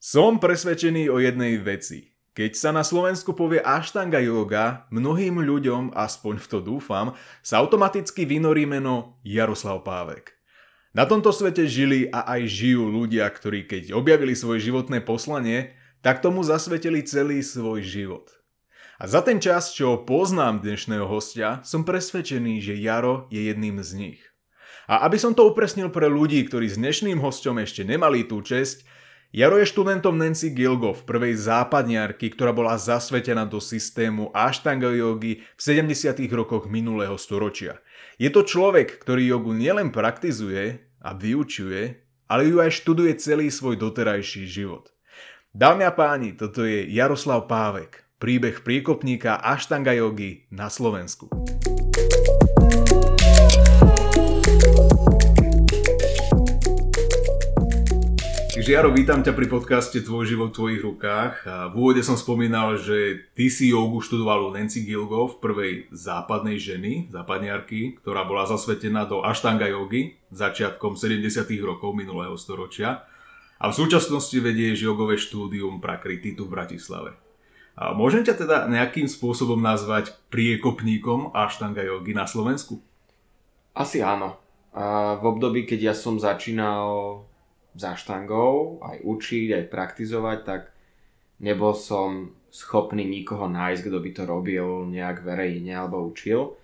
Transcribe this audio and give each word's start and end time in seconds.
Som 0.00 0.40
presvedčený 0.40 1.12
o 1.12 1.20
jednej 1.20 1.60
veci. 1.60 2.16
Keď 2.32 2.56
sa 2.56 2.72
na 2.72 2.80
Slovensku 2.80 3.36
povie 3.36 3.60
Ashtanga 3.60 4.16
yoga, 4.16 4.88
mnohým 4.88 5.44
ľuďom, 5.44 5.92
aspoň 5.92 6.40
v 6.40 6.46
to 6.48 6.58
dúfam, 6.64 7.12
sa 7.44 7.60
automaticky 7.60 8.24
vynorí 8.24 8.64
meno 8.64 9.20
Jaroslav 9.28 9.84
Pávek. 9.84 10.32
Na 10.96 11.04
tomto 11.04 11.36
svete 11.36 11.68
žili 11.68 12.08
a 12.08 12.24
aj 12.32 12.48
žijú 12.48 12.88
ľudia, 12.88 13.28
ktorí 13.28 13.68
keď 13.68 13.92
objavili 13.92 14.32
svoje 14.32 14.72
životné 14.72 15.04
poslanie, 15.04 15.76
tak 16.00 16.24
tomu 16.24 16.40
zasvetili 16.48 17.04
celý 17.04 17.44
svoj 17.44 17.84
život. 17.84 18.32
A 18.96 19.04
za 19.04 19.20
ten 19.20 19.36
čas, 19.36 19.76
čo 19.76 20.00
poznám 20.00 20.64
dnešného 20.64 21.04
hostia, 21.04 21.60
som 21.60 21.84
presvedčený, 21.84 22.64
že 22.64 22.80
Jaro 22.80 23.28
je 23.28 23.52
jedným 23.52 23.84
z 23.84 23.90
nich. 24.00 24.20
A 24.88 25.04
aby 25.04 25.20
som 25.20 25.36
to 25.36 25.44
upresnil 25.44 25.92
pre 25.92 26.08
ľudí, 26.08 26.40
ktorí 26.48 26.72
s 26.72 26.80
dnešným 26.80 27.20
hostom 27.20 27.60
ešte 27.60 27.84
nemali 27.84 28.24
tú 28.24 28.40
česť, 28.40 28.88
Jaro 29.30 29.62
je 29.62 29.70
študentom 29.70 30.18
Nancy 30.18 30.50
Gilgov, 30.50 31.06
prvej 31.06 31.38
západniarky, 31.38 32.34
ktorá 32.34 32.50
bola 32.50 32.74
zasvetená 32.74 33.46
do 33.46 33.62
systému 33.62 34.34
Ashtanga 34.34 34.90
jogy 34.90 35.46
v 35.54 35.60
70. 35.86 36.18
rokoch 36.34 36.66
minulého 36.66 37.14
storočia. 37.14 37.78
Je 38.18 38.26
to 38.34 38.42
človek, 38.42 38.98
ktorý 38.98 39.30
jogu 39.30 39.54
nielen 39.54 39.94
praktizuje 39.94 40.82
a 40.98 41.14
vyučuje, 41.14 42.02
ale 42.26 42.42
ju 42.50 42.58
aj 42.58 42.74
študuje 42.74 43.22
celý 43.22 43.54
svoj 43.54 43.78
doterajší 43.78 44.50
život. 44.50 44.90
Dámy 45.54 45.86
a 45.86 45.94
páni, 45.94 46.34
toto 46.34 46.66
je 46.66 46.90
Jaroslav 46.90 47.46
Pávek, 47.46 48.02
príbeh 48.18 48.66
príkopníka 48.66 49.38
Ashtanga 49.38 49.94
jogy 49.94 50.50
na 50.50 50.66
Slovensku. 50.66 51.30
Jaro, 58.60 58.92
vítam 58.92 59.24
ťa 59.24 59.32
pri 59.32 59.48
podcaste 59.48 60.04
Tvoj 60.04 60.36
život 60.36 60.52
v 60.52 60.56
tvojich 60.60 60.82
rukách. 60.84 61.48
V 61.72 61.74
úvode 61.80 62.04
som 62.04 62.20
spomínal, 62.20 62.76
že 62.76 63.24
ty 63.32 63.48
si 63.48 63.72
jogu 63.72 64.04
študoval 64.04 64.46
u 64.46 64.52
Nancy 64.52 64.84
Gilgov, 64.84 65.40
prvej 65.40 65.88
západnej 65.88 66.60
ženy, 66.60 67.08
západniarky, 67.08 67.96
ktorá 68.04 68.28
bola 68.28 68.44
zasvetená 68.44 69.08
do 69.08 69.24
Ashtanga 69.24 69.64
jogy 69.64 70.20
začiatkom 70.28 70.92
70. 70.92 71.48
rokov 71.64 71.96
minulého 71.96 72.36
storočia. 72.36 73.08
A 73.56 73.72
v 73.72 73.78
súčasnosti 73.80 74.36
vedieš 74.36 74.84
jogové 74.84 75.16
štúdium 75.16 75.80
Prakrititu 75.80 76.44
v 76.44 76.52
Bratislave. 76.60 77.10
A 77.80 77.96
môžem 77.96 78.28
ťa 78.28 78.44
teda 78.44 78.56
nejakým 78.68 79.08
spôsobom 79.08 79.56
nazvať 79.56 80.12
priekopníkom 80.28 81.32
Ashtanga 81.32 81.80
jogy 81.80 82.12
na 82.12 82.28
Slovensku? 82.28 82.76
Asi 83.72 84.04
áno. 84.04 84.36
A 84.76 85.16
v 85.16 85.24
období, 85.24 85.64
keď 85.64 85.80
ja 85.90 85.94
som 85.96 86.20
začínal 86.20 87.24
za 87.74 87.94
štangou, 87.94 88.82
aj 88.82 89.02
učiť, 89.06 89.48
aj 89.54 89.64
praktizovať, 89.70 90.38
tak 90.42 90.62
nebol 91.38 91.72
som 91.72 92.34
schopný 92.50 93.06
nikoho 93.06 93.46
nájsť, 93.46 93.82
kto 93.86 93.98
by 94.02 94.10
to 94.10 94.22
robil 94.26 94.66
nejak 94.90 95.22
verejne 95.22 95.70
alebo 95.70 96.02
učil. 96.02 96.58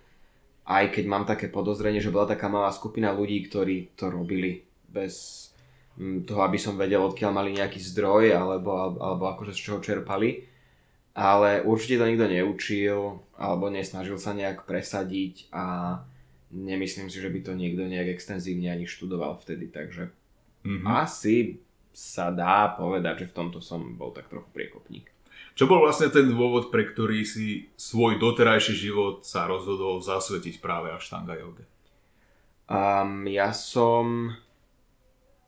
Aj 0.67 0.83
keď 0.91 1.05
mám 1.07 1.23
také 1.23 1.47
podozrenie, 1.47 2.03
že 2.03 2.11
bola 2.11 2.27
taká 2.27 2.51
malá 2.51 2.75
skupina 2.75 3.15
ľudí, 3.15 3.47
ktorí 3.47 3.95
to 3.95 4.11
robili 4.11 4.67
bez 4.91 5.47
mm, 5.95 6.27
toho, 6.27 6.43
aby 6.43 6.59
som 6.59 6.75
vedel, 6.75 6.99
odkiaľ 6.99 7.31
mali 7.31 7.55
nejaký 7.55 7.79
zdroj 7.79 8.35
alebo, 8.35 8.99
alebo 8.99 9.31
akože 9.31 9.55
z 9.55 9.63
čoho 9.63 9.79
čerpali. 9.79 10.43
Ale 11.17 11.65
určite 11.65 11.97
to 11.97 12.05
nikto 12.05 12.29
neučil 12.29 13.23
alebo 13.39 13.71
nesnažil 13.71 14.19
sa 14.19 14.35
nejak 14.35 14.67
presadiť 14.67 15.49
a 15.55 15.97
nemyslím 16.51 17.09
si, 17.09 17.17
že 17.17 17.31
by 17.31 17.39
to 17.41 17.57
niekto 17.57 17.87
nejak 17.87 18.13
extenzívne 18.13 18.69
ani 18.69 18.85
študoval 18.85 19.39
vtedy, 19.39 19.71
takže 19.71 20.13
Mm-hmm. 20.67 20.83
Asi 20.83 21.63
sa 21.95 22.29
dá 22.29 22.75
povedať, 22.75 23.23
že 23.23 23.29
v 23.31 23.35
tomto 23.39 23.63
som 23.63 23.95
bol 23.95 24.11
tak 24.11 24.27
trochu 24.27 24.51
priekopník. 24.51 25.07
Čo 25.57 25.65
bol 25.65 25.81
vlastne 25.81 26.13
ten 26.13 26.29
dôvod, 26.29 26.69
pre 26.69 26.85
ktorý 26.85 27.25
si 27.25 27.71
svoj 27.73 28.21
doterajší 28.21 28.77
život 28.77 29.25
sa 29.25 29.49
rozhodol 29.49 30.03
zasvetiť 30.03 30.61
práve 30.61 30.93
Ashtanga 30.93 31.33
joge? 31.33 31.65
Um, 32.67 33.25
ja 33.25 33.55
som 33.55 34.35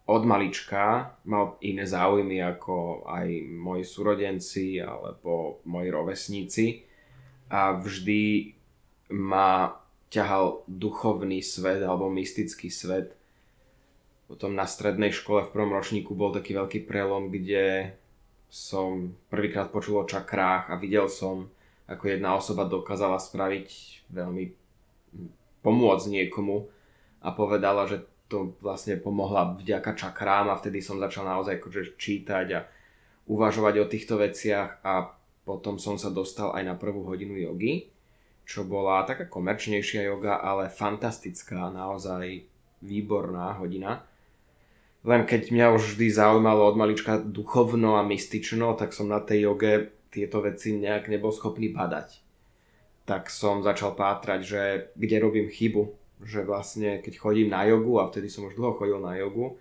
od 0.10 0.24
malička 0.26 1.14
mal 1.30 1.62
iné 1.62 1.86
záujmy 1.86 2.42
ako 2.42 3.06
aj 3.06 3.28
moji 3.54 3.84
súrodenci 3.86 4.82
alebo 4.82 5.62
moji 5.70 5.90
rovesníci 5.94 6.66
a 7.54 7.78
vždy 7.78 8.56
ma 9.14 9.78
ťahal 10.10 10.66
duchovný 10.66 11.46
svet 11.46 11.86
alebo 11.86 12.10
mystický 12.10 12.74
svet 12.74 13.19
potom 14.30 14.54
na 14.54 14.70
strednej 14.70 15.10
škole 15.10 15.42
v 15.42 15.54
prvom 15.58 15.74
ročníku 15.74 16.14
bol 16.14 16.30
taký 16.30 16.54
veľký 16.54 16.86
prelom, 16.86 17.34
kde 17.34 17.98
som 18.46 19.18
prvýkrát 19.34 19.74
počul 19.74 20.06
o 20.06 20.10
čakrách 20.10 20.70
a 20.70 20.78
videl 20.78 21.10
som, 21.10 21.50
ako 21.90 22.04
jedna 22.06 22.38
osoba 22.38 22.70
dokázala 22.70 23.18
spraviť 23.18 23.70
veľmi 24.14 24.54
pomôcť 25.66 26.06
niekomu 26.14 26.70
a 27.26 27.34
povedala, 27.34 27.90
že 27.90 28.06
to 28.30 28.54
vlastne 28.62 29.02
pomohla 29.02 29.58
vďaka 29.58 29.98
čakrám 29.98 30.54
a 30.54 30.60
vtedy 30.62 30.86
som 30.86 31.02
začal 31.02 31.26
naozaj 31.26 31.58
akože 31.58 31.98
čítať 31.98 32.48
a 32.54 32.60
uvažovať 33.26 33.76
o 33.82 33.90
týchto 33.90 34.22
veciach 34.22 34.86
a 34.86 35.10
potom 35.42 35.82
som 35.82 35.98
sa 35.98 36.14
dostal 36.14 36.54
aj 36.54 36.64
na 36.70 36.78
prvú 36.78 37.02
hodinu 37.10 37.34
jogy, 37.34 37.90
čo 38.46 38.62
bola 38.62 39.02
taká 39.10 39.26
komerčnejšia 39.26 40.06
joga, 40.06 40.38
ale 40.38 40.70
fantastická, 40.70 41.74
naozaj 41.74 42.46
výborná 42.86 43.58
hodina. 43.58 44.06
Len 45.08 45.24
keď 45.24 45.56
mňa 45.56 45.68
už 45.80 45.96
vždy 45.96 46.12
zaujímalo 46.12 46.68
od 46.68 46.76
malička 46.76 47.24
duchovno 47.24 47.96
a 47.96 48.04
mystično, 48.04 48.76
tak 48.76 48.92
som 48.92 49.08
na 49.08 49.24
tej 49.24 49.48
joge 49.48 49.96
tieto 50.12 50.44
veci 50.44 50.76
nejak 50.76 51.08
nebol 51.08 51.32
schopný 51.32 51.72
badať. 51.72 52.20
Tak 53.08 53.32
som 53.32 53.64
začal 53.64 53.96
pátrať, 53.96 54.40
že 54.44 54.62
kde 55.00 55.18
robím 55.24 55.48
chybu. 55.48 55.96
Že 56.20 56.44
vlastne 56.44 57.00
keď 57.00 57.16
chodím 57.16 57.48
na 57.56 57.64
jogu, 57.64 57.96
a 57.96 58.12
vtedy 58.12 58.28
som 58.28 58.44
už 58.44 58.60
dlho 58.60 58.76
chodil 58.76 59.00
na 59.00 59.16
jogu, 59.16 59.56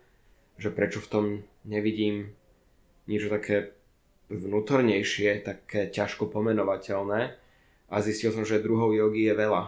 že 0.58 0.74
prečo 0.74 0.98
v 0.98 1.10
tom 1.10 1.24
nevidím 1.62 2.34
niečo 3.06 3.30
také 3.30 3.78
vnútornejšie, 4.26 5.46
také 5.46 5.86
ťažko 5.86 6.26
pomenovateľné. 6.34 7.20
A 7.88 7.94
zistil 8.02 8.34
som, 8.34 8.42
že 8.42 8.60
druhou 8.60 8.90
jogy 8.90 9.30
je 9.30 9.34
veľa. 9.38 9.64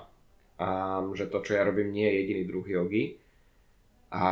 A 0.61 0.69
že 1.17 1.31
to, 1.31 1.41
čo 1.41 1.57
ja 1.57 1.63
robím, 1.65 1.95
nie 1.95 2.05
je 2.11 2.19
jediný 2.21 2.43
druh 2.45 2.67
jogy. 2.67 3.17
A 4.13 4.27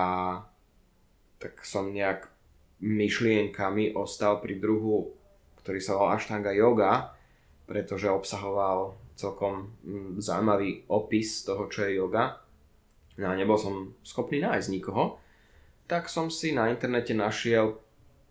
tak 1.39 1.63
som 1.63 1.95
nejak 1.95 2.27
myšlienkami 2.79 3.95
ostal 3.95 4.39
pri 4.39 4.59
druhu, 4.59 5.15
ktorý 5.63 5.79
sa 5.83 5.99
volal 5.99 6.19
Ashtanga 6.19 6.55
yoga, 6.55 7.15
pretože 7.67 8.07
obsahoval 8.11 8.95
celkom 9.19 9.75
mm, 9.83 10.23
zaujímavý 10.23 10.87
opis 10.87 11.43
toho, 11.43 11.67
čo 11.67 11.87
je 11.87 11.99
yoga. 11.99 12.39
No 13.19 13.31
a 13.31 13.35
nebol 13.35 13.59
som 13.59 13.99
schopný 14.07 14.39
nájsť 14.39 14.69
nikoho, 14.71 15.19
tak 15.91 16.07
som 16.07 16.31
si 16.31 16.55
na 16.55 16.71
internete 16.71 17.13
našiel 17.19 17.83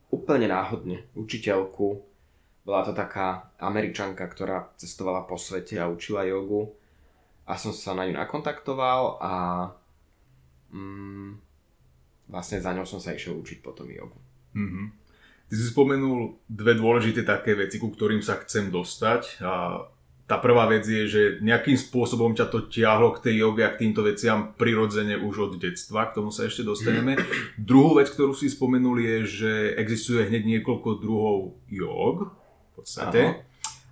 úplne 0.07 0.47
náhodne 0.47 1.03
učiteľku. 1.19 1.99
Bola 2.63 2.83
to 2.87 2.95
taká 2.95 3.51
američanka, 3.59 4.23
ktorá 4.27 4.71
cestovala 4.79 5.27
po 5.27 5.35
svete 5.35 5.75
a 5.79 5.91
učila 5.91 6.23
jogu. 6.23 6.71
A 7.47 7.55
som 7.55 7.71
sa 7.71 7.95
na 7.95 8.07
ňu 8.07 8.15
nakontaktoval 8.15 9.19
a 9.23 9.33
mm, 10.71 11.46
vlastne 12.27 12.59
za 12.59 12.71
ňou 12.75 12.87
som 12.87 12.99
sa 12.99 13.15
išiel 13.15 13.35
učiť 13.39 13.59
potom 13.63 13.87
jogu. 13.87 14.19
Mm-hmm. 14.55 14.85
Ty 15.47 15.53
si 15.55 15.63
spomenul 15.71 16.43
dve 16.51 16.75
dôležité 16.75 17.23
také 17.23 17.55
veci, 17.55 17.79
ku 17.79 17.87
ktorým 17.87 18.19
sa 18.19 18.35
chcem 18.43 18.67
dostať. 18.67 19.39
A 19.47 19.87
tá 20.27 20.43
prvá 20.43 20.67
vec 20.67 20.83
je, 20.83 21.07
že 21.07 21.21
nejakým 21.39 21.79
spôsobom 21.79 22.35
ťa 22.35 22.51
to 22.51 22.67
tiahlo 22.67 23.15
k 23.15 23.31
tej 23.31 23.47
joge 23.47 23.63
a 23.63 23.71
k 23.71 23.87
týmto 23.87 24.03
veciam 24.03 24.51
prirodzene 24.59 25.15
už 25.15 25.35
od 25.47 25.51
detstva, 25.55 26.11
k 26.11 26.19
tomu 26.19 26.35
sa 26.35 26.43
ešte 26.43 26.67
dostaneme. 26.67 27.15
Druhú 27.55 27.95
vec, 27.95 28.11
ktorú 28.11 28.35
si 28.35 28.51
spomenul 28.51 28.99
je, 28.99 29.17
že 29.23 29.51
existuje 29.79 30.27
hneď 30.27 30.43
niekoľko 30.59 30.99
druhov 30.99 31.55
jog, 31.71 32.35
v 32.35 32.71
podstate. 32.75 33.21
Aha. 33.23 33.39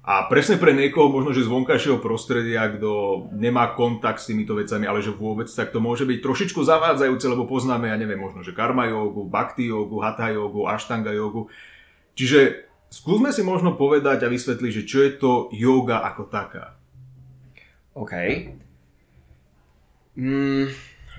A 0.05 0.29
presne 0.29 0.61
pre 0.61 0.69
niekoho 0.69 1.09
možno, 1.09 1.33
že 1.33 1.41
z 1.41 1.49
vonkajšieho 1.49 1.97
prostredia, 1.97 2.69
kto 2.69 3.25
nemá 3.33 3.73
kontakt 3.73 4.21
s 4.21 4.29
týmito 4.29 4.53
vecami, 4.53 4.85
ale 4.85 5.01
že 5.01 5.09
vôbec, 5.09 5.49
tak 5.49 5.73
to 5.73 5.81
môže 5.81 6.05
byť 6.05 6.21
trošičku 6.21 6.61
zavádzajúce, 6.61 7.25
lebo 7.25 7.49
poznáme, 7.49 7.89
ja 7.89 7.97
neviem, 7.97 8.21
možno, 8.21 8.45
že 8.45 8.53
karma 8.53 8.85
jogu, 8.85 9.25
bhakti 9.25 9.65
jogu, 9.65 9.97
hatha 10.05 10.29
jogu, 10.29 10.69
ashtanga 10.69 11.09
jogu. 11.09 11.49
Čiže 12.13 12.69
skúsme 12.93 13.33
si 13.33 13.41
možno 13.41 13.73
povedať 13.73 14.21
a 14.21 14.29
vysvetliť, 14.29 14.71
že 14.77 14.83
čo 14.85 15.01
je 15.01 15.11
to 15.17 15.31
yoga 15.57 16.05
ako 16.05 16.29
taká. 16.29 16.77
OK. 17.97 18.13
Mm, 20.21 20.69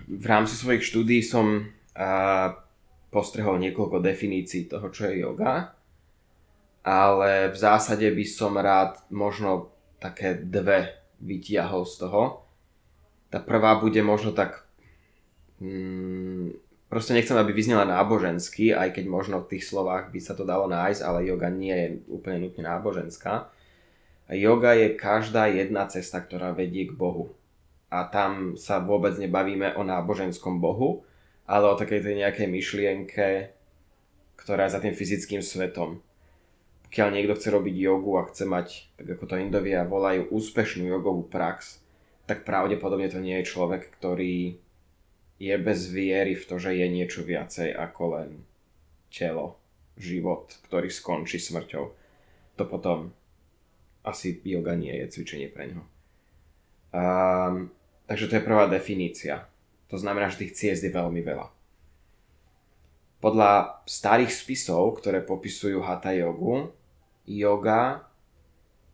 v 0.06 0.24
rámci 0.30 0.54
svojich 0.54 0.86
štúdí 0.86 1.26
som 1.26 1.58
uh, 1.66 2.48
postrehol 3.10 3.58
niekoľko 3.58 3.98
definícií 3.98 4.70
toho, 4.70 4.94
čo 4.94 5.10
je 5.10 5.26
yoga 5.26 5.75
ale 6.86 7.50
v 7.50 7.56
zásade 7.58 8.06
by 8.06 8.22
som 8.22 8.54
rád 8.54 9.02
možno 9.10 9.74
také 9.98 10.38
dve 10.38 10.94
vytiahol 11.18 11.82
z 11.82 12.06
toho. 12.06 12.46
Tá 13.26 13.42
prvá 13.42 13.74
bude 13.82 13.98
možno 14.06 14.30
tak 14.30 14.62
mm, 15.58 16.54
proste 16.86 17.10
nechcem, 17.10 17.34
aby 17.34 17.50
vyznela 17.50 17.82
nábožensky, 17.82 18.70
aj 18.70 18.94
keď 18.94 19.04
možno 19.10 19.42
v 19.42 19.58
tých 19.58 19.66
slovách 19.66 20.14
by 20.14 20.20
sa 20.22 20.38
to 20.38 20.46
dalo 20.46 20.70
nájsť, 20.70 21.02
ale 21.02 21.26
yoga 21.26 21.50
nie 21.50 21.74
je 21.74 21.88
úplne 22.06 22.46
nutne 22.46 22.62
náboženská. 22.62 23.50
Yoga 24.30 24.78
je 24.78 24.94
každá 24.94 25.50
jedna 25.50 25.90
cesta, 25.90 26.22
ktorá 26.22 26.54
vedie 26.54 26.86
k 26.86 26.94
Bohu. 26.94 27.34
A 27.90 28.06
tam 28.06 28.54
sa 28.54 28.78
vôbec 28.78 29.18
nebavíme 29.18 29.74
o 29.74 29.82
náboženskom 29.82 30.62
Bohu, 30.62 31.02
ale 31.50 31.66
o 31.66 31.78
takej 31.78 32.02
tej 32.02 32.14
nejakej 32.22 32.46
myšlienke, 32.46 33.26
ktorá 34.38 34.70
je 34.70 34.74
za 34.74 34.82
tým 34.82 34.94
fyzickým 34.94 35.42
svetom. 35.42 36.02
Pokiaľ 36.96 37.12
niekto 37.12 37.37
chce 37.37 37.52
robiť 37.52 37.76
jogu 37.76 38.16
a 38.16 38.25
chce 38.25 38.48
mať, 38.48 38.88
tak 38.96 39.20
ako 39.20 39.28
to 39.28 39.37
Indovia 39.37 39.84
volajú, 39.84 40.32
úspešnú 40.32 40.88
jogovú 40.88 41.28
prax, 41.28 41.84
tak 42.25 42.48
pravdepodobne 42.48 43.12
to 43.12 43.20
nie 43.20 43.37
je 43.44 43.52
človek, 43.52 43.93
ktorý 44.00 44.56
je 45.37 45.54
bez 45.60 45.93
viery 45.93 46.32
v 46.32 46.48
to, 46.48 46.56
že 46.56 46.72
je 46.72 46.88
niečo 46.88 47.20
viacej 47.20 47.76
ako 47.76 48.02
len 48.16 48.31
telo, 49.12 49.60
život, 50.00 50.48
ktorý 50.64 50.88
skončí 50.88 51.37
smrťou. 51.37 51.84
To 52.56 52.64
potom 52.64 53.12
asi 54.00 54.40
yoga 54.40 54.72
nie 54.72 54.96
je 54.96 55.20
cvičenie 55.20 55.52
pre 55.52 55.76
ňo. 55.76 55.84
Um, 56.96 57.76
takže 58.08 58.32
to 58.32 58.40
je 58.40 58.49
prvá 58.49 58.72
definícia. 58.72 59.44
To 59.92 60.00
znamená, 60.00 60.32
že 60.32 60.49
tých 60.49 60.56
ciest 60.56 60.81
je 60.81 60.96
veľmi 60.96 61.20
veľa. 61.20 61.52
Podľa 63.20 63.84
starých 63.84 64.32
spisov, 64.32 64.96
ktoré 65.04 65.20
popisujú 65.20 65.84
hatha 65.84 66.16
jogu, 66.16 66.72
yoga 67.26 68.06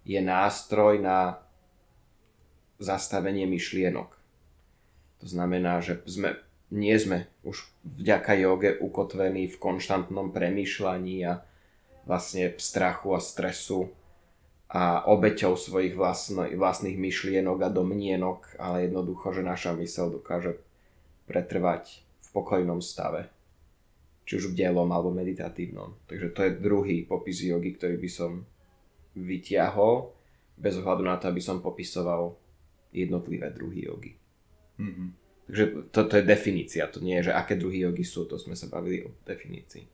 je 0.03 0.19
nástroj 0.19 0.99
na 0.99 1.39
zastavenie 2.83 3.47
myšlienok. 3.47 4.11
To 5.23 5.27
znamená, 5.31 5.79
že 5.79 6.03
sme, 6.03 6.43
nie 6.75 6.99
sme 6.99 7.31
už 7.47 7.63
vďaka 7.87 8.35
joge 8.43 8.75
ukotvení 8.75 9.47
v 9.47 9.57
konštantnom 9.63 10.35
premýšľaní 10.35 11.17
a 11.23 11.47
vlastne 12.03 12.59
strachu 12.59 13.15
a 13.15 13.21
stresu 13.23 13.95
a 14.73 15.05
obeťou 15.07 15.55
svojich 15.55 15.95
vlastno, 15.95 16.49
vlastných 16.49 16.99
myšlienok 16.99 17.59
a 17.63 17.69
domnienok, 17.71 18.59
ale 18.59 18.91
jednoducho, 18.91 19.31
že 19.31 19.47
naša 19.47 19.77
mysel 19.79 20.11
dokáže 20.11 20.59
pretrvať 21.31 22.03
v 22.03 22.29
pokojnom 22.35 22.83
stave. 22.83 23.32
Či 24.23 24.39
už 24.39 24.55
v 24.55 24.57
dielom 24.63 24.87
alebo 24.91 25.11
meditatívnom. 25.11 26.07
Takže 26.07 26.27
to 26.31 26.41
je 26.47 26.59
druhý 26.63 27.03
popis 27.03 27.43
jogy, 27.43 27.75
ktorý 27.75 27.99
by 27.99 28.11
som 28.11 28.47
vytiahol, 29.19 30.15
bez 30.57 30.79
ohľadu 30.79 31.03
na 31.03 31.19
to, 31.19 31.29
aby 31.29 31.43
som 31.43 31.59
popisoval 31.59 32.39
jednotlivé 32.95 33.51
druhy 33.51 33.89
jogy. 33.89 34.13
Mm-hmm. 34.79 35.09
Takže 35.49 35.65
toto 35.91 36.13
je 36.17 36.25
definícia, 36.25 36.87
to 36.87 37.03
nie 37.03 37.19
je, 37.21 37.29
že 37.29 37.37
aké 37.37 37.59
druhy 37.59 37.83
jogy 37.83 38.05
sú, 38.07 38.25
to 38.31 38.39
sme 38.39 38.55
sa 38.55 38.71
bavili 38.71 39.05
o 39.05 39.11
definícii. 39.27 39.85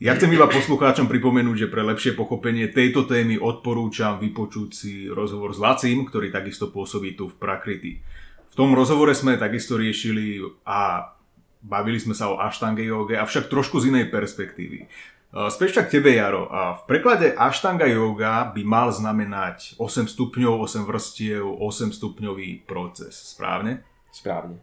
Ja 0.00 0.16
chcem 0.16 0.32
iba 0.32 0.48
poslucháčom 0.48 1.12
pripomenúť, 1.12 1.68
že 1.68 1.68
pre 1.68 1.84
lepšie 1.84 2.16
pochopenie 2.16 2.72
tejto 2.72 3.04
témy 3.04 3.36
odporúčam 3.36 4.16
vypočuť 4.16 4.68
si 4.72 4.92
rozhovor 5.12 5.52
s 5.52 5.60
Lacím, 5.60 6.08
ktorý 6.08 6.32
takisto 6.32 6.72
pôsobí 6.72 7.20
tu 7.20 7.28
v 7.28 7.36
Prakriti. 7.36 8.00
V 8.48 8.54
tom 8.56 8.72
rozhovore 8.72 9.12
sme 9.12 9.36
takisto 9.36 9.76
riešili 9.76 10.40
a 10.64 11.12
bavili 11.60 12.00
sme 12.00 12.16
sa 12.16 12.32
o 12.32 12.40
Ashtanga 12.40 12.80
joge, 12.80 13.16
avšak 13.20 13.52
trošku 13.52 13.80
z 13.80 13.92
inej 13.92 14.08
perspektívy. 14.08 14.88
Späť 15.30 15.78
však 15.78 15.94
tebe, 15.94 16.10
Jaro. 16.10 16.50
A 16.50 16.74
v 16.74 16.90
preklade 16.90 17.30
Ashtanga 17.38 17.86
yoga 17.86 18.50
by 18.50 18.66
mal 18.66 18.90
znamenať 18.90 19.78
8 19.78 20.10
stupňov, 20.10 20.66
8 20.66 20.82
vrstiev, 20.90 21.46
8 21.46 21.94
stupňový 21.94 22.66
proces. 22.66 23.14
Správne? 23.14 23.86
Správne. 24.10 24.58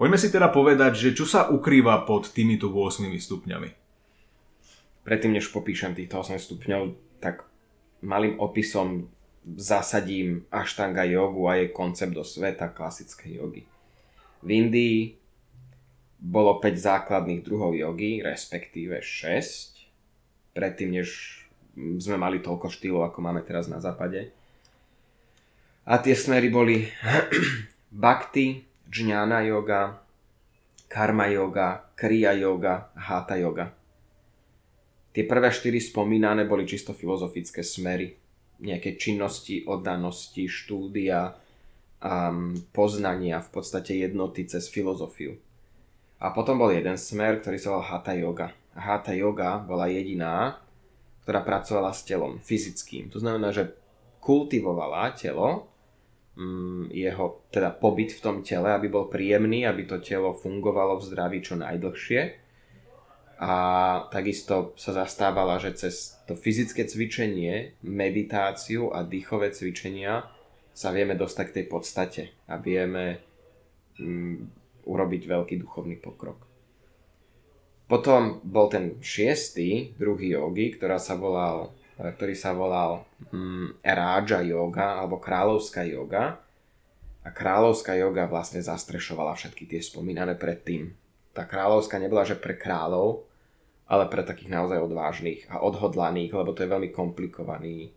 Poďme 0.00 0.16
si 0.16 0.32
teda 0.32 0.48
povedať, 0.48 0.96
že 0.96 1.12
čo 1.12 1.28
sa 1.28 1.52
ukrýva 1.52 2.08
pod 2.08 2.32
týmito 2.32 2.72
8 2.72 3.12
stupňami. 3.12 3.68
Predtým, 5.04 5.36
než 5.36 5.52
popíšem 5.52 5.92
týchto 5.92 6.24
8 6.24 6.40
stupňov, 6.40 6.82
tak 7.20 7.44
malým 8.00 8.40
opisom 8.40 9.12
zasadím 9.44 10.48
Ashtanga 10.48 11.04
jogu 11.04 11.44
a 11.46 11.60
jej 11.60 11.70
koncept 11.76 12.16
do 12.16 12.24
sveta 12.24 12.72
klasickej 12.72 13.30
jogy. 13.36 13.62
V 14.40 14.48
Indii 14.48 15.20
bolo 16.16 16.58
5 16.58 16.76
základných 16.76 17.44
druhov 17.44 17.76
jogy, 17.76 18.24
respektíve 18.24 19.04
6 19.04 19.76
predtým, 20.56 20.96
než 21.00 21.40
sme 21.76 22.16
mali 22.16 22.40
toľko 22.40 22.72
štýlov, 22.72 23.12
ako 23.12 23.18
máme 23.20 23.44
teraz 23.44 23.68
na 23.68 23.76
západe. 23.76 24.32
A 25.84 26.00
tie 26.00 26.16
smery 26.16 26.48
boli 26.48 26.88
Bhakti, 27.92 28.64
Jnana 28.88 29.44
yoga, 29.44 30.00
Karma 30.88 31.28
yoga, 31.28 31.92
Kriya 31.92 32.32
yoga, 32.32 32.90
Hatha 32.96 33.36
yoga. 33.36 33.76
Tie 35.12 35.24
prvé 35.24 35.48
štyri 35.52 35.80
spomínané 35.80 36.48
boli 36.48 36.64
čisto 36.64 36.96
filozofické 36.96 37.60
smery. 37.60 38.16
Nejaké 38.60 38.96
činnosti, 38.96 39.64
oddanosti, 39.68 40.48
štúdia, 40.48 41.36
um, 42.00 42.56
poznania, 42.72 43.40
v 43.44 43.50
podstate 43.52 44.00
jednoty 44.00 44.48
cez 44.48 44.68
filozofiu. 44.72 45.36
A 46.16 46.32
potom 46.32 46.56
bol 46.56 46.72
jeden 46.72 46.96
smer, 46.96 47.44
ktorý 47.44 47.56
sa 47.60 47.76
volal 47.76 47.88
Hatha 47.92 48.14
yoga 48.16 48.48
Hatha 48.76 49.16
yoga 49.16 49.56
bola 49.64 49.88
jediná, 49.88 50.60
ktorá 51.24 51.40
pracovala 51.40 51.96
s 51.96 52.04
telom, 52.04 52.38
fyzickým. 52.38 53.08
To 53.10 53.18
znamená, 53.18 53.50
že 53.50 53.72
kultivovala 54.20 55.16
telo, 55.16 55.72
mm, 56.36 56.92
jeho 56.92 57.42
teda 57.48 57.72
pobyt 57.72 58.12
v 58.12 58.22
tom 58.22 58.36
tele, 58.44 58.68
aby 58.70 58.92
bol 58.92 59.08
príjemný, 59.08 59.64
aby 59.64 59.88
to 59.88 59.98
telo 59.98 60.36
fungovalo 60.36 61.00
v 61.00 61.06
zdraví 61.08 61.38
čo 61.40 61.56
najdlhšie. 61.56 62.44
A 63.36 63.52
takisto 64.08 64.72
sa 64.80 64.96
zastávala, 64.96 65.60
že 65.60 65.76
cez 65.76 66.16
to 66.24 66.32
fyzické 66.32 66.88
cvičenie, 66.88 67.76
meditáciu 67.84 68.88
a 68.92 69.04
dýchové 69.04 69.52
cvičenia 69.52 70.24
sa 70.72 70.88
vieme 70.92 71.16
dostať 71.16 71.44
k 71.52 71.56
tej 71.60 71.66
podstate 71.68 72.22
a 72.48 72.56
vieme 72.56 73.20
mm, 74.00 74.65
urobiť 74.86 75.22
veľký 75.26 75.54
duchovný 75.60 75.98
pokrok. 75.98 76.46
Potom 77.86 78.42
bol 78.42 78.66
ten 78.66 78.98
šiestý, 78.98 79.94
druhý 79.94 80.34
jogy, 80.34 80.74
ktorá 80.74 80.98
sa 80.98 81.14
volal, 81.14 81.70
eh, 81.98 82.10
ktorý 82.10 82.34
sa 82.34 82.50
volal 82.50 83.06
mm, 83.30 83.82
Raja 83.82 84.42
yoga 84.42 84.98
alebo 85.02 85.22
kráľovská 85.22 85.86
yoga. 85.86 86.42
A 87.26 87.28
kráľovská 87.34 87.98
yoga 87.98 88.30
vlastne 88.30 88.62
zastrešovala 88.62 89.34
všetky 89.34 89.66
tie 89.66 89.82
spomínané 89.82 90.38
predtým. 90.38 90.94
Tá 91.34 91.42
kráľovská 91.42 91.98
nebola, 91.98 92.22
že 92.22 92.38
pre 92.38 92.54
kráľov, 92.54 93.26
ale 93.90 94.06
pre 94.06 94.22
takých 94.22 94.50
naozaj 94.50 94.78
odvážnych 94.78 95.50
a 95.50 95.58
odhodlaných, 95.58 96.30
lebo 96.38 96.54
to 96.54 96.62
je 96.62 96.70
veľmi 96.70 96.90
komplikovaný, 96.94 97.90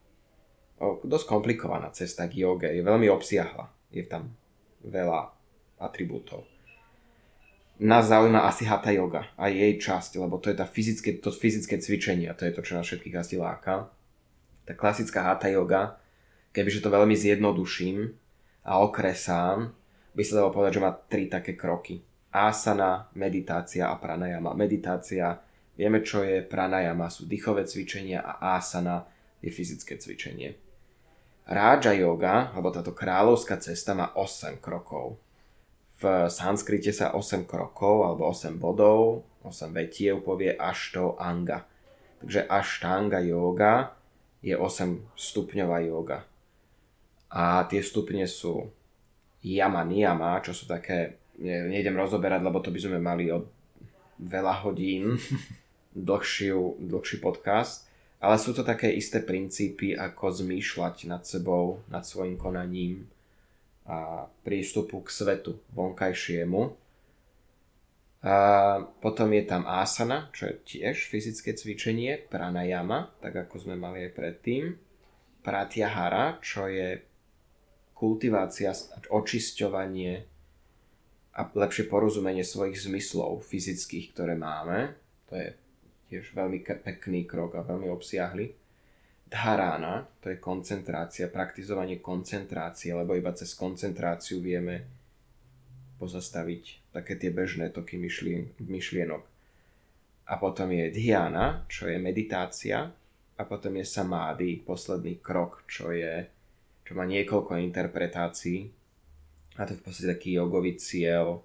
dosť 0.81 1.25
komplikovaná 1.29 1.93
cesta 1.93 2.25
k 2.25 2.41
joge. 2.41 2.73
Je 2.73 2.81
veľmi 2.81 3.05
obsiahla. 3.09 3.69
Je 3.93 4.01
tam 4.05 4.33
veľa 4.81 5.29
atribútov 5.77 6.58
nás 7.79 8.11
zaujíma 8.11 8.39
asi 8.43 8.67
hatha 8.67 8.91
yoga 8.91 9.31
a 9.39 9.47
jej 9.47 9.79
časť, 9.79 10.19
lebo 10.19 10.35
to 10.37 10.51
je 10.51 10.57
tá 10.59 10.67
fyzické, 10.67 11.15
to 11.23 11.31
fyzické 11.31 11.79
cvičenie 11.79 12.27
a 12.27 12.35
to 12.35 12.43
je 12.43 12.51
to, 12.51 12.61
čo 12.61 12.75
nás 12.75 12.83
všetkých 12.83 13.15
asi 13.15 13.35
láka. 13.39 13.87
Tá 14.67 14.75
klasická 14.75 15.23
hatha 15.23 15.47
yoga, 15.47 15.95
kebyže 16.51 16.83
to 16.83 16.91
veľmi 16.91 17.15
zjednoduším 17.15 18.11
a 18.67 18.83
okresám, 18.83 19.71
by 20.11 20.21
sa 20.27 20.43
dalo 20.43 20.51
povedať, 20.51 20.75
že 20.75 20.83
má 20.83 20.91
tri 20.91 21.31
také 21.31 21.55
kroky. 21.55 22.03
Asana, 22.29 23.07
meditácia 23.15 23.87
a 23.89 23.95
pranayama. 23.95 24.53
Meditácia, 24.53 25.39
vieme 25.79 26.03
čo 26.03 26.21
je, 26.21 26.43
pranayama 26.43 27.07
sú 27.07 27.25
dýchové 27.25 27.63
cvičenia 27.63 28.21
a 28.21 28.59
asana 28.59 29.07
je 29.39 29.49
fyzické 29.49 29.95
cvičenie. 29.95 30.59
Raja 31.49 31.95
yoga, 31.95 32.53
alebo 32.53 32.69
táto 32.69 32.93
kráľovská 32.93 33.57
cesta 33.57 33.97
má 33.97 34.13
8 34.13 34.61
krokov 34.61 35.17
v 35.99 36.31
sanskrite 36.31 36.95
sa 36.95 37.11
8 37.11 37.43
krokov 37.43 38.07
alebo 38.07 38.31
8 38.31 38.55
bodov, 38.55 39.27
8 39.43 39.75
vetiev 39.75 40.23
povie 40.23 40.55
to 40.95 41.19
anga. 41.19 41.67
Takže 42.23 42.47
ashtanga 42.47 43.19
yoga 43.19 43.95
je 44.39 44.55
8 44.55 45.15
stupňová 45.15 45.83
yoga. 45.83 46.23
A 47.29 47.67
tie 47.67 47.83
stupne 47.83 48.25
sú 48.25 48.71
yama, 49.43 49.83
niyama, 49.83 50.39
čo 50.39 50.55
sú 50.55 50.67
také, 50.67 51.19
nejdem 51.39 51.95
rozoberať, 51.95 52.41
lebo 52.43 52.59
to 52.59 52.71
by 52.71 52.79
sme 52.79 52.99
mali 52.99 53.31
od 53.31 53.47
veľa 54.19 54.67
hodín 54.67 55.19
dlhšiu, 55.95 56.79
dlhší 56.79 57.19
podcast, 57.19 57.87
ale 58.19 58.35
sú 58.35 58.51
to 58.51 58.67
také 58.67 58.91
isté 58.91 59.23
princípy, 59.23 59.95
ako 59.95 60.31
zmýšľať 60.43 61.07
nad 61.07 61.23
sebou, 61.23 61.79
nad 61.87 62.03
svojim 62.03 62.35
konaním, 62.35 63.07
a 63.89 64.29
prístupu 64.45 65.01
k 65.01 65.09
svetu 65.09 65.57
vonkajšiemu. 65.73 66.77
A 68.19 68.35
potom 68.99 69.31
je 69.31 69.43
tam 69.47 69.63
asana, 69.65 70.29
čo 70.35 70.51
je 70.51 70.55
tiež 70.61 71.07
fyzické 71.07 71.55
cvičenie, 71.55 72.29
pranayama, 72.29 73.15
tak 73.23 73.47
ako 73.47 73.65
sme 73.65 73.79
mali 73.79 74.05
aj 74.05 74.11
predtým. 74.13 74.75
Pratyahara, 75.39 76.37
čo 76.43 76.67
je 76.67 76.99
kultivácia, 77.95 78.75
očisťovanie 79.07 80.13
a 81.39 81.41
lepšie 81.47 81.87
porozumenie 81.87 82.43
svojich 82.43 82.91
zmyslov 82.91 83.47
fyzických, 83.47 84.11
ktoré 84.11 84.35
máme. 84.35 84.99
To 85.31 85.39
je 85.39 85.55
tiež 86.11 86.35
veľmi 86.35 86.59
pekný 86.83 87.23
krok 87.23 87.55
a 87.55 87.63
veľmi 87.63 87.87
obsiahly. 87.87 88.58
Dharana, 89.29 90.09
to 90.19 90.33
je 90.33 90.41
koncentrácia, 90.41 91.29
praktizovanie 91.29 92.01
koncentrácie, 92.01 92.97
lebo 92.97 93.13
iba 93.13 93.29
cez 93.37 93.53
koncentráciu 93.53 94.41
vieme 94.41 94.89
pozastaviť 96.01 96.89
také 96.89 97.13
tie 97.13 97.29
bežné 97.29 97.69
toky 97.69 98.01
myšlien- 98.01 98.49
myšlienok. 98.57 99.23
A 100.29 100.33
potom 100.41 100.73
je 100.73 100.89
dhyana, 100.89 101.65
čo 101.69 101.85
je 101.89 102.01
meditácia, 102.01 102.89
a 103.39 103.41
potom 103.47 103.77
je 103.77 103.85
samády, 103.85 104.59
posledný 104.65 105.21
krok, 105.21 105.63
čo 105.69 105.93
je 105.93 106.27
čo 106.89 106.97
má 106.97 107.05
niekoľko 107.05 107.61
interpretácií. 107.69 108.65
A 109.61 109.69
to 109.69 109.77
je 109.77 109.79
v 109.79 109.85
podstate 109.85 110.09
taký 110.09 110.41
jogový 110.41 110.73
cieľ 110.81 111.37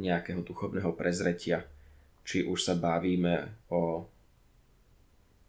nejakého 0.00 0.40
duchovného 0.40 0.96
prezretia. 0.96 1.68
Či 2.24 2.48
už 2.48 2.64
sa 2.64 2.80
bavíme 2.80 3.68
o 3.68 4.08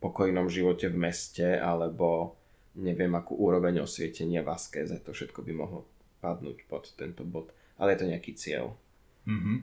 pokojnom 0.01 0.49
živote 0.49 0.89
v 0.89 0.97
meste, 0.97 1.45
alebo 1.61 2.35
neviem 2.75 3.13
akú 3.13 3.37
úroveň 3.37 3.85
osvietenia 3.85 4.41
v 4.41 4.51
askéze. 4.51 4.97
To 5.05 5.13
všetko 5.13 5.45
by 5.45 5.51
mohlo 5.53 5.85
padnúť 6.19 6.65
pod 6.65 6.89
tento 6.97 7.21
bod. 7.21 7.53
Ale 7.77 7.93
je 7.93 7.99
to 8.01 8.09
nejaký 8.09 8.31
cieľ. 8.33 8.73
Mm-hmm. 9.29 9.57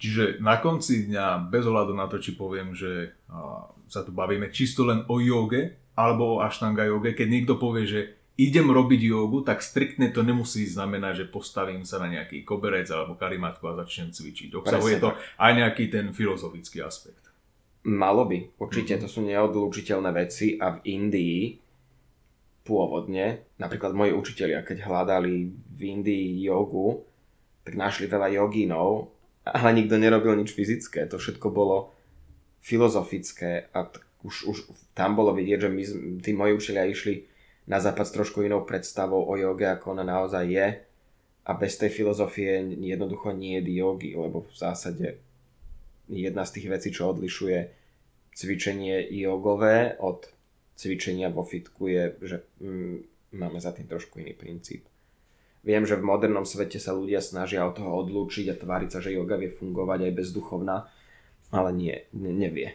Čiže 0.00 0.24
na 0.40 0.56
konci 0.62 1.10
dňa, 1.10 1.50
bez 1.50 1.66
ohľadu 1.66 1.92
na 1.92 2.06
to, 2.06 2.22
či 2.22 2.38
poviem, 2.38 2.72
že 2.72 3.12
uh, 3.28 3.68
sa 3.90 4.06
tu 4.06 4.14
bavíme 4.14 4.48
čisto 4.54 4.86
len 4.86 5.04
o 5.10 5.18
joge, 5.20 5.76
alebo 5.98 6.38
o 6.38 6.40
ashtanga 6.40 6.86
joge, 6.88 7.12
keď 7.12 7.28
niekto 7.28 7.54
povie, 7.60 7.84
že 7.84 8.00
idem 8.40 8.72
robiť 8.72 9.00
jogu, 9.12 9.44
tak 9.44 9.60
striktne 9.60 10.08
to 10.08 10.24
nemusí 10.24 10.64
znamenať, 10.64 11.24
že 11.24 11.26
postavím 11.28 11.84
sa 11.84 12.00
na 12.00 12.08
nejaký 12.08 12.40
koberec 12.40 12.88
alebo 12.88 13.12
karimatku 13.12 13.60
a 13.68 13.76
začnem 13.84 14.16
cvičiť. 14.16 14.56
Obsahuje 14.56 14.96
Presne 14.96 15.04
to 15.04 15.10
tak. 15.12 15.20
aj 15.36 15.52
nejaký 15.60 15.84
ten 15.92 16.06
filozofický 16.16 16.80
aspekt. 16.80 17.29
Malo 17.80 18.28
by, 18.28 18.60
určite 18.60 19.00
mm-hmm. 19.00 19.04
to 19.04 19.08
sú 19.08 19.20
neodlúčiteľné 19.24 20.10
veci 20.12 20.60
a 20.60 20.76
v 20.76 20.84
Indii 20.84 21.56
pôvodne, 22.60 23.56
napríklad 23.56 23.96
moji 23.96 24.12
učitelia, 24.12 24.60
keď 24.60 24.84
hľadali 24.84 25.48
v 25.48 25.80
Indii 25.80 26.44
jogu, 26.44 27.08
tak 27.64 27.80
našli 27.80 28.04
veľa 28.04 28.36
jogínov, 28.36 29.08
ale 29.48 29.72
nikto 29.72 29.96
nerobil 29.96 30.36
nič 30.36 30.52
fyzické, 30.52 31.08
to 31.08 31.16
všetko 31.16 31.48
bolo 31.48 31.96
filozofické 32.60 33.72
a 33.72 33.88
t- 33.88 34.04
už, 34.20 34.44
už 34.52 34.58
tam 34.92 35.16
bolo 35.16 35.32
vidieť, 35.32 35.58
že 35.64 35.70
my, 35.72 35.82
tí 36.20 36.36
moji 36.36 36.52
učitelia 36.52 36.84
išli 36.84 37.24
na 37.64 37.80
západ 37.80 38.04
s 38.04 38.12
trošku 38.12 38.44
inou 38.44 38.68
predstavou 38.68 39.24
o 39.24 39.34
joge, 39.40 39.64
ako 39.64 39.96
ona 39.96 40.04
naozaj 40.04 40.44
je 40.44 40.66
a 41.48 41.50
bez 41.56 41.80
tej 41.80 41.88
filozofie 41.88 42.76
jednoducho 42.76 43.32
nie 43.32 43.56
je 43.64 43.80
jogy, 43.80 44.12
lebo 44.12 44.44
v 44.44 44.52
zásade 44.52 45.16
jedna 46.10 46.42
z 46.42 46.58
tých 46.58 46.66
vecí, 46.68 46.88
čo 46.90 47.14
odlišuje 47.14 47.58
cvičenie 48.34 49.06
jogové 49.14 49.94
od 50.02 50.26
cvičenia 50.74 51.28
vo 51.28 51.44
fitku 51.44 51.86
je, 51.86 52.04
že 52.24 52.36
mm, 52.62 52.96
máme 53.36 53.58
za 53.60 53.76
tým 53.76 53.86
trošku 53.86 54.18
iný 54.18 54.32
princíp. 54.32 54.88
Viem, 55.60 55.84
že 55.84 56.00
v 56.00 56.08
modernom 56.08 56.48
svete 56.48 56.80
sa 56.80 56.96
ľudia 56.96 57.20
snažia 57.20 57.68
od 57.68 57.76
toho 57.76 57.92
odlúčiť 58.00 58.48
a 58.48 58.56
tváriť 58.56 58.90
sa, 58.96 58.98
že 59.04 59.12
yoga 59.12 59.36
vie 59.36 59.52
fungovať 59.52 60.08
aj 60.08 60.16
bezduchovná, 60.16 60.88
ale 61.52 61.70
nie, 61.76 61.96
ne, 62.16 62.32
nevie. 62.32 62.72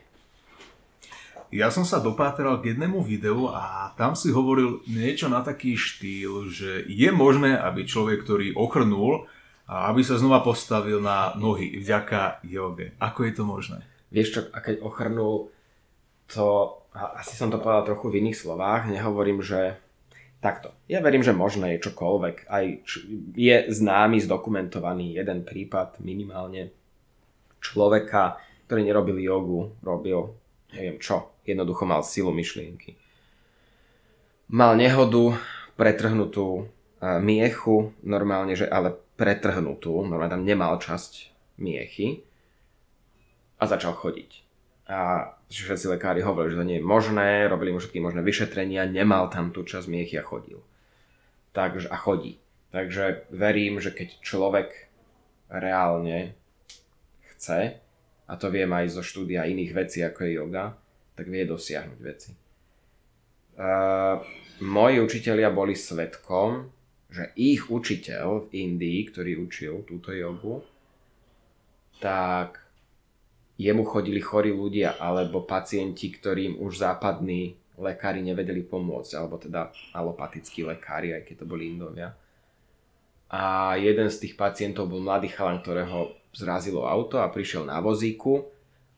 Ja 1.49 1.73
som 1.73 1.81
sa 1.81 1.97
dopátral 1.97 2.61
k 2.61 2.73
jednému 2.73 3.01
videu 3.01 3.49
a 3.49 3.93
tam 3.97 4.13
si 4.13 4.29
hovoril 4.29 4.85
niečo 4.85 5.29
na 5.33 5.41
taký 5.41 5.73
štýl, 5.73 6.49
že 6.49 6.85
je 6.85 7.09
možné, 7.09 7.57
aby 7.57 7.89
človek, 7.89 8.21
ktorý 8.21 8.53
ochrnul, 8.53 9.25
a 9.65 9.89
aby 9.89 10.05
sa 10.05 10.22
znova 10.22 10.45
postavil 10.45 11.01
na 11.01 11.34
nohy 11.34 11.77
vďaka 11.81 12.45
joge. 12.45 12.93
Ako 13.01 13.25
je 13.25 13.34
to 13.34 13.43
možné? 13.45 13.79
Vieš 14.13 14.29
čo, 14.31 14.41
a 14.53 14.62
keď 14.62 14.86
ochrnul, 14.86 15.50
to, 16.29 16.45
asi 16.93 17.34
som 17.34 17.50
to 17.50 17.57
povedal 17.57 17.86
trochu 17.86 18.13
v 18.13 18.22
iných 18.22 18.38
slovách, 18.38 18.88
nehovorím, 18.89 19.41
že 19.41 19.77
takto. 20.38 20.69
Ja 20.86 21.01
verím, 21.01 21.25
že 21.25 21.34
možné 21.34 21.75
je 21.75 21.89
čokoľvek. 21.89 22.45
Aj 22.45 22.65
je 23.34 23.55
známy, 23.74 24.22
zdokumentovaný 24.22 25.17
jeden 25.17 25.41
prípad 25.41 25.98
minimálne 26.05 26.69
človeka, 27.57 28.38
ktorý 28.69 28.86
nerobil 28.86 29.17
jogu, 29.17 29.74
robil 29.81 30.38
neviem 30.74 31.01
čo, 31.01 31.34
jednoducho 31.48 31.88
mal 31.88 32.05
silu 32.05 32.29
myšlienky. 32.29 32.93
Mal 34.51 34.77
nehodu, 34.77 35.39
pretrhnutú 35.74 36.69
miechu, 37.01 37.95
normálne, 38.05 38.53
že 38.53 38.69
ale 38.69 38.98
pretrhnutú, 39.15 40.03
normálne 40.03 40.36
tam 40.36 40.48
nemal 40.48 40.79
časť 40.79 41.31
miechy 41.60 42.24
a 43.60 43.63
začal 43.63 43.95
chodiť. 43.95 44.31
A 44.86 45.31
všetci 45.50 45.98
lekári 45.98 46.22
hovorili, 46.22 46.53
že 46.53 46.60
to 46.62 46.69
nie 46.69 46.77
je 46.77 46.86
možné, 46.86 47.50
robili 47.50 47.74
mu 47.74 47.81
všetky 47.81 47.98
možné 48.03 48.22
vyšetrenia, 48.22 48.86
nemal 48.86 49.34
tam 49.34 49.50
tú 49.50 49.65
časť 49.65 49.88
miechy 49.89 50.22
a 50.22 50.24
chodil. 50.25 50.62
Takže, 51.55 51.89
a 51.89 51.98
chodí. 51.98 52.38
Takže 52.75 53.31
verím, 53.31 53.79
že 53.79 53.95
keď 53.95 54.19
človek 54.19 54.91
reálne 55.48 56.36
chce, 57.34 57.79
a 58.25 58.34
to 58.36 58.51
viem 58.51 58.69
aj 58.74 59.00
zo 59.00 59.01
štúdia 59.05 59.48
iných 59.48 59.72
vecí 59.72 60.03
ako 60.03 60.19
je 60.27 60.31
yoga, 60.38 60.75
tak 61.15 61.31
vie 61.31 61.48
dosiahnuť 61.48 62.00
veci. 62.03 62.31
Uh, 63.55 64.19
moji 64.60 65.00
učitelia 65.00 65.48
boli 65.48 65.77
svetkom, 65.77 66.67
že 67.15 67.31
ich 67.39 67.72
učiteľ 67.72 68.51
v 68.51 68.67
Indii, 68.67 69.00
ktorý 69.07 69.39
učil 69.39 69.88
túto 69.88 70.12
jogu, 70.12 70.60
tak 72.03 72.60
jemu 73.55 73.88
chodili 73.88 74.19
chorí 74.19 74.51
ľudia 74.51 75.00
alebo 75.00 75.48
pacienti, 75.48 76.12
ktorým 76.12 76.60
už 76.60 76.75
západní 76.75 77.55
lekári 77.79 78.19
nevedeli 78.19 78.67
pomôcť, 78.67 79.12
alebo 79.15 79.39
teda 79.39 79.72
alopatickí 79.95 80.67
lekári, 80.67 81.15
aj 81.15 81.24
keď 81.24 81.36
to 81.43 81.45
boli 81.48 81.72
Indovia. 81.72 82.12
A 83.31 83.75
jeden 83.79 84.12
z 84.12 84.27
tých 84.27 84.36
pacientov 84.36 84.91
bol 84.91 85.00
mladý 85.00 85.31
chalan, 85.31 85.63
ktorého 85.63 86.19
zrazilo 86.36 86.84
auto 86.84 87.24
a 87.24 87.31
prišiel 87.31 87.63
na 87.63 87.79
vozíku 87.79 88.43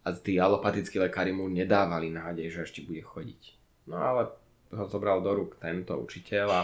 a 0.01 0.09
tí 0.09 0.41
alopatickí 0.41 0.97
lekári 0.97 1.37
mu 1.37 1.45
nedávali 1.45 2.09
nádej, 2.09 2.49
že 2.49 2.59
ešte 2.65 2.81
bude 2.81 3.05
chodiť. 3.05 3.41
No 3.87 4.01
ale 4.01 4.33
ho 4.73 4.85
zobral 4.89 5.21
do 5.21 5.31
rúk 5.37 5.61
tento 5.61 5.93
učiteľ 5.95 6.47
a 6.49 6.61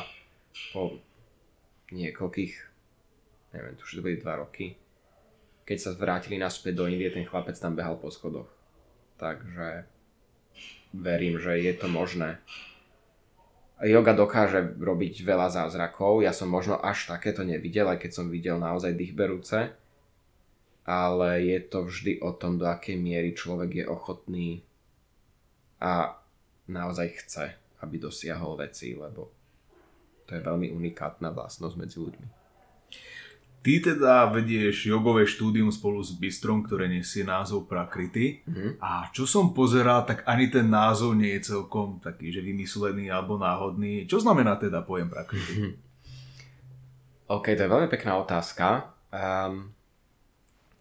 po 0.74 0.98
niekoľkých, 1.93 2.53
neviem, 3.53 3.73
tu 3.77 3.85
už 3.85 4.01
to 4.01 4.05
boli 4.05 4.17
dva 4.17 4.41
roky, 4.41 4.75
keď 5.63 5.77
sa 5.79 5.89
vrátili 5.95 6.35
naspäť 6.35 6.73
do 6.75 6.89
Indie, 6.89 7.13
ten 7.13 7.23
chlapec 7.23 7.55
tam 7.55 7.77
behal 7.77 7.95
po 7.95 8.12
schodoch. 8.12 8.51
Takže 9.15 9.88
verím, 10.91 11.39
že 11.39 11.62
je 11.63 11.73
to 11.77 11.88
možné. 11.88 12.41
Yoga 13.83 14.15
dokáže 14.15 14.79
robiť 14.79 15.27
veľa 15.27 15.51
zázrakov, 15.51 16.23
ja 16.23 16.31
som 16.31 16.47
možno 16.47 16.79
až 16.79 17.12
takéto 17.12 17.43
nevidel, 17.43 17.88
aj 17.91 18.00
keď 18.00 18.12
som 18.15 18.31
videl 18.31 18.55
naozaj 18.55 18.95
dýchberúce, 18.95 19.75
ale 20.88 21.29
je 21.43 21.59
to 21.67 21.88
vždy 21.88 22.19
o 22.23 22.31
tom, 22.35 22.59
do 22.59 22.67
akej 22.67 22.95
miery 22.95 23.35
človek 23.35 23.83
je 23.83 23.85
ochotný 23.88 24.50
a 25.83 26.15
naozaj 26.67 27.07
chce, 27.23 27.45
aby 27.83 27.95
dosiahol 28.00 28.55
veci, 28.55 28.95
lebo 28.95 29.31
to 30.33 30.41
je 30.41 30.49
veľmi 30.49 30.73
unikátna 30.73 31.29
vlastnosť 31.29 31.75
medzi 31.77 32.01
ľuďmi. 32.01 32.27
Ty 33.63 33.73
teda 33.79 34.27
vedieš 34.33 34.89
jogové 34.89 35.23
štúdium 35.23 35.71
spolu 35.71 36.01
s 36.03 36.11
Bystrom, 36.17 36.65
ktoré 36.65 36.89
nesie 36.89 37.23
názov 37.23 37.69
Prakrity. 37.69 38.43
Mm-hmm. 38.43 38.81
A 38.81 39.07
čo 39.13 39.23
som 39.23 39.53
pozeral, 39.55 40.03
tak 40.03 40.25
ani 40.27 40.49
ten 40.49 40.67
názov 40.67 41.15
nie 41.15 41.31
je 41.37 41.53
celkom 41.53 42.01
taký, 42.01 42.33
že 42.33 42.43
vymyslený 42.43 43.07
alebo 43.13 43.39
náhodný. 43.39 44.03
Čo 44.09 44.19
znamená 44.19 44.59
teda 44.59 44.83
pojem 44.83 45.07
Prakrity? 45.07 45.53
Mm-hmm. 45.53 45.73
OK, 47.29 47.45
to 47.55 47.63
je 47.63 47.71
veľmi 47.71 47.87
pekná 47.87 48.19
otázka. 48.19 48.91
Um, 49.13 49.71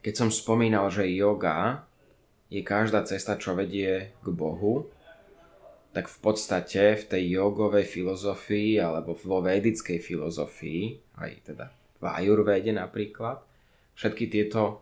keď 0.03 0.15
som 0.19 0.29
spomínal, 0.35 0.91
že 0.91 1.07
yoga 1.07 1.87
je 2.51 2.67
každá 2.67 3.07
cesta, 3.07 3.39
čo 3.39 3.55
vedie 3.55 4.17
k 4.19 4.27
Bohu, 4.33 4.91
tak 5.93 6.09
v 6.09 6.19
podstate 6.25 6.97
v 6.97 7.05
tej 7.05 7.23
jogovej 7.37 7.85
filozofii 7.85 8.81
alebo 8.81 9.13
vo 9.13 9.45
vedickej 9.45 10.01
filozofii, 10.01 10.83
aj 11.21 11.31
teda 11.53 11.67
v 12.01 12.03
ajurvede 12.09 12.73
napríklad. 12.73 13.45
Všetky 13.93 14.33
tieto 14.33 14.81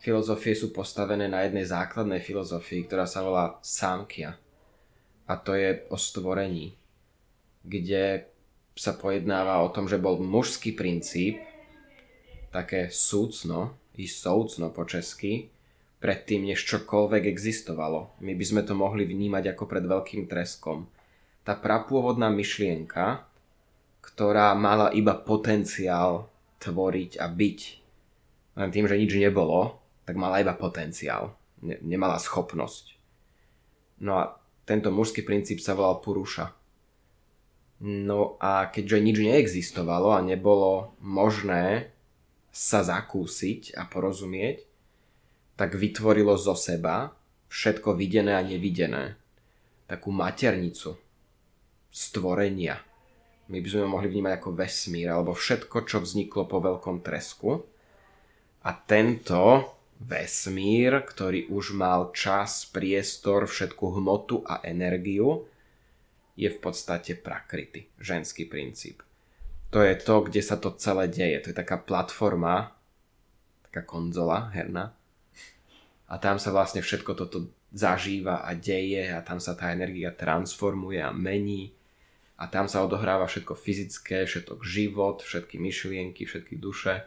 filozofie 0.00 0.56
sú 0.56 0.72
postavené 0.72 1.28
na 1.28 1.44
jednej 1.44 1.68
základnej 1.68 2.24
filozofii, 2.24 2.88
ktorá 2.88 3.04
sa 3.04 3.20
volá 3.20 3.60
Samkhya. 3.60 4.40
A 5.28 5.32
to 5.36 5.52
je 5.54 5.84
o 5.92 5.96
stvorení, 6.00 6.74
kde 7.62 8.26
sa 8.74 8.96
pojednáva 8.96 9.60
o 9.60 9.68
tom, 9.68 9.86
že 9.86 10.00
bol 10.00 10.18
mužský 10.18 10.72
princíp, 10.72 11.36
také 12.50 12.90
súcno, 12.90 13.78
i 14.00 14.08
soucno 14.08 14.72
po 14.72 14.88
česky, 14.88 15.52
predtým, 16.00 16.48
než 16.48 16.64
čokoľvek 16.64 17.28
existovalo. 17.28 18.16
My 18.24 18.32
by 18.32 18.44
sme 18.44 18.62
to 18.64 18.72
mohli 18.72 19.04
vnímať 19.04 19.52
ako 19.54 19.64
pred 19.68 19.84
veľkým 19.84 20.26
treskom. 20.26 20.88
Tá 21.44 21.56
prapôvodná 21.56 22.32
myšlienka, 22.32 23.28
ktorá 24.00 24.56
mala 24.56 24.88
iba 24.96 25.12
potenciál 25.12 26.28
tvoriť 26.60 27.20
a 27.20 27.28
byť. 27.28 27.60
len 28.60 28.68
tým, 28.68 28.84
že 28.84 29.00
nič 29.00 29.12
nebolo, 29.16 29.80
tak 30.04 30.20
mala 30.20 30.42
iba 30.42 30.52
potenciál. 30.52 31.36
Ne, 31.64 31.80
nemala 31.80 32.20
schopnosť. 32.20 32.96
No 34.00 34.16
a 34.20 34.36
tento 34.64 34.88
mužský 34.92 35.24
princíp 35.24 35.60
sa 35.60 35.76
volal 35.76 36.00
Puruša. 36.00 36.52
No 37.80 38.36
a 38.40 38.68
keďže 38.68 38.98
nič 39.00 39.16
neexistovalo 39.24 40.12
a 40.12 40.20
nebolo 40.20 40.92
možné 41.00 41.92
sa 42.52 42.84
zakúsiť 42.84 43.76
a 43.76 43.88
porozumieť, 43.88 44.69
tak 45.60 45.76
vytvorilo 45.76 46.40
zo 46.40 46.56
seba 46.56 47.12
všetko 47.52 47.92
videné 47.92 48.32
a 48.32 48.40
nevidené. 48.40 49.20
Takú 49.84 50.08
maternicu 50.08 50.96
stvorenia. 51.92 52.80
My 53.52 53.60
by 53.60 53.68
sme 53.68 53.84
mohli 53.84 54.08
vnímať 54.08 54.40
ako 54.40 54.56
vesmír, 54.56 55.12
alebo 55.12 55.36
všetko, 55.36 55.84
čo 55.84 56.00
vzniklo 56.00 56.48
po 56.48 56.64
veľkom 56.64 57.04
tresku. 57.04 57.60
A 58.64 58.70
tento 58.72 59.76
vesmír, 60.00 61.04
ktorý 61.04 61.52
už 61.52 61.76
mal 61.76 62.14
čas, 62.16 62.64
priestor, 62.64 63.44
všetku 63.44 64.00
hmotu 64.00 64.40
a 64.48 64.64
energiu, 64.64 65.44
je 66.40 66.48
v 66.48 66.56
podstate 66.56 67.20
prakrity, 67.20 67.84
ženský 68.00 68.48
princíp. 68.48 69.04
To 69.76 69.84
je 69.84 69.92
to, 69.98 70.24
kde 70.24 70.40
sa 70.40 70.56
to 70.56 70.72
celé 70.80 71.04
deje. 71.12 71.44
To 71.44 71.46
je 71.52 71.56
taká 71.58 71.76
platforma, 71.76 72.72
taká 73.68 73.84
konzola 73.84 74.48
herná. 74.56 74.96
A 76.10 76.18
tam 76.18 76.42
sa 76.42 76.50
vlastne 76.50 76.82
všetko 76.82 77.14
toto 77.14 77.54
zažíva 77.70 78.42
a 78.42 78.50
deje 78.58 79.14
a 79.14 79.22
tam 79.22 79.38
sa 79.38 79.54
tá 79.54 79.70
energia 79.70 80.10
transformuje 80.10 80.98
a 80.98 81.14
mení. 81.14 81.70
A 82.40 82.50
tam 82.50 82.66
sa 82.66 82.82
odohráva 82.82 83.30
všetko 83.30 83.54
fyzické, 83.54 84.26
všetko 84.26 84.58
život, 84.64 85.22
všetky 85.22 85.60
myšlienky, 85.60 86.26
všetky 86.26 86.58
duše. 86.58 87.06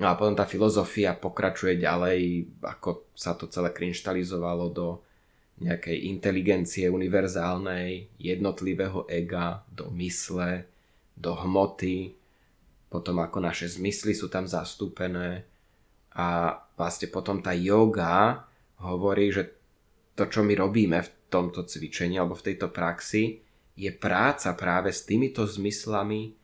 No 0.00 0.10
a 0.10 0.16
potom 0.16 0.34
tá 0.34 0.48
filozofia 0.48 1.14
pokračuje 1.14 1.78
ďalej, 1.78 2.48
ako 2.64 3.12
sa 3.14 3.36
to 3.36 3.46
celé 3.46 3.70
kryštalizovalo 3.70 4.66
do 4.72 4.88
nejakej 5.62 6.10
inteligencie 6.10 6.90
univerzálnej, 6.90 8.10
jednotlivého 8.18 9.06
ega, 9.06 9.62
do 9.70 9.86
mysle, 9.94 10.66
do 11.14 11.30
hmoty, 11.30 12.10
potom 12.90 13.22
ako 13.22 13.38
naše 13.38 13.70
zmysly 13.70 14.14
sú 14.14 14.26
tam 14.26 14.46
zastúpené. 14.46 15.46
A 16.14 16.58
vlastne 16.74 17.08
potom 17.10 17.40
tá 17.40 17.54
yoga 17.54 18.46
hovorí, 18.82 19.30
že 19.30 19.50
to, 20.14 20.26
čo 20.30 20.46
my 20.46 20.54
robíme 20.54 20.98
v 21.02 21.10
tomto 21.30 21.66
cvičení 21.66 22.18
alebo 22.18 22.38
v 22.38 22.52
tejto 22.52 22.70
praxi, 22.70 23.42
je 23.74 23.90
práca 23.90 24.54
práve 24.54 24.94
s 24.94 25.02
týmito 25.02 25.42
zmyslami, 25.42 26.34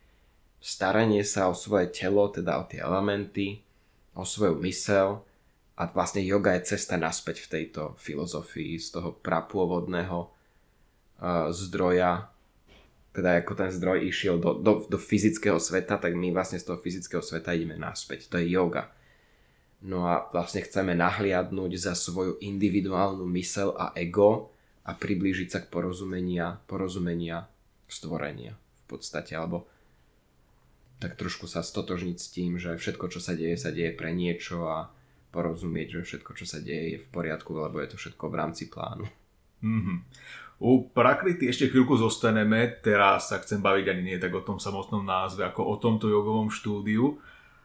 staranie 0.59 1.23
sa 1.23 1.47
o 1.47 1.55
svoje 1.55 1.87
telo, 1.95 2.27
teda 2.27 2.59
o 2.59 2.67
tie 2.67 2.83
elementy, 2.83 3.63
o 4.11 4.27
svoju 4.27 4.59
mysel 4.67 5.23
a 5.79 5.87
vlastne 5.87 6.19
yoga 6.19 6.59
je 6.59 6.75
cesta 6.75 6.99
naspäť 6.99 7.47
v 7.47 7.51
tejto 7.59 7.95
filozofii 7.95 8.75
z 8.75 8.99
toho 8.99 9.15
prapôvodného 9.15 10.27
uh, 10.27 11.47
zdroja 11.55 12.27
teda 13.11 13.43
ako 13.43 13.53
ten 13.59 13.69
zdroj 13.71 14.07
išiel 14.07 14.39
do, 14.39 14.55
do, 14.55 14.87
do 14.87 14.95
fyzického 14.95 15.59
sveta, 15.59 15.99
tak 15.99 16.15
my 16.15 16.31
vlastne 16.31 16.55
z 16.59 16.71
toho 16.71 16.79
fyzického 16.79 17.19
sveta 17.19 17.51
ideme 17.51 17.75
naspäť. 17.75 18.31
To 18.31 18.39
je 18.39 18.47
yoga. 18.47 18.87
No 19.81 20.05
a 20.05 20.29
vlastne 20.29 20.61
chceme 20.61 20.93
nahliadnúť 20.93 21.73
za 21.77 21.93
svoju 21.97 22.37
individuálnu 22.37 23.25
mysel 23.33 23.73
a 23.73 23.89
ego 23.97 24.53
a 24.85 24.93
priblížiť 24.93 25.49
sa 25.49 25.59
k 25.65 25.71
porozumenia, 25.73 26.61
porozumenia 26.69 27.49
stvorenia 27.89 28.53
v 28.53 28.83
podstate, 28.85 29.33
alebo 29.33 29.65
tak 31.01 31.17
trošku 31.17 31.49
sa 31.49 31.65
stotožniť 31.65 32.17
s 32.21 32.27
tým, 32.29 32.61
že 32.61 32.77
všetko, 32.77 33.09
čo 33.09 33.17
sa 33.17 33.33
deje, 33.33 33.57
sa 33.57 33.73
deje 33.73 33.89
pre 33.97 34.13
niečo 34.13 34.69
a 34.69 34.93
porozumieť, 35.33 35.97
že 35.97 36.01
všetko, 36.05 36.31
čo 36.37 36.45
sa 36.45 36.61
deje, 36.61 36.85
je 36.93 36.99
v 37.01 37.07
poriadku, 37.09 37.57
lebo 37.57 37.81
je 37.81 37.89
to 37.89 37.97
všetko 37.97 38.29
v 38.29 38.37
rámci 38.37 38.69
plánu. 38.69 39.09
Mm-hmm. 39.65 39.97
U 40.61 40.93
prakrity 40.93 41.49
ešte 41.49 41.73
chvíľku 41.73 41.97
zostaneme, 41.97 42.69
teraz 42.85 43.33
sa 43.33 43.41
chcem 43.41 43.57
baviť 43.57 43.85
ani 43.89 44.13
nie 44.13 44.17
tak 44.21 44.29
o 44.29 44.45
tom 44.45 44.61
samotnom 44.61 45.01
názve, 45.01 45.41
ako 45.41 45.73
o 45.73 45.75
tomto 45.81 46.05
jogovom 46.05 46.53
štúdiu. 46.53 47.17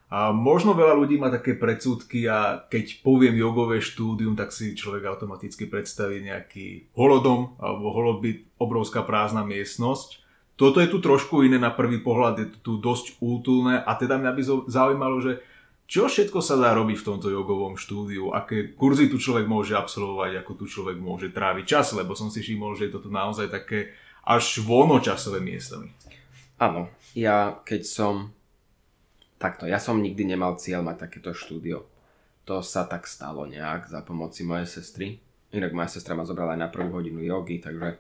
A 0.06 0.30
možno 0.30 0.78
veľa 0.78 0.94
ľudí 0.94 1.18
má 1.18 1.34
také 1.34 1.58
predsudky 1.58 2.30
a 2.30 2.62
keď 2.70 3.02
poviem 3.02 3.34
jogové 3.34 3.82
štúdium, 3.82 4.38
tak 4.38 4.54
si 4.54 4.78
človek 4.78 5.02
automaticky 5.02 5.66
predstaví 5.66 6.22
nejaký 6.22 6.94
holodom 6.94 7.58
alebo 7.58 7.90
holobyt, 7.90 8.46
obrovská 8.54 9.02
prázdna 9.02 9.42
miestnosť. 9.42 10.22
Toto 10.54 10.78
je 10.78 10.88
tu 10.88 11.02
trošku 11.02 11.42
iné 11.42 11.58
na 11.58 11.74
prvý 11.74 11.98
pohľad, 12.00 12.34
je 12.38 12.46
tu 12.62 12.78
dosť 12.78 13.18
útulné 13.18 13.82
a 13.82 13.92
teda 13.98 14.16
mňa 14.16 14.32
by 14.32 14.42
zaujímalo, 14.70 15.18
že 15.20 15.42
čo 15.86 16.06
všetko 16.06 16.38
sa 16.42 16.58
dá 16.58 16.74
robiť 16.74 16.98
v 17.02 17.06
tomto 17.06 17.30
jogovom 17.30 17.78
štúdiu, 17.78 18.34
aké 18.34 18.74
kurzy 18.74 19.06
tu 19.06 19.22
človek 19.22 19.46
môže 19.46 19.74
absolvovať, 19.74 20.42
ako 20.42 20.52
tu 20.58 20.64
človek 20.66 20.98
môže 20.98 21.30
tráviť 21.30 21.64
čas, 21.66 21.94
lebo 21.94 22.14
som 22.14 22.30
si 22.30 22.42
všimol, 22.42 22.74
že 22.78 22.90
je 22.90 22.92
to 22.94 23.06
tu 23.06 23.10
naozaj 23.10 23.50
také 23.50 23.94
až 24.26 24.62
voľnočasové 24.66 25.38
miesto. 25.38 25.86
Áno, 26.58 26.90
ja 27.14 27.58
keď 27.62 27.82
som 27.86 28.14
takto, 29.36 29.68
ja 29.68 29.80
som 29.80 30.00
nikdy 30.00 30.24
nemal 30.24 30.56
cieľ 30.60 30.84
mať 30.84 31.08
takéto 31.08 31.30
štúdio. 31.36 31.88
To 32.46 32.62
sa 32.62 32.86
tak 32.86 33.10
stalo 33.10 33.44
nejak 33.44 33.90
za 33.90 34.00
pomoci 34.06 34.46
mojej 34.46 34.68
sestry. 34.68 35.18
Inak 35.50 35.74
moja 35.74 35.98
sestra 35.98 36.14
ma 36.14 36.22
zobrala 36.22 36.54
aj 36.54 36.60
na 36.62 36.68
prvú 36.70 36.98
hodinu 37.00 37.22
jogy, 37.22 37.58
takže 37.58 37.98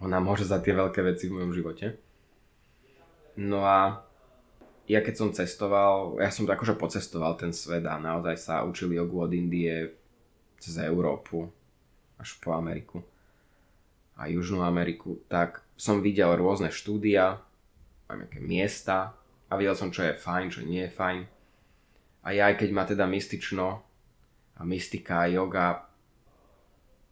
ona 0.00 0.18
môže 0.18 0.48
za 0.48 0.58
tie 0.58 0.74
veľké 0.74 1.04
veci 1.06 1.28
v 1.28 1.38
mojom 1.38 1.52
živote. 1.54 2.00
No 3.38 3.62
a 3.62 4.02
ja 4.90 4.98
keď 5.06 5.14
som 5.14 5.30
cestoval, 5.30 6.18
ja 6.18 6.34
som 6.34 6.48
to 6.48 6.52
akože 6.56 6.74
pocestoval 6.74 7.38
ten 7.38 7.54
svet 7.54 7.86
a 7.86 7.94
naozaj 8.00 8.36
sa 8.40 8.66
učil 8.66 8.90
jogu 8.90 9.22
od 9.22 9.30
Indie 9.30 9.94
cez 10.58 10.82
Európu 10.82 11.46
až 12.18 12.34
po 12.42 12.58
Ameriku 12.58 13.06
a 14.18 14.28
Južnú 14.28 14.60
Ameriku, 14.60 15.16
tak 15.30 15.64
som 15.80 16.04
videl 16.04 16.28
rôzne 16.36 16.68
štúdia, 16.68 17.40
aj 18.10 18.26
nejaké 18.26 18.40
miesta 18.42 19.16
a 19.50 19.52
videl 19.58 19.74
som, 19.74 19.90
čo 19.90 20.06
je 20.06 20.14
fajn, 20.14 20.46
čo 20.48 20.62
nie 20.62 20.86
je 20.86 20.94
fajn. 20.94 21.20
A 22.22 22.28
ja 22.30 22.46
aj 22.46 22.62
keď 22.62 22.70
ma 22.70 22.86
teda 22.86 23.10
mystično 23.10 23.82
a 24.54 24.60
mystika 24.62 25.26
a 25.26 25.30
yoga 25.30 25.90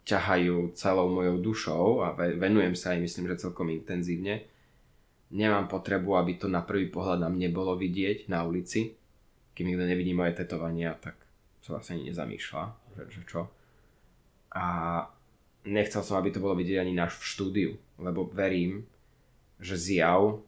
ťahajú 0.07 0.73
celou 0.73 1.11
mojou 1.11 1.37
dušou 1.37 1.85
a 2.01 2.15
venujem 2.15 2.73
sa 2.73 2.95
aj 2.95 3.03
myslím, 3.03 3.29
že 3.29 3.45
celkom 3.45 3.69
intenzívne. 3.69 4.47
Nemám 5.29 5.69
potrebu, 5.69 6.17
aby 6.17 6.41
to 6.41 6.49
na 6.49 6.65
prvý 6.65 6.89
pohľad 6.89 7.21
na 7.21 7.29
mne 7.29 7.53
bolo 7.53 7.77
vidieť 7.77 8.25
na 8.31 8.41
ulici. 8.41 8.97
Kým 9.53 9.69
nikto 9.69 9.85
nevidí 9.85 10.15
moje 10.17 10.33
tetovania, 10.33 10.97
tak 10.97 11.19
sa 11.61 11.77
vlastne 11.77 12.01
ani 12.01 12.09
nezamýšľa, 12.09 12.63
že, 12.97 13.03
že 13.13 13.21
čo. 13.29 13.45
A 14.55 14.65
nechcel 15.69 16.01
som, 16.01 16.17
aby 16.17 16.33
to 16.33 16.41
bolo 16.41 16.57
vidieť 16.57 16.81
ani 16.81 16.97
náš 16.97 17.21
v 17.21 17.27
štúdiu, 17.29 17.71
lebo 18.01 18.25
verím, 18.25 18.89
že 19.61 19.77
zjav 19.77 20.41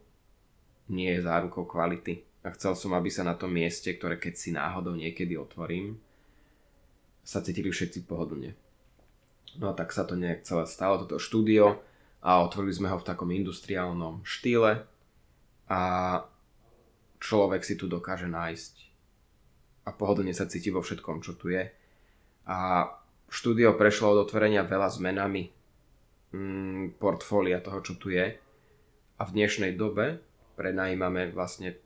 nie 0.90 1.10
je 1.14 1.26
zárukou 1.26 1.68
kvality. 1.68 2.24
A 2.42 2.50
chcel 2.58 2.74
som, 2.74 2.90
aby 2.98 3.06
sa 3.06 3.22
na 3.22 3.38
tom 3.38 3.54
mieste, 3.54 3.86
ktoré 3.94 4.18
keď 4.18 4.34
si 4.34 4.50
náhodou 4.50 4.98
niekedy 4.98 5.38
otvorím, 5.38 6.02
sa 7.22 7.38
cítili 7.38 7.70
všetci 7.70 8.02
pohodlne. 8.02 8.58
No 9.62 9.70
a 9.70 9.74
tak 9.78 9.94
sa 9.94 10.02
to 10.02 10.18
nejak 10.18 10.42
celé 10.42 10.66
stalo, 10.66 10.98
toto 10.98 11.22
štúdio 11.22 11.78
a 12.18 12.42
otvorili 12.42 12.74
sme 12.74 12.90
ho 12.90 12.98
v 12.98 13.06
takom 13.06 13.30
industriálnom 13.30 14.26
štýle 14.26 14.82
a 15.70 15.80
človek 17.22 17.62
si 17.62 17.78
tu 17.78 17.86
dokáže 17.86 18.26
nájsť 18.26 18.74
a 19.86 19.90
pohodlne 19.94 20.34
sa 20.34 20.50
cíti 20.50 20.70
vo 20.70 20.82
všetkom, 20.82 21.22
čo 21.22 21.34
tu 21.38 21.50
je. 21.50 21.70
A 22.46 22.90
štúdio 23.30 23.74
prešlo 23.74 24.14
od 24.18 24.26
otvorenia 24.26 24.66
veľa 24.66 24.88
zmenami 24.90 25.50
mm, 26.34 26.98
portfólia 26.98 27.62
toho, 27.62 27.82
čo 27.82 27.94
tu 27.98 28.14
je. 28.14 28.34
A 29.18 29.22
v 29.22 29.34
dnešnej 29.34 29.78
dobe 29.78 30.22
prenajímame 30.54 31.30
vlastne 31.32 31.78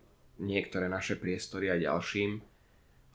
niektoré 0.42 0.90
naše 0.90 1.16
priestory 1.16 1.72
aj 1.72 1.80
ďalším. 1.84 2.30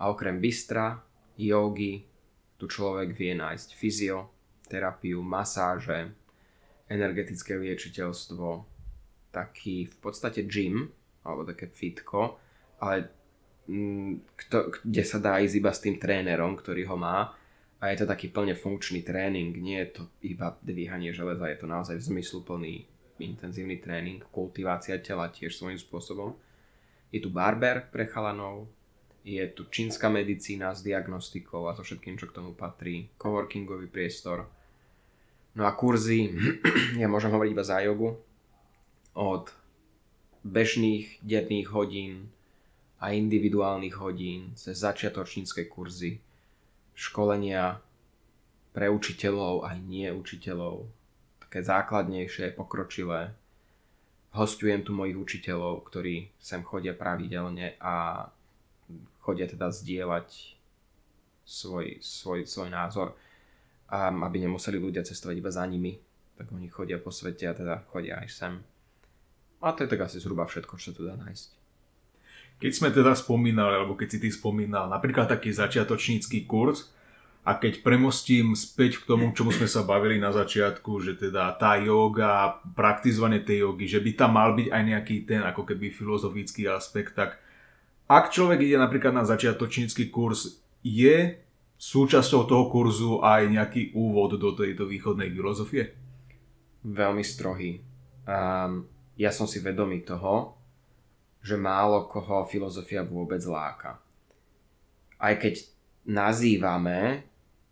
A 0.01 0.09
okrem 0.09 0.41
bystra, 0.41 1.01
jogy, 1.37 2.05
tu 2.57 2.65
človek 2.65 3.13
vie 3.13 3.37
nájsť 3.37 3.69
fyzio, 3.77 4.29
terapiu, 4.65 5.21
masáže, 5.21 6.13
energetické 6.89 7.55
liečiteľstvo, 7.57 8.65
taký 9.31 9.87
v 9.87 9.95
podstate 10.01 10.43
gym, 10.45 10.91
alebo 11.23 11.47
také 11.47 11.69
fitko, 11.69 12.41
ale 12.81 13.07
mm, 13.69 14.35
kto, 14.35 14.57
kde 14.83 15.03
sa 15.05 15.17
dá 15.21 15.39
ísť 15.39 15.55
iba 15.55 15.71
s 15.71 15.83
tým 15.83 15.95
trénerom, 16.01 16.57
ktorý 16.57 16.89
ho 16.89 16.97
má 16.97 17.31
a 17.81 17.83
je 17.89 18.03
to 18.03 18.05
taký 18.05 18.29
plne 18.29 18.53
funkčný 18.53 19.01
tréning, 19.01 19.53
nie 19.57 19.81
je 19.85 20.01
to 20.01 20.03
iba 20.21 20.57
dvíhanie 20.61 21.13
železa, 21.13 21.49
je 21.49 21.59
to 21.61 21.67
naozaj 21.69 21.97
zmysluplný 21.97 22.85
intenzívny 23.19 23.81
tréning, 23.81 24.23
kultivácia 24.31 24.95
tela 25.03 25.27
tiež 25.27 25.57
svojím 25.57 25.81
spôsobom. 25.81 26.37
Je 27.11 27.19
tu 27.19 27.27
barber 27.27 27.91
pre 27.91 28.07
chalanov, 28.07 28.71
je 29.27 29.43
tu 29.51 29.67
čínska 29.67 30.07
medicína 30.07 30.71
s 30.71 30.85
diagnostikou 30.85 31.67
a 31.67 31.75
so 31.75 31.83
všetkým, 31.83 32.15
čo 32.15 32.31
k 32.31 32.35
tomu 32.39 32.55
patrí, 32.55 33.11
coworkingový 33.19 33.91
priestor, 33.91 34.47
No 35.51 35.67
a 35.67 35.75
kurzy, 35.75 36.31
ja 37.01 37.11
môžem 37.11 37.31
hovoriť 37.31 37.51
iba 37.51 37.65
za 37.67 37.83
jogu, 37.83 38.15
od 39.11 39.51
bežných 40.47 41.19
denných 41.19 41.67
hodín 41.75 42.31
a 43.03 43.11
individuálnych 43.11 43.99
hodín, 43.99 44.55
cez 44.55 44.79
začiatočnícke 44.79 45.67
kurzy, 45.67 46.23
školenia 46.95 47.83
pre 48.71 48.87
učiteľov 48.87 49.67
aj 49.67 49.75
nie 49.83 50.07
učiteľov, 50.07 50.87
také 51.51 51.67
základnejšie, 51.67 52.55
pokročilé. 52.55 53.35
Hostujem 54.31 54.87
tu 54.87 54.95
mojich 54.95 55.19
učiteľov, 55.19 55.83
ktorí 55.83 56.31
sem 56.39 56.63
chodia 56.63 56.95
pravidelne 56.95 57.75
a 57.83 58.23
chodia 59.19 59.51
teda 59.51 59.67
zdieľať 59.67 60.55
svoj, 61.43 61.99
svoj, 61.99 62.47
svoj 62.47 62.71
názor, 62.71 63.19
a 63.91 64.07
aby 64.07 64.47
nemuseli 64.47 64.79
ľudia 64.79 65.03
cestovať 65.03 65.35
iba 65.43 65.51
za 65.51 65.67
nimi, 65.67 65.99
tak 66.39 66.47
oni 66.55 66.71
chodia 66.71 66.95
po 66.95 67.11
svete 67.11 67.43
a 67.43 67.51
teda 67.51 67.83
chodia 67.91 68.23
aj 68.23 68.31
sem. 68.31 68.53
A 69.59 69.75
to 69.75 69.83
je 69.83 69.91
tak 69.91 70.07
asi 70.07 70.23
zhruba 70.23 70.47
všetko, 70.47 70.79
čo 70.79 70.95
sa 70.95 70.95
tu 70.95 71.03
dá 71.03 71.19
nájsť. 71.19 71.49
Keď 72.63 72.71
sme 72.71 72.95
teda 72.95 73.11
spomínali, 73.11 73.75
alebo 73.75 73.99
keď 73.99 74.07
si 74.15 74.17
ty 74.23 74.29
spomínal, 74.31 74.87
napríklad 74.87 75.27
taký 75.27 75.51
začiatočnícky 75.51 76.47
kurz, 76.47 76.95
a 77.41 77.57
keď 77.57 77.81
premostím 77.81 78.53
späť 78.53 79.01
k 79.01 79.09
tomu, 79.09 79.33
čomu 79.33 79.49
sme 79.49 79.65
sa 79.65 79.81
bavili 79.81 80.21
na 80.21 80.29
začiatku, 80.29 81.01
že 81.01 81.17
teda 81.17 81.57
tá 81.57 81.73
yoga, 81.81 82.61
praktizovanie 82.77 83.41
tej 83.41 83.65
jogy, 83.65 83.85
že 83.89 83.97
by 83.97 84.11
tam 84.13 84.37
mal 84.37 84.53
byť 84.53 84.69
aj 84.69 84.83
nejaký 84.85 85.15
ten 85.25 85.41
ako 85.41 85.65
keby 85.65 85.89
filozofický 85.89 86.69
aspekt, 86.69 87.17
tak 87.17 87.41
ak 88.05 88.29
človek 88.29 88.61
ide 88.61 88.77
napríklad 88.77 89.17
na 89.17 89.25
začiatočnícky 89.25 90.13
kurz, 90.13 90.61
je 90.85 91.41
súčasťou 91.81 92.45
toho 92.45 92.69
kurzu 92.69 93.25
aj 93.25 93.49
nejaký 93.49 93.97
úvod 93.97 94.37
do 94.37 94.53
tejto 94.53 94.85
východnej 94.85 95.33
filozofie? 95.33 95.97
Veľmi 96.85 97.25
strohý. 97.25 97.81
Um, 98.29 98.85
ja 99.17 99.33
som 99.33 99.49
si 99.49 99.57
vedomý 99.65 100.05
toho, 100.05 100.53
že 101.41 101.57
málo 101.57 102.05
koho 102.05 102.45
filozofia 102.45 103.01
vôbec 103.01 103.41
láka. 103.49 103.97
Aj 105.17 105.33
keď 105.41 105.65
nazývame 106.05 107.30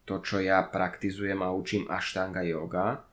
to, 0.10 0.26
čo 0.26 0.42
ja 0.42 0.66
praktizujem 0.66 1.38
a 1.46 1.54
učím 1.54 1.86
Ashtanga 1.86 2.42
yoga. 2.42 3.06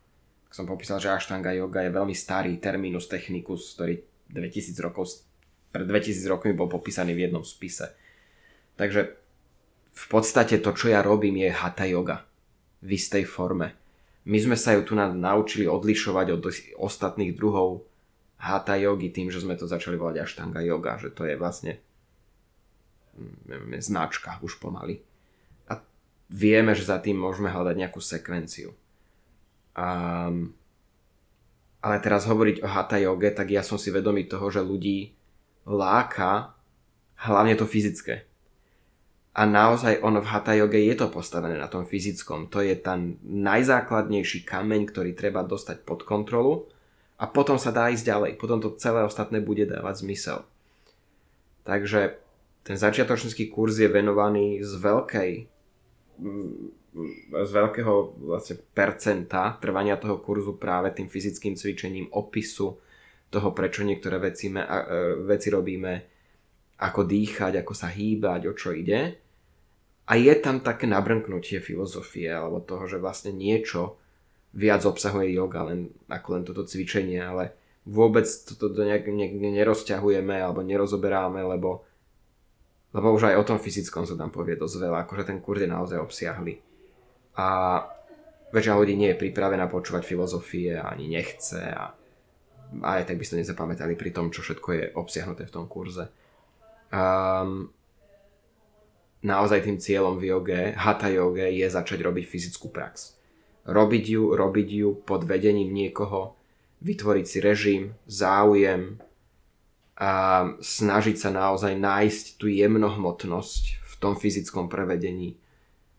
Tak 0.48 0.52
som 0.56 0.64
popísal, 0.64 0.96
že 0.96 1.12
Ashtanga 1.12 1.52
yoga 1.52 1.85
je 1.85 1.92
veľmi 1.92 2.16
starý 2.16 2.56
terminus 2.56 3.04
technicus, 3.04 3.76
ktorý 3.76 4.00
2000 4.32 4.72
rokov, 4.80 5.20
pred 5.68 5.85
2000 5.85 6.32
rokmi 6.32 6.56
bol 6.56 6.72
popísaný 6.72 7.12
v 7.12 7.28
jednom 7.28 7.44
spise. 7.44 7.92
Takže 8.80 9.12
v 9.92 10.06
podstate 10.09 10.56
to, 10.64 10.72
čo 10.72 10.88
ja 10.88 11.04
robím, 11.04 11.37
je 11.44 11.52
hatha 11.52 11.85
yoga 11.85 12.24
v 12.80 12.96
istej 12.96 13.28
forme. 13.28 13.76
My 14.24 14.40
sme 14.40 14.56
sa 14.56 14.72
ju 14.72 14.82
tu 14.88 14.96
naučili 14.96 15.68
odlišovať 15.68 16.26
od 16.32 16.42
ostatných 16.80 17.37
druhov 17.37 17.85
hatha 18.40 18.80
yogi 18.80 19.12
tým, 19.12 19.28
že 19.28 19.44
sme 19.44 19.52
to 19.52 19.68
začali 19.68 20.00
volať 20.00 20.24
Ashtanga 20.24 20.64
yoga, 20.64 20.96
že 20.96 21.12
to 21.12 21.28
je 21.28 21.37
vlastne 21.37 21.76
mm, 23.20 23.85
značka 23.85 24.40
už 24.40 24.56
pomaly 24.56 25.05
vieme, 26.30 26.74
že 26.74 26.88
za 26.88 26.98
tým 26.98 27.18
môžeme 27.18 27.50
hľadať 27.50 27.74
nejakú 27.78 28.00
sekvenciu. 28.02 28.74
Um, 29.76 30.56
ale 31.84 31.96
teraz 32.02 32.26
hovoriť 32.26 32.64
o 32.64 32.68
hatha 32.68 32.98
yoge, 32.98 33.30
tak 33.30 33.52
ja 33.52 33.62
som 33.62 33.78
si 33.78 33.94
vedomý 33.94 34.26
toho, 34.26 34.50
že 34.50 34.64
ľudí 34.64 35.14
láka 35.68 36.56
hlavne 37.26 37.54
to 37.54 37.68
fyzické. 37.68 38.26
A 39.36 39.44
naozaj 39.44 40.00
ono 40.00 40.24
v 40.24 40.30
hatha 40.32 40.56
yoge 40.56 40.80
je 40.80 40.96
to 40.96 41.12
postavené 41.12 41.60
na 41.60 41.68
tom 41.68 41.84
fyzickom. 41.84 42.48
To 42.48 42.64
je 42.64 42.72
ten 42.72 43.20
najzákladnejší 43.20 44.48
kameň, 44.48 44.88
ktorý 44.88 45.12
treba 45.12 45.44
dostať 45.44 45.84
pod 45.84 46.08
kontrolu 46.08 46.66
a 47.20 47.28
potom 47.28 47.60
sa 47.60 47.68
dá 47.68 47.92
ísť 47.92 48.08
ďalej. 48.08 48.32
Potom 48.40 48.64
to 48.64 48.72
celé 48.80 49.04
ostatné 49.04 49.44
bude 49.44 49.68
dávať 49.68 50.08
zmysel. 50.08 50.48
Takže 51.68 52.16
ten 52.64 52.80
začiatočnícky 52.80 53.52
kurz 53.52 53.76
je 53.76 53.92
venovaný 53.92 54.64
z 54.64 54.72
veľkej 54.80 55.30
z 57.40 57.50
veľkého 57.52 58.24
vlastne 58.24 58.57
percenta 58.72 59.57
trvania 59.61 60.00
toho 60.00 60.20
kurzu 60.20 60.57
práve 60.57 60.92
tým 60.96 61.12
fyzickým 61.12 61.55
cvičením, 61.55 62.09
opisu 62.12 62.81
toho, 63.29 63.48
prečo 63.52 63.85
niektoré 63.85 64.16
veci, 64.16 64.48
me, 64.48 64.64
e, 64.64 65.20
veci 65.29 65.52
robíme, 65.52 65.92
ako 66.81 67.05
dýchať, 67.05 67.61
ako 67.61 67.72
sa 67.72 67.92
hýbať, 67.92 68.40
o 68.48 68.52
čo 68.57 68.72
ide. 68.72 69.16
A 70.07 70.12
je 70.14 70.35
tam 70.38 70.62
také 70.62 70.87
nabrnknutie 70.87 71.59
filozofie, 71.59 72.31
alebo 72.31 72.62
toho, 72.62 72.87
že 72.87 73.02
vlastne 73.02 73.35
niečo 73.35 73.98
viac 74.57 74.85
obsahuje 74.87 75.37
yoga, 75.37 75.68
len, 75.68 75.92
ako 76.09 76.29
len 76.33 76.42
toto 76.46 76.64
cvičenie, 76.64 77.20
ale 77.20 77.52
vôbec 77.87 78.26
toto 78.26 78.83
nejak 78.83 79.07
nerozťahujeme 79.31 80.42
alebo 80.42 80.62
nerozoberáme, 80.66 81.38
lebo 81.44 81.86
lebo 82.96 83.12
už 83.12 83.28
aj 83.28 83.37
o 83.37 83.44
tom 83.44 83.59
fyzickom 83.61 84.09
sa 84.09 84.16
tam 84.16 84.32
povie 84.32 84.56
dosť 84.56 84.88
veľa, 84.88 85.04
akože 85.04 85.28
ten 85.28 85.44
kurz 85.44 85.61
je 85.61 85.68
naozaj 85.68 86.00
obsiahly. 86.00 86.64
A 87.37 87.85
väčšina 88.56 88.80
ľudí 88.80 88.96
nie 88.96 89.12
je 89.12 89.20
pripravená 89.20 89.68
počúvať 89.68 90.09
filozofie 90.09 90.80
ani 90.80 91.12
nechce 91.12 91.61
a 91.61 91.92
aj 92.72 93.04
tak 93.04 93.20
by 93.20 93.24
ste 93.28 93.44
nezapamätali 93.44 94.00
pri 94.00 94.16
tom, 94.16 94.32
čo 94.32 94.40
všetko 94.40 94.68
je 94.72 94.85
obsiahnuté 94.96 95.44
v 95.44 95.54
tom 95.54 95.68
kurze. 95.68 96.09
Um, 96.88 97.68
naozaj 99.20 99.68
tým 99.68 99.76
cieľom 99.76 100.16
v 100.16 100.32
joge, 100.32 100.62
hatha 100.72 101.12
joge, 101.12 101.52
je 101.52 101.68
začať 101.68 102.00
robiť 102.00 102.24
fyzickú 102.24 102.72
prax. 102.72 103.12
Robiť 103.68 104.04
ju, 104.09 104.22
robiť 104.32 104.68
ju 104.72 104.88
pod 105.04 105.28
vedením 105.28 105.68
niekoho, 105.68 106.32
vytvoriť 106.80 107.26
si 107.28 107.38
režim, 107.44 107.82
záujem, 108.09 108.98
a 109.96 110.44
snažiť 110.61 111.16
sa 111.16 111.32
naozaj 111.32 111.72
nájsť 111.72 112.24
tú 112.37 112.52
jemnohmotnosť 112.52 113.62
v 113.80 113.94
tom 113.96 114.12
fyzickom 114.12 114.68
prevedení. 114.68 115.40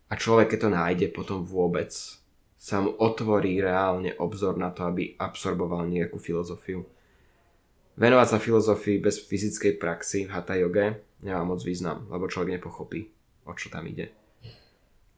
A 0.08 0.16
človek, 0.16 0.54
keď 0.54 0.60
to 0.62 0.70
nájde, 0.70 1.08
potom 1.10 1.42
vôbec 1.42 1.90
sa 2.58 2.78
mu 2.82 2.94
otvorí 2.94 3.58
reálne 3.58 4.14
obzor 4.22 4.58
na 4.58 4.70
to, 4.70 4.86
aby 4.86 5.18
absorboval 5.18 5.90
nejakú 5.90 6.22
filozofiu. 6.22 6.86
Venovať 7.98 8.28
sa 8.30 8.38
filozofii 8.38 9.02
bez 9.02 9.18
fyzickej 9.26 9.82
praxi 9.82 10.30
v 10.30 10.34
hatha 10.38 10.54
yoge 10.54 11.02
nemá 11.26 11.42
moc 11.42 11.66
význam, 11.66 12.06
lebo 12.14 12.30
človek 12.30 12.62
nepochopí, 12.62 13.10
o 13.50 13.54
čo 13.58 13.74
tam 13.74 13.90
ide. 13.90 14.14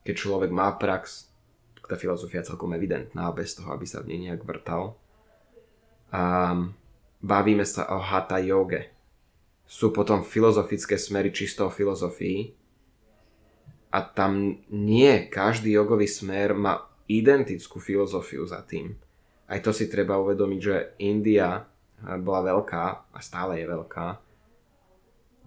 Keď 0.08 0.15
človek 0.15 0.52
má 0.56 0.72
prax, 0.80 1.28
tak 1.76 1.86
tá 1.92 1.96
filozofia 2.00 2.39
je 2.39 2.56
celkom 2.56 2.72
evidentná, 2.72 3.28
bez 3.36 3.60
toho, 3.60 3.76
aby 3.76 3.84
sa 3.84 4.00
v 4.00 4.15
nej 4.15 4.32
nejak 4.32 4.48
vrtal. 4.48 4.96
A 6.15 6.56
bavíme 7.20 7.68
sa 7.68 7.88
o 7.94 8.00
hatha 8.00 8.40
yoge. 8.40 8.92
Sú 9.70 9.94
potom 9.94 10.26
filozofické 10.26 10.98
smery 10.98 11.30
čisto 11.30 11.70
o 11.70 11.74
filozofii 11.74 12.52
a 13.94 14.00
tam 14.02 14.58
nie 14.74 15.30
každý 15.30 15.78
jogový 15.78 16.10
smer 16.10 16.58
má 16.58 16.90
identickú 17.10 17.78
filozofiu 17.78 18.46
za 18.46 18.62
tým. 18.66 18.98
Aj 19.50 19.58
to 19.62 19.74
si 19.74 19.90
treba 19.90 20.18
uvedomiť, 20.22 20.60
že 20.62 20.76
India 21.02 21.66
bola 22.22 22.42
veľká 22.54 22.84
a 23.14 23.20
stále 23.20 23.62
je 23.62 23.66
veľká. 23.66 24.08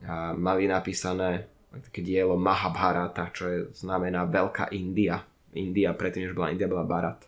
A 0.02 0.34
mali 0.34 0.66
napísané 0.66 1.46
také 1.70 2.02
dielo 2.02 2.34
Mahabharata, 2.34 3.30
čo 3.32 3.48
je, 3.48 3.58
znamená 3.72 4.26
Veľká 4.26 4.74
India. 4.74 5.22
India, 5.54 5.94
predtým, 5.94 6.28
než 6.28 6.36
bola 6.36 6.52
India, 6.52 6.68
bola 6.68 6.84
Barat. 6.84 7.24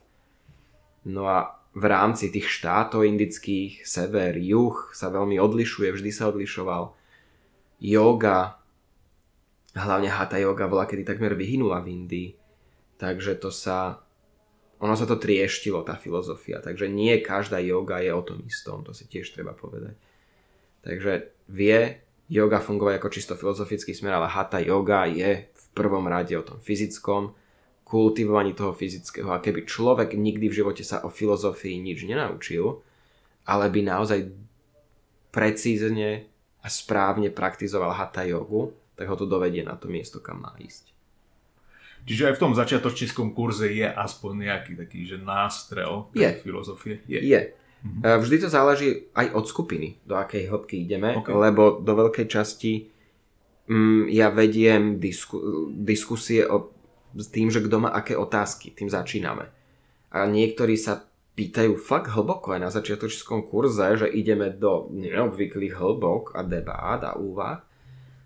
No 1.07 1.31
a 1.31 1.63
v 1.75 1.85
rámci 1.91 2.31
tých 2.31 2.47
štátov 2.47 3.03
indických, 3.03 3.83
sever, 3.83 4.39
juh 4.39 4.95
sa 4.95 5.11
veľmi 5.11 5.43
odlišuje, 5.43 5.91
vždy 5.91 6.11
sa 6.15 6.31
odlišoval. 6.31 6.95
Yoga, 7.83 8.63
hlavne 9.75 10.07
hatha 10.07 10.39
yoga 10.39 10.71
bola 10.71 10.87
kedy 10.87 11.03
takmer 11.03 11.35
vyhynula 11.35 11.83
v 11.83 11.91
Indii. 11.91 12.31
Takže 12.95 13.35
to 13.43 13.51
sa, 13.51 14.07
ono 14.79 14.95
sa 14.95 15.03
to 15.03 15.19
trieštilo, 15.19 15.83
tá 15.83 15.99
filozofia. 15.99 16.63
Takže 16.63 16.87
nie 16.87 17.19
každá 17.19 17.59
yoga 17.59 17.99
je 17.99 18.15
o 18.15 18.23
tom 18.23 18.47
istom, 18.47 18.87
to 18.87 18.95
si 18.95 19.11
tiež 19.11 19.35
treba 19.35 19.51
povedať. 19.51 19.99
Takže 20.87 21.35
vie 21.51 22.07
yoga 22.31 22.63
fungovať 22.63 23.03
ako 23.03 23.09
čisto 23.11 23.35
filozofický 23.35 23.91
smer, 23.91 24.15
ale 24.15 24.31
hatha 24.31 24.63
yoga 24.63 25.11
je 25.11 25.51
v 25.51 25.65
prvom 25.75 26.07
rade 26.07 26.39
o 26.39 26.47
tom 26.47 26.63
fyzickom, 26.63 27.35
kultivovaní 27.85 28.57
toho 28.57 28.73
fyzického. 28.73 29.31
A 29.31 29.38
keby 29.44 29.68
človek 29.68 30.16
nikdy 30.16 30.49
v 30.49 30.57
živote 30.64 30.83
sa 30.83 31.05
o 31.05 31.12
filozofii 31.12 31.79
nič 31.79 32.09
nenaučil, 32.09 32.81
ale 33.44 33.68
by 33.68 33.81
naozaj 33.85 34.33
precízne 35.29 36.27
a 36.64 36.66
správne 36.73 37.29
praktizoval 37.29 37.92
hatha 37.92 38.25
jogu, 38.25 38.73
tak 38.97 39.11
ho 39.11 39.16
to 39.20 39.29
dovedie 39.29 39.61
na 39.61 39.77
to 39.77 39.92
miesto, 39.92 40.18
kam 40.18 40.40
má 40.40 40.57
ísť. 40.57 40.94
Čiže 42.05 42.33
aj 42.33 42.35
v 42.37 42.42
tom 42.42 42.53
začiatočníckom 42.53 43.33
kurze 43.33 43.73
je 43.73 43.88
aspoň 43.88 44.49
nejaký 44.49 44.73
taký, 44.77 45.09
že 45.09 45.16
nástrel 45.16 46.09
je. 46.12 46.29
filozofie? 46.40 47.01
Je. 47.09 47.20
je. 47.20 47.40
Mhm. 47.85 48.01
E, 48.01 48.09
vždy 48.20 48.37
to 48.44 48.49
záleží 48.49 48.88
aj 49.16 49.33
od 49.33 49.44
skupiny, 49.44 50.01
do 50.05 50.16
akej 50.16 50.49
hĺbky 50.49 50.85
ideme, 50.85 51.16
okay. 51.20 51.33
lebo 51.33 51.81
do 51.81 51.92
veľkej 51.97 52.27
časti 52.29 52.88
mm, 53.68 54.12
ja 54.12 54.29
vediem 54.29 55.01
disku, 55.01 55.68
diskusie 55.73 56.44
o 56.44 56.74
s 57.14 57.31
tým, 57.31 57.48
že 57.48 57.62
kto 57.62 57.87
má 57.87 57.90
aké 57.94 58.18
otázky, 58.18 58.74
tým 58.74 58.90
začíname. 58.90 59.50
A 60.14 60.27
niektorí 60.27 60.74
sa 60.79 61.07
pýtajú 61.35 61.74
fakt 61.74 62.14
hlboko 62.14 62.55
aj 62.55 62.61
na 62.62 62.70
začiatočskom 62.70 63.50
kurze, 63.50 63.98
že 63.98 64.07
ideme 64.07 64.55
do 64.55 64.87
neobvyklých 64.94 65.74
hĺbok 65.74 66.38
a 66.38 66.46
debát 66.46 67.03
a 67.03 67.18
úvah. 67.18 67.66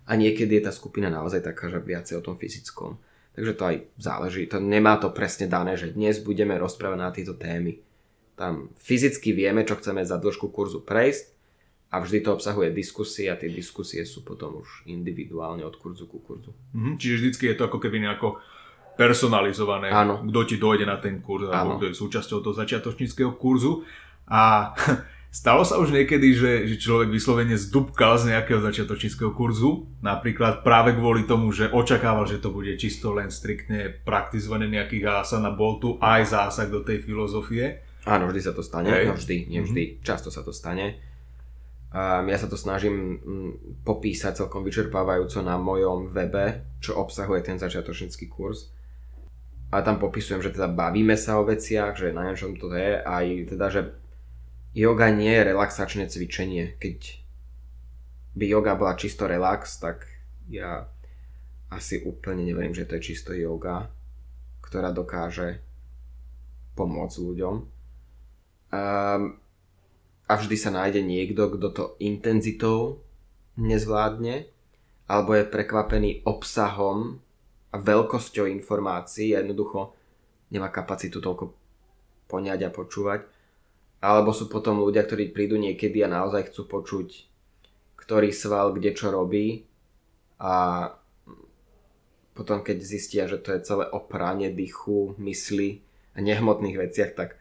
A 0.09 0.17
niekedy 0.17 0.57
je 0.57 0.65
tá 0.69 0.73
skupina 0.73 1.09
naozaj 1.09 1.45
taká, 1.45 1.69
že 1.69 1.81
viacej 1.81 2.21
o 2.21 2.25
tom 2.25 2.37
fyzickom. 2.37 2.97
Takže 3.33 3.53
to 3.53 3.63
aj 3.65 3.75
záleží. 3.97 4.49
To 4.49 4.57
nemá 4.57 4.97
to 4.97 5.13
presne 5.13 5.45
dané, 5.45 5.77
že 5.77 5.93
dnes 5.93 6.21
budeme 6.21 6.57
rozprávať 6.57 6.97
na 6.97 7.09
tieto 7.13 7.37
témy. 7.37 7.81
Tam 8.33 8.73
fyzicky 8.77 9.33
vieme, 9.33 9.65
čo 9.65 9.77
chceme 9.77 10.01
za 10.01 10.17
dĺžku 10.17 10.49
kurzu 10.49 10.81
prejsť 10.81 11.33
a 11.89 12.01
vždy 12.01 12.21
to 12.21 12.29
obsahuje 12.37 12.69
diskusie 12.73 13.29
a 13.29 13.37
tie 13.37 13.49
diskusie 13.49 14.05
sú 14.05 14.21
potom 14.21 14.61
už 14.61 14.85
individuálne 14.85 15.65
od 15.65 15.73
kurzu 15.77 16.05
ku 16.05 16.21
kurzu. 16.21 16.53
Mhm, 16.77 17.01
čiže 17.01 17.15
vždycky 17.17 17.43
je 17.49 17.57
to 17.57 17.65
ako 17.65 17.81
keby 17.81 17.97
nejako 18.01 18.37
personalizované, 18.99 19.95
Áno. 19.95 20.19
kto 20.27 20.39
ti 20.43 20.55
dojde 20.59 20.83
na 20.83 20.99
ten 20.99 21.23
kurz, 21.23 21.47
alebo 21.47 21.79
kto 21.79 21.87
je 21.87 21.95
súčasťou 21.95 22.43
toho 22.43 22.51
začiatočníckého 22.51 23.31
kurzu. 23.39 23.87
A 24.27 24.75
stalo 25.31 25.63
sa 25.63 25.79
už 25.79 25.95
niekedy, 25.95 26.35
že, 26.35 26.67
že 26.67 26.75
človek 26.75 27.07
vyslovene 27.07 27.55
zdúbkal 27.55 28.19
z 28.19 28.35
nejakého 28.35 28.59
začiatočníckého 28.59 29.31
kurzu, 29.31 29.87
napríklad 30.03 30.67
práve 30.67 30.99
kvôli 30.99 31.23
tomu, 31.23 31.55
že 31.55 31.71
očakával, 31.71 32.27
že 32.27 32.43
to 32.43 32.51
bude 32.51 32.75
čisto 32.75 33.15
len 33.15 33.31
striktne 33.31 34.03
praktizované 34.03 34.67
nejakých 34.67 35.23
asana, 35.23 35.55
bol 35.55 35.79
tu 35.79 35.95
aj 36.03 36.35
zásah 36.35 36.67
do 36.67 36.83
tej 36.83 36.99
filozofie. 36.99 37.79
Áno, 38.03 38.27
vždy 38.27 38.41
sa 38.43 38.51
to 38.51 38.59
stane. 38.59 38.91
Hej. 38.91 39.05
No 39.07 39.15
vždy, 39.15 39.47
nie 39.47 39.63
vždy. 39.63 39.83
Často 40.03 40.27
sa 40.27 40.43
to 40.43 40.51
stane. 40.51 40.99
Um, 41.89 42.27
ja 42.29 42.37
sa 42.37 42.51
to 42.51 42.53
snažím 42.53 43.17
mm, 43.17 43.51
popísať 43.81 44.43
celkom 44.43 44.61
vyčerpávajúco 44.61 45.39
na 45.41 45.55
mojom 45.55 46.11
webe, 46.11 46.77
čo 46.83 46.99
obsahuje 46.99 47.41
ten 47.47 47.57
začiatočnícky 47.57 48.29
kurz. 48.29 48.75
A 49.69 49.85
tam 49.85 50.01
popisujem, 50.01 50.41
že 50.41 50.53
teda 50.53 50.65
bavíme 50.65 51.13
sa 51.13 51.37
o 51.37 51.45
veciach, 51.45 51.93
že 51.93 52.09
na 52.09 52.25
niečom 52.25 52.57
to 52.57 52.73
je, 52.73 52.97
aj 53.05 53.25
teda, 53.53 53.65
že 53.69 53.81
yoga 54.73 55.13
nie 55.13 55.29
je 55.29 55.47
relaxačné 55.53 56.09
cvičenie. 56.09 56.77
Keď 56.81 56.97
by 58.33 58.45
yoga 58.49 58.73
bola 58.73 58.97
čisto 58.97 59.29
relax, 59.29 59.77
tak 59.77 60.09
ja 60.49 60.89
asi 61.69 62.01
úplne 62.01 62.41
neverím, 62.49 62.73
že 62.73 62.89
to 62.89 62.97
je 62.97 63.13
čisto 63.13 63.31
yoga, 63.37 63.93
ktorá 64.65 64.89
dokáže 64.89 65.61
pomôcť 66.73 67.17
ľuďom. 67.21 67.55
Um, 68.69 69.37
a 70.29 70.33
vždy 70.37 70.55
sa 70.57 70.73
nájde 70.73 71.01
niekto, 71.05 71.49
kto 71.49 71.67
to 71.73 71.83
intenzitou 72.01 73.01
nezvládne, 73.57 74.49
alebo 75.09 75.33
je 75.33 75.45
prekvapený 75.45 76.21
obsahom 76.25 77.21
a 77.69 77.75
veľkosťou 77.77 78.49
informácií 78.49 79.37
jednoducho 79.37 79.93
nemá 80.49 80.73
kapacitu 80.73 81.21
toľko 81.21 81.53
poňať 82.25 82.59
a 82.65 82.73
počúvať. 82.73 83.21
Alebo 83.99 84.31
sú 84.31 84.47
potom 84.47 84.79
ľudia, 84.79 85.03
ktorí 85.03 85.35
prídu 85.35 85.59
niekedy 85.59 86.01
a 86.01 86.09
naozaj 86.09 86.49
chcú 86.49 86.79
počuť, 86.79 87.07
ktorý 87.99 88.31
sval 88.31 88.71
kde 88.71 88.95
čo 88.95 89.11
robí 89.11 89.67
a 90.39 90.87
potom 92.31 92.63
keď 92.63 92.77
zistia, 92.79 93.27
že 93.27 93.35
to 93.43 93.51
je 93.51 93.65
celé 93.67 93.85
o 93.91 93.99
práne 93.99 94.47
dychu, 94.47 95.19
mysli 95.19 95.83
a 96.15 96.23
nehmotných 96.23 96.79
veciach, 96.79 97.11
tak 97.11 97.35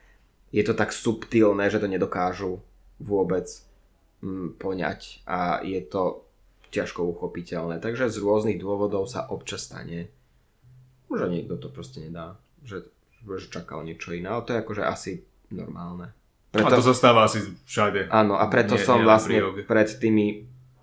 je 0.50 0.66
to 0.66 0.74
tak 0.74 0.90
subtilné, 0.90 1.70
že 1.70 1.78
to 1.78 1.86
nedokážu 1.86 2.58
vôbec 2.98 3.46
mm, 4.18 4.58
poňať 4.58 5.22
a 5.30 5.62
je 5.62 5.78
to 5.86 6.26
ťažko 6.74 7.06
uchopiteľné. 7.06 7.78
Takže 7.78 8.10
z 8.10 8.18
rôznych 8.18 8.58
dôvodov 8.58 9.06
sa 9.06 9.30
občas 9.30 9.70
stane, 9.70 10.10
že 11.08 11.26
niekto 11.26 11.56
to 11.56 11.68
proste 11.68 12.04
nedá, 12.04 12.36
že, 12.60 12.84
že 13.24 13.48
čakal 13.48 13.82
niečo 13.82 14.12
iné, 14.12 14.28
ale 14.28 14.44
to 14.44 14.52
je 14.52 14.60
akože 14.60 14.82
asi 14.84 15.12
normálne. 15.48 16.12
A 16.56 16.64
to 16.64 16.80
sa 16.80 16.96
stáva 16.96 17.28
asi 17.28 17.44
všade. 17.68 18.08
Áno, 18.08 18.40
a 18.40 18.48
preto 18.48 18.76
Nie- 18.76 18.84
som 18.84 19.00
nie 19.00 19.04
vlastne 19.04 19.36
pri 19.36 19.44
joge. 19.44 19.62
pred 19.68 19.88
tými 20.00 20.26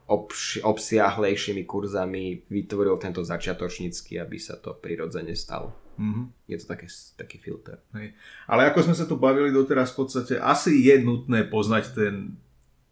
obš- 0.05 0.61
obsiahlejšími 0.61 1.65
kurzami 1.65 2.45
vytvoril 2.45 3.01
tento 3.01 3.25
začiatočnícky, 3.25 4.21
aby 4.21 4.37
sa 4.37 4.61
to 4.61 4.77
prirodzene 4.77 5.33
stalo. 5.33 5.73
Mhm. 5.97 6.45
Je 6.45 6.57
to 6.61 6.65
také, 6.69 6.85
taký 7.17 7.37
filter. 7.41 7.81
Hej. 7.97 8.13
Ale 8.45 8.69
ako 8.69 8.85
sme 8.85 8.95
sa 8.95 9.07
tu 9.07 9.15
bavili 9.17 9.49
doteraz, 9.49 9.95
v 9.95 10.05
podstate 10.05 10.37
asi 10.37 10.85
je 10.85 11.01
nutné 11.01 11.47
poznať 11.49 11.83
ten 11.95 12.13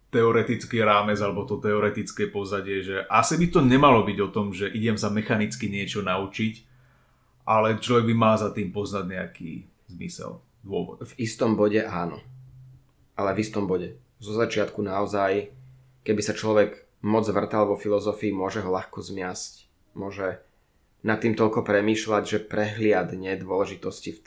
teoretický 0.10 0.82
rámec 0.86 1.18
alebo 1.20 1.42
to 1.44 1.58
teoretické 1.58 2.30
pozadie, 2.30 2.86
že 2.86 3.02
asi 3.10 3.34
by 3.38 3.48
to 3.50 3.60
nemalo 3.66 4.06
byť 4.06 4.18
o 4.22 4.30
tom, 4.30 4.54
že 4.54 4.70
idem 4.70 4.94
sa 4.94 5.10
mechanicky 5.10 5.68
niečo 5.68 6.06
naučiť, 6.06 6.54
ale 7.44 7.80
človek 7.80 8.12
by 8.12 8.16
mal 8.16 8.36
za 8.40 8.52
tým 8.52 8.72
poznať 8.72 9.06
nejaký 9.08 9.52
zmysel, 9.92 10.40
dôvod. 10.64 11.04
V 11.04 11.14
istom 11.20 11.60
bode 11.60 11.84
áno. 11.84 12.24
Ale 13.14 13.36
v 13.36 13.42
istom 13.44 13.68
bode. 13.70 14.00
Zo 14.24 14.34
začiatku 14.34 14.80
naozaj, 14.82 15.52
keby 16.08 16.22
sa 16.24 16.34
človek 16.34 16.88
moc 17.04 17.28
vrtal 17.28 17.68
vo 17.68 17.76
filozofii, 17.76 18.32
môže 18.32 18.64
ho 18.64 18.72
ľahko 18.72 19.04
zmiasť. 19.04 19.68
Môže 19.94 20.40
nad 21.04 21.20
tým 21.20 21.36
toľko 21.36 21.68
premýšľať, 21.68 22.24
že 22.24 22.48
prehliadne 22.48 23.36
dôležitosti 23.38 24.16
v, 24.16 24.20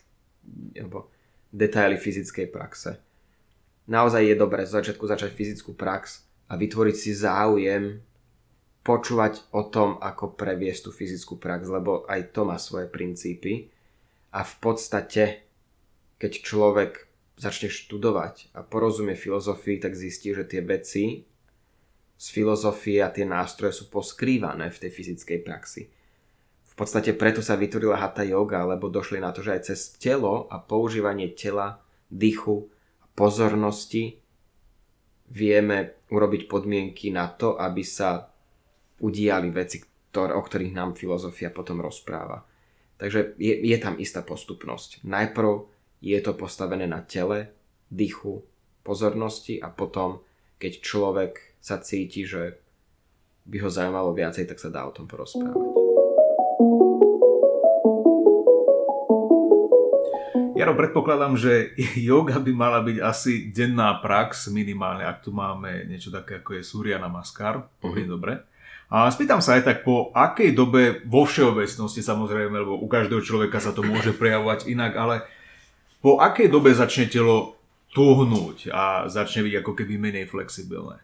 alebo 0.76 1.09
detaily 1.50 1.96
fyzickej 1.96 2.52
praxe. 2.52 3.00
Naozaj 3.88 4.22
je 4.29 4.37
dobré 4.37 4.68
z 4.68 4.76
začiatku 4.76 5.09
začať 5.09 5.33
fyzickú 5.33 5.72
prax 5.72 6.29
a 6.52 6.55
vytvoriť 6.61 6.96
si 6.96 7.11
záujem 7.16 8.05
počúvať 8.87 9.51
o 9.51 9.66
tom, 9.66 9.99
ako 9.99 10.38
previesť 10.38 10.87
tú 10.87 10.90
fyzickú 10.94 11.35
prax, 11.42 11.66
lebo 11.66 12.07
aj 12.07 12.31
to 12.31 12.46
má 12.46 12.55
svoje 12.55 12.87
princípy. 12.87 13.66
A 14.31 14.46
v 14.46 14.55
podstate, 14.62 15.42
keď 16.22 16.33
človek 16.46 16.92
začne 17.35 17.66
študovať 17.66 18.55
a 18.55 18.62
porozumie 18.62 19.18
filozofii, 19.18 19.83
tak 19.83 19.99
zistí, 19.99 20.31
že 20.31 20.46
tie 20.46 20.62
veci 20.62 21.27
z 22.16 22.27
filozofie 22.31 23.03
a 23.03 23.11
tie 23.11 23.27
nástroje 23.27 23.77
sú 23.83 23.90
poskrývané 23.90 24.70
v 24.70 24.81
tej 24.87 24.90
fyzickej 24.94 25.38
praxi. 25.42 25.83
V 26.64 26.75
podstate 26.79 27.12
preto 27.12 27.42
sa 27.42 27.59
vytvorila 27.59 27.99
hatha 27.99 28.22
yoga, 28.22 28.62
lebo 28.64 28.87
došli 28.87 29.18
na 29.18 29.35
to, 29.35 29.42
že 29.42 29.53
aj 29.53 29.62
cez 29.72 29.81
telo 29.99 30.46
a 30.49 30.62
používanie 30.62 31.33
tela, 31.35 31.81
dychu 32.09 32.70
a 33.03 33.07
pozornosti 33.18 34.20
vieme 35.27 35.99
urobiť 36.09 36.46
podmienky 36.46 37.11
na 37.11 37.27
to, 37.33 37.59
aby 37.59 37.83
sa 37.83 38.31
udiali 39.00 39.52
veci, 39.52 39.85
ktoré, 40.11 40.32
o 40.32 40.42
ktorých 40.42 40.72
nám 40.72 40.96
filozofia 40.96 41.52
potom 41.52 41.85
rozpráva. 41.85 42.44
Takže 42.96 43.37
je, 43.37 43.54
je 43.61 43.76
tam 43.76 44.00
istá 44.00 44.24
postupnosť. 44.24 45.04
Najprv 45.04 45.68
je 46.00 46.18
to 46.24 46.32
postavené 46.32 46.88
na 46.88 47.04
tele, 47.04 47.52
dychu, 47.92 48.40
pozornosti 48.80 49.61
a 49.61 49.68
potom, 49.68 50.24
keď 50.56 50.72
človek 50.80 51.32
sa 51.61 51.82
cíti, 51.82 52.24
že 52.24 52.56
by 53.46 53.62
ho 53.62 53.70
zaujímalo 53.70 54.16
viacej, 54.16 54.48
tak 54.48 54.59
sa 54.59 54.72
dá 54.72 54.88
o 54.88 54.94
tom 54.94 55.04
porozprávať. 55.04 55.87
Jaro, 60.56 60.72
predpokladám, 60.72 61.37
že 61.37 61.76
yoga 62.11 62.40
by 62.40 62.52
mala 62.56 62.80
byť 62.80 62.96
asi 63.04 63.52
denná 63.52 64.00
prax, 64.00 64.48
minimálne, 64.48 65.04
ak 65.04 65.20
tu 65.20 65.30
máme 65.37 65.85
niečo 65.85 66.09
také 66.09 66.40
ako 66.40 66.56
je 66.56 66.62
Surya 66.64 66.96
Namaskar, 66.96 67.68
poviem 67.76 68.09
dobre. 68.09 68.40
A 68.87 69.11
spýtam 69.11 69.42
sa 69.42 69.59
aj 69.59 69.62
tak, 69.66 69.79
po 69.83 70.14
akej 70.14 70.55
dobe 70.55 71.03
vo 71.03 71.27
všeobecnosti 71.27 72.07
samozrejme, 72.07 72.55
lebo 72.55 72.79
u 72.79 72.87
každého 72.87 73.18
človeka 73.18 73.59
sa 73.59 73.75
to 73.75 73.83
môže 73.83 74.14
prejavovať 74.14 74.70
inak, 74.70 74.94
ale 74.94 75.27
po 75.99 76.22
akej 76.22 76.46
dobe 76.46 76.70
začne 76.70 77.11
telo 77.11 77.59
tuhnúť 77.90 78.70
a 78.70 79.11
začne 79.11 79.42
byť 79.42 79.55
ako 79.59 79.72
keby 79.75 79.99
menej 79.99 80.31
flexibilné? 80.31 81.03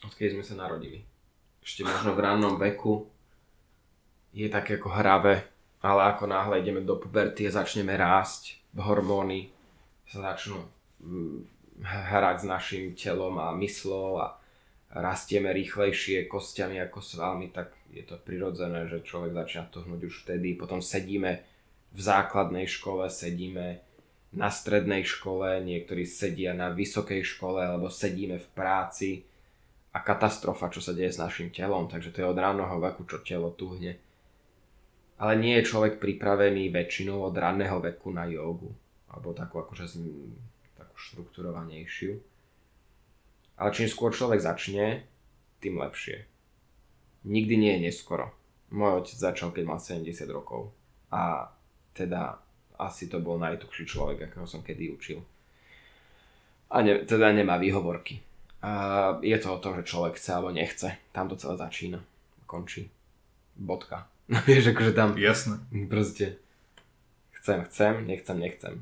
Odkedy 0.00 0.40
sme 0.40 0.44
sa 0.44 0.54
narodili. 0.56 1.04
Ešte 1.60 1.84
možno 1.84 2.16
v 2.16 2.22
rannom 2.24 2.56
veku 2.56 3.06
je 4.32 4.48
také 4.48 4.80
ako 4.80 4.88
hravé, 4.96 5.46
ale 5.84 6.16
ako 6.16 6.24
náhle 6.26 6.64
ideme 6.64 6.80
do 6.80 6.96
puberty 6.96 7.44
a 7.44 7.54
začneme 7.54 7.92
rásť, 7.92 8.56
hormóny 8.72 9.52
sa 10.08 10.32
začnú 10.32 10.64
mm, 11.04 11.38
hrať 11.84 12.36
s 12.40 12.46
našim 12.48 12.84
telom 12.96 13.36
a 13.36 13.52
myslou 13.60 14.16
a 14.18 14.41
rastieme 14.92 15.52
rýchlejšie 15.56 16.28
kostiami 16.28 16.76
ako 16.84 17.00
svalmi, 17.00 17.48
tak 17.48 17.72
je 17.88 18.04
to 18.04 18.20
prirodzené, 18.20 18.88
že 18.88 19.04
človek 19.04 19.32
začína 19.32 19.72
tuhnúť 19.72 20.00
už 20.04 20.14
vtedy. 20.28 20.52
Potom 20.56 20.84
sedíme 20.84 21.44
v 21.92 22.00
základnej 22.00 22.68
škole, 22.68 23.08
sedíme 23.08 23.80
na 24.32 24.48
strednej 24.48 25.04
škole, 25.04 25.60
niektorí 25.60 26.08
sedia 26.08 26.56
na 26.56 26.72
vysokej 26.72 27.20
škole 27.20 27.60
alebo 27.60 27.92
sedíme 27.92 28.40
v 28.40 28.48
práci 28.56 29.10
a 29.92 30.00
katastrofa, 30.00 30.72
čo 30.72 30.80
sa 30.80 30.96
deje 30.96 31.12
s 31.12 31.20
našim 31.20 31.52
telom, 31.52 31.84
takže 31.84 32.16
to 32.16 32.24
je 32.24 32.30
od 32.32 32.40
ranného 32.40 32.80
veku, 32.80 33.04
čo 33.04 33.20
telo 33.20 33.52
tuhne. 33.52 34.00
Ale 35.20 35.36
nie 35.36 35.60
je 35.60 35.68
človek 35.68 36.00
pripravený 36.00 36.72
väčšinou 36.72 37.20
od 37.28 37.36
ranného 37.36 37.76
veku 37.84 38.08
na 38.08 38.24
jogu, 38.24 38.72
alebo 39.12 39.36
takú 39.36 39.60
akože 39.60 40.00
takú 40.80 40.96
štrukturovanejšiu. 40.96 42.31
Ale 43.62 43.70
čím 43.70 43.86
skôr 43.86 44.10
človek 44.10 44.42
začne, 44.42 45.06
tým 45.62 45.78
lepšie. 45.78 46.26
Nikdy 47.22 47.54
nie 47.54 47.72
je 47.78 47.84
neskoro. 47.86 48.34
Môj 48.74 49.06
otec 49.06 49.16
začal, 49.30 49.54
keď 49.54 49.62
mal 49.62 49.78
70 49.78 50.26
rokov. 50.34 50.74
A 51.14 51.46
teda 51.94 52.42
asi 52.74 53.06
to 53.06 53.22
bol 53.22 53.38
najtuchší 53.38 53.86
človek, 53.86 54.26
akého 54.26 54.50
som 54.50 54.66
kedy 54.66 54.90
učil. 54.90 55.22
A 56.74 56.82
ne, 56.82 57.06
teda 57.06 57.30
nemá 57.30 57.54
výhovorky. 57.62 58.18
A 58.66 59.14
je 59.22 59.38
to 59.38 59.54
o 59.54 59.62
tom, 59.62 59.78
že 59.78 59.86
človek 59.86 60.18
chce 60.18 60.30
alebo 60.34 60.50
nechce. 60.50 60.98
Tam 61.14 61.30
to 61.30 61.38
celé 61.38 61.54
začína. 61.54 62.02
Končí. 62.50 62.90
Bodka. 63.54 64.10
No 64.26 64.42
vieš, 64.48 64.74
akože 64.74 64.90
tam 64.90 65.14
Jasné. 65.14 65.62
proste 65.86 66.42
chcem, 67.38 67.62
chcem, 67.70 67.94
nechcem, 68.10 68.36
nechcem. 68.42 68.74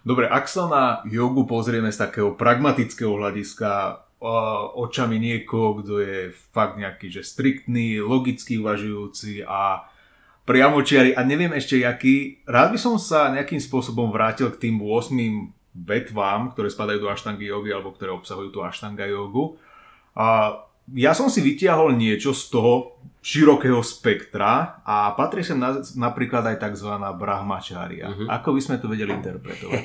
Dobre, 0.00 0.26
ak 0.30 0.48
sa 0.48 0.64
na 0.70 0.84
jogu 1.04 1.44
pozrieme 1.44 1.92
z 1.92 2.00
takého 2.00 2.32
pragmatického 2.34 3.16
hľadiska, 3.16 4.02
očami 4.76 5.16
niekoho, 5.16 5.80
kto 5.80 5.94
je 6.04 6.18
fakt 6.52 6.76
nejaký, 6.76 7.08
že 7.08 7.24
striktný, 7.24 8.04
logicky 8.04 8.60
uvažujúci 8.60 9.48
a 9.48 9.88
priamočiari 10.44 11.16
a 11.16 11.24
neviem 11.24 11.52
ešte 11.56 11.80
jaký. 11.80 12.44
Rád 12.44 12.76
by 12.76 12.78
som 12.80 12.94
sa 13.00 13.32
nejakým 13.32 13.60
spôsobom 13.60 14.12
vrátil 14.12 14.52
k 14.52 14.68
tým 14.68 14.76
8 14.84 15.16
vetvám, 15.72 16.52
ktoré 16.52 16.68
spadajú 16.68 16.98
do 17.00 17.08
aštangy 17.08 17.48
jogy 17.48 17.70
alebo 17.72 17.96
ktoré 17.96 18.12
obsahujú 18.12 18.50
tú 18.52 18.60
aštanga 18.60 19.08
jogu. 19.08 19.56
A 20.12 20.58
ja 20.94 21.14
som 21.14 21.30
si 21.30 21.42
vytiahol 21.44 21.94
niečo 21.94 22.34
z 22.34 22.42
toho 22.50 22.72
širokého 23.20 23.84
spektra 23.84 24.80
a 24.80 25.12
patrí 25.12 25.44
sem 25.44 25.60
na, 25.60 25.84
napríklad 25.94 26.46
aj 26.50 26.56
tzv. 26.56 26.90
brahmačária. 27.20 28.08
Uh-huh. 28.08 28.26
Ako 28.32 28.56
by 28.56 28.60
sme 28.64 28.76
to 28.80 28.88
vedeli 28.88 29.12
interpretovať? 29.12 29.84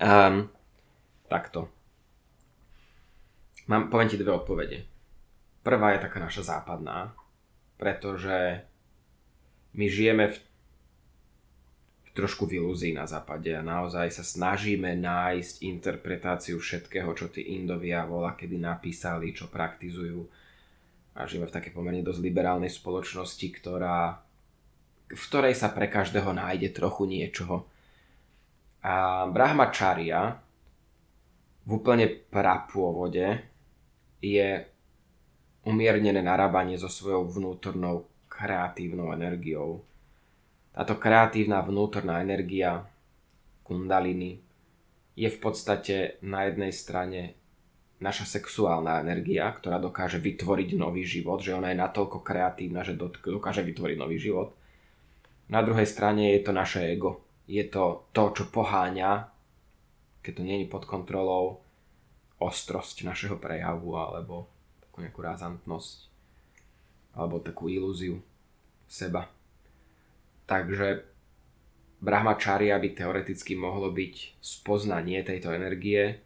um, 0.00 0.48
takto. 1.32 1.68
Mám, 3.68 3.92
poviem 3.92 4.10
ti 4.10 4.18
dve 4.18 4.32
odpovede. 4.34 4.78
Prvá 5.62 5.94
je 5.94 6.02
taká 6.02 6.18
naša 6.18 6.42
západná, 6.42 7.14
pretože 7.78 8.66
my 9.78 9.86
žijeme 9.86 10.26
v 10.32 10.38
trošku 12.12 12.44
v 12.44 12.60
ilúzii 12.60 12.92
na 12.92 13.08
západe 13.08 13.48
a 13.56 13.64
naozaj 13.64 14.12
sa 14.12 14.24
snažíme 14.24 14.92
nájsť 15.00 15.64
interpretáciu 15.64 16.60
všetkého, 16.60 17.08
čo 17.16 17.32
tí 17.32 17.56
Indovia 17.56 18.04
vola 18.04 18.36
kedy 18.36 18.60
napísali, 18.60 19.32
čo 19.32 19.48
praktizujú. 19.48 20.20
A 21.16 21.24
žijeme 21.24 21.48
v 21.48 21.56
takej 21.56 21.72
pomerne 21.72 22.04
dosť 22.04 22.20
liberálnej 22.20 22.72
spoločnosti, 22.72 23.46
ktorá, 23.60 24.20
v 25.08 25.22
ktorej 25.28 25.56
sa 25.56 25.72
pre 25.72 25.88
každého 25.88 26.32
nájde 26.36 26.72
trochu 26.72 27.08
niečoho. 27.08 27.64
A 28.84 29.24
Brahmacharya 29.28 30.36
v 31.64 31.70
úplne 31.80 32.08
prapôvode 32.28 33.40
je 34.20 34.66
umiernené 35.62 36.20
narábanie 36.20 36.74
so 36.76 36.90
svojou 36.90 37.28
vnútornou 37.30 38.10
kreatívnou 38.26 39.14
energiou. 39.14 39.84
Táto 40.72 40.96
kreatívna 40.96 41.60
vnútorná 41.60 42.24
energia 42.24 42.88
kundaliny 43.60 44.40
je 45.12 45.28
v 45.28 45.38
podstate 45.38 46.16
na 46.24 46.48
jednej 46.48 46.72
strane 46.72 47.36
naša 48.00 48.40
sexuálna 48.40 49.04
energia, 49.04 49.46
ktorá 49.52 49.76
dokáže 49.78 50.16
vytvoriť 50.18 50.74
nový 50.74 51.04
život, 51.04 51.44
že 51.44 51.54
ona 51.54 51.70
je 51.70 51.78
natoľko 51.78 52.24
kreatívna, 52.24 52.82
že 52.82 52.96
dokáže 52.96 53.62
vytvoriť 53.62 53.96
nový 54.00 54.16
život. 54.16 54.56
Na 55.52 55.60
druhej 55.60 55.84
strane 55.84 56.32
je 56.34 56.40
to 56.42 56.56
naše 56.56 56.82
ego. 56.88 57.20
Je 57.44 57.62
to 57.68 58.08
to, 58.16 58.32
čo 58.32 58.44
poháňa, 58.48 59.28
keď 60.24 60.32
to 60.34 60.42
je 60.42 60.66
pod 60.72 60.88
kontrolou, 60.88 61.60
ostrosť 62.42 63.06
našeho 63.06 63.36
prejavu 63.38 63.94
alebo 63.94 64.50
takú 64.82 65.04
nejakú 65.04 65.20
razantnosť 65.22 66.10
alebo 67.14 67.38
takú 67.38 67.68
ilúziu 67.70 68.18
seba. 68.88 69.28
Takže 70.46 71.06
Brahmacharya 72.02 72.82
by 72.82 72.88
teoreticky 72.98 73.54
mohlo 73.54 73.94
byť 73.94 74.42
spoznanie 74.42 75.22
tejto 75.22 75.54
energie 75.54 76.18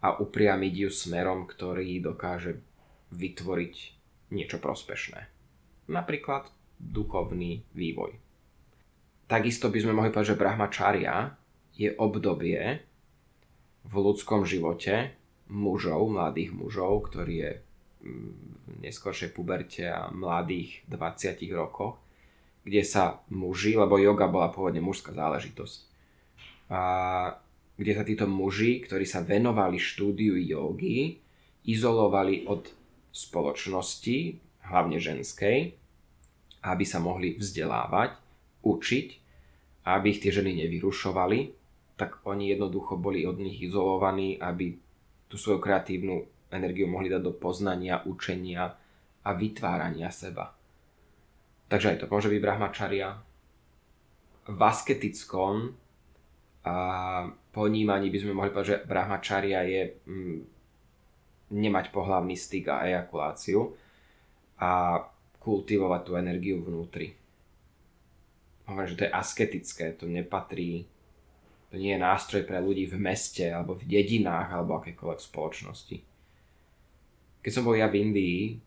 a 0.00 0.16
upriamiť 0.16 0.74
ju 0.86 0.90
smerom, 0.90 1.50
ktorý 1.50 1.98
dokáže 1.98 2.62
vytvoriť 3.10 3.74
niečo 4.30 4.62
prospešné. 4.62 5.26
Napríklad 5.90 6.48
duchovný 6.78 7.66
vývoj. 7.74 8.16
Takisto 9.26 9.70
by 9.70 9.78
sme 9.82 9.94
mohli 9.94 10.10
povedať, 10.10 10.34
že 10.34 10.40
Brahmacharya 10.40 11.34
je 11.74 11.90
obdobie 11.98 12.82
v 13.86 13.94
ľudskom 13.94 14.46
živote, 14.46 15.14
mužov, 15.50 16.10
mladých 16.10 16.54
mužov, 16.54 17.10
ktorí 17.10 17.34
je 17.42 17.52
mm, 18.06 18.30
v 18.66 18.74
neskôršej 18.86 19.30
puberte 19.34 19.86
a 19.86 20.10
mladých 20.14 20.86
20 20.86 21.50
rokoch, 21.54 21.98
kde 22.64 22.82
sa 22.84 23.24
muži, 23.32 23.76
lebo 23.76 23.96
yoga 23.96 24.28
bola 24.28 24.52
pôvodne 24.52 24.84
mužská 24.84 25.16
záležitosť, 25.16 25.90
a 26.70 26.80
kde 27.74 27.92
sa 27.96 28.04
títo 28.06 28.30
muži, 28.30 28.78
ktorí 28.84 29.02
sa 29.02 29.26
venovali 29.26 29.80
štúdiu 29.80 30.38
jogy, 30.38 31.18
izolovali 31.66 32.46
od 32.46 32.70
spoločnosti, 33.10 34.38
hlavne 34.70 35.02
ženskej, 35.02 35.74
aby 36.62 36.84
sa 36.86 37.02
mohli 37.02 37.34
vzdelávať, 37.34 38.14
učiť, 38.62 39.06
aby 39.88 40.06
ich 40.12 40.20
tie 40.22 40.30
ženy 40.30 40.54
nevyrušovali, 40.62 41.38
tak 41.98 42.22
oni 42.28 42.52
jednoducho 42.54 43.00
boli 43.00 43.26
od 43.26 43.40
nich 43.40 43.58
izolovaní, 43.60 44.36
aby 44.38 44.76
tú 45.26 45.40
svoju 45.40 45.58
kreatívnu 45.58 46.22
energiu 46.52 46.86
mohli 46.86 47.10
dať 47.10 47.22
do 47.24 47.32
poznania, 47.34 48.04
učenia 48.04 48.76
a 49.24 49.30
vytvárania 49.34 50.12
seba. 50.12 50.59
Takže 51.70 51.94
aj 51.94 51.98
to 52.02 52.10
môže 52.10 52.26
byť 52.26 52.40
brahmačaria. 52.42 53.14
V 54.50 54.60
asketickom 54.60 55.70
a 56.66 56.76
ponímaní 57.54 58.10
by 58.10 58.18
sme 58.18 58.34
mohli 58.34 58.50
povedať, 58.50 58.68
že 58.68 58.82
brahmačaria 58.90 59.62
je 59.64 59.82
mm, 60.04 60.40
nemať 61.54 61.94
pohlavný 61.94 62.34
styk 62.34 62.66
a 62.68 62.84
ejakuláciu 62.90 63.70
a 64.58 64.98
kultivovať 65.38 66.00
tú 66.02 66.12
energiu 66.18 66.58
vnútri. 66.60 67.14
Hovorím, 68.66 68.90
že 68.90 68.98
to 68.98 69.06
je 69.06 69.14
asketické, 69.14 69.94
to 69.94 70.10
nepatrí 70.10 70.90
to 71.70 71.78
nie 71.78 71.94
je 71.94 72.02
nástroj 72.02 72.42
pre 72.42 72.58
ľudí 72.58 72.90
v 72.90 72.98
meste, 72.98 73.46
alebo 73.46 73.78
v 73.78 73.86
dedinách, 73.86 74.50
alebo 74.50 74.82
akékoľvek 74.82 75.20
spoločnosti. 75.22 75.96
Keď 77.46 77.50
som 77.54 77.62
bol 77.62 77.78
ja 77.78 77.86
v 77.86 78.10
Indii, 78.10 78.58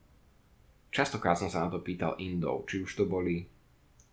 častokrát 0.94 1.34
som 1.34 1.50
sa 1.50 1.66
na 1.66 1.74
to 1.74 1.82
pýtal 1.82 2.14
Indov, 2.22 2.70
či 2.70 2.86
už 2.86 2.94
to 2.94 3.10
boli 3.10 3.42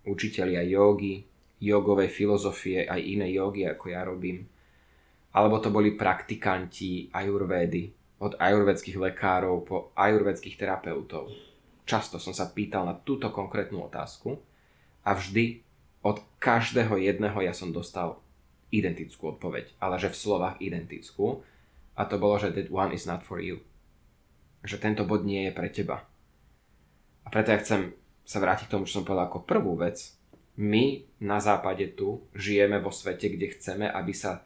učitelia 0.08 0.64
jogy, 0.64 1.28
jogovej 1.60 2.08
filozofie, 2.08 2.88
aj 2.88 3.00
iné 3.04 3.28
jogy, 3.36 3.68
ako 3.68 3.84
ja 3.92 4.00
robím, 4.08 4.48
alebo 5.36 5.60
to 5.60 5.68
boli 5.68 5.92
praktikanti 5.92 7.12
ajurvédy, 7.12 8.00
od 8.20 8.36
ajurvedských 8.36 9.00
lekárov 9.00 9.64
po 9.64 9.76
ajurvedských 9.96 10.60
terapeutov. 10.60 11.32
Často 11.88 12.20
som 12.20 12.36
sa 12.36 12.52
pýtal 12.52 12.84
na 12.84 12.92
túto 12.92 13.32
konkrétnu 13.32 13.80
otázku 13.88 14.36
a 15.02 15.16
vždy 15.16 15.64
od 16.04 16.20
každého 16.36 17.00
jedného 17.00 17.40
ja 17.40 17.56
som 17.56 17.72
dostal 17.72 18.20
identickú 18.68 19.32
odpoveď, 19.36 19.72
ale 19.80 19.96
že 19.96 20.12
v 20.12 20.20
slovách 20.20 20.60
identickú. 20.60 21.42
A 21.96 22.06
to 22.08 22.16
bolo, 22.16 22.38
že 22.40 22.54
that 22.54 22.72
one 22.72 22.92
is 22.92 23.04
not 23.04 23.24
for 23.24 23.40
you. 23.42 23.60
Že 24.64 24.80
tento 24.80 25.02
bod 25.08 25.24
nie 25.24 25.48
je 25.48 25.52
pre 25.52 25.68
teba. 25.72 26.04
Preto 27.30 27.54
ja 27.54 27.62
chcem 27.62 27.94
sa 28.26 28.38
vrátiť 28.38 28.66
k 28.66 28.74
tomu, 28.76 28.86
čo 28.86 29.00
som 29.00 29.06
povedal 29.06 29.30
ako 29.30 29.46
prvú 29.46 29.78
vec. 29.78 30.14
My 30.60 31.02
na 31.22 31.38
západe 31.40 31.86
tu 31.94 32.20
žijeme 32.36 32.82
vo 32.82 32.92
svete, 32.92 33.32
kde 33.32 33.54
chceme, 33.54 33.86
aby 33.88 34.12
sa 34.12 34.44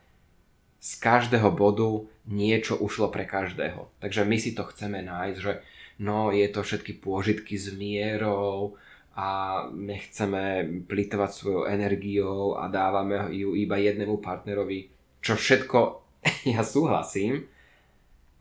z 0.79 1.01
každého 1.01 1.49
bodu 1.57 2.05
niečo 2.29 2.77
ušlo 2.77 3.09
pre 3.09 3.25
každého. 3.25 3.88
Takže 3.99 4.23
my 4.29 4.37
si 4.37 4.53
to 4.53 4.68
chceme 4.68 5.01
nájsť, 5.01 5.38
že 5.40 5.64
no 6.05 6.29
je 6.29 6.44
to 6.53 6.61
všetky 6.61 7.01
pôžitky 7.01 7.57
s 7.57 7.73
mierou, 7.73 8.77
a 9.14 9.27
nechceme 9.70 10.66
plitovať 10.90 11.31
svojou 11.31 11.62
energiou 11.70 12.59
a 12.59 12.66
dávame 12.66 13.31
ju 13.31 13.55
iba 13.55 13.79
jednému 13.79 14.18
partnerovi, 14.18 14.90
čo 15.23 15.38
všetko 15.38 15.79
ja 16.55 16.66
súhlasím, 16.66 17.47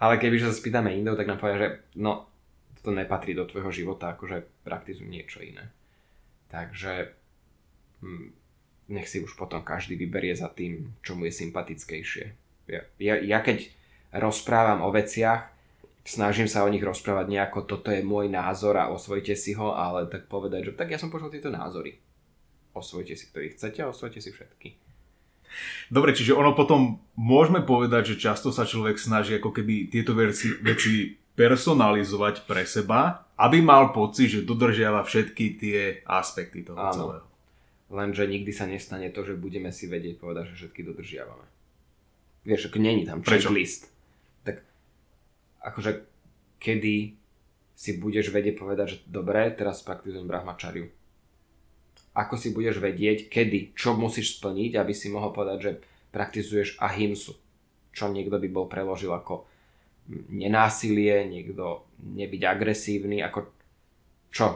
ale 0.02 0.18
keby 0.18 0.42
sa 0.42 0.50
spýtame 0.50 0.98
Indov, 0.98 1.16
tak 1.16 1.30
nám 1.30 1.38
povedia, 1.38 1.62
že 1.62 1.70
no, 2.02 2.26
to 2.84 2.92
nepatrí 2.92 3.32
do 3.32 3.48
tvojho 3.48 3.72
života, 3.72 4.14
akože 4.14 4.68
praktizuj 4.68 5.08
niečo 5.08 5.40
iné. 5.40 5.72
Takže 6.52 7.16
hm, 8.04 8.30
nech 8.92 9.08
si 9.08 9.24
už 9.24 9.40
potom 9.40 9.64
každý 9.64 9.96
vyberie 9.96 10.36
za 10.36 10.52
tým, 10.52 10.92
čo 11.00 11.16
mu 11.16 11.24
je 11.26 11.34
sympatickejšie. 11.34 12.26
Ja, 12.68 12.84
ja, 13.00 13.16
ja 13.20 13.40
keď 13.40 13.72
rozprávam 14.12 14.84
o 14.84 14.92
veciach, 14.92 15.48
snažím 16.04 16.52
sa 16.52 16.68
o 16.68 16.72
nich 16.72 16.84
rozprávať 16.84 17.32
nejako, 17.32 17.64
toto 17.64 17.90
je 17.90 18.04
môj 18.04 18.28
názor 18.28 18.76
a 18.76 18.92
osvojte 18.92 19.34
si 19.40 19.56
ho, 19.56 19.72
ale 19.72 20.12
tak 20.12 20.28
povedať, 20.28 20.72
že 20.72 20.78
tak 20.78 20.92
ja 20.92 21.00
som 21.00 21.08
počul 21.08 21.32
tieto 21.32 21.50
názory. 21.50 21.98
Osvojte 22.76 23.16
si, 23.16 23.32
ktorý 23.32 23.56
chcete 23.56 23.80
a 23.82 23.90
osvojte 23.90 24.20
si 24.20 24.30
všetky. 24.34 24.84
Dobre, 25.94 26.18
čiže 26.18 26.34
ono 26.34 26.58
potom 26.58 26.98
môžeme 27.14 27.62
povedať, 27.62 28.16
že 28.16 28.22
často 28.26 28.50
sa 28.50 28.66
človek 28.66 28.98
snaží 28.98 29.38
ako 29.38 29.54
keby 29.54 29.94
tieto 29.94 30.18
veci, 30.18 30.50
veci 30.60 31.14
personalizovať 31.34 32.46
pre 32.46 32.64
seba, 32.66 33.26
aby 33.40 33.60
mal 33.60 33.90
pocit, 33.90 34.30
že 34.30 34.46
dodržiava 34.46 35.02
všetky 35.02 35.46
tie 35.58 35.80
aspekty 36.06 36.62
toho 36.62 36.78
Áno. 36.78 36.94
celého. 36.94 37.28
Lenže 37.94 38.26
nikdy 38.26 38.52
sa 38.54 38.66
nestane 38.66 39.10
to, 39.14 39.22
že 39.22 39.38
budeme 39.38 39.70
si 39.70 39.86
vedieť 39.86 40.18
povedať, 40.18 40.54
že 40.54 40.66
všetky 40.66 40.82
dodržiavame. 40.86 41.46
Vieš, 42.44 42.70
ako 42.70 42.78
není 42.82 43.06
tam 43.06 43.22
checklist 43.22 43.94
akože 45.64 46.04
kedy 46.60 47.16
si 47.74 47.92
budeš 47.98 48.30
vedieť 48.30 48.60
povedať, 48.60 48.88
že 48.88 48.98
dobre, 49.08 49.50
teraz 49.56 49.82
praktizujem 49.82 50.28
brahmačariu. 50.28 50.92
Ako 52.14 52.38
si 52.38 52.54
budeš 52.54 52.78
vedieť, 52.78 53.32
kedy, 53.32 53.74
čo 53.74 53.98
musíš 53.98 54.38
splniť, 54.38 54.78
aby 54.78 54.94
si 54.94 55.10
mohol 55.10 55.34
povedať, 55.34 55.58
že 55.58 55.72
praktizuješ 56.14 56.78
ahimsu. 56.78 57.34
Čo 57.90 58.14
niekto 58.14 58.38
by 58.38 58.48
bol 58.54 58.70
preložil 58.70 59.10
ako 59.10 59.50
nenásilie, 60.10 61.28
niekto 61.28 61.88
nebyť 62.04 62.42
agresívny, 62.44 63.24
ako 63.24 63.50
čo? 64.34 64.48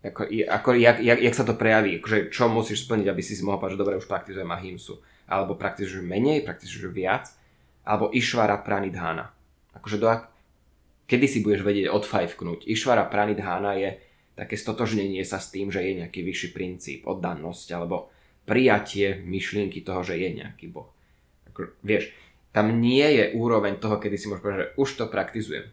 Ako, 0.00 0.28
ako, 0.28 0.68
jak, 0.80 1.00
jak, 1.04 1.18
jak 1.20 1.34
sa 1.36 1.44
to 1.44 1.56
prejaví? 1.56 2.00
Akože, 2.00 2.32
čo 2.32 2.48
musíš 2.48 2.88
splniť, 2.88 3.06
aby 3.08 3.20
si 3.20 3.36
si 3.36 3.44
mohol 3.44 3.60
povedať, 3.60 3.76
že 3.76 3.82
dobre, 3.84 4.00
už 4.00 4.08
praktizujem 4.08 4.48
ahimsu. 4.48 5.00
Alebo 5.28 5.60
praktizuješ 5.60 6.02
menej, 6.02 6.40
praktizuješ 6.40 6.88
viac. 6.88 7.28
Alebo 7.84 8.08
išvara 8.08 8.60
pranidhána. 8.64 9.28
Akože 9.76 10.00
do, 10.00 10.08
kedy 11.04 11.26
si 11.28 11.38
budeš 11.44 11.66
vedieť 11.66 11.92
odfajfknúť. 11.92 12.64
Išvara 12.70 13.06
pranidhána 13.12 13.76
je 13.76 13.90
také 14.38 14.56
stotožnenie 14.56 15.20
sa 15.26 15.36
s 15.36 15.52
tým, 15.52 15.68
že 15.68 15.84
je 15.84 16.00
nejaký 16.00 16.24
vyšší 16.24 16.48
princíp, 16.56 17.00
oddanosť 17.04 17.68
alebo 17.76 18.08
prijatie 18.48 19.20
myšlienky 19.20 19.84
toho, 19.84 20.00
že 20.00 20.16
je 20.16 20.28
nejaký 20.40 20.72
Boh. 20.72 20.88
Ako, 21.52 21.76
vieš, 21.84 22.08
tam 22.50 22.82
nie 22.82 23.06
je 23.06 23.24
úroveň 23.38 23.78
toho, 23.78 24.02
kedy 24.02 24.16
si 24.18 24.26
môžeš 24.26 24.42
povedať, 24.42 24.60
že 24.60 24.72
už 24.74 24.88
to 24.98 25.04
praktizujem. 25.06 25.66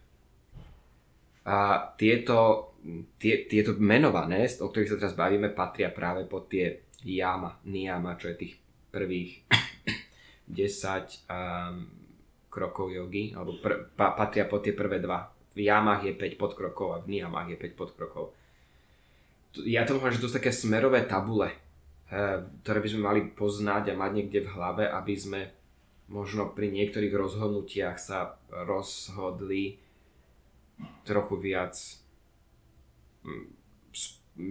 A 1.47 1.89
tieto, 1.97 2.69
tie, 3.17 3.49
tieto 3.49 3.73
menované, 3.81 4.45
o 4.61 4.69
ktorých 4.69 4.91
sa 4.93 4.99
teraz 4.99 5.15
bavíme, 5.17 5.49
patria 5.49 5.89
práve 5.89 6.29
pod 6.29 6.51
tie 6.51 6.85
jama, 7.01 7.57
niyama, 7.65 8.19
čo 8.19 8.29
je 8.29 8.35
tých 8.45 8.53
prvých 8.93 9.47
10 10.51 10.53
um, 10.53 11.87
krokov 12.51 12.93
jogy, 12.93 13.33
alebo 13.33 13.57
pr- 13.57 13.89
pa- 13.97 14.13
patria 14.13 14.45
pod 14.45 14.61
tie 14.61 14.77
prvé 14.77 15.01
dva. 15.01 15.33
V 15.57 15.65
jamách 15.65 16.05
je 16.05 16.13
5 16.13 16.37
podkrokov 16.37 16.87
a 16.93 17.01
v 17.01 17.17
niyamách 17.17 17.53
je 17.53 17.57
5 17.57 17.73
podkrokov. 17.73 18.37
Ja 19.65 19.89
to 19.89 19.97
mám, 19.97 20.13
že 20.13 20.21
to 20.21 20.29
sú 20.29 20.37
také 20.37 20.53
smerové 20.53 21.09
tabule, 21.09 21.49
eh, 22.13 22.45
ktoré 22.61 22.85
by 22.85 22.89
sme 22.93 23.01
mali 23.01 23.21
poznať 23.33 23.89
a 23.89 23.97
mať 23.97 24.11
niekde 24.13 24.45
v 24.45 24.51
hlave, 24.53 24.83
aby 24.85 25.13
sme 25.17 25.56
možno 26.07 26.51
pri 26.51 26.71
niektorých 26.71 27.11
rozhodnutiach 27.11 27.97
sa 27.99 28.39
rozhodli 28.51 29.79
trochu 31.03 31.35
viac 31.39 31.75
mm, 33.23 33.47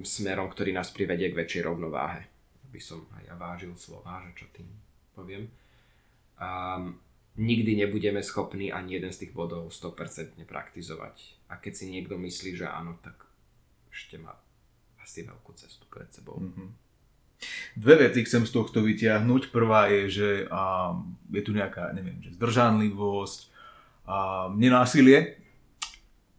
smerom, 0.03 0.51
ktorý 0.53 0.75
nás 0.75 0.93
privedie 0.93 1.33
k 1.33 1.39
väčšej 1.39 1.63
rovnováhe. 1.65 2.29
Aby 2.67 2.81
som 2.83 3.07
aj 3.17 3.23
ja 3.31 3.35
vážil 3.39 3.73
slova, 3.79 4.21
že 4.27 4.45
čo 4.45 4.47
tým 4.53 4.69
poviem. 5.17 5.49
Um, 6.37 7.01
nikdy 7.41 7.77
nebudeme 7.77 8.21
schopní 8.21 8.69
ani 8.69 9.01
jeden 9.01 9.13
z 9.13 9.25
tých 9.25 9.33
bodov 9.33 9.73
100% 9.73 10.37
praktizovať. 10.45 11.49
A 11.49 11.57
keď 11.57 11.73
si 11.73 11.85
niekto 11.89 12.21
myslí, 12.21 12.59
že 12.59 12.67
áno, 12.69 13.01
tak 13.01 13.17
ešte 13.89 14.21
má 14.21 14.35
asi 15.01 15.25
veľkú 15.25 15.55
cestu 15.57 15.87
pred 15.89 16.11
sebou. 16.13 16.37
Mm-hmm. 16.37 16.86
Dve 17.77 18.09
veci 18.09 18.25
chcem 18.25 18.49
z 18.49 18.53
tohto 18.53 18.81
vyťahnuť. 18.81 19.53
Prvá 19.53 19.93
je, 19.93 20.03
že 20.09 20.31
a, 20.49 20.97
je 21.31 21.43
tu 21.45 21.53
nejaká, 21.53 21.93
neviem, 21.93 22.19
že 22.25 22.35
zdržanlivosť, 22.37 23.41
a, 24.09 24.49
nenásilie. 24.57 25.41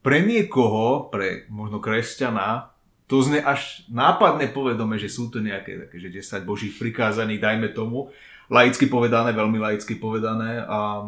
Pre 0.01 0.17
niekoho, 0.23 1.11
pre 1.11 1.45
možno 1.51 1.83
kresťana, 1.83 2.73
to 3.07 3.23
zne 3.23 3.39
až 3.39 3.87
nápadne 3.87 4.51
povedome, 4.51 4.99
že 4.99 5.07
sú 5.07 5.31
to 5.31 5.39
nejaké 5.39 5.87
také, 5.87 5.95
že 5.99 6.11
10 6.11 6.43
božích 6.43 6.75
prikázaní, 6.75 7.39
dajme 7.39 7.71
tomu, 7.71 8.11
laicky 8.51 8.87
povedané, 8.87 9.31
veľmi 9.31 9.59
laicky 9.59 9.95
povedané. 9.95 10.63
A 10.67 11.07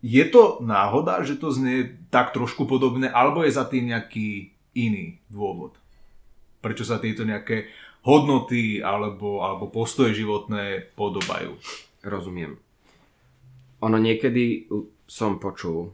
je 0.00 0.24
to 0.28 0.64
náhoda, 0.64 1.20
že 1.24 1.36
to 1.36 1.52
znie 1.52 1.96
tak 2.08 2.32
trošku 2.32 2.64
podobne, 2.64 3.12
alebo 3.12 3.44
je 3.44 3.52
za 3.52 3.68
tým 3.68 3.92
nejaký 3.92 4.52
iný 4.72 5.20
dôvod? 5.28 5.76
Prečo 6.64 6.88
sa 6.88 6.96
tieto 6.96 7.24
nejaké 7.24 7.68
hodnoty 8.06 8.80
alebo, 8.80 9.42
alebo 9.42 9.66
postoje 9.68 10.14
životné 10.14 10.94
podobajú? 10.94 11.58
Rozumiem. 12.06 12.54
Ono 13.82 13.98
niekedy 13.98 14.70
som 15.04 15.42
počul 15.42 15.90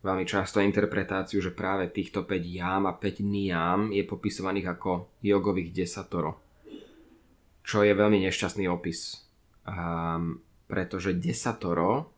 veľmi 0.00 0.24
často 0.24 0.64
interpretáciu, 0.64 1.44
že 1.44 1.52
práve 1.52 1.92
týchto 1.92 2.24
5 2.24 2.32
jám 2.40 2.88
a 2.88 2.96
5 2.96 3.20
niám 3.20 3.80
je 3.92 4.02
popisovaných 4.08 4.72
ako 4.72 5.20
jogových 5.20 5.70
desatoro. 5.76 6.40
Čo 7.60 7.84
je 7.84 7.92
veľmi 7.92 8.24
nešťastný 8.24 8.66
opis 8.66 9.30
um, 9.66 10.40
pretože 10.66 11.18
desatoro 11.18 12.10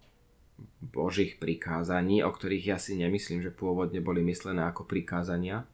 Božích 0.83 1.41
prikázaní, 1.41 2.23
o 2.23 2.31
ktorých 2.31 2.77
ja 2.77 2.79
si 2.79 2.95
nemyslím, 3.01 3.43
že 3.43 3.55
pôvodne 3.55 3.99
boli 4.05 4.21
myslené 4.23 4.69
ako 4.69 4.87
prikázania, 4.87 5.65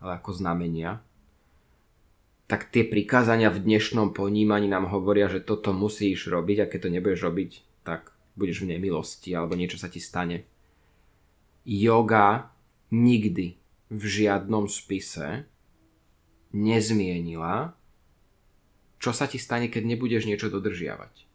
ale 0.00 0.20
ako 0.20 0.30
znamenia, 0.32 1.02
tak 2.46 2.70
tie 2.70 2.86
prikázania 2.86 3.50
v 3.50 3.62
dnešnom 3.62 4.14
ponímaní 4.14 4.70
nám 4.70 4.90
hovoria, 4.90 5.26
že 5.26 5.42
toto 5.42 5.74
musíš 5.74 6.30
robiť 6.30 6.66
a 6.66 6.70
keď 6.70 6.78
to 6.86 6.92
nebudeš 6.94 7.20
robiť, 7.26 7.50
tak 7.82 8.14
budeš 8.38 8.62
v 8.62 8.78
nemilosti 8.78 9.34
alebo 9.34 9.58
niečo 9.58 9.78
sa 9.78 9.90
ti 9.90 9.98
stane. 9.98 10.46
Yoga 11.66 12.54
nikdy 12.94 13.58
v 13.90 14.02
žiadnom 14.02 14.70
spise 14.70 15.46
nezmienila 16.54 17.74
čo 19.06 19.12
sa 19.12 19.28
ti 19.28 19.36
stane, 19.36 19.68
keď 19.68 19.86
nebudeš 19.86 20.24
niečo 20.26 20.48
dodržiavať. 20.48 21.28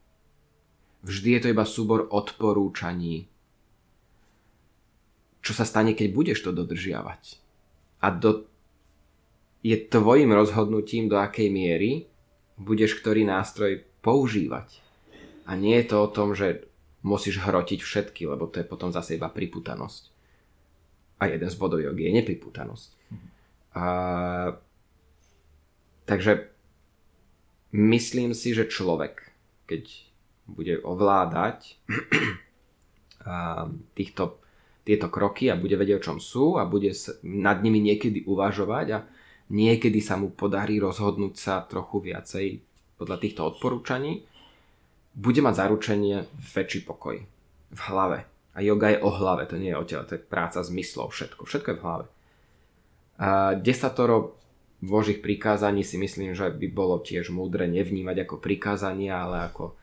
Vždy 1.02 1.28
je 1.34 1.40
to 1.40 1.48
iba 1.50 1.64
súbor 1.66 2.04
odporúčaní. 2.10 3.26
Čo 5.42 5.52
sa 5.56 5.66
stane, 5.66 5.96
keď 5.96 6.08
budeš 6.14 6.44
to 6.46 6.54
dodržiavať. 6.54 7.40
A 8.04 8.12
do, 8.14 8.46
je 9.62 9.76
tvojim 9.78 10.30
rozhodnutím, 10.34 11.06
do 11.06 11.16
akej 11.18 11.48
miery 11.48 12.10
budeš 12.58 12.98
ktorý 13.02 13.26
nástroj 13.26 13.86
používať. 14.02 14.82
A 15.46 15.58
nie 15.58 15.78
je 15.82 15.86
to 15.90 15.96
o 16.02 16.12
tom, 16.12 16.34
že 16.34 16.66
musíš 17.02 17.42
hrotiť 17.42 17.82
všetky, 17.82 18.30
lebo 18.30 18.46
to 18.46 18.62
je 18.62 18.66
potom 18.66 18.94
zase 18.94 19.18
iba 19.18 19.26
priputanosť. 19.26 20.02
A 21.22 21.30
jeden 21.30 21.50
z 21.50 21.56
bodov 21.58 21.82
jogy 21.82 22.10
je 22.10 22.12
nepriputanosť. 22.18 22.90
A, 23.74 23.86
takže 26.06 26.50
myslím 27.74 28.34
si, 28.34 28.54
že 28.54 28.70
človek, 28.70 29.30
keď 29.66 29.82
bude 30.46 30.82
ovládať 30.82 31.78
týchto, 33.98 34.42
tieto 34.82 35.06
kroky 35.10 35.50
a 35.50 35.58
bude 35.58 35.78
vedieť, 35.78 36.02
o 36.02 36.06
čom 36.10 36.18
sú 36.18 36.58
a 36.58 36.66
bude 36.66 36.90
nad 37.22 37.62
nimi 37.62 37.78
niekedy 37.78 38.26
uvažovať 38.26 38.86
a 38.94 38.98
niekedy 39.52 40.00
sa 40.00 40.16
mu 40.16 40.32
podarí 40.32 40.80
rozhodnúť 40.80 41.34
sa 41.36 41.62
trochu 41.68 42.00
viacej 42.00 42.46
podľa 42.96 43.16
týchto 43.20 43.44
odporúčaní, 43.44 44.24
bude 45.12 45.44
mať 45.44 45.54
zaručenie 45.60 46.24
väčší 46.56 46.88
pokoj 46.88 47.20
v 47.72 47.80
hlave. 47.92 48.24
A 48.52 48.64
yoga 48.64 48.92
je 48.92 49.00
o 49.00 49.12
hlave, 49.12 49.44
to 49.48 49.60
nie 49.60 49.72
je 49.72 49.80
o 49.80 49.84
tele, 49.84 50.04
to 50.08 50.16
je 50.16 50.24
práca 50.24 50.60
zmyslov, 50.60 51.12
všetko. 51.12 51.44
Všetko 51.44 51.68
je 51.72 51.78
v 51.78 51.84
hlave. 51.84 52.06
A 53.20 53.28
desatoro 53.56 54.36
Božích 54.82 55.20
prikázaní 55.22 55.84
si 55.84 56.00
myslím, 56.00 56.34
že 56.34 56.48
by 56.50 56.66
bolo 56.72 56.98
tiež 57.00 57.30
múdre 57.30 57.68
nevnímať 57.68 58.26
ako 58.26 58.42
prikázania, 58.42 59.24
ale 59.24 59.46
ako 59.52 59.76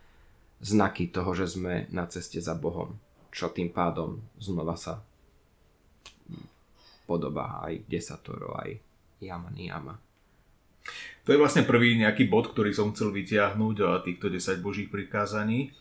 znaky 0.60 1.08
toho, 1.08 1.32
že 1.38 1.56
sme 1.56 1.88
na 1.94 2.04
ceste 2.10 2.42
za 2.44 2.58
Bohom. 2.58 3.00
Čo 3.30 3.54
tým 3.54 3.70
pádom 3.70 4.20
znova 4.42 4.76
sa 4.76 5.00
podobá 7.08 7.64
aj 7.66 7.86
desatoro, 7.90 8.54
aj 8.60 8.89
jama. 9.22 10.00
To 11.28 11.36
je 11.36 11.38
vlastne 11.38 11.68
prvý 11.68 12.00
nejaký 12.00 12.26
bod, 12.26 12.50
ktorý 12.50 12.74
som 12.74 12.90
chcel 12.96 13.14
vytiahnuť, 13.14 14.02
týchto 14.02 14.34
10 14.34 14.66
božích 14.66 14.90
prikázaní. 14.90 15.76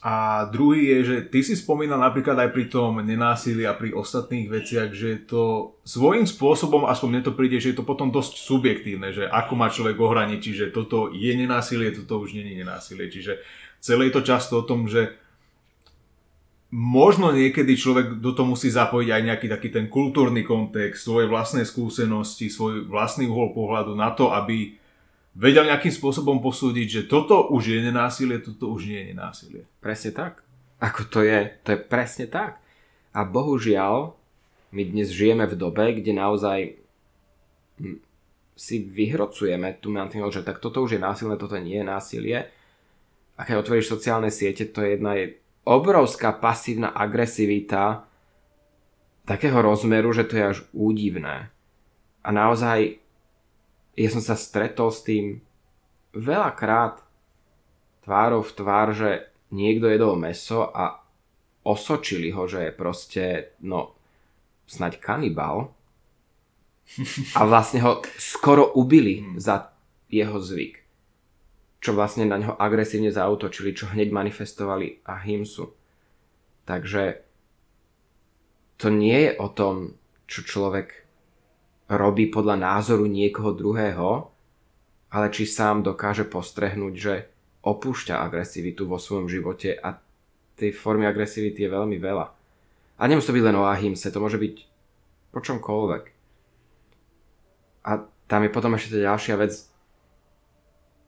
A 0.00 0.48
druhý 0.48 0.96
je, 0.96 0.98
že 1.04 1.16
ty 1.28 1.44
si 1.44 1.52
spomínal 1.52 2.00
napríklad 2.00 2.32
aj 2.40 2.56
pri 2.56 2.72
tom 2.72 3.04
nenásilí 3.04 3.68
a 3.68 3.76
pri 3.76 3.92
ostatných 3.92 4.48
veciach, 4.48 4.96
že 4.96 5.28
to 5.28 5.76
svojím 5.84 6.24
spôsobom, 6.24 6.88
aspoň 6.88 7.08
mne 7.12 7.22
to 7.28 7.36
príde, 7.36 7.60
že 7.60 7.76
je 7.76 7.78
to 7.78 7.84
potom 7.84 8.08
dosť 8.08 8.40
subjektívne, 8.40 9.12
že 9.12 9.28
ako 9.28 9.52
má 9.60 9.68
človek 9.68 10.00
ohraničiť, 10.00 10.54
že 10.56 10.66
toto 10.72 11.12
je 11.12 11.36
nenásilie, 11.36 11.92
toto 11.92 12.24
už 12.24 12.32
je 12.32 12.64
nenásilie. 12.64 13.12
Čiže 13.12 13.44
celé 13.84 14.08
je 14.08 14.16
to 14.16 14.24
často 14.24 14.64
o 14.64 14.64
tom, 14.64 14.88
že 14.88 15.19
možno 16.70 17.34
niekedy 17.34 17.74
človek 17.74 18.22
do 18.22 18.30
toho 18.30 18.54
musí 18.54 18.70
zapojiť 18.70 19.08
aj 19.10 19.22
nejaký 19.26 19.46
taký 19.50 19.68
ten 19.74 19.86
kultúrny 19.90 20.46
kontext, 20.46 21.02
svoje 21.02 21.26
vlastné 21.26 21.66
skúsenosti, 21.66 22.46
svoj 22.46 22.86
vlastný 22.86 23.26
uhol 23.26 23.50
pohľadu 23.50 23.98
na 23.98 24.14
to, 24.14 24.30
aby 24.30 24.78
vedel 25.34 25.66
nejakým 25.66 25.90
spôsobom 25.90 26.38
posúdiť, 26.38 26.86
že 26.86 27.02
toto 27.10 27.50
už 27.50 27.74
je 27.74 27.78
nenásilie, 27.82 28.38
toto 28.38 28.70
už 28.70 28.86
nie 28.86 28.98
je 29.02 29.08
nenásilie. 29.14 29.62
Presne 29.82 30.14
tak. 30.14 30.46
Ako 30.80 31.10
to 31.10 31.20
je, 31.26 31.50
to 31.66 31.74
je 31.74 31.78
presne 31.82 32.30
tak. 32.30 32.62
A 33.10 33.26
bohužiaľ, 33.26 34.14
my 34.70 34.82
dnes 34.86 35.10
žijeme 35.10 35.50
v 35.50 35.58
dobe, 35.58 35.98
kde 35.98 36.14
naozaj 36.14 36.78
si 38.54 38.76
vyhrocujeme 38.86 39.80
tu 39.82 39.90
mantinel, 39.90 40.30
že 40.30 40.46
tak 40.46 40.62
toto 40.62 40.84
už 40.84 40.96
je 40.96 41.00
násilné, 41.02 41.34
toto 41.34 41.58
nie 41.58 41.82
je 41.82 41.86
násilie. 41.86 42.38
A 43.34 43.42
keď 43.42 43.64
otvoríš 43.64 43.88
sociálne 43.88 44.28
siete, 44.28 44.68
to 44.68 44.84
je 44.84 45.00
jedna 45.00 45.16
je 45.16 45.39
obrovská 45.64 46.32
pasívna 46.32 46.92
agresivita 46.92 48.04
takého 49.24 49.62
rozmeru, 49.62 50.12
že 50.12 50.24
to 50.24 50.34
je 50.36 50.44
až 50.44 50.58
údivné. 50.72 51.52
A 52.20 52.28
naozaj 52.32 53.00
ja 53.94 54.08
som 54.08 54.22
sa 54.24 54.34
stretol 54.38 54.88
s 54.88 55.04
tým 55.04 55.44
veľakrát 56.16 57.04
tvárov 58.02 58.42
v 58.42 58.56
tvár, 58.56 58.88
že 58.96 59.10
niekto 59.52 59.86
jedol 59.86 60.16
meso 60.16 60.66
a 60.72 61.04
osočili 61.62 62.32
ho, 62.32 62.48
že 62.48 62.70
je 62.70 62.72
proste, 62.72 63.24
no, 63.60 63.94
snaď 64.64 64.98
kanibal. 64.98 65.74
A 67.38 67.46
vlastne 67.46 67.84
ho 67.86 68.02
skoro 68.18 68.74
ubili 68.74 69.22
hmm. 69.22 69.38
za 69.38 69.70
jeho 70.10 70.42
zvyk. 70.42 70.79
Čo 71.80 71.96
vlastne 71.96 72.28
na 72.28 72.36
neho 72.36 72.54
agresívne 72.60 73.08
zautočili, 73.08 73.72
čo 73.72 73.88
hneď 73.88 74.12
manifestovali 74.12 75.00
ahimsu. 75.08 75.72
Takže 76.68 77.24
to 78.76 78.92
nie 78.92 79.28
je 79.28 79.32
o 79.40 79.48
tom, 79.48 79.96
čo 80.28 80.44
človek 80.44 81.08
robí 81.90 82.30
podľa 82.30 82.56
názoru 82.60 83.08
niekoho 83.08 83.56
druhého, 83.56 84.30
ale 85.10 85.26
či 85.34 85.48
sám 85.48 85.82
dokáže 85.82 86.28
postrehnúť, 86.28 86.94
že 86.94 87.14
opúšťa 87.66 88.22
agresivitu 88.22 88.86
vo 88.86 88.96
svojom 88.96 89.26
živote 89.26 89.74
a 89.74 89.98
tej 90.56 90.76
formy 90.76 91.08
agresivity 91.08 91.66
je 91.66 91.72
veľmi 91.72 91.96
veľa. 91.96 92.26
A 93.00 93.02
nemusí 93.08 93.32
to 93.32 93.36
byť 93.36 93.44
len 93.48 93.56
o 93.56 93.64
ahimse, 93.64 94.12
to 94.12 94.20
môže 94.20 94.36
byť 94.36 94.54
po 95.32 95.40
čomkoľvek. 95.40 96.04
A 97.88 97.90
tam 98.28 98.40
je 98.44 98.50
potom 98.52 98.76
ešte 98.76 99.00
ďalšia 99.00 99.40
vec, 99.40 99.56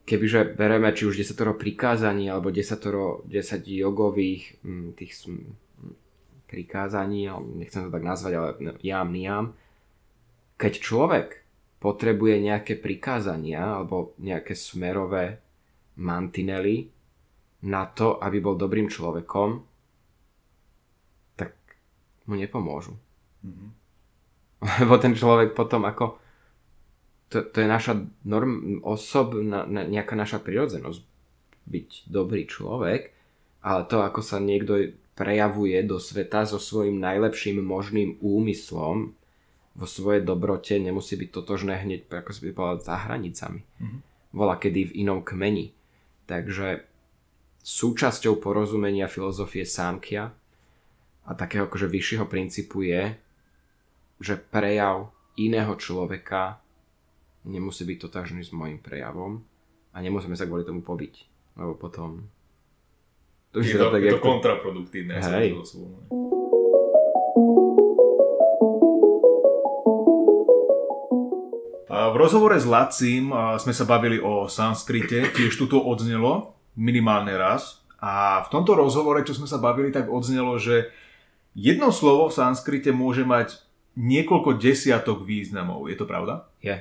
kebyže 0.05 0.59
bereme 0.59 0.91
či 0.91 1.07
už 1.07 1.19
desatoro 1.19 1.55
prikázaní 1.55 2.27
alebo 2.27 2.51
desatoro, 2.51 3.23
desať 3.27 3.71
jogových 3.71 4.59
mm, 4.63 4.89
tých 4.99 5.13
prikázaní, 6.51 7.33
nechcem 7.57 7.89
to 7.89 7.95
tak 7.95 8.05
nazvať, 8.05 8.33
ale 8.37 8.51
jam, 8.85 9.09
niam, 9.09 9.45
keď 10.61 10.73
človek 10.79 11.29
potrebuje 11.83 12.39
nejaké 12.39 12.79
prikázania 12.79 13.81
alebo 13.81 14.15
nejaké 14.21 14.55
smerové 14.55 15.43
mantinely 15.99 16.93
na 17.67 17.89
to, 17.91 18.19
aby 18.23 18.39
bol 18.39 18.55
dobrým 18.55 18.87
človekom, 18.87 19.65
tak 21.35 21.55
mu 22.31 22.39
nepomôžu. 22.39 22.95
Mm-hmm. 23.43 23.71
Lebo 24.87 24.95
ten 25.03 25.15
človek 25.19 25.59
potom 25.59 25.83
ako 25.89 26.22
to, 27.33 27.41
to 27.49 27.65
je 27.65 27.69
naša 27.69 28.05
norm, 28.29 28.85
osobná, 28.85 29.65
nejaká 29.65 30.13
naša 30.13 30.45
prirodzenosť 30.45 31.01
byť 31.65 31.89
dobrý 32.13 32.45
človek, 32.45 33.09
ale 33.65 33.81
to, 33.89 34.05
ako 34.05 34.21
sa 34.21 34.37
niekto 34.37 34.93
prejavuje 35.17 35.81
do 35.89 35.97
sveta 35.97 36.45
so 36.45 36.61
svojím 36.61 37.01
najlepším 37.01 37.65
možným 37.65 38.21
úmyslom 38.21 39.17
vo 39.73 39.87
svojej 39.89 40.21
dobrote 40.21 40.77
nemusí 40.77 41.17
byť 41.17 41.31
totožné 41.33 41.81
hneď, 41.81 42.05
ako 42.13 42.31
si 42.37 42.41
by 42.49 42.51
povedal, 42.53 42.81
za 42.85 42.97
hranicami. 43.09 43.65
Mm-hmm. 43.65 44.01
Volá 44.37 44.61
kedy 44.61 44.93
v 44.93 44.97
inom 45.05 45.25
kmeni. 45.25 45.73
Takže 46.29 46.85
súčasťou 47.65 48.37
porozumenia 48.41 49.09
filozofie 49.09 49.65
sámkia 49.65 50.33
a 51.25 51.31
takého 51.33 51.69
akože 51.69 51.89
vyššieho 51.89 52.27
princípu 52.29 52.85
je, 52.85 53.17
že 54.21 54.35
prejav 54.37 55.09
iného 55.41 55.73
človeka 55.81 56.62
nemusí 57.45 57.83
byť 57.87 57.99
totožný 58.09 58.43
s 58.47 58.55
môjim 58.55 58.79
prejavom 58.79 59.43
a 59.93 60.01
nemusíme 60.01 60.39
sa 60.39 60.47
kvôli 60.47 60.65
tomu 60.67 60.81
pobiť. 60.81 61.27
Lebo 61.59 61.77
potom 61.77 62.27
to 63.53 63.61
je 63.61 63.77
to, 63.77 63.93
tak, 63.93 64.01
je 64.01 64.17
to 64.17 64.23
kontraproduktívne. 64.25 65.21
Hej. 65.21 65.53
V 71.93 72.17
rozhovore 72.17 72.57
s 72.57 72.65
Lacim 72.65 73.29
sme 73.61 73.77
sa 73.77 73.85
bavili 73.85 74.17
o 74.17 74.49
sanskrite, 74.49 75.29
tiež 75.37 75.53
tu 75.61 75.69
to 75.69 75.77
odznelo 75.77 76.57
minimálne 76.73 77.37
raz. 77.37 77.85
A 78.01 78.41
v 78.43 78.49
tomto 78.49 78.73
rozhovore, 78.73 79.21
čo 79.23 79.37
sme 79.37 79.45
sa 79.45 79.61
bavili, 79.61 79.93
tak 79.93 80.09
odznelo, 80.09 80.57
že 80.57 80.89
jedno 81.53 81.93
slovo 81.93 82.33
v 82.33 82.37
sanskrite 82.41 82.91
môže 82.91 83.29
mať 83.29 83.61
niekoľko 83.95 84.57
desiatok 84.57 85.23
významov. 85.29 85.93
Je 85.93 85.97
to 86.01 86.09
pravda? 86.09 86.49
Je. 86.65 86.81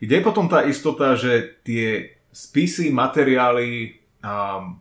Kde 0.00 0.14
je 0.18 0.26
potom 0.26 0.48
tá 0.48 0.64
istota, 0.64 1.12
že 1.14 1.60
tie 1.62 2.16
spisy, 2.32 2.88
materiály, 2.88 4.00
um, 4.24 4.80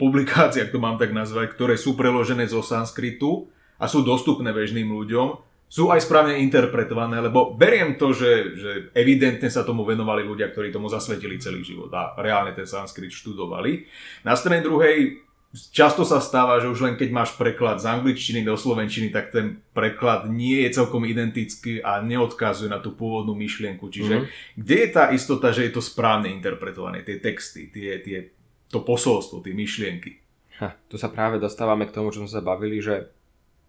publikácie, 0.00 0.64
ak 0.64 0.72
to 0.72 0.80
mám 0.82 0.96
tak 0.98 1.12
nazvať, 1.12 1.54
ktoré 1.54 1.74
sú 1.78 1.94
preložené 1.94 2.48
zo 2.48 2.64
sanskritu 2.64 3.46
a 3.76 3.86
sú 3.86 4.02
dostupné 4.02 4.50
bežným 4.50 4.88
ľuďom, 4.88 5.46
sú 5.66 5.90
aj 5.90 6.06
správne 6.06 6.38
interpretované, 6.38 7.18
lebo 7.18 7.52
beriem 7.58 7.98
to, 7.98 8.14
že, 8.14 8.32
že 8.54 8.70
evidentne 8.94 9.50
sa 9.50 9.66
tomu 9.66 9.82
venovali 9.82 10.22
ľudia, 10.22 10.54
ktorí 10.54 10.70
tomu 10.70 10.86
zasvetili 10.86 11.42
celý 11.42 11.66
život 11.66 11.90
a 11.90 12.14
reálne 12.22 12.54
ten 12.54 12.64
sanskrit 12.64 13.10
študovali. 13.10 13.82
Na 14.22 14.38
strane 14.38 14.62
druhej 14.62 15.25
často 15.72 16.04
sa 16.04 16.20
stáva, 16.20 16.60
že 16.60 16.68
už 16.68 16.84
len 16.84 16.94
keď 17.00 17.08
máš 17.12 17.30
preklad 17.34 17.80
z 17.80 17.88
angličtiny 17.88 18.44
do 18.44 18.54
slovenčiny, 18.54 19.08
tak 19.08 19.32
ten 19.32 19.64
preklad 19.72 20.28
nie 20.28 20.64
je 20.66 20.76
celkom 20.76 21.08
identický 21.08 21.80
a 21.80 22.04
neodkazuje 22.04 22.68
na 22.68 22.78
tú 22.82 22.92
pôvodnú 22.92 23.32
myšlienku. 23.32 23.88
Čiže 23.88 24.14
mm-hmm. 24.20 24.58
kde 24.60 24.76
je 24.76 24.88
tá 24.92 25.04
istota, 25.10 25.50
že 25.50 25.68
je 25.68 25.72
to 25.72 25.82
správne 25.82 26.28
interpretované, 26.28 27.02
tie 27.02 27.16
texty, 27.18 27.72
tie, 27.72 28.00
tie 28.04 28.30
to 28.68 28.84
posolstvo, 28.84 29.40
tie 29.40 29.56
myšlienky. 29.56 30.20
Ha, 30.60 30.72
tu 30.88 30.96
sa 30.96 31.12
práve 31.12 31.36
dostávame 31.36 31.84
k 31.88 31.94
tomu, 31.94 32.12
čo 32.12 32.24
sme 32.24 32.32
sa 32.32 32.40
bavili, 32.40 32.80
že 32.80 33.12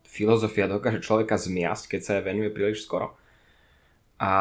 filozofia 0.08 0.72
dokáže 0.72 1.04
človeka 1.04 1.36
zmiasť, 1.36 1.96
keď 1.96 2.00
sa 2.02 2.12
jej 2.18 2.24
venuje 2.24 2.50
príliš 2.50 2.88
skoro. 2.88 3.16
A 4.18 4.32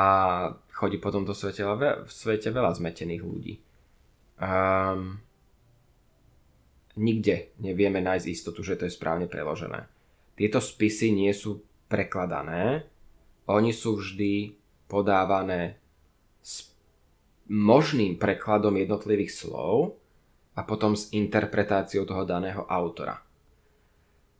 chodí 0.72 0.96
po 0.96 1.12
tomto 1.12 1.36
svete, 1.36 1.66
v 1.66 2.10
svete 2.10 2.48
veľa 2.48 2.72
zmetených 2.72 3.22
ľudí. 3.22 3.54
Um, 4.40 5.20
nikde 6.96 7.52
nevieme 7.60 8.00
nájsť 8.00 8.26
istotu, 8.26 8.60
že 8.64 8.76
to 8.76 8.88
je 8.88 8.96
správne 8.96 9.28
preložené. 9.28 9.88
Tieto 10.36 10.60
spisy 10.60 11.12
nie 11.12 11.32
sú 11.32 11.64
prekladané, 11.88 12.84
oni 13.46 13.70
sú 13.70 14.00
vždy 14.00 14.58
podávané 14.90 15.78
s 16.42 16.72
možným 17.46 18.18
prekladom 18.18 18.74
jednotlivých 18.74 19.32
slov, 19.32 19.96
a 20.56 20.64
potom 20.64 20.96
s 20.96 21.12
interpretáciou 21.12 22.08
toho 22.08 22.24
daného 22.24 22.64
autora. 22.64 23.20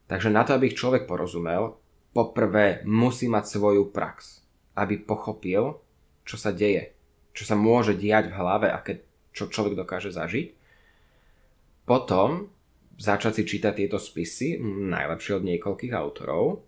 Takže 0.08 0.32
na 0.32 0.42
to, 0.48 0.56
aby 0.56 0.72
ich 0.72 0.78
človek 0.78 1.04
porozumel, 1.04 1.76
poprvé 2.16 2.80
musí 2.88 3.28
mať 3.28 3.44
svoju 3.44 3.92
prax, 3.92 4.40
aby 4.80 4.96
pochopil, 4.96 5.76
čo 6.24 6.40
sa 6.40 6.56
deje, 6.56 6.96
čo 7.36 7.44
sa 7.44 7.52
môže 7.52 7.92
diať 7.92 8.32
v 8.32 8.36
hlave 8.40 8.68
a 8.72 8.80
keď, 8.80 9.04
čo 9.36 9.52
človek 9.52 9.76
dokáže 9.76 10.08
zažiť. 10.08 10.56
Potom 11.86 12.50
začať 12.98 13.40
si 13.40 13.42
čítať 13.46 13.72
tieto 13.72 13.96
spisy, 14.02 14.58
najlepšie 14.90 15.38
od 15.38 15.46
niekoľkých 15.46 15.94
autorov, 15.94 16.66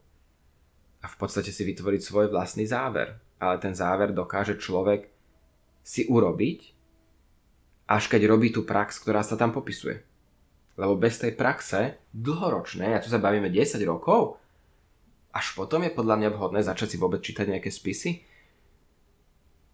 a 0.98 1.06
v 1.06 1.16
podstate 1.18 1.54
si 1.54 1.62
vytvoriť 1.62 2.00
svoj 2.02 2.26
vlastný 2.30 2.66
záver. 2.66 3.18
Ale 3.38 3.62
ten 3.62 3.70
záver 3.70 4.10
dokáže 4.10 4.58
človek 4.58 5.06
si 5.86 6.10
urobiť 6.10 6.78
až 7.88 8.12
keď 8.12 8.28
robí 8.28 8.52
tú 8.52 8.68
prax, 8.68 9.00
ktorá 9.00 9.24
sa 9.24 9.40
tam 9.40 9.50
popisuje. 9.50 10.04
Lebo 10.76 11.00
bez 11.00 11.16
tej 11.18 11.32
praxe, 11.34 11.96
dlhoročnej, 12.12 12.94
a 12.94 13.02
tu 13.02 13.08
sa 13.08 13.18
bavíme 13.18 13.48
10 13.48 13.80
rokov, 13.88 14.36
až 15.32 15.56
potom 15.56 15.82
je 15.82 15.96
podľa 15.96 16.20
mňa 16.20 16.30
vhodné 16.36 16.60
začať 16.60 16.94
si 16.94 16.96
vôbec 17.00 17.24
čítať 17.24 17.48
nejaké 17.48 17.72
spisy, 17.72 18.22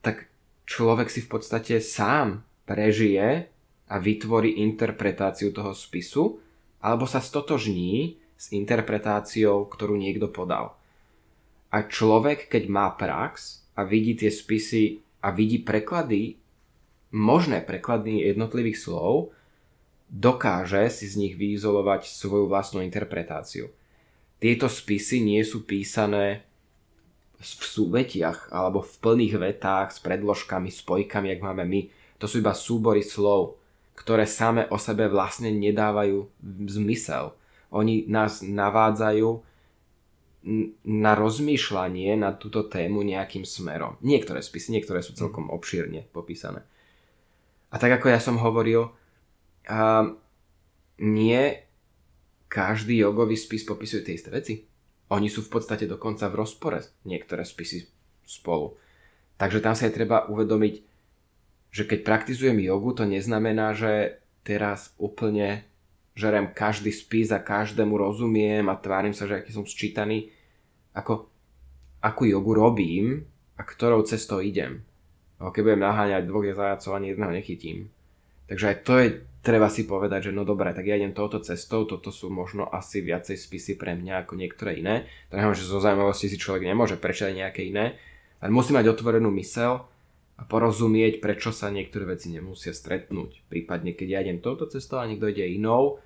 tak 0.01 0.31
človek 0.65 1.11
si 1.11 1.27
v 1.27 1.29
podstate 1.29 1.83
sám 1.83 2.47
prežije 2.65 3.51
a 3.95 4.03
vytvorí 4.03 4.59
interpretáciu 4.59 5.55
toho 5.55 5.71
spisu, 5.71 6.43
alebo 6.83 7.07
sa 7.07 7.23
stotožní 7.23 8.19
s 8.35 8.51
interpretáciou, 8.51 9.71
ktorú 9.71 9.95
niekto 9.95 10.35
podal. 10.35 10.75
A 11.71 11.87
človek, 11.87 12.51
keď 12.51 12.67
má 12.67 12.91
prax 12.99 13.63
a 13.79 13.87
vidí 13.87 14.19
tie 14.19 14.35
spisy 14.35 14.99
a 15.23 15.31
vidí 15.31 15.63
preklady 15.63 16.43
možné 17.15 17.63
preklady 17.63 18.27
jednotlivých 18.27 18.83
slov, 18.83 19.31
dokáže 20.11 20.91
si 20.91 21.07
z 21.07 21.15
nich 21.15 21.35
vyizolovať 21.39 22.11
svoju 22.11 22.51
vlastnú 22.51 22.83
interpretáciu. 22.83 23.71
Tieto 24.43 24.67
spisy 24.67 25.23
nie 25.23 25.41
sú 25.47 25.63
písané 25.63 26.43
v 27.39 27.63
súvetiach 27.63 28.51
alebo 28.51 28.83
v 28.83 28.95
plných 28.99 29.35
vetách 29.39 29.89
s 29.95 29.99
predložkami, 30.03 30.69
spojkami, 30.75 31.31
jak 31.31 31.41
máme 31.41 31.63
my. 31.63 31.81
To 32.19 32.27
sú 32.27 32.43
iba 32.43 32.53
súbory 32.53 33.07
slov, 33.07 33.63
ktoré 33.95 34.27
same 34.27 34.67
o 34.71 34.79
sebe 34.79 35.07
vlastne 35.07 35.55
nedávajú 35.55 36.27
zmysel. 36.67 37.35
Oni 37.71 38.07
nás 38.11 38.43
navádzajú 38.43 39.29
na 40.85 41.13
rozmýšľanie 41.17 42.21
na 42.21 42.37
túto 42.37 42.69
tému 42.69 43.01
nejakým 43.01 43.49
smerom. 43.49 43.97
Niektoré 44.05 44.45
spisy, 44.45 44.77
niektoré 44.77 45.01
sú 45.01 45.17
celkom 45.17 45.49
obšírne 45.49 46.05
popísané. 46.13 46.61
A 47.73 47.81
tak 47.81 47.97
ako 47.97 48.13
ja 48.13 48.21
som 48.21 48.37
hovoril, 48.37 48.93
uh, 48.93 50.05
nie 51.01 51.43
každý 52.53 53.03
jogový 53.03 53.35
spis 53.35 53.67
popisuje 53.67 54.05
tie 54.05 54.15
isté 54.15 54.31
veci. 54.31 54.55
oni 55.11 55.27
sú 55.27 55.43
v 55.45 55.59
podstate 55.59 55.85
dokonca 55.91 56.29
v 56.31 56.39
rozpore 56.39 56.81
niektoré 57.05 57.43
spisy 57.43 57.89
spolu. 58.25 58.77
Takže 59.37 59.59
tam 59.59 59.75
sa 59.75 59.91
je 59.91 59.97
treba 59.97 60.31
uvedomiť, 60.31 60.75
že 61.75 61.83
keď 61.83 62.07
praktizujem 62.07 62.63
jogu, 62.63 62.95
to 62.95 63.03
neznamená, 63.03 63.75
že 63.75 64.23
teraz 64.47 64.95
úplne 64.95 65.67
žerem 66.15 66.55
každý 66.55 66.95
spis 66.95 67.35
a 67.35 67.43
každému 67.43 67.99
rozumiem 67.99 68.71
a 68.71 68.79
tvárim 68.79 69.11
sa, 69.11 69.27
že 69.27 69.43
aký 69.43 69.51
som 69.51 69.67
sčítaný. 69.67 70.31
Ako, 70.95 71.27
akú 71.99 72.31
jogu 72.31 72.55
robím 72.55 73.27
a 73.59 73.67
ktorou 73.67 74.07
cestou 74.07 74.39
idem. 74.39 74.87
Keď 75.43 75.63
budem 75.67 75.83
naháňať 75.83 76.31
dvoch 76.31 76.47
zajacov, 76.47 76.95
ani 76.95 77.11
jedného 77.11 77.35
nechytím. 77.35 77.91
Takže 78.47 78.65
aj 78.71 78.77
to 78.87 78.93
je 79.03 79.09
treba 79.45 79.69
si 79.69 79.85
povedať, 79.85 80.31
že 80.31 80.33
no 80.33 80.47
dobré, 80.47 80.73
tak 80.73 80.89
ja 80.89 80.97
idem 80.97 81.13
touto 81.13 81.37
cestou, 81.45 81.85
toto 81.85 82.09
sú 82.09 82.33
možno 82.33 82.65
asi 82.65 83.05
viacej 83.05 83.37
spisy 83.37 83.77
pre 83.77 83.93
mňa 83.93 84.25
ako 84.25 84.41
niektoré 84.41 84.81
iné. 84.81 85.05
To 85.29 85.37
neviem, 85.37 85.53
že 85.53 85.69
zo 85.69 85.85
zaujímavosti 85.85 86.33
si 86.33 86.41
človek 86.41 86.65
nemôže 86.65 86.97
prečítať 86.97 87.37
nejaké 87.37 87.69
iné, 87.69 88.01
ale 88.41 88.49
musí 88.49 88.73
mať 88.73 88.89
otvorenú 88.89 89.29
mysel 89.37 89.85
a 90.35 90.43
porozumieť, 90.43 91.23
prečo 91.23 91.55
sa 91.55 91.71
niektoré 91.71 92.11
veci 92.11 92.31
nemusia 92.35 92.75
stretnúť. 92.75 93.47
Prípadne, 93.47 93.95
keď 93.95 94.09
ja 94.11 94.19
idem 94.27 94.43
touto 94.43 94.67
cestou 94.67 94.99
a 94.99 95.07
niekto 95.07 95.31
ide 95.31 95.47
inou, 95.47 96.03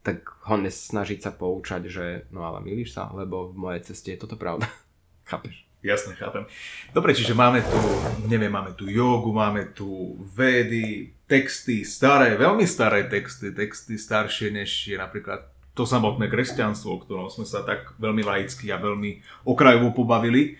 tak 0.00 0.24
ho 0.48 0.56
nesnažiť 0.56 1.20
sa 1.20 1.36
poučať, 1.36 1.82
že 1.92 2.04
no 2.32 2.48
ale 2.48 2.64
milíš 2.64 2.96
sa, 2.96 3.12
lebo 3.12 3.52
v 3.52 3.60
mojej 3.60 3.92
ceste 3.92 4.16
je 4.16 4.22
toto 4.24 4.40
pravda. 4.40 4.64
Chápeš? 5.30 5.68
Jasne, 5.78 6.18
chápem. 6.18 6.42
Dobre, 6.90 7.14
čiže 7.14 7.38
máme 7.38 7.62
tu, 7.62 7.78
neviem, 8.26 8.50
máme 8.50 8.74
tu 8.74 8.90
jogu, 8.90 9.30
máme 9.30 9.70
tu 9.70 10.18
vedy, 10.34 11.14
texty, 11.30 11.86
staré, 11.86 12.34
veľmi 12.34 12.66
staré 12.66 13.06
texty, 13.06 13.54
texty 13.54 13.94
staršie 13.94 14.50
než 14.50 14.90
je 14.90 14.98
napríklad 14.98 15.46
to 15.78 15.86
samotné 15.86 16.26
kresťanstvo, 16.26 16.90
o 16.90 16.98
ktorom 16.98 17.30
sme 17.30 17.46
sa 17.46 17.62
tak 17.62 17.94
veľmi 18.02 18.26
laicky 18.26 18.74
a 18.74 18.82
veľmi 18.82 19.22
okrajovo 19.46 19.94
pobavili. 19.94 20.58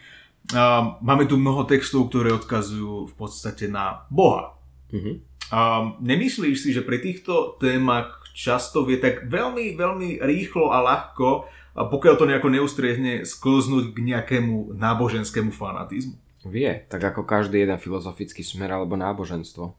Máme 1.05 1.29
tu 1.29 1.37
mnoho 1.37 1.69
textov, 1.69 2.09
ktoré 2.09 2.33
odkazujú 2.33 3.13
v 3.13 3.15
podstate 3.17 3.69
na 3.69 4.09
Boha. 4.09 4.57
Mm-hmm. 4.89 5.15
A 5.53 5.61
nemyslíš 6.01 6.57
si, 6.61 6.71
že 6.73 6.85
pri 6.85 7.01
týchto 7.01 7.57
témach 7.61 8.21
často 8.33 8.85
vie 8.85 9.01
tak 9.01 9.29
veľmi, 9.29 9.77
veľmi 9.77 10.25
rýchlo 10.25 10.73
a 10.73 10.81
ľahko 10.85 11.49
pokiaľ 11.87 12.15
to 12.19 12.27
nejako 12.27 12.49
neustriehne, 12.51 13.23
sklznúť 13.23 13.95
k 13.95 13.99
nejakému 14.03 14.75
náboženskému 14.75 15.55
fanatizmu. 15.55 16.19
Vie, 16.51 16.83
tak 16.91 17.15
ako 17.15 17.23
každý 17.23 17.63
jeden 17.63 17.79
filozofický 17.79 18.43
smer 18.43 18.75
alebo 18.75 18.99
náboženstvo. 18.99 19.79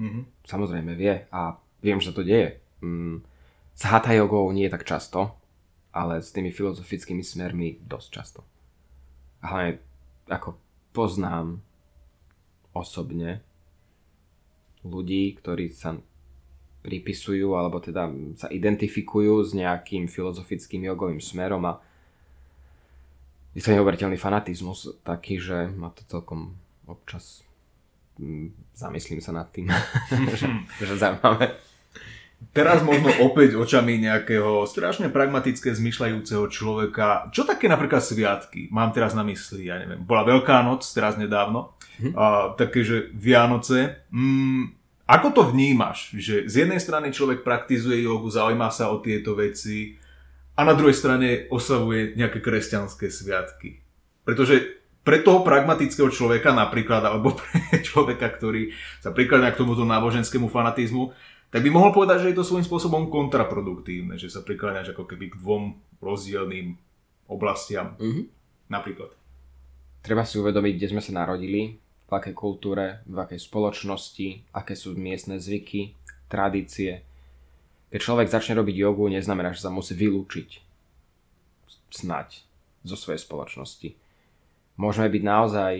Mm-hmm. 0.00 0.22
Samozrejme 0.48 0.92
vie 0.98 1.28
a 1.30 1.60
viem, 1.84 2.02
že 2.02 2.10
to 2.10 2.26
deje. 2.26 2.58
Mm, 2.82 3.22
s 3.76 3.82
hatha 3.86 4.10
jogou 4.16 4.48
nie 4.50 4.66
tak 4.66 4.82
často, 4.82 5.38
ale 5.94 6.24
s 6.24 6.34
tými 6.34 6.50
filozofickými 6.50 7.22
smermi 7.22 7.78
dosť 7.84 8.08
často. 8.10 8.40
A 9.44 9.54
hlavne 9.54 9.72
ako 10.30 10.56
poznám 10.94 11.58
osobne 12.70 13.42
ľudí, 14.86 15.34
ktorí 15.36 15.74
sa 15.74 15.98
pripisujú 16.80 17.52
alebo 17.52 17.76
teda 17.82 18.08
sa 18.40 18.48
identifikujú 18.48 19.44
s 19.44 19.50
nejakým 19.52 20.08
filozofickým 20.08 20.88
jogovým 20.88 21.20
smerom 21.20 21.60
a 21.68 21.76
je 23.52 23.60
to 23.60 23.74
neuveriteľný 23.74 24.16
fanatizmus 24.16 25.02
taký, 25.04 25.42
že 25.42 25.68
ma 25.74 25.92
to 25.92 26.06
celkom 26.08 26.56
občas 26.88 27.44
mm, 28.16 28.72
zamyslím 28.72 29.20
sa 29.20 29.34
nad 29.36 29.50
tým, 29.52 29.68
že, 30.38 30.46
že 30.80 30.94
zaujímavé. 30.96 31.69
Teraz 32.50 32.82
možno 32.82 33.14
opäť 33.22 33.54
očami 33.54 34.00
nejakého 34.02 34.66
strašne 34.66 35.06
pragmatické 35.06 35.70
zmyšľajúceho 35.70 36.50
človeka. 36.50 37.30
Čo 37.30 37.46
také 37.46 37.70
napríklad 37.70 38.02
sviatky? 38.02 38.66
Mám 38.74 38.90
teraz 38.90 39.14
na 39.14 39.22
mysli, 39.22 39.70
ja 39.70 39.78
neviem, 39.78 40.02
bola 40.02 40.26
Veľká 40.26 40.64
noc 40.66 40.82
teraz 40.90 41.14
nedávno, 41.14 41.78
hm. 42.02 42.12
a 42.16 42.24
také, 42.58 42.82
že 42.82 43.12
Vianoce. 43.14 44.02
Mm, 44.10 44.74
ako 45.10 45.28
to 45.34 45.42
vnímaš, 45.50 46.14
že 46.14 46.46
z 46.46 46.66
jednej 46.66 46.78
strany 46.78 47.10
človek 47.10 47.42
praktizuje 47.42 48.02
jogu, 48.02 48.30
zaujíma 48.30 48.70
sa 48.70 48.94
o 48.94 49.02
tieto 49.02 49.34
veci 49.34 49.98
a 50.54 50.62
na 50.62 50.74
druhej 50.74 50.94
strane 50.94 51.28
oslavuje 51.50 52.14
nejaké 52.14 52.38
kresťanské 52.38 53.10
sviatky? 53.10 53.82
Pretože 54.22 54.80
pre 55.00 55.24
toho 55.24 55.40
pragmatického 55.40 56.12
človeka 56.12 56.52
napríklad, 56.52 57.02
alebo 57.02 57.34
pre 57.40 57.82
človeka, 57.82 58.30
ktorý 58.30 58.70
sa 59.02 59.10
prikladá 59.10 59.50
k 59.50 59.60
tomuto 59.64 59.82
náboženskému 59.82 60.46
fanatizmu, 60.46 61.10
tak 61.50 61.66
by 61.66 61.70
mohol 61.70 61.90
povedať, 61.90 62.22
že 62.22 62.28
je 62.30 62.38
to 62.38 62.46
svojím 62.46 62.66
spôsobom 62.66 63.10
kontraproduktívne, 63.10 64.14
že 64.14 64.30
sa 64.30 64.46
prikláňaš 64.46 64.94
ako 64.94 65.04
keby 65.06 65.34
k 65.34 65.38
dvom 65.42 65.74
rozdielným 65.98 66.78
oblastiam. 67.26 67.98
Mm-hmm. 67.98 68.24
Napríklad. 68.70 69.10
Treba 70.00 70.22
si 70.22 70.38
uvedomiť, 70.38 70.72
kde 70.78 70.90
sme 70.94 71.02
sa 71.02 71.12
narodili, 71.12 71.76
v 72.10 72.12
akej 72.18 72.34
kultúre, 72.34 73.02
v 73.06 73.18
akej 73.22 73.38
spoločnosti, 73.38 74.50
aké 74.50 74.74
sú 74.74 74.98
miestne 74.98 75.38
zvyky, 75.38 75.94
tradície. 76.26 77.06
Keď 77.90 77.98
človek 78.02 78.30
začne 78.30 78.58
robiť 78.58 78.74
jogu, 78.74 79.06
neznamená, 79.06 79.54
že 79.54 79.62
sa 79.62 79.70
musí 79.70 79.94
vylúčiť 79.94 80.62
snať 81.90 82.46
zo 82.86 82.96
svojej 82.98 83.22
spoločnosti. 83.22 83.94
Môžeme 84.78 85.10
byť 85.10 85.22
naozaj 85.22 85.74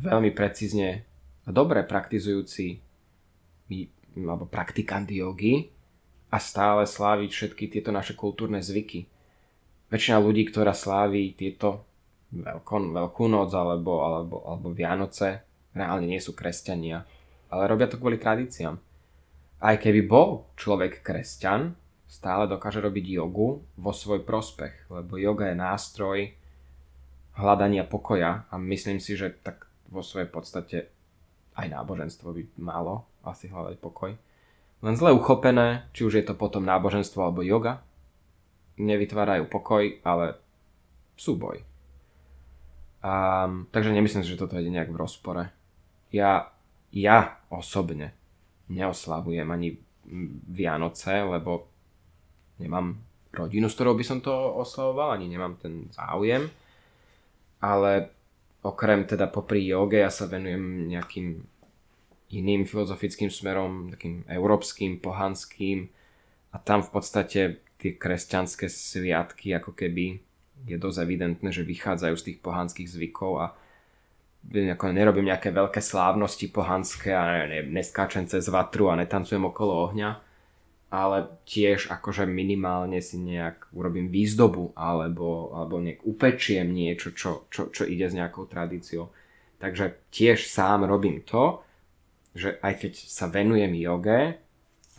veľmi 0.00 0.32
precízne 0.32 1.04
a 1.44 1.48
dobre 1.52 1.84
praktizujúci 1.84 2.80
alebo 4.16 4.44
praktikanti 4.48 5.20
jogy 5.20 5.68
a 6.32 6.36
stále 6.40 6.88
sláviť 6.88 7.30
všetky 7.30 7.64
tieto 7.68 7.92
naše 7.92 8.16
kultúrne 8.16 8.64
zvyky. 8.64 9.04
Väčšina 9.92 10.16
ľudí, 10.20 10.48
ktorá 10.48 10.72
slávi 10.72 11.36
tieto 11.36 11.84
veľkon, 12.32 12.96
Veľkú 12.96 13.28
noc 13.28 13.52
alebo, 13.52 14.00
alebo, 14.00 14.36
alebo 14.48 14.72
Vianoce, 14.72 15.44
reálne 15.76 16.08
nie 16.08 16.20
sú 16.20 16.32
kresťania, 16.32 17.04
ale 17.52 17.68
robia 17.68 17.88
to 17.88 18.00
kvôli 18.00 18.16
tradíciám. 18.16 18.80
Aj 19.62 19.76
keby 19.76 20.08
bol 20.08 20.48
človek 20.56 21.04
kresťan, 21.04 21.76
stále 22.08 22.48
dokáže 22.48 22.80
robiť 22.80 23.20
jogu 23.20 23.64
vo 23.76 23.92
svoj 23.92 24.24
prospech, 24.24 24.88
lebo 24.92 25.20
joga 25.20 25.52
je 25.52 25.56
nástroj 25.56 26.18
hľadania 27.36 27.88
pokoja 27.88 28.48
a 28.48 28.54
myslím 28.60 29.00
si, 29.00 29.16
že 29.16 29.32
tak 29.32 29.68
vo 29.88 30.04
svojej 30.04 30.28
podstate 30.28 30.76
aj 31.56 31.66
náboženstvo 31.68 32.32
by 32.32 32.42
malo 32.60 33.06
asi 33.22 33.48
hľadať 33.48 33.76
pokoj. 33.78 34.14
Len 34.82 34.94
zle 34.98 35.14
uchopené, 35.14 35.86
či 35.94 36.02
už 36.02 36.18
je 36.18 36.24
to 36.26 36.34
potom 36.34 36.66
náboženstvo 36.66 37.22
alebo 37.22 37.46
yoga, 37.46 37.84
nevytvárajú 38.80 39.46
pokoj, 39.46 40.02
ale 40.02 40.40
súboj. 41.14 41.62
Um, 43.02 43.66
takže 43.70 43.94
nemyslím 43.94 44.22
si, 44.26 44.32
že 44.34 44.40
toto 44.40 44.58
je 44.58 44.66
nejak 44.66 44.90
v 44.90 45.00
rozpore 45.00 45.50
ja, 46.12 46.52
ja 46.92 47.40
osobne 47.48 48.12
neoslavujem 48.68 49.48
ani 49.48 49.80
Vianoce, 50.52 51.24
lebo 51.24 51.72
nemám 52.60 53.00
rodinu, 53.32 53.72
s 53.72 53.76
ktorou 53.80 53.96
by 53.96 54.04
som 54.04 54.20
to 54.20 54.32
oslavoval, 54.32 55.16
ani 55.16 55.32
nemám 55.32 55.56
ten 55.56 55.88
záujem. 55.88 56.52
Ale 57.64 58.12
okrem 58.62 59.04
teda 59.04 59.26
popri 59.26 59.66
joge 59.66 60.00
ja 60.00 60.10
sa 60.10 60.30
venujem 60.30 60.88
nejakým 60.90 61.42
iným 62.32 62.64
filozofickým 62.64 63.28
smerom, 63.28 63.92
takým 63.92 64.24
európskym, 64.24 65.02
pohanským. 65.04 65.92
A 66.52 66.56
tam 66.60 66.80
v 66.80 66.90
podstate 66.90 67.40
tie 67.76 67.92
kresťanské 67.98 68.70
sviatky 68.70 69.52
ako 69.52 69.76
keby 69.76 70.22
je 70.64 70.76
dosť 70.78 70.98
evidentné, 71.02 71.48
že 71.50 71.66
vychádzajú 71.66 72.14
z 72.14 72.26
tých 72.30 72.38
pohanských 72.38 72.88
zvykov 72.88 73.32
a 73.42 73.46
nerobím 74.94 75.30
nejaké 75.30 75.50
veľké 75.50 75.82
slávnosti 75.82 76.50
pohanské 76.50 77.14
a 77.14 77.46
ne, 77.46 77.66
neskáčem 77.66 78.26
cez 78.26 78.46
vatru 78.50 78.90
a 78.90 78.98
netancujem 78.98 79.42
okolo 79.42 79.90
ohňa, 79.90 80.31
ale 80.92 81.40
tiež 81.48 81.88
akože 81.88 82.28
minimálne 82.28 83.00
si 83.00 83.16
nejak 83.16 83.72
urobím 83.72 84.12
výzdobu 84.12 84.76
alebo, 84.76 85.48
alebo 85.56 85.80
nejak 85.80 86.04
upečiem 86.04 86.68
niečo, 86.68 87.16
čo, 87.16 87.48
čo, 87.48 87.72
čo 87.72 87.88
ide 87.88 88.12
s 88.12 88.14
nejakou 88.14 88.44
tradíciou. 88.44 89.08
Takže 89.56 90.12
tiež 90.12 90.44
sám 90.44 90.84
robím 90.84 91.24
to, 91.24 91.64
že 92.36 92.60
aj 92.60 92.84
keď 92.84 92.92
sa 93.08 93.32
venujem 93.32 93.72
joge, 93.80 94.36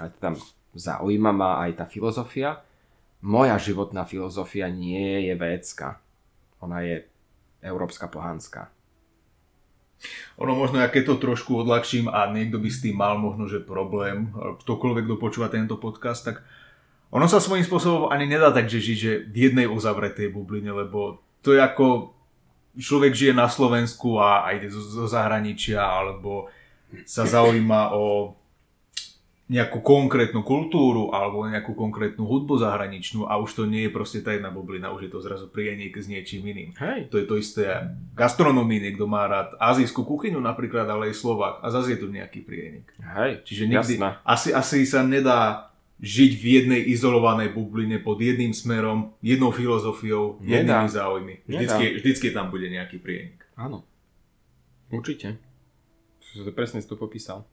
a 0.02 0.10
tam 0.10 0.34
zaujíma 0.74 1.30
ma 1.30 1.62
aj 1.70 1.72
tá 1.78 1.86
filozofia, 1.86 2.66
moja 3.22 3.54
životná 3.62 4.10
filozofia 4.10 4.74
nie 4.74 5.30
je 5.30 5.34
védska. 5.38 6.02
Ona 6.66 6.82
je 6.82 6.96
európska 7.62 8.10
pohanská. 8.10 8.74
Ono 10.42 10.58
možno, 10.58 10.82
ja 10.82 10.90
keď 10.90 11.14
to 11.14 11.24
trošku 11.30 11.62
odľahčím 11.62 12.10
a 12.10 12.26
niekto 12.30 12.58
by 12.58 12.70
s 12.70 12.82
tým 12.82 12.98
mal 12.98 13.16
možno, 13.22 13.46
že 13.46 13.62
problém, 13.62 14.34
ktokoľvek, 14.34 15.04
kto 15.06 15.16
počúva 15.22 15.48
tento 15.48 15.78
podcast, 15.78 16.26
tak 16.26 16.42
ono 17.14 17.30
sa 17.30 17.38
svojím 17.38 17.62
spôsobom 17.62 18.10
ani 18.10 18.26
nedá 18.26 18.50
tak, 18.50 18.66
že 18.66 18.82
žiť 18.82 18.98
že 18.98 19.14
v 19.30 19.36
jednej 19.50 19.68
uzavretej 19.70 20.34
bubline, 20.34 20.74
lebo 20.74 21.22
to 21.46 21.54
je 21.54 21.62
ako 21.62 22.18
človek 22.74 23.14
žije 23.14 23.34
na 23.38 23.46
Slovensku 23.46 24.18
a, 24.18 24.50
ide 24.58 24.74
zo, 24.74 24.82
zo 24.82 25.06
zahraničia, 25.06 25.78
alebo 25.78 26.50
sa 27.06 27.26
zaujíma 27.26 27.94
o 27.94 28.34
nejakú 29.44 29.84
konkrétnu 29.84 30.40
kultúru 30.40 31.12
alebo 31.12 31.44
nejakú 31.44 31.76
konkrétnu 31.76 32.24
hudbu 32.24 32.64
zahraničnú 32.64 33.28
a 33.28 33.36
už 33.36 33.60
to 33.60 33.64
nie 33.68 33.86
je 33.86 33.92
proste 33.92 34.24
tá 34.24 34.32
jedna 34.32 34.48
bublina, 34.48 34.96
už 34.96 35.08
je 35.08 35.12
to 35.12 35.20
zrazu 35.20 35.52
prienik 35.52 36.00
s 36.00 36.08
niečím 36.08 36.48
iným. 36.48 36.72
Hej. 36.80 37.12
To 37.12 37.20
je 37.20 37.28
to 37.28 37.36
isté 37.36 37.68
gastronomii, 38.16 38.80
niekto 38.80 39.04
má 39.04 39.28
rád 39.28 39.60
azijskú 39.60 40.08
kuchyňu 40.08 40.40
napríklad, 40.40 40.88
ale 40.88 41.12
aj 41.12 41.20
Slovak 41.20 41.60
a 41.60 41.68
zase 41.68 42.00
je 42.00 42.00
tu 42.00 42.08
nejaký 42.08 42.40
prienik. 42.48 42.88
Hej, 43.04 43.44
Čiže 43.44 43.64
nikdy, 43.68 43.94
jasné. 44.00 44.10
asi, 44.24 44.50
asi 44.56 44.78
sa 44.88 45.04
nedá 45.04 45.74
žiť 46.00 46.32
v 46.40 46.44
jednej 46.44 46.82
izolovanej 46.96 47.52
bubline 47.52 48.00
pod 48.00 48.24
jedným 48.24 48.56
smerom, 48.56 49.12
jednou 49.20 49.52
filozofiou, 49.52 50.40
jednými 50.40 50.88
záujmy. 50.88 51.44
Vždycky, 51.48 51.86
vždycky 52.00 52.28
tam 52.32 52.48
bude 52.48 52.68
nejaký 52.72 53.00
prienik. 53.00 53.44
Áno. 53.60 53.84
Určite. 54.88 55.36
To 56.34 56.52
presne 56.56 56.80
si 56.80 56.88
to 56.88 56.96
popísal. 56.98 57.44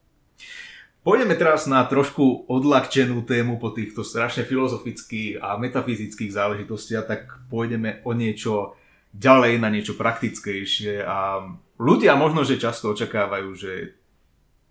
Poďme 1.01 1.33
teraz 1.33 1.65
na 1.65 1.81
trošku 1.81 2.45
odľahčenú 2.45 3.25
tému 3.25 3.57
po 3.57 3.73
týchto 3.73 4.05
strašne 4.05 4.45
filozofických 4.45 5.41
a 5.41 5.57
metafyzických 5.57 6.29
záležitostiach, 6.29 7.05
tak 7.09 7.21
pôjdeme 7.49 8.05
o 8.05 8.13
niečo 8.13 8.77
ďalej, 9.09 9.57
na 9.57 9.73
niečo 9.73 9.97
praktickejšie 9.97 11.01
a 11.01 11.41
ľudia 11.81 12.13
možno, 12.13 12.45
že 12.45 12.61
často 12.61 12.93
očakávajú, 12.93 13.49
že 13.57 13.97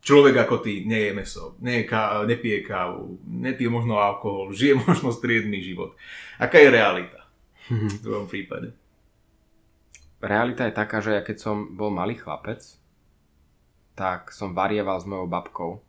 človek 0.07 0.47
ako 0.47 0.63
ty 0.63 0.87
nie 0.87 1.11
je 1.11 1.13
meso, 1.19 1.59
nie 1.61 1.83
je 1.83 1.91
ká- 1.91 2.23
nepije 2.23 2.63
kávu, 2.63 3.19
nepije 3.27 3.67
možno 3.67 3.99
alkohol, 3.99 4.53
žije 4.59 4.87
možno 4.87 5.11
striedný 5.11 5.61
život. 5.67 5.99
Aká 6.39 6.63
je 6.63 6.71
realita 6.71 7.27
v 7.67 8.01
tvojom 8.07 8.31
prípade? 8.31 8.71
Realita 10.23 10.69
je 10.69 10.79
taká, 10.79 11.03
že 11.03 11.17
ja 11.17 11.23
keď 11.25 11.43
som 11.43 11.75
bol 11.75 11.91
malý 11.91 12.15
chlapec, 12.15 12.63
tak 13.99 14.31
som 14.31 14.55
varieval 14.55 15.01
s 15.01 15.09
mojou 15.09 15.27
babkou. 15.27 15.81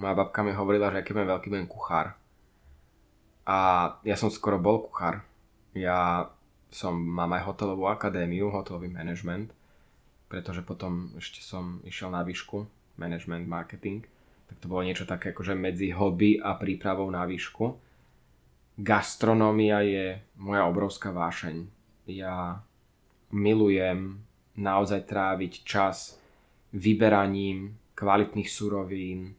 Moja 0.00 0.16
babka 0.16 0.40
mi 0.40 0.56
hovorila, 0.56 0.88
že 0.88 1.04
keď 1.04 1.12
budem 1.12 1.30
veľký, 1.36 1.46
budem 1.52 1.68
kuchár. 1.68 2.16
A 3.44 3.58
ja 4.00 4.16
som 4.16 4.32
skoro 4.32 4.56
bol 4.56 4.80
kuchár. 4.88 5.20
Ja 5.76 6.32
som, 6.72 6.96
mám 6.96 7.36
aj 7.36 7.44
hotelovú 7.52 7.84
akadémiu, 7.84 8.48
hotelový 8.48 8.88
management, 8.88 9.52
pretože 10.32 10.64
potom 10.64 11.12
ešte 11.20 11.44
som 11.44 11.84
išiel 11.84 12.08
na 12.08 12.24
výšku, 12.24 12.64
management, 12.96 13.44
marketing. 13.44 14.08
Tak 14.48 14.56
to 14.64 14.70
bolo 14.72 14.88
niečo 14.88 15.04
také 15.04 15.36
akože 15.36 15.52
medzi 15.52 15.92
hobby 15.92 16.40
a 16.40 16.56
prípravou 16.56 17.12
na 17.12 17.28
výšku. 17.28 17.76
Gastronómia 18.80 19.84
je 19.84 20.16
moja 20.40 20.64
obrovská 20.64 21.12
vášeň. 21.12 21.68
Ja 22.08 22.64
milujem 23.36 24.24
naozaj 24.56 25.06
tráviť 25.06 25.52
čas 25.68 26.16
vyberaním 26.72 27.76
kvalitných 27.94 28.48
surovín, 28.48 29.36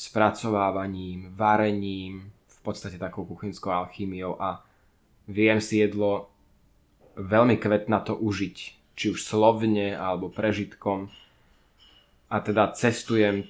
spracovávaním, 0.00 1.28
varením, 1.36 2.32
v 2.48 2.58
podstate 2.64 2.96
takou 2.96 3.28
kuchynskou 3.28 3.68
alchýmiou 3.68 4.40
a 4.40 4.64
viem 5.28 5.60
si 5.60 5.84
jedlo 5.84 6.32
veľmi 7.20 7.60
kvetnato 7.60 8.16
užiť, 8.16 8.56
či 8.96 9.06
už 9.12 9.20
slovne 9.20 9.92
alebo 9.92 10.32
prežitkom. 10.32 11.12
A 12.32 12.36
teda 12.40 12.72
cestujem 12.72 13.44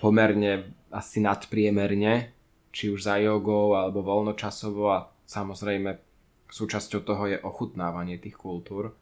pomerne 0.00 0.72
asi 0.88 1.20
nadpriemerne, 1.20 2.32
či 2.72 2.88
už 2.88 3.04
za 3.04 3.20
jogou 3.20 3.76
alebo 3.76 4.00
voľnočasovo 4.00 4.88
a 4.88 5.12
samozrejme 5.28 6.00
súčasťou 6.48 7.00
toho 7.04 7.24
je 7.28 7.38
ochutnávanie 7.44 8.16
tých 8.16 8.40
kultúr. 8.40 8.96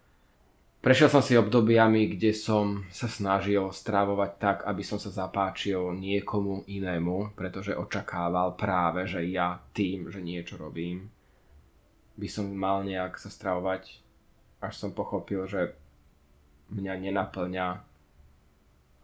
Prešiel 0.82 1.14
som 1.14 1.22
si 1.22 1.38
obdobiami, 1.38 2.10
kde 2.10 2.34
som 2.34 2.82
sa 2.90 3.06
snažil 3.06 3.70
strávovať 3.70 4.30
tak, 4.42 4.58
aby 4.66 4.82
som 4.82 4.98
sa 4.98 5.14
zapáčil 5.14 5.94
niekomu 5.94 6.66
inému, 6.66 7.38
pretože 7.38 7.70
očakával 7.70 8.58
práve, 8.58 9.06
že 9.06 9.22
ja 9.30 9.62
tým, 9.70 10.10
že 10.10 10.18
niečo 10.18 10.58
robím, 10.58 11.06
by 12.18 12.26
som 12.26 12.50
mal 12.50 12.82
nejak 12.82 13.14
sa 13.14 13.30
stravovať, 13.30 14.02
až 14.58 14.74
som 14.74 14.90
pochopil, 14.90 15.46
že 15.46 15.70
mňa 16.74 16.94
nenaplňa, 16.98 17.66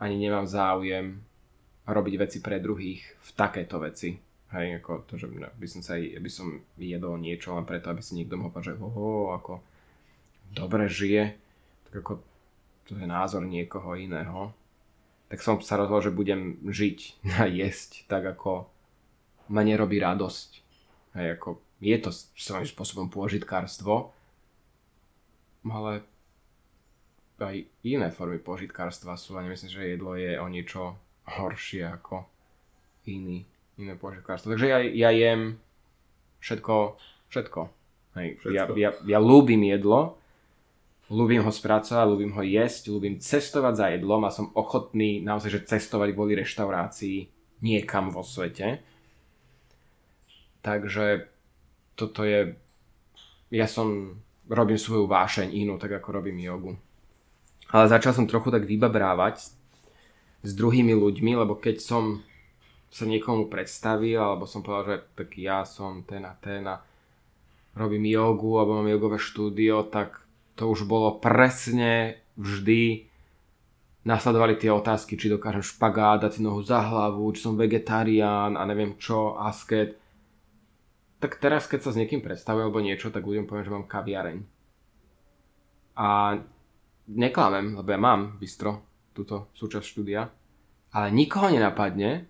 ani 0.02 0.16
nemám 0.18 0.50
záujem 0.50 1.22
robiť 1.86 2.14
veci 2.18 2.38
pre 2.42 2.58
druhých 2.58 3.06
v 3.06 3.30
takéto 3.38 3.78
veci. 3.78 4.18
Hej, 4.50 4.82
ako 4.82 5.06
to, 5.06 5.14
že 5.14 5.30
by 5.30 5.66
som 5.70 5.86
sa 5.86 5.94
by 5.94 6.30
som 6.32 6.58
jedol 6.74 7.22
niečo 7.22 7.54
len 7.54 7.62
preto, 7.62 7.94
aby 7.94 8.02
si 8.02 8.18
niekto 8.18 8.34
mohol 8.34 8.50
povedať, 8.50 8.74
že 8.74 8.82
oho, 8.82 9.30
ako 9.30 9.62
dobre 10.50 10.90
žije, 10.90 11.46
tak 11.88 12.04
ako 12.04 12.12
to 12.88 12.96
je 12.96 13.04
názor 13.04 13.44
niekoho 13.44 13.96
iného. 13.96 14.52
Tak 15.28 15.44
som 15.44 15.60
sa 15.60 15.76
rozhodol, 15.76 16.08
že 16.08 16.12
budem 16.16 16.56
žiť 16.64 16.98
a 17.40 17.48
jesť 17.48 18.08
tak, 18.08 18.24
ako 18.24 18.68
ma 19.48 19.64
nerobí 19.64 20.00
radosť. 20.00 20.50
Hej, 21.16 21.40
ako 21.40 21.48
je 21.80 21.96
to 22.00 22.10
svojím 22.12 22.68
spôsobom 22.68 23.08
pôžitkárstvo, 23.08 24.12
ale 25.64 26.04
aj 27.38 27.56
iné 27.86 28.08
formy 28.10 28.42
pôžitkárstva 28.42 29.14
sú 29.14 29.38
a 29.38 29.44
nemyslím, 29.46 29.70
že 29.70 29.92
jedlo 29.94 30.18
je 30.18 30.36
o 30.36 30.46
niečo 30.50 30.98
horšie 31.28 31.86
ako 31.86 32.26
iný, 33.06 33.46
iné 33.78 33.94
pôžitkárstvo. 33.94 34.52
Takže 34.52 34.66
ja, 34.68 34.78
ja 34.82 35.10
jem 35.14 35.60
všetko, 36.42 36.98
všetko. 37.30 37.60
Hej, 38.18 38.28
ja, 38.50 38.66
Všetko. 38.66 38.74
ja, 38.80 38.90
ja 39.06 39.18
ľúbim 39.22 39.62
jedlo, 39.68 40.18
ľúbim 41.08 41.40
ho 41.44 41.52
spracovať, 41.52 42.04
ľúbim 42.04 42.32
ho 42.36 42.42
jesť, 42.44 42.92
ľúbim 42.92 43.16
cestovať 43.20 43.74
za 43.74 43.86
jedlom 43.96 44.22
a 44.28 44.32
som 44.32 44.52
ochotný 44.52 45.24
naozaj, 45.24 45.50
že 45.50 45.68
cestovať 45.68 46.12
kvôli 46.12 46.36
reštaurácii 46.36 47.28
niekam 47.64 48.12
vo 48.12 48.20
svete. 48.20 48.84
Takže 50.60 51.28
toto 51.96 52.22
je... 52.22 52.54
Ja 53.50 53.66
som... 53.66 54.20
Robím 54.48 54.80
svoju 54.80 55.04
vášeň 55.04 55.52
inú, 55.52 55.76
tak 55.76 55.92
ako 55.92 56.08
robím 56.08 56.40
jogu. 56.40 56.72
Ale 57.68 57.84
začal 57.84 58.16
som 58.16 58.24
trochu 58.24 58.48
tak 58.48 58.64
vybabrávať 58.64 59.52
s, 60.40 60.52
druhými 60.56 60.96
ľuďmi, 60.96 61.36
lebo 61.36 61.52
keď 61.52 61.84
som 61.84 62.24
sa 62.88 63.04
niekomu 63.04 63.52
predstavil, 63.52 64.16
alebo 64.16 64.48
som 64.48 64.64
povedal, 64.64 64.88
že 64.88 64.96
tak 65.12 65.36
ja 65.36 65.68
som 65.68 66.00
ten 66.00 66.24
a 66.24 66.32
ten 66.32 66.64
a 66.64 66.80
robím 67.76 68.08
jogu, 68.08 68.56
alebo 68.56 68.80
mám 68.80 68.88
jogové 68.88 69.20
štúdio, 69.20 69.84
tak 69.92 70.16
to 70.58 70.66
už 70.66 70.90
bolo 70.90 71.22
presne 71.22 72.18
vždy 72.34 73.06
nasledovali 74.02 74.58
tie 74.58 74.74
otázky, 74.74 75.14
či 75.14 75.30
dokážem 75.30 75.62
špagát, 75.62 76.26
dať 76.26 76.38
si 76.38 76.40
nohu 76.42 76.58
za 76.66 76.82
hlavu, 76.82 77.30
či 77.30 77.44
som 77.46 77.54
vegetarián 77.54 78.58
a 78.58 78.62
neviem 78.66 78.98
čo, 78.98 79.38
asket. 79.38 79.94
Tak 81.22 81.38
teraz, 81.38 81.70
keď 81.70 81.80
sa 81.86 81.90
s 81.94 81.98
niekým 81.98 82.24
predstavujem 82.24 82.70
alebo 82.70 82.82
niečo, 82.82 83.14
tak 83.14 83.26
ľuďom 83.26 83.46
poviem, 83.46 83.66
že 83.66 83.74
mám 83.74 83.86
kaviareň. 83.86 84.38
A 85.98 86.38
neklamem, 87.10 87.74
lebo 87.78 87.88
ja 87.90 88.00
mám 88.00 88.38
bistro, 88.38 88.86
túto 89.14 89.50
súčasť 89.58 89.86
štúdia, 89.86 90.30
ale 90.94 91.10
nikoho 91.10 91.50
nenapadne, 91.50 92.26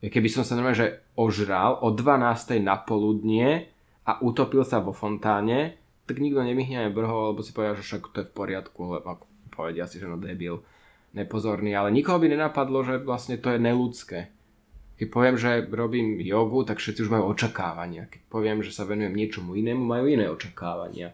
keby 0.00 0.28
som 0.30 0.46
sa 0.46 0.54
normálne, 0.54 0.80
že 0.80 1.02
ožral 1.18 1.82
o 1.82 1.90
12. 1.90 2.62
na 2.62 2.78
poludnie 2.78 3.68
a 4.06 4.22
utopil 4.22 4.62
sa 4.62 4.78
vo 4.78 4.94
fontáne, 4.94 5.81
tak 6.06 6.18
nikto 6.18 6.42
nemyhne 6.42 6.88
aj 6.88 6.94
brhol, 6.94 7.32
lebo 7.32 7.40
si 7.40 7.54
povedal, 7.54 7.78
že 7.78 7.86
však 7.86 8.10
to 8.10 8.18
je 8.22 8.28
v 8.28 8.36
poriadku, 8.36 8.80
lebo 8.98 9.22
povedia 9.52 9.86
si, 9.86 10.02
že 10.02 10.10
no 10.10 10.18
debil, 10.18 10.64
nepozorný, 11.12 11.76
ale 11.76 11.92
nikoho 11.92 12.18
by 12.18 12.26
nenapadlo, 12.32 12.82
že 12.82 13.04
vlastne 13.04 13.36
to 13.36 13.52
je 13.52 13.58
neludské. 13.60 14.32
Keď 14.96 15.08
poviem, 15.10 15.36
že 15.36 15.66
robím 15.68 16.20
jogu, 16.22 16.62
tak 16.62 16.78
všetci 16.78 17.04
už 17.04 17.10
majú 17.10 17.34
očakávania. 17.34 18.06
Keď 18.06 18.22
poviem, 18.30 18.62
že 18.62 18.70
sa 18.70 18.86
venujem 18.86 19.12
niečomu 19.12 19.58
inému, 19.58 19.82
majú 19.82 20.06
iné 20.06 20.30
očakávania. 20.30 21.10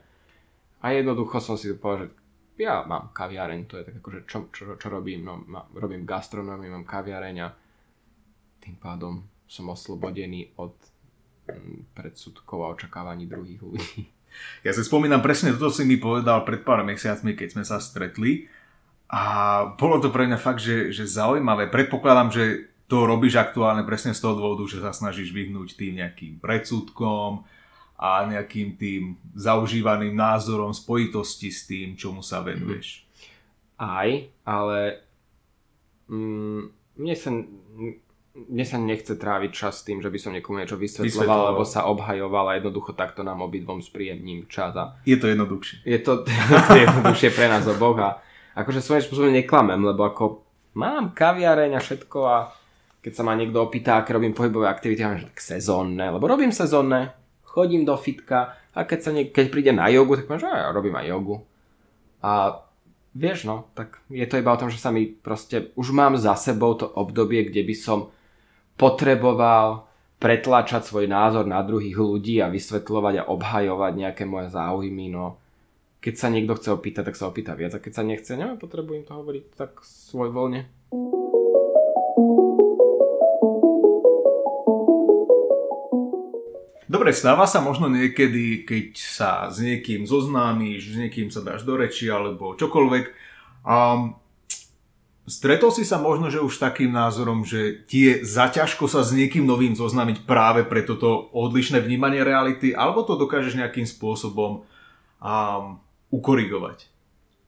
A 0.84 0.94
jednoducho 0.94 1.40
som 1.40 1.56
si 1.58 1.72
povedal, 1.74 2.06
že 2.06 2.62
ja 2.62 2.82
mám 2.84 3.10
kaviareň, 3.14 3.60
to 3.66 3.78
je 3.78 3.86
tak 3.86 3.96
akože 4.02 4.20
čo, 4.26 4.38
čo, 4.50 4.62
čo 4.76 4.86
robím, 4.90 5.24
no 5.26 5.42
ma, 5.46 5.62
robím 5.78 6.02
gastronómiu, 6.02 6.74
mám 6.74 6.86
kaviareň 6.86 7.36
a 7.42 7.48
tým 8.58 8.76
pádom 8.78 9.22
som 9.46 9.70
oslobodený 9.70 10.52
od 10.58 10.74
mm, 11.48 11.94
predsudkov 11.94 12.58
a 12.66 12.72
očakávaní 12.74 13.30
druhých 13.30 13.62
ľudí. 13.62 14.17
Ja 14.62 14.74
si 14.74 14.82
spomínam 14.82 15.22
presne 15.22 15.54
toto 15.54 15.70
si 15.74 15.86
mi 15.86 15.96
povedal 15.98 16.42
pred 16.42 16.62
pár 16.62 16.82
mesiacmi, 16.82 17.34
keď 17.34 17.48
sme 17.54 17.64
sa 17.64 17.78
stretli 17.78 18.50
a 19.08 19.22
bolo 19.80 20.04
to 20.04 20.12
pre 20.12 20.28
mňa 20.28 20.36
fakt, 20.36 20.60
že, 20.60 20.92
že 20.92 21.08
zaujímavé. 21.08 21.72
Predpokladám, 21.72 22.28
že 22.28 22.44
to 22.88 23.08
robíš 23.08 23.40
aktuálne 23.40 23.84
presne 23.84 24.12
z 24.12 24.20
toho 24.20 24.36
dôvodu, 24.36 24.64
že 24.68 24.84
sa 24.84 24.92
snažíš 24.92 25.32
vyhnúť 25.32 25.76
tým 25.76 26.00
nejakým 26.00 26.40
predsudkom 26.40 27.44
a 27.98 28.24
nejakým 28.28 28.76
tým 28.76 29.16
zaužívaným 29.36 30.12
názorom 30.12 30.72
spojitosti 30.72 31.48
s 31.48 31.68
tým, 31.68 31.96
čomu 31.96 32.20
sa 32.24 32.44
venuješ. 32.44 33.04
Aj, 33.80 34.08
ale 34.44 35.04
mm, 36.08 36.60
mne 37.00 37.14
sa 37.16 37.30
mne 38.46 38.64
sa 38.64 38.78
nechce 38.78 39.18
tráviť 39.18 39.50
čas 39.50 39.82
s 39.82 39.86
tým, 39.88 39.98
že 39.98 40.06
by 40.06 40.18
som 40.22 40.30
niekomu 40.30 40.62
niečo 40.62 40.78
vysvetloval, 40.78 41.50
alebo 41.50 41.66
sa 41.66 41.90
obhajoval 41.90 42.54
a 42.54 42.56
jednoducho 42.62 42.94
takto 42.94 43.26
nám 43.26 43.42
obidvom 43.42 43.82
spríjemním 43.82 44.46
čas 44.46 44.78
a 44.78 44.94
Je 45.02 45.18
to 45.18 45.26
jednoduchšie. 45.26 45.82
je 45.82 45.98
to, 45.98 46.22
je 46.78 46.80
jednoduchšie 46.86 47.34
pre 47.34 47.50
nás 47.50 47.66
oboch 47.66 47.98
a 47.98 48.22
akože 48.54 48.78
svojím 48.78 49.02
spôsobom 49.02 49.32
neklamem, 49.34 49.82
lebo 49.82 50.06
ako 50.06 50.46
mám 50.78 51.10
kaviareň 51.18 51.74
a 51.74 51.80
všetko 51.82 52.18
a 52.22 52.36
keď 53.02 53.12
sa 53.14 53.22
ma 53.26 53.34
niekto 53.34 53.58
opýta, 53.62 53.98
aké 53.98 54.14
robím 54.14 54.34
pohybové 54.34 54.70
aktivity, 54.70 55.02
ja 55.02 55.18
že 55.18 55.30
tak 55.30 55.38
sezónne, 55.42 56.14
lebo 56.14 56.26
robím 56.26 56.50
sezónne, 56.54 57.14
chodím 57.42 57.86
do 57.86 57.94
fitka 57.98 58.58
a 58.74 58.86
keď, 58.86 58.98
sa 59.02 59.10
nie, 59.10 59.30
keď 59.30 59.46
príde 59.50 59.72
na 59.74 59.90
jogu, 59.90 60.18
tak 60.18 60.30
poviem, 60.30 60.42
že 60.42 60.50
ja 60.50 60.70
robím 60.70 60.94
aj 60.94 61.06
jogu. 61.10 61.36
A 62.22 62.62
vieš 63.14 63.46
no, 63.46 63.70
tak 63.74 63.98
je 64.10 64.26
to 64.26 64.38
iba 64.38 64.50
o 64.54 64.60
tom, 64.60 64.70
že 64.70 64.78
sa 64.78 64.90
mi 64.90 65.06
proste, 65.06 65.70
už 65.74 65.90
mám 65.94 66.14
za 66.18 66.34
sebou 66.38 66.74
to 66.74 66.86
obdobie, 66.86 67.46
kde 67.46 67.62
by 67.66 67.74
som 67.74 67.98
potreboval 68.78 69.90
pretlačať 70.22 70.86
svoj 70.86 71.10
názor 71.10 71.46
na 71.46 71.62
druhých 71.62 71.98
ľudí 71.98 72.38
a 72.38 72.50
vysvetľovať 72.50 73.14
a 73.22 73.28
obhajovať 73.30 73.92
nejaké 73.94 74.24
moje 74.26 74.50
záujmy, 74.54 75.10
no 75.10 75.38
keď 75.98 76.14
sa 76.14 76.28
niekto 76.30 76.54
chce 76.54 76.70
opýtať, 76.70 77.10
tak 77.10 77.18
sa 77.18 77.26
opýta 77.26 77.58
viac 77.58 77.74
a 77.74 77.82
keď 77.82 77.92
sa 77.92 78.06
nechce, 78.06 78.32
neviem, 78.38 78.58
potrebujem 78.58 79.02
to 79.02 79.18
hovoriť 79.18 79.44
tak 79.58 79.82
svoj 79.82 80.30
voľne. 80.30 80.70
Dobre, 86.88 87.12
stáva 87.12 87.44
sa 87.44 87.60
možno 87.60 87.92
niekedy, 87.92 88.64
keď 88.64 88.96
sa 88.96 89.30
s 89.52 89.60
niekým 89.60 90.08
zoznámiš, 90.08 90.94
s 90.94 90.96
niekým 90.96 91.28
sa 91.28 91.44
dáš 91.44 91.68
do 91.68 91.76
reči 91.76 92.08
alebo 92.08 92.56
čokoľvek. 92.56 93.04
Um, 93.68 94.16
stretol 95.28 95.70
si 95.70 95.86
sa 95.86 96.00
možno, 96.00 96.32
že 96.32 96.42
už 96.42 96.58
takým 96.58 96.90
názorom, 96.90 97.46
že 97.46 97.84
ti 97.86 98.08
je 98.08 98.14
zaťažko 98.26 98.88
sa 98.90 99.06
s 99.06 99.14
niekým 99.14 99.44
novým 99.44 99.76
zoznámiť 99.76 100.24
práve 100.24 100.64
pre 100.66 100.82
toto 100.82 101.30
odlišné 101.30 101.78
vnímanie 101.78 102.24
reality, 102.24 102.74
alebo 102.74 103.04
to 103.04 103.14
dokážeš 103.14 103.54
nejakým 103.54 103.86
spôsobom 103.86 104.64
um, 105.20 105.64
ukorigovať? 106.10 106.88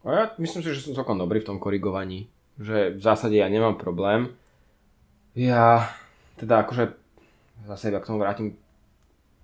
A 0.05 0.09
ja 0.12 0.24
myslím 0.41 0.62
si, 0.64 0.72
že 0.72 0.85
som 0.85 0.97
celkom 0.97 1.18
dobrý 1.18 1.41
v 1.41 1.49
tom 1.51 1.59
korigovaní. 1.59 2.28
Že 2.61 2.97
v 2.97 3.01
zásade 3.01 3.37
ja 3.41 3.49
nemám 3.49 3.81
problém. 3.81 4.33
Ja 5.33 5.91
teda 6.37 6.64
akože 6.64 6.97
zase 7.68 7.93
k 7.93 8.09
tomu 8.09 8.20
vrátim 8.24 8.57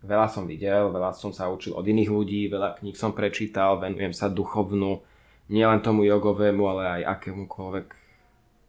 veľa 0.07 0.28
som 0.30 0.47
videl, 0.47 0.89
veľa 0.89 1.12
som 1.12 1.34
sa 1.34 1.51
učil 1.51 1.74
od 1.76 1.84
iných 1.84 2.11
ľudí, 2.11 2.49
veľa 2.49 2.80
kníh 2.80 2.97
som 2.97 3.12
prečítal, 3.12 3.82
venujem 3.82 4.14
sa 4.14 4.30
duchovnú, 4.30 5.03
nielen 5.51 5.82
tomu 5.82 6.07
jogovému, 6.07 6.62
ale 6.66 6.82
aj 7.03 7.03
akémukoľvek 7.18 8.05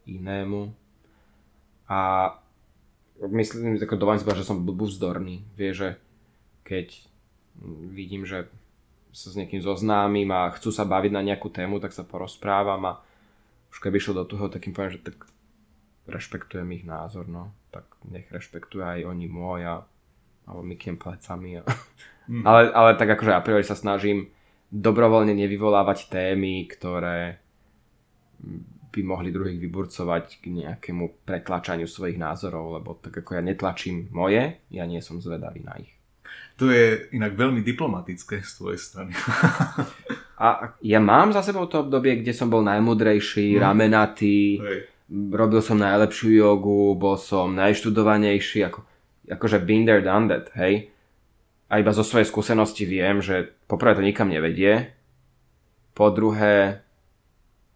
inému. 0.08 0.72
A 1.92 2.00
myslím, 3.28 3.78
ako 3.78 4.00
dovolím 4.00 4.24
že 4.24 4.48
som 4.48 4.64
vzdorný. 4.64 5.44
Vie, 5.60 5.72
že 5.76 6.00
keď 6.64 6.96
vidím, 7.92 8.24
že 8.24 8.48
sa 9.12 9.34
s 9.34 9.40
niekým 9.40 9.64
zoznámim 9.64 10.30
a 10.30 10.54
chcú 10.54 10.70
sa 10.70 10.86
baviť 10.86 11.12
na 11.12 11.26
nejakú 11.26 11.50
tému, 11.50 11.82
tak 11.82 11.96
sa 11.96 12.06
porozprávam 12.06 12.82
a 12.86 12.94
už 13.74 13.82
keby 13.82 13.98
išiel 13.98 14.16
do 14.24 14.30
toho, 14.30 14.48
tak 14.48 14.64
im 14.70 14.74
poviem, 14.76 14.94
že 15.00 15.02
tak 15.04 15.18
rešpektujem 16.08 16.70
ich 16.78 16.86
názor, 16.86 17.26
no. 17.26 17.52
Tak 17.74 17.84
nech 18.08 18.30
rešpektuje 18.30 18.84
aj 18.86 19.10
oni 19.10 19.28
môj 19.28 19.62
a 19.68 19.76
alebo 20.48 20.64
myknem 20.64 20.96
plecami. 20.96 21.60
A... 21.60 21.62
Mm. 22.32 22.44
ale, 22.50 22.72
ale 22.72 22.92
tak 22.96 23.12
akože 23.20 23.36
a 23.36 23.44
priori 23.44 23.68
sa 23.68 23.76
snažím 23.76 24.32
dobrovoľne 24.72 25.36
nevyvolávať 25.36 26.08
témy, 26.08 26.68
ktoré 26.72 27.40
by 28.98 29.04
mohli 29.06 29.30
druhých 29.30 29.62
vyburcovať 29.62 30.42
k 30.42 30.46
nejakému 30.50 31.22
pretlačaniu 31.22 31.86
svojich 31.86 32.18
názorov, 32.18 32.82
lebo 32.82 32.98
tak 32.98 33.22
ako 33.22 33.38
ja 33.38 33.42
netlačím 33.46 34.10
moje, 34.10 34.58
ja 34.74 34.84
nie 34.90 34.98
som 35.06 35.22
zvedavý 35.22 35.62
na 35.62 35.78
ich. 35.78 35.94
To 36.58 36.74
je 36.74 37.14
inak 37.14 37.38
veľmi 37.38 37.62
diplomatické 37.62 38.42
z 38.42 38.52
tvojej 38.58 38.82
strany. 38.82 39.14
a 40.46 40.74
ja 40.82 40.98
mám 40.98 41.30
za 41.30 41.46
sebou 41.46 41.70
to 41.70 41.86
obdobie, 41.86 42.26
kde 42.26 42.34
som 42.34 42.50
bol 42.50 42.66
najmudrejší, 42.66 43.54
mm. 43.54 43.62
ramenatý, 43.62 44.58
Hej. 44.58 44.80
robil 45.30 45.62
som 45.62 45.78
najlepšiu 45.78 46.42
jogu, 46.42 46.98
bol 46.98 47.14
som 47.14 47.54
najštudovanejší, 47.54 48.66
ako 48.66 48.82
akože 49.30 49.62
been 49.62 49.86
there, 49.86 50.02
done 50.02 50.32
that, 50.32 50.50
hej. 50.58 50.90
A 51.68 51.84
iba 51.84 51.92
zo 51.92 52.02
svojej 52.02 52.26
skúsenosti 52.26 52.88
viem, 52.88 53.20
že 53.20 53.54
poprvé 53.68 53.94
to 53.94 54.02
nikam 54.02 54.32
nevedie, 54.32 54.98
po 55.92 56.14
druhé 56.14 56.87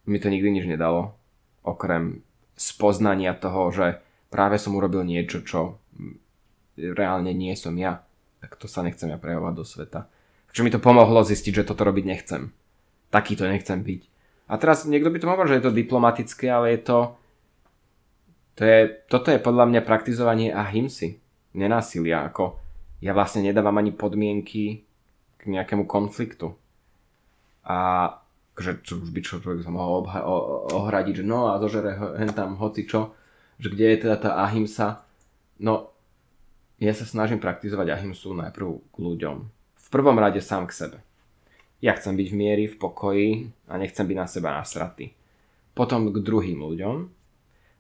mi 0.06 0.18
to 0.18 0.30
nikdy 0.30 0.50
nič 0.50 0.66
nedalo, 0.66 1.14
okrem 1.62 2.26
spoznania 2.58 3.34
toho, 3.38 3.70
že 3.74 4.02
práve 4.30 4.62
som 4.62 4.78
urobil 4.78 5.06
niečo, 5.06 5.42
čo 5.42 5.82
reálne 6.78 7.34
nie 7.34 7.54
som 7.58 7.74
ja. 7.78 8.06
Tak 8.42 8.58
to 8.58 8.66
sa 8.66 8.82
nechcem 8.82 9.14
ja 9.14 9.22
prejavovať 9.22 9.54
do 9.54 9.66
sveta. 9.66 10.10
Čo 10.52 10.66
mi 10.66 10.74
to 10.74 10.82
pomohlo 10.82 11.22
zistiť, 11.22 11.62
že 11.62 11.68
toto 11.68 11.86
robiť 11.86 12.06
nechcem. 12.06 12.50
Taký 13.14 13.38
to 13.38 13.46
nechcem 13.46 13.80
byť. 13.86 14.02
A 14.52 14.58
teraz 14.58 14.84
niekto 14.84 15.14
by 15.14 15.18
to 15.22 15.30
mohol, 15.30 15.46
že 15.48 15.62
je 15.62 15.66
to 15.70 15.72
diplomatické, 15.72 16.50
ale 16.52 16.76
je 16.76 16.80
to... 16.84 16.98
to 18.60 18.64
je, 18.66 18.80
toto 19.08 19.32
je 19.32 19.40
podľa 19.40 19.70
mňa 19.70 19.82
praktizovanie 19.86 20.50
ahimsy 20.52 21.22
nenásilia, 21.56 22.28
ako 22.28 22.60
ja 23.00 23.16
vlastne 23.16 23.46
nedávam 23.46 23.78
ani 23.80 23.96
podmienky 23.96 24.84
k 25.40 25.42
nejakému 25.48 25.88
konfliktu. 25.88 26.54
A 27.64 28.10
že 28.62 28.80
čo 28.86 29.02
už 29.02 29.10
by 29.10 29.20
človek 29.26 29.66
sa 29.66 29.74
mohol 29.74 30.06
obha- 30.06 30.26
ohradiť, 30.72 31.22
že 31.22 31.26
no 31.26 31.52
a 31.52 31.60
zožere 31.60 31.98
hen 31.98 32.32
tam 32.32 32.56
hoci 32.62 32.86
čo, 32.86 33.18
že 33.58 33.68
kde 33.74 33.86
je 33.94 33.98
teda 34.08 34.18
tá 34.22 34.32
ahimsa. 34.46 35.04
No, 35.62 35.92
ja 36.82 36.94
sa 36.94 37.06
snažím 37.06 37.38
praktizovať 37.38 37.94
ahimsu 37.94 38.34
najprv 38.34 38.68
k 38.90 38.96
ľuďom. 38.98 39.38
V 39.78 39.88
prvom 39.90 40.18
rade 40.18 40.42
sám 40.42 40.70
k 40.70 40.78
sebe. 40.78 40.98
Ja 41.82 41.98
chcem 41.98 42.14
byť 42.14 42.28
v 42.30 42.38
miery, 42.38 42.64
v 42.70 42.78
pokoji 42.78 43.30
a 43.66 43.78
nechcem 43.82 44.06
byť 44.06 44.18
na 44.18 44.28
seba 44.30 44.50
nasratý. 44.54 45.14
Potom 45.74 46.14
k 46.14 46.22
druhým 46.22 46.62
ľuďom. 46.62 46.96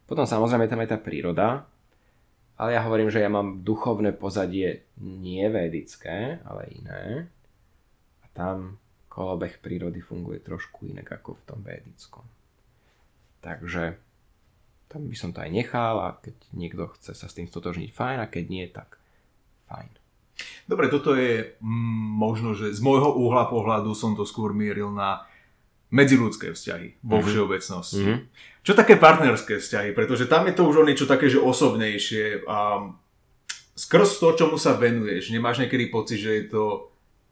Potom 0.10 0.26
samozrejme 0.26 0.66
tam 0.66 0.82
je 0.82 0.90
tá 0.90 0.98
príroda, 0.98 1.70
ale 2.58 2.78
ja 2.78 2.82
hovorím, 2.86 3.14
že 3.14 3.22
ja 3.22 3.30
mám 3.30 3.62
duchovné 3.66 4.14
pozadie 4.18 4.86
nie 5.02 5.46
vedické, 5.50 6.42
ale 6.46 6.70
iné. 6.74 7.30
A 8.22 8.26
tam 8.34 8.81
kolobeh 9.12 9.60
prírody 9.60 10.00
funguje 10.00 10.40
trošku 10.40 10.88
inak 10.88 11.20
ako 11.20 11.36
v 11.36 11.44
tom 11.44 11.60
vedickom. 11.60 12.24
Takže 13.44 14.00
tam 14.88 15.12
by 15.12 15.16
som 15.20 15.36
to 15.36 15.44
aj 15.44 15.52
nechal 15.52 16.00
a 16.00 16.16
keď 16.16 16.36
niekto 16.56 16.88
chce 16.96 17.12
sa 17.12 17.28
s 17.28 17.36
tým 17.36 17.52
stotožniť, 17.52 17.92
fajn, 17.92 18.18
a 18.24 18.32
keď 18.32 18.46
nie, 18.48 18.66
tak 18.72 18.96
fajn. 19.68 19.92
Dobre, 20.64 20.88
toto 20.88 21.12
je 21.16 21.60
mm, 21.60 22.08
možno, 22.16 22.56
že 22.56 22.72
z 22.72 22.80
môjho 22.80 23.12
uhla 23.12 23.52
pohľadu 23.52 23.92
som 23.92 24.16
to 24.16 24.24
skôr 24.24 24.56
mieril 24.56 24.96
na 24.96 25.28
medziludské 25.92 26.56
vzťahy 26.56 27.04
vo 27.04 27.20
mm-hmm. 27.20 27.28
všeobecnosti. 27.28 28.04
Mm-hmm. 28.08 28.20
Čo 28.64 28.72
také 28.80 28.96
partnerské 28.96 29.60
vzťahy? 29.60 29.92
Pretože 29.92 30.32
tam 30.32 30.48
je 30.48 30.56
to 30.56 30.64
už 30.64 30.76
o 30.82 30.88
niečo 30.88 31.04
také, 31.04 31.28
že 31.28 31.44
osobnejšie 31.44 32.48
a 32.48 32.88
skrz 33.76 34.24
to, 34.24 34.32
čomu 34.40 34.56
sa 34.56 34.80
venuješ, 34.80 35.36
nemáš 35.36 35.60
niekedy 35.60 35.92
pocit, 35.92 36.24
že 36.24 36.32
je 36.32 36.46
to 36.48 36.64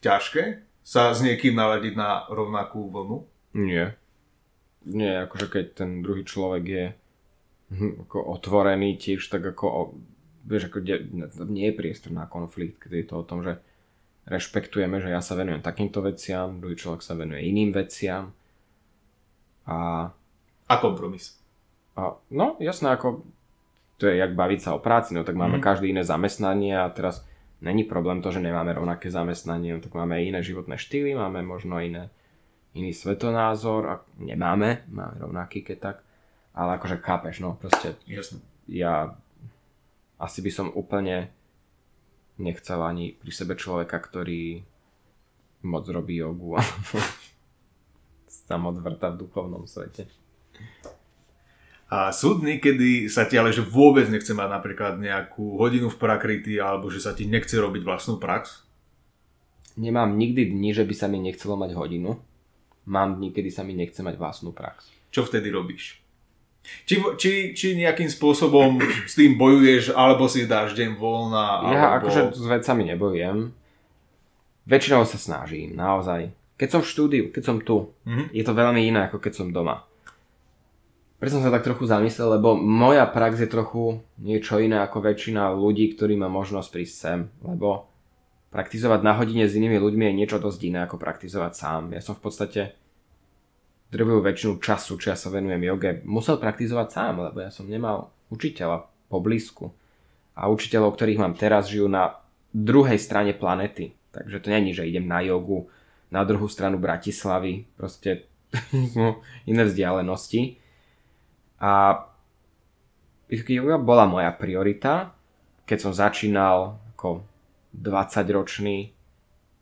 ťažké 0.04 0.69
sa 0.90 1.14
s 1.14 1.22
niekým 1.22 1.54
naladiť 1.54 1.94
na 1.94 2.26
rovnakú 2.26 2.90
vlnu? 2.90 3.30
Nie. 3.54 3.94
Nie, 4.90 5.30
akože 5.30 5.46
keď 5.46 5.66
ten 5.78 6.02
druhý 6.02 6.26
človek 6.26 6.64
je 6.66 6.86
hm, 7.78 8.10
ako 8.10 8.18
otvorený 8.34 8.98
tiež, 8.98 9.22
tak 9.30 9.46
ako, 9.46 9.94
vieš, 10.50 10.74
ako 10.74 10.82
nie 11.46 11.70
je 11.70 11.78
priestor 11.78 12.10
na 12.10 12.26
konflikt, 12.26 12.82
keď 12.82 12.92
je 12.98 13.06
to 13.06 13.16
o 13.22 13.28
tom, 13.28 13.46
že 13.46 13.62
rešpektujeme, 14.26 14.98
že 14.98 15.14
ja 15.14 15.22
sa 15.22 15.38
venujem 15.38 15.62
takýmto 15.62 16.02
veciam, 16.02 16.58
druhý 16.58 16.74
človek 16.74 17.06
sa 17.06 17.14
venuje 17.14 17.46
iným 17.46 17.70
veciam 17.70 18.34
a... 19.70 20.10
A 20.66 20.74
kompromis. 20.82 21.38
A, 21.94 22.18
no, 22.34 22.58
jasné, 22.58 22.98
ako 22.98 23.30
to 24.02 24.10
je 24.10 24.18
jak 24.18 24.34
baviť 24.34 24.60
sa 24.64 24.74
o 24.74 24.82
práci, 24.82 25.14
no 25.14 25.22
tak 25.22 25.38
máme 25.38 25.62
mm. 25.62 25.66
každý 25.66 25.94
iné 25.94 26.02
zamestnanie 26.02 26.74
a 26.74 26.90
teraz 26.90 27.22
není 27.62 27.84
problém 27.84 28.22
to, 28.22 28.32
že 28.32 28.40
nemáme 28.40 28.74
rovnaké 28.74 29.12
zamestnanie, 29.12 29.76
no 29.76 29.84
tak 29.84 29.94
máme 29.94 30.16
aj 30.16 30.24
iné 30.26 30.40
životné 30.44 30.76
štýly, 30.80 31.16
máme 31.16 31.44
možno 31.44 31.80
iné, 31.80 32.10
iný 32.74 32.96
svetonázor 32.96 33.82
a 33.90 33.96
nemáme, 34.20 34.88
máme 34.88 35.16
rovnaký 35.20 35.64
keď 35.64 35.78
tak, 35.80 35.98
ale 36.56 36.80
akože 36.80 37.04
chápeš, 37.04 37.40
no 37.44 37.56
proste 37.60 37.96
Jasne. 38.08 38.40
ja 38.68 39.16
asi 40.20 40.40
by 40.44 40.52
som 40.52 40.68
úplne 40.76 41.32
nechcel 42.40 42.80
ani 42.84 43.16
pri 43.16 43.32
sebe 43.32 43.54
človeka, 43.56 44.00
ktorý 44.00 44.64
moc 45.68 45.84
robí 45.92 46.20
jogu 46.20 46.56
a 46.56 46.64
tam 48.50 48.66
odvrta 48.72 49.14
v 49.14 49.20
duchovnom 49.28 49.68
svete. 49.68 50.08
A 51.90 52.14
sú 52.14 52.38
dny, 52.38 52.62
kedy 52.62 53.10
sa 53.10 53.26
ti 53.26 53.34
ale 53.34 53.50
že 53.50 53.66
vôbec 53.66 54.06
nechce 54.14 54.30
mať 54.30 54.46
napríklad 54.46 55.02
nejakú 55.02 55.58
hodinu 55.58 55.90
v 55.90 55.98
prakrity 55.98 56.62
alebo 56.62 56.94
že 56.94 57.02
sa 57.02 57.18
ti 57.18 57.26
nechce 57.26 57.58
robiť 57.58 57.82
vlastnú 57.82 58.22
prax? 58.22 58.62
Nemám 59.74 60.14
nikdy 60.14 60.54
dni, 60.54 60.70
že 60.78 60.86
by 60.86 60.94
sa 60.94 61.10
mi 61.10 61.18
nechcelo 61.18 61.58
mať 61.58 61.74
hodinu. 61.74 62.22
Mám 62.86 63.18
dni, 63.18 63.34
kedy 63.34 63.50
sa 63.50 63.66
mi 63.66 63.74
nechce 63.74 64.06
mať 64.06 64.22
vlastnú 64.22 64.54
prax. 64.54 64.86
Čo 65.10 65.26
vtedy 65.26 65.50
robíš? 65.50 65.98
Či, 66.86 67.02
či, 67.18 67.32
či 67.58 67.68
nejakým 67.74 68.12
spôsobom 68.12 68.78
s 69.10 69.18
tým 69.18 69.40
bojuješ, 69.40 69.96
alebo 69.98 70.30
si 70.30 70.46
dáš 70.46 70.78
deň 70.78 71.00
voľna, 71.00 71.66
alebo... 71.66 71.74
Ja 71.74 71.98
akože 71.98 72.22
s 72.38 72.46
vecami 72.46 72.84
nebojujem. 72.94 73.38
Väčšinou 74.70 75.02
sa 75.10 75.18
snažím, 75.18 75.74
naozaj. 75.74 76.30
Keď 76.60 76.68
som 76.70 76.82
v 76.86 76.92
štúdiu, 76.92 77.24
keď 77.34 77.44
som 77.46 77.58
tu, 77.64 77.90
mm-hmm. 78.06 78.30
je 78.36 78.44
to 78.46 78.54
veľmi 78.54 78.82
iné, 78.86 79.10
ako 79.10 79.18
keď 79.18 79.34
som 79.34 79.50
doma. 79.50 79.89
Preto 81.20 81.36
som 81.36 81.44
sa 81.44 81.52
tak 81.52 81.68
trochu 81.68 81.84
zamyslel, 81.86 82.40
lebo 82.40 82.56
moja 82.56 83.04
prax 83.04 83.44
je 83.44 83.50
trochu 83.52 84.00
niečo 84.18 84.58
iné 84.58 84.80
ako 84.80 85.04
väčšina 85.04 85.52
ľudí, 85.52 85.94
ktorí 85.94 86.16
má 86.16 86.32
možnosť 86.32 86.70
prísť 86.72 86.96
sem, 86.96 87.20
lebo 87.44 87.92
praktizovať 88.50 89.00
na 89.06 89.14
hodine 89.14 89.46
s 89.46 89.54
inými 89.54 89.78
ľuďmi 89.78 90.10
je 90.10 90.18
niečo 90.18 90.42
dosť 90.42 90.60
iné 90.66 90.80
ako 90.88 90.98
praktizovať 90.98 91.54
sám. 91.54 91.82
Ja 91.94 92.02
som 92.02 92.18
v 92.18 92.24
podstate 92.24 92.62
drvivú 93.92 94.24
väčšinu 94.24 94.58
času, 94.64 94.98
čo 94.98 95.14
ja 95.14 95.18
sa 95.18 95.30
venujem 95.30 95.62
joge, 95.66 96.02
musel 96.06 96.42
praktizovať 96.42 96.88
sám, 96.90 97.14
lebo 97.30 97.44
ja 97.44 97.52
som 97.54 97.70
nemal 97.70 98.10
učiteľa 98.34 98.90
po 99.10 99.18
blízku. 99.22 99.74
A 100.40 100.48
učiteľov, 100.48 100.96
ktorých 100.96 101.20
mám 101.20 101.36
teraz, 101.36 101.68
žijú 101.68 101.92
na 101.92 102.16
druhej 102.56 102.98
strane 102.98 103.36
planety. 103.36 103.92
Takže 104.16 104.40
to 104.40 104.48
není, 104.50 104.74
že 104.74 104.88
idem 104.88 105.06
na 105.06 105.22
jogu 105.22 105.70
na 106.10 106.26
druhú 106.26 106.50
stranu 106.50 106.82
Bratislavy, 106.82 107.70
proste 107.78 108.26
iné 109.52 109.64
vzdialenosti. 109.66 110.58
A 111.60 112.04
yoga 113.30 113.78
bola 113.78 114.08
moja 114.08 114.32
priorita, 114.32 115.12
keď 115.68 115.78
som 115.78 115.92
začínal 115.94 116.80
ako 116.96 117.22
20 117.76 118.36
ročný, 118.36 118.96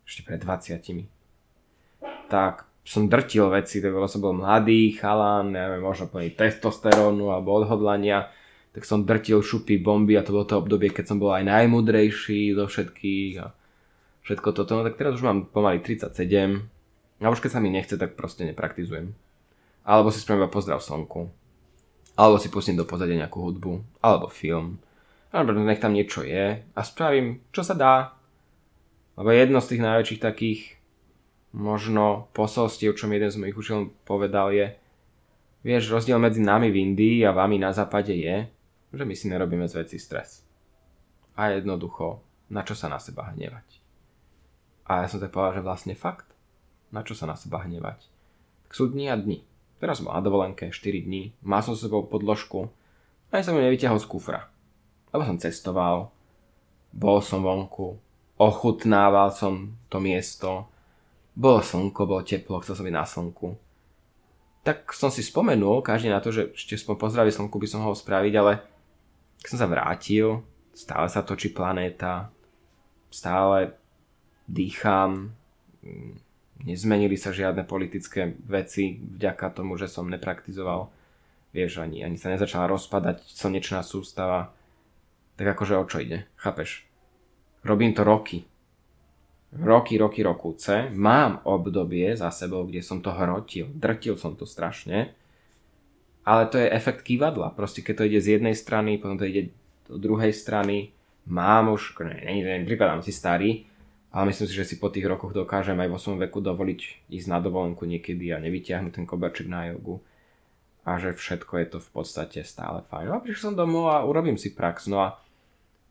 ešte 0.07 0.23
pred 0.23 0.39
20 0.39 1.09
tak 2.31 2.67
som 2.87 3.11
drtil 3.11 3.51
veci, 3.51 3.83
tak 3.83 3.91
som 4.07 4.23
bol 4.23 4.31
mladý, 4.31 4.95
chalan, 4.95 5.51
neviem, 5.51 5.83
možno 5.83 6.07
plný 6.07 6.31
testosterónu 6.31 7.35
alebo 7.35 7.59
odhodlania, 7.59 8.31
tak 8.71 8.87
som 8.87 9.03
drtil 9.03 9.43
šupy, 9.43 9.75
bomby 9.81 10.15
a 10.15 10.23
to 10.23 10.31
bolo 10.31 10.47
to 10.47 10.55
obdobie, 10.55 10.95
keď 10.95 11.11
som 11.11 11.17
bol 11.19 11.35
aj 11.35 11.43
najmudrejší 11.43 12.55
zo 12.55 12.63
všetkých 12.69 13.33
a 13.43 13.51
všetko 14.23 14.49
toto, 14.55 14.79
no 14.79 14.87
tak 14.87 14.95
teraz 14.95 15.19
už 15.19 15.23
mám 15.27 15.51
pomaly 15.51 15.83
37 15.83 16.15
a 17.19 17.27
už 17.27 17.43
keď 17.43 17.51
sa 17.51 17.59
mi 17.59 17.73
nechce, 17.73 17.99
tak 17.99 18.15
proste 18.15 18.47
nepraktizujem. 18.47 19.11
Alebo 19.83 20.11
si 20.11 20.23
spravím 20.23 20.51
pozdrav 20.51 20.79
slnku 20.79 21.31
alebo 22.18 22.41
si 22.41 22.49
pustím 22.49 22.76
do 22.76 22.89
pozadia 22.89 23.22
nejakú 23.22 23.38
hudbu, 23.45 24.01
alebo 24.01 24.28
film, 24.28 24.82
alebo 25.30 25.53
nech 25.53 25.78
tam 25.78 25.93
niečo 25.93 26.26
je 26.26 26.65
a 26.65 26.80
spravím, 26.82 27.45
čo 27.53 27.61
sa 27.61 27.78
dá. 27.78 28.18
Lebo 29.13 29.30
jedno 29.30 29.61
z 29.61 29.78
tých 29.78 29.86
najväčších 29.86 30.22
takých 30.22 30.61
možno 31.53 32.30
posolstiev, 32.34 32.97
čo 32.97 33.05
mi 33.05 33.18
jeden 33.18 33.30
z 33.30 33.39
mojich 33.39 33.57
učiteľov 33.57 33.93
povedal 34.05 34.49
je, 34.53 34.74
vieš, 35.61 35.93
rozdiel 35.93 36.18
medzi 36.18 36.41
nami 36.41 36.74
v 36.74 36.82
Indii 36.82 37.26
a 37.26 37.34
vami 37.34 37.61
na 37.61 37.74
západe 37.74 38.13
je, 38.13 38.49
že 38.93 39.03
my 39.03 39.13
si 39.13 39.30
nerobíme 39.30 39.65
z 39.70 39.86
veci 39.86 39.97
stres. 40.01 40.45
A 41.38 41.53
jednoducho, 41.53 42.22
na 42.49 42.65
čo 42.65 42.74
sa 42.74 42.89
na 42.89 42.97
seba 42.97 43.30
hnevať. 43.30 43.82
A 44.88 45.03
ja 45.03 45.07
som 45.11 45.20
tak 45.20 45.36
povedal, 45.36 45.59
že 45.59 45.65
vlastne 45.65 45.93
fakt, 45.93 46.30
na 46.89 47.03
čo 47.03 47.13
sa 47.13 47.28
na 47.28 47.36
seba 47.36 47.61
hnevať. 47.61 47.99
Tak 48.70 48.72
sú 48.74 48.88
dni 48.88 49.11
a 49.11 49.15
dni. 49.20 49.43
Teraz 49.78 50.01
som 50.01 50.09
na 50.09 50.17
dovolenke 50.25 50.73
4 50.73 51.05
dní, 51.05 51.38
mal 51.45 51.61
som 51.61 51.78
s 51.78 51.86
sebou 51.86 52.01
podložku, 52.09 52.73
aj 53.30 53.45
som 53.45 53.53
ju 53.53 53.61
nevyťahol 53.61 54.01
z 54.01 54.09
kufra. 54.09 54.49
Lebo 55.13 55.21
som 55.21 55.38
cestoval, 55.38 56.09
bol 56.89 57.21
som 57.21 57.45
vonku, 57.45 58.01
ochutnával 58.41 59.30
som 59.30 59.78
to 59.91 60.01
miesto, 60.01 60.65
bolo 61.38 61.61
slnko, 61.61 62.09
bolo 62.09 62.25
teplo, 62.25 62.57
chcel 62.65 62.73
som 62.73 62.86
byť 62.89 62.95
na 62.97 63.05
slnku. 63.05 63.47
Tak 64.65 64.89
som 64.97 65.13
si 65.13 65.21
spomenul 65.21 65.86
každý 65.86 66.09
na 66.09 66.19
to, 66.19 66.34
že 66.34 66.57
ešte 66.57 66.73
som 66.75 66.97
pozdravil 66.97 67.30
slnku 67.30 67.61
by 67.61 67.67
som 67.69 67.86
ho 67.86 67.93
spraviť, 67.93 68.34
ale 68.34 68.65
keď 69.45 69.47
som 69.53 69.59
sa 69.61 69.69
vrátil, 69.69 70.41
stále 70.73 71.05
sa 71.05 71.21
točí 71.21 71.53
planéta, 71.53 72.34
stále 73.13 73.78
dýcham, 74.49 75.32
nezmenili 76.64 77.20
sa 77.20 77.36
žiadne 77.36 77.68
politické 77.68 78.34
veci 78.45 78.97
vďaka 78.97 79.53
tomu, 79.53 79.78
že 79.78 79.91
som 79.91 80.10
nepraktizoval. 80.10 80.89
Vieš, 81.53 81.82
ani, 81.82 82.05
ani 82.05 82.18
sa 82.18 82.34
nezačala 82.34 82.70
rozpadať 82.72 83.26
slnečná 83.28 83.82
sústava. 83.82 84.53
Tak 85.38 85.58
akože 85.58 85.74
o 85.78 85.86
čo 85.86 86.01
ide? 86.01 86.26
Chápeš? 86.38 86.86
Robím 87.62 87.93
to 87.93 88.01
roky. 88.01 88.45
Roky, 89.53 89.95
roky, 89.95 90.26
rokúce. 90.26 90.91
Mám 90.91 91.45
obdobie 91.47 92.18
za 92.18 92.34
sebou, 92.34 92.68
kde 92.68 92.84
som 92.84 92.99
to 92.99 93.14
hrotil. 93.14 93.72
Drtil 93.72 94.18
som 94.20 94.36
to 94.36 94.43
strašne. 94.43 95.14
Ale 96.28 96.51
to 96.51 96.60
je 96.60 96.68
efekt 96.68 97.08
kývadla. 97.08 97.55
Proste 97.55 97.80
keď 97.80 97.93
to 97.95 98.08
ide 98.12 98.20
z 98.20 98.39
jednej 98.39 98.55
strany, 98.55 98.99
potom 98.99 99.16
to 99.16 99.24
ide 99.24 99.55
do 99.88 99.95
druhej 99.95 100.36
strany. 100.36 100.91
Mám 101.28 101.76
už, 101.76 101.95
ne, 102.08 102.24
ne, 102.24 102.43
ne, 102.43 102.68
pripadám 102.68 103.03
si 103.03 103.12
starý, 103.12 103.66
ale 104.12 104.32
myslím 104.32 104.47
si, 104.47 104.55
že 104.55 104.68
si 104.68 104.76
po 104.80 104.88
tých 104.88 105.05
rokoch 105.05 105.36
dokážem 105.36 105.78
aj 105.78 105.89
vo 105.91 105.99
svojom 105.99 106.24
veku 106.24 106.39
dovoliť 106.39 107.10
ísť 107.12 107.28
na 107.28 107.43
dovolenku 107.43 107.84
niekedy 107.84 108.32
a 108.32 108.39
nevyťahnuť 108.39 108.91
ten 108.95 109.05
koberček 109.05 109.51
na 109.51 109.72
jogu 109.72 109.99
a 110.88 110.95
že 110.95 111.12
všetko 111.12 111.53
je 111.60 111.68
to 111.68 111.78
v 111.84 111.89
podstate 111.91 112.39
stále 112.47 112.80
fajn. 112.88 113.12
No 113.12 113.14
a 113.20 113.24
prišiel 113.24 113.51
som 113.51 113.60
domov 113.60 113.91
a 113.91 114.08
urobím 114.08 114.39
si 114.39 114.55
prax. 114.55 114.88
No 114.88 115.03
a 115.03 115.20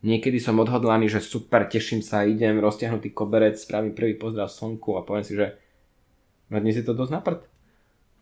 niekedy 0.01 0.41
som 0.41 0.57
odhodlaný, 0.57 1.05
že 1.05 1.21
super, 1.21 1.69
teším 1.69 2.01
sa, 2.01 2.25
idem, 2.25 2.57
roztiahnutý 2.57 3.13
koberec, 3.13 3.61
spravím 3.61 3.93
prvý 3.93 4.17
pozdrav 4.17 4.49
slnku 4.49 4.97
a 4.97 5.05
poviem 5.05 5.21
si, 5.21 5.37
že 5.37 5.53
no 6.49 6.57
dnes 6.57 6.81
je 6.81 6.85
to 6.85 6.97
dosť 6.97 7.13
na 7.13 7.21
prd. 7.21 7.45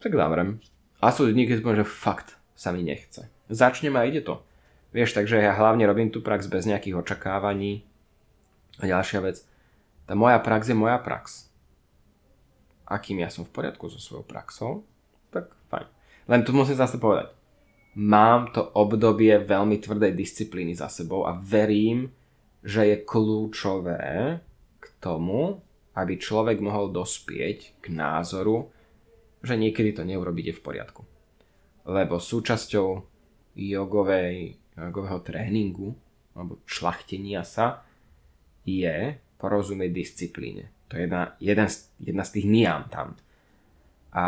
Tak 0.03 0.11
zavrem. 0.11 0.59
A 0.99 1.15
sú 1.15 1.31
dní, 1.31 1.47
keď 1.47 1.63
že 1.79 1.87
fakt 1.87 2.35
sa 2.59 2.75
mi 2.75 2.83
nechce. 2.83 3.31
Začnem 3.47 3.95
a 3.95 4.03
ide 4.03 4.19
to. 4.19 4.43
Vieš, 4.91 5.15
takže 5.15 5.39
ja 5.39 5.55
hlavne 5.55 5.87
robím 5.87 6.11
tú 6.11 6.19
prax 6.19 6.51
bez 6.51 6.67
nejakých 6.67 6.99
očakávaní. 6.99 7.87
A 8.83 8.91
ďalšia 8.91 9.23
vec, 9.23 9.47
tá 10.05 10.13
moja 10.13 10.37
prax 10.37 10.69
je 10.69 10.77
moja 10.77 10.97
prax. 11.01 11.49
Akým 12.85 13.21
ja 13.21 13.33
som 13.33 13.45
v 13.45 13.53
poriadku 13.53 13.89
so 13.89 13.97
svojou 13.97 14.25
praxou, 14.25 14.85
tak 15.33 15.49
fajn. 15.73 15.89
Len 16.29 16.41
tu 16.45 16.53
musím 16.53 16.77
zase 16.77 17.01
povedať. 17.01 17.33
Mám 17.97 18.53
to 18.53 18.61
obdobie 18.75 19.33
veľmi 19.41 19.81
tvrdej 19.81 20.13
disciplíny 20.13 20.77
za 20.77 20.91
sebou 20.91 21.25
a 21.25 21.33
verím, 21.33 22.11
že 22.61 22.85
je 22.85 22.97
kľúčové 23.01 24.37
k 24.77 24.85
tomu, 25.01 25.63
aby 25.95 26.19
človek 26.19 26.59
mohol 26.59 26.91
dospieť 26.91 27.79
k 27.79 27.85
názoru, 27.89 28.69
že 29.41 29.55
niekedy 29.55 29.95
to 29.95 30.03
neurobiť 30.03 30.59
v 30.59 30.63
poriadku. 30.65 31.01
Lebo 31.87 32.19
súčasťou 32.19 32.87
jogovej, 33.55 34.59
jogového 34.75 35.19
tréningu 35.23 35.95
alebo 36.35 36.59
šlachtenia 36.67 37.47
sa 37.47 37.87
je 38.67 39.15
porozumieť 39.45 39.93
disciplíne. 39.93 40.73
To 40.89 40.97
je 40.97 41.05
jedna, 41.05 41.37
jeden, 41.37 41.69
jedna 42.01 42.23
z 42.25 42.33
tých 42.33 42.45
niam 42.49 42.89
tam. 42.89 43.13
A 44.09 44.25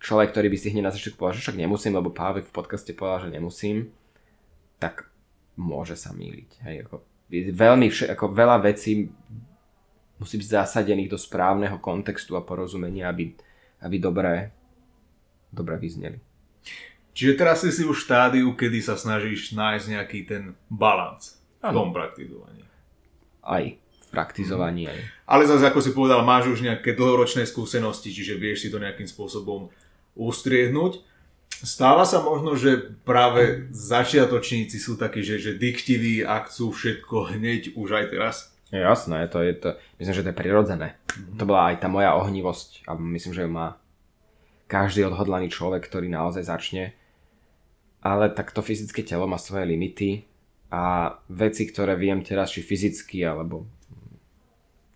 človek, 0.00 0.32
ktorý 0.32 0.48
by 0.48 0.56
si 0.56 0.72
hneď 0.72 0.88
na 0.88 0.94
začiatku 0.96 1.20
povedal, 1.20 1.36
že 1.36 1.44
však 1.44 1.60
nemusím, 1.60 1.92
lebo 2.00 2.08
Pávek 2.08 2.48
v 2.48 2.56
podcaste 2.56 2.96
povedal, 2.96 3.28
že 3.28 3.36
nemusím, 3.36 3.92
tak 4.80 5.12
môže 5.60 6.00
sa 6.00 6.16
míliť. 6.16 6.50
Hej, 6.64 6.76
ako, 6.88 7.04
veľmi, 7.52 7.88
ako 7.92 8.24
veľa 8.32 8.56
vecí 8.64 9.12
musí 10.16 10.34
byť 10.40 10.48
zasadených 10.64 11.12
do 11.12 11.18
správneho 11.20 11.76
kontextu 11.76 12.40
a 12.40 12.44
porozumenia, 12.44 13.12
aby, 13.12 13.36
aby 13.84 13.96
dobré, 14.00 14.48
dobré 15.52 15.76
vyzneli. 15.76 16.16
Čiže 17.12 17.36
teraz 17.36 17.60
si 17.60 17.68
si 17.68 17.84
už 17.84 18.00
v 18.00 18.06
štádiu, 18.06 18.48
kedy 18.56 18.80
sa 18.80 18.96
snažíš 18.96 19.52
nájsť 19.52 19.86
nejaký 19.92 20.18
ten 20.24 20.56
balans 20.72 21.36
v 21.60 21.74
tom 21.74 21.92
praktizovaní 21.92 22.69
aj 23.44 23.76
v 23.76 24.06
praktizovaní. 24.10 24.90
Aj. 24.90 25.00
Ale 25.26 25.46
zase, 25.46 25.66
ako 25.66 25.80
si 25.80 25.94
povedal, 25.94 26.26
máš 26.26 26.50
už 26.50 26.66
nejaké 26.66 26.96
dlhoročné 26.96 27.46
skúsenosti, 27.46 28.10
čiže 28.10 28.38
vieš 28.40 28.66
si 28.66 28.68
to 28.68 28.82
nejakým 28.82 29.06
spôsobom 29.06 29.70
ustriehnúť. 30.18 31.02
Stáva 31.60 32.08
sa 32.08 32.24
možno, 32.24 32.56
že 32.56 32.96
práve 33.04 33.68
začiatočníci 33.70 34.80
sú 34.80 34.96
takí, 34.96 35.20
že, 35.20 35.36
že 35.36 35.52
diktiví 35.60 36.24
a 36.24 36.40
chcú 36.48 36.72
všetko 36.72 37.36
hneď 37.36 37.76
už 37.76 37.88
aj 38.00 38.04
teraz? 38.08 38.36
Jasné, 38.70 39.26
to 39.28 39.42
je 39.42 39.52
to, 39.58 39.68
myslím, 39.98 40.14
že 40.14 40.24
to 40.24 40.30
je 40.30 40.40
prirodzené. 40.40 40.88
Mm-hmm. 40.94 41.36
To 41.42 41.44
bola 41.44 41.74
aj 41.74 41.82
tá 41.82 41.88
moja 41.90 42.14
ohnivosť 42.16 42.86
a 42.86 42.94
myslím, 42.96 43.34
že 43.34 43.50
má 43.50 43.76
každý 44.70 45.04
odhodlaný 45.10 45.50
človek, 45.50 45.82
ktorý 45.84 46.06
naozaj 46.06 46.46
začne. 46.46 46.94
Ale 48.00 48.32
tak 48.32 48.54
to 48.54 48.62
fyzické 48.62 49.02
telo 49.02 49.26
má 49.26 49.36
svoje 49.36 49.68
limity 49.68 50.29
a 50.70 51.14
veci, 51.26 51.66
ktoré 51.66 51.98
viem 51.98 52.22
teraz, 52.22 52.54
či 52.54 52.62
fyzicky 52.62 53.26
alebo 53.26 53.66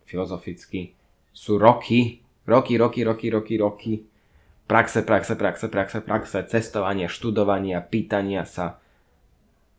filozoficky, 0.07 0.95
sú 1.35 1.59
roky, 1.59 2.22
roky, 2.47 2.79
roky, 2.79 3.03
roky, 3.03 3.27
roky, 3.31 3.55
roky 3.59 3.95
praxe, 4.66 5.05
praxe, 5.05 5.37
praxe, 5.37 5.68
praxe, 5.68 6.01
praxe, 6.01 6.39
cestovania, 6.49 7.09
študovania, 7.09 7.85
pýtania 7.85 8.49
sa. 8.49 8.81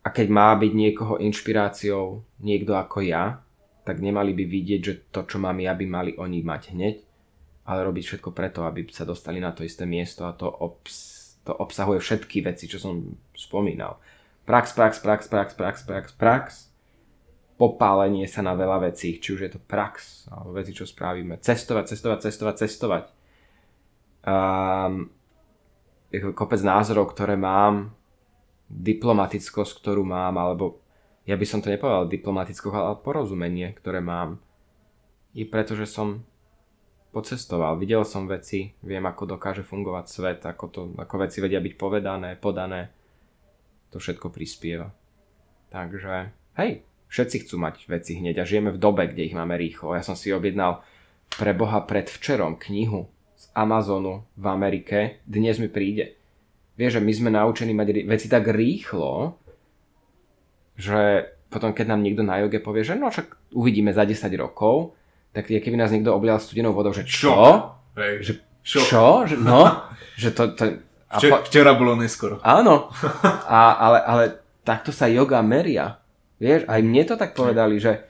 A 0.06 0.08
keď 0.14 0.26
má 0.30 0.54
byť 0.54 0.72
niekoho 0.72 1.18
inšpiráciou 1.18 2.22
niekto 2.38 2.78
ako 2.78 3.02
ja, 3.02 3.42
tak 3.82 3.98
nemali 3.98 4.34
by 4.34 4.44
vidieť, 4.46 4.80
že 4.82 4.94
to, 5.10 5.26
čo 5.26 5.38
mám 5.42 5.58
ja, 5.58 5.74
by 5.74 5.86
mali 5.86 6.12
oni 6.14 6.42
mať 6.42 6.62
hneď, 6.74 6.96
ale 7.66 7.86
robiť 7.86 8.04
všetko 8.06 8.30
preto, 8.30 8.62
aby 8.62 8.86
sa 8.90 9.02
dostali 9.02 9.42
na 9.42 9.50
to 9.50 9.66
isté 9.66 9.82
miesto 9.86 10.26
a 10.26 10.34
to, 10.34 10.46
obs- 10.46 11.42
to 11.42 11.50
obsahuje 11.54 11.98
všetky 11.98 12.46
veci, 12.46 12.70
čo 12.70 12.78
som 12.78 13.18
spomínal 13.34 13.98
prax, 14.46 14.72
prax, 14.72 15.02
prax, 15.02 15.26
prax, 15.26 15.50
prax, 15.52 15.76
prax, 15.82 16.06
prax, 16.14 16.46
popálenie 17.58 18.30
sa 18.30 18.46
na 18.46 18.54
veľa 18.54 18.88
vecí, 18.92 19.18
či 19.18 19.34
už 19.34 19.40
je 19.48 19.50
to 19.52 19.60
prax, 19.60 20.24
alebo 20.30 20.56
veci, 20.56 20.72
čo 20.72 20.86
spravíme. 20.86 21.42
Cestovať, 21.42 21.84
cestovať, 21.92 22.18
cestovať, 22.30 22.54
cestovať. 22.62 23.04
Um, 24.26 25.10
kopec 26.32 26.60
názorov, 26.62 27.10
ktoré 27.12 27.34
mám, 27.34 27.92
diplomatickosť, 28.70 29.72
ktorú 29.82 30.02
mám, 30.06 30.38
alebo 30.38 30.82
ja 31.26 31.34
by 31.34 31.46
som 31.46 31.58
to 31.62 31.70
nepovedal 31.70 32.06
diplomatickosť, 32.06 32.74
ale 32.74 33.02
porozumenie, 33.02 33.74
ktoré 33.74 33.98
mám, 33.98 34.38
je 35.34 35.44
preto, 35.46 35.74
že 35.74 35.86
som 35.90 36.22
pocestoval, 37.10 37.80
videl 37.80 38.04
som 38.04 38.28
veci, 38.28 38.76
viem, 38.84 39.02
ako 39.04 39.38
dokáže 39.38 39.64
fungovať 39.64 40.04
svet, 40.04 40.40
ako, 40.44 40.64
to, 40.68 40.80
ako 41.00 41.14
veci 41.24 41.40
vedia 41.40 41.62
byť 41.64 41.74
povedané, 41.80 42.36
podané. 42.36 42.92
To 43.94 44.02
všetko 44.02 44.30
prispieva. 44.34 44.90
Takže, 45.70 46.30
hej, 46.58 46.82
všetci 47.10 47.46
chcú 47.46 47.56
mať 47.58 47.86
veci 47.86 48.18
hneď 48.18 48.42
a 48.42 48.48
žijeme 48.48 48.70
v 48.74 48.82
dobe, 48.82 49.06
kde 49.06 49.26
ich 49.26 49.36
máme 49.36 49.54
rýchlo. 49.54 49.94
Ja 49.94 50.02
som 50.02 50.18
si 50.18 50.34
objednal 50.34 50.82
pre 51.36 51.52
Boha 51.52 51.82
predvčerom 51.82 52.58
knihu 52.58 53.10
z 53.36 53.44
Amazonu 53.52 54.24
v 54.38 54.46
Amerike, 54.48 55.20
dnes 55.28 55.60
mi 55.60 55.68
príde. 55.68 56.16
Vieš, 56.76 57.00
že 57.00 57.04
my 57.04 57.12
sme 57.12 57.30
naučení 57.32 57.72
mať 57.72 58.04
veci 58.04 58.26
tak 58.28 58.48
rýchlo, 58.52 59.36
že 60.76 61.32
potom 61.48 61.72
keď 61.72 61.96
nám 61.96 62.04
niekto 62.04 62.20
na 62.20 62.42
joge 62.44 62.60
povie, 62.60 62.84
že 62.84 62.98
no 62.98 63.08
však 63.08 63.56
uvidíme 63.56 63.96
za 63.96 64.04
10 64.04 64.28
rokov, 64.36 64.92
tak 65.32 65.48
je 65.48 65.60
keby 65.60 65.76
nás 65.76 65.92
niekto 65.92 66.12
oblial 66.12 66.40
studenou 66.40 66.72
vodou, 66.76 66.92
že 66.92 67.04
čo? 67.04 67.32
Hej. 67.96 68.14
Že 68.24 68.32
Čo? 68.66 68.80
čo? 68.82 69.04
Že, 69.24 69.36
no, 69.40 69.62
že 70.22 70.28
to... 70.34 70.52
to 70.52 70.64
a 71.06 71.22
Včera, 71.22 71.38
po, 71.38 71.46
včera 71.46 71.72
bolo 71.78 71.94
neskoro. 71.94 72.42
áno, 72.42 72.90
a, 73.46 73.60
ale, 73.78 73.98
ale 74.02 74.24
takto 74.66 74.90
sa 74.90 75.06
yoga 75.06 75.38
meria. 75.42 76.02
Vieš, 76.36 76.66
aj 76.66 76.80
mne 76.82 77.02
to 77.06 77.14
tak 77.14 77.32
povedali, 77.32 77.78
že 77.80 78.02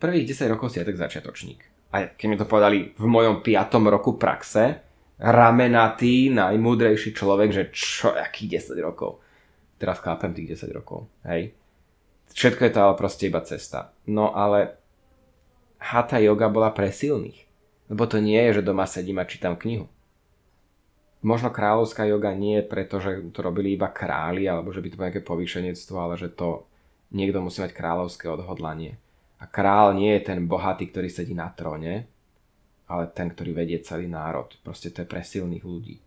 prvých 0.00 0.32
10 0.34 0.52
rokov 0.56 0.72
si 0.72 0.80
aj 0.80 0.88
tak 0.88 0.98
začiatočník. 0.98 1.60
A 1.92 2.08
keď 2.16 2.26
mi 2.26 2.36
to 2.36 2.48
povedali 2.48 2.92
v 2.96 3.06
mojom 3.06 3.40
5. 3.44 3.78
roku 3.88 4.16
praxe, 4.16 4.80
ramenatý, 5.18 6.30
najmúdrejší 6.32 7.12
človek, 7.12 7.48
že 7.52 7.64
čo, 7.70 8.12
aký 8.16 8.48
10 8.48 8.74
rokov. 8.80 9.20
Teraz 9.78 10.02
chápem 10.02 10.34
tých 10.34 10.58
10 10.58 10.74
rokov, 10.74 11.06
hej. 11.28 11.54
Všetko 12.34 12.66
je 12.66 12.72
to 12.74 12.80
ale 12.82 12.94
proste 12.98 13.30
iba 13.30 13.40
cesta. 13.40 13.94
No 14.04 14.34
ale 14.36 14.76
hatha 15.80 16.18
yoga 16.18 16.50
bola 16.50 16.70
pre 16.74 16.90
silných. 16.92 17.46
Lebo 17.88 18.04
to 18.04 18.20
nie 18.20 18.36
je, 18.50 18.60
že 18.60 18.66
doma 18.68 18.84
sedím 18.84 19.16
a 19.16 19.24
čítam 19.24 19.56
knihu. 19.56 19.88
Možno 21.18 21.50
kráľovská 21.50 22.06
yoga 22.06 22.30
nie 22.30 22.62
je 22.62 22.70
preto, 22.70 23.02
že 23.02 23.34
to 23.34 23.42
robili 23.42 23.74
iba 23.74 23.90
králi, 23.90 24.46
alebo 24.46 24.70
že 24.70 24.78
by 24.78 24.88
to 24.88 24.96
bolo 24.96 25.06
nejaké 25.10 25.22
povýšenectvo, 25.26 25.96
ale 25.98 26.14
že 26.14 26.30
to 26.30 26.62
niekto 27.10 27.42
musí 27.42 27.58
mať 27.58 27.74
kráľovské 27.74 28.30
odhodlanie. 28.30 28.94
A 29.42 29.50
král 29.50 29.98
nie 29.98 30.14
je 30.18 30.30
ten 30.30 30.46
bohatý, 30.46 30.90
ktorý 30.90 31.10
sedí 31.10 31.34
na 31.34 31.50
tróne, 31.50 32.06
ale 32.86 33.04
ten, 33.10 33.34
ktorý 33.34 33.50
vedie 33.50 33.82
celý 33.82 34.06
národ. 34.06 34.50
Proste 34.62 34.94
to 34.94 35.02
je 35.02 35.10
pre 35.10 35.22
silných 35.22 35.66
ľudí. 35.66 35.98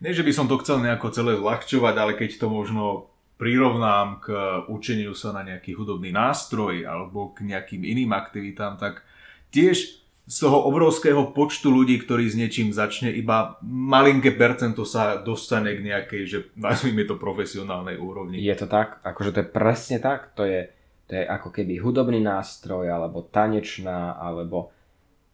Nie, 0.00 0.12
že 0.16 0.24
by 0.24 0.32
som 0.32 0.46
to 0.48 0.60
chcel 0.60 0.80
nejako 0.80 1.12
celé 1.12 1.36
zľahčovať, 1.36 1.94
ale 1.96 2.12
keď 2.16 2.40
to 2.40 2.46
možno 2.48 3.12
prirovnám 3.36 4.24
k 4.24 4.26
učeniu 4.66 5.14
sa 5.14 5.30
na 5.30 5.46
nejaký 5.46 5.76
hudobný 5.76 6.10
nástroj 6.10 6.84
alebo 6.84 7.30
k 7.32 7.46
nejakým 7.46 7.84
iným 7.86 8.10
aktivitám, 8.16 8.80
tak 8.80 9.06
tiež 9.54 10.00
z 10.28 10.44
toho 10.44 10.60
obrovského 10.68 11.32
počtu 11.32 11.72
ľudí, 11.72 11.96
ktorí 12.04 12.28
s 12.28 12.36
niečím 12.36 12.68
začne, 12.68 13.08
iba 13.08 13.56
malinké 13.64 14.36
percento 14.36 14.84
sa 14.84 15.16
dostane 15.16 15.72
k 15.72 15.80
nejakej, 15.80 16.22
že 16.28 16.38
nazvime 16.52 17.08
to 17.08 17.16
profesionálnej 17.16 17.96
úrovni. 17.96 18.36
Je 18.36 18.52
to 18.52 18.68
tak? 18.68 19.00
Akože 19.08 19.32
to 19.32 19.40
je 19.40 19.48
presne 19.48 19.96
tak? 20.04 20.36
To 20.36 20.44
je, 20.44 20.68
to 21.08 21.16
je 21.16 21.24
ako 21.24 21.48
keby 21.48 21.80
hudobný 21.80 22.20
nástroj, 22.20 22.92
alebo 22.92 23.24
tanečná, 23.24 24.20
alebo 24.20 24.68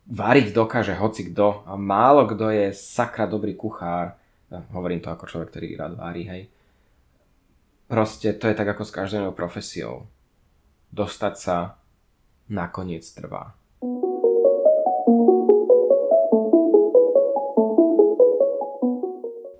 variť 0.07 0.55
dokáže 0.55 0.95
hoci 0.95 1.34
kto. 1.34 1.66
A 1.66 1.74
málo 1.74 2.30
kto 2.30 2.55
je 2.55 2.70
sakra 2.70 3.26
dobrý 3.26 3.59
kuchár. 3.59 4.14
Hovorím 4.70 5.03
to 5.03 5.11
ako 5.11 5.26
človek, 5.26 5.51
ktorý 5.51 5.74
rád 5.74 5.99
varí, 5.99 6.22
hej. 6.30 6.42
Proste 7.90 8.30
to 8.38 8.47
je 8.47 8.55
tak 8.55 8.70
ako 8.70 8.86
s 8.86 8.95
každou 8.95 9.34
profesiou. 9.34 10.07
Dostať 10.95 11.34
sa 11.34 11.82
nakoniec 12.47 13.03
trvá. 13.11 13.59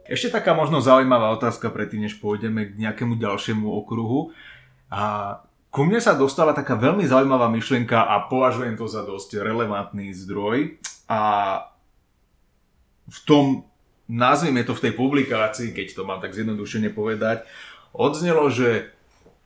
Ešte 0.05 0.37
taká 0.37 0.53
možno 0.53 0.85
zaujímavá 0.85 1.33
otázka 1.33 1.73
predtým, 1.73 2.05
než 2.05 2.21
pôjdeme 2.21 2.69
k 2.69 2.77
nejakému 2.77 3.17
ďalšiemu 3.17 3.65
okruhu. 3.65 4.37
A 4.93 5.41
ku 5.73 5.83
mne 5.89 5.99
sa 5.99 6.13
dostala 6.13 6.53
taká 6.53 6.77
veľmi 6.77 7.09
zaujímavá 7.09 7.49
myšlienka 7.49 8.05
a 8.05 8.29
považujem 8.29 8.77
to 8.77 8.85
za 8.85 9.03
dosť 9.03 9.41
relevantný 9.41 10.13
zdroj. 10.13 10.77
A 11.09 11.21
v 13.09 13.19
tom, 13.25 13.45
nazvime 14.05 14.61
to 14.63 14.77
v 14.77 14.89
tej 14.89 14.93
publikácii, 14.93 15.73
keď 15.73 15.87
to 15.97 16.03
mám 16.05 16.21
tak 16.21 16.37
zjednodušene 16.37 16.93
povedať, 16.93 17.49
odznelo, 17.97 18.53
že 18.53 18.93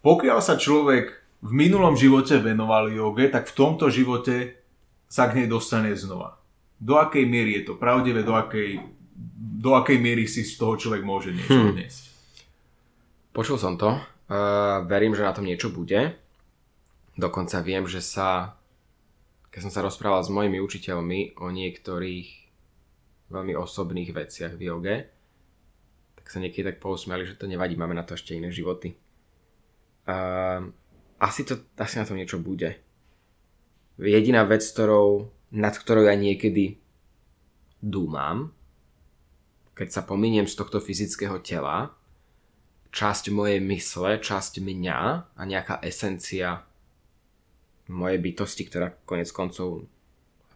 pokiaľ 0.03 0.39
sa 0.43 0.59
človek 0.59 1.15
v 1.39 1.53
minulom 1.55 1.95
živote 1.95 2.43
venoval 2.43 2.91
joge, 2.91 3.31
tak 3.31 3.47
v 3.47 3.55
tomto 3.55 3.95
živote 3.95 4.59
sa 5.07 5.31
k 5.31 5.43
nej 5.43 5.47
dostane 5.47 5.95
znova. 5.95 6.43
Do 6.79 6.99
akej 6.99 7.27
miery 7.27 7.63
je 7.63 7.73
to 7.73 7.75
pravdivé, 7.79 8.27
do 8.27 8.35
akej, 8.35 8.98
do 9.59 9.75
akej 9.75 9.99
miery 9.99 10.31
si 10.31 10.47
z 10.47 10.55
toho 10.55 10.79
človek 10.79 11.03
môže 11.03 11.35
niečo 11.35 11.59
Hmm. 11.59 11.75
odniesť. 11.75 12.03
Počul 13.35 13.59
som 13.59 13.75
to. 13.75 13.99
Uh, 14.29 14.85
verím, 14.87 15.17
že 15.19 15.27
na 15.27 15.35
tom 15.35 15.47
niečo 15.47 15.75
bude. 15.75 16.15
Dokonca 17.19 17.59
viem, 17.65 17.83
že 17.91 17.99
sa, 17.99 18.55
keď 19.51 19.61
som 19.67 19.73
sa 19.75 19.83
rozprával 19.83 20.23
s 20.23 20.31
mojimi 20.31 20.63
učiteľmi 20.63 21.41
o 21.43 21.51
niektorých 21.51 22.29
veľmi 23.29 23.55
osobných 23.59 24.15
veciach 24.15 24.55
v 24.55 24.63
joge, 24.71 24.97
tak 26.15 26.27
sa 26.31 26.39
niekedy 26.39 26.75
tak 26.75 26.79
pousmiali, 26.79 27.27
že 27.27 27.35
to 27.35 27.51
nevadí, 27.51 27.75
máme 27.75 27.97
na 27.97 28.07
to 28.07 28.15
ešte 28.15 28.37
iné 28.39 28.53
životy. 28.55 28.95
Uh, 30.07 30.71
asi, 31.19 31.43
to, 31.43 31.59
asi 31.75 31.99
na 31.99 32.07
to 32.07 32.15
niečo 32.15 32.39
bude. 32.39 32.79
Jediná 33.99 34.47
vec, 34.47 34.63
ktorou, 34.63 35.35
nad 35.51 35.75
ktorou 35.75 36.07
ja 36.07 36.15
niekedy 36.15 36.79
dúmam, 37.83 38.55
keď 39.79 39.89
sa 39.95 40.03
pominiem 40.03 40.51
z 40.51 40.59
tohto 40.59 40.83
fyzického 40.83 41.39
tela, 41.39 41.95
časť 42.91 43.31
mojej 43.31 43.63
mysle, 43.63 44.19
časť 44.19 44.59
mňa 44.59 44.99
a 45.39 45.43
nejaká 45.47 45.79
esencia 45.87 46.67
mojej 47.87 48.19
bytosti, 48.19 48.67
ktorá 48.67 48.91
konec 49.07 49.31
koncov 49.31 49.87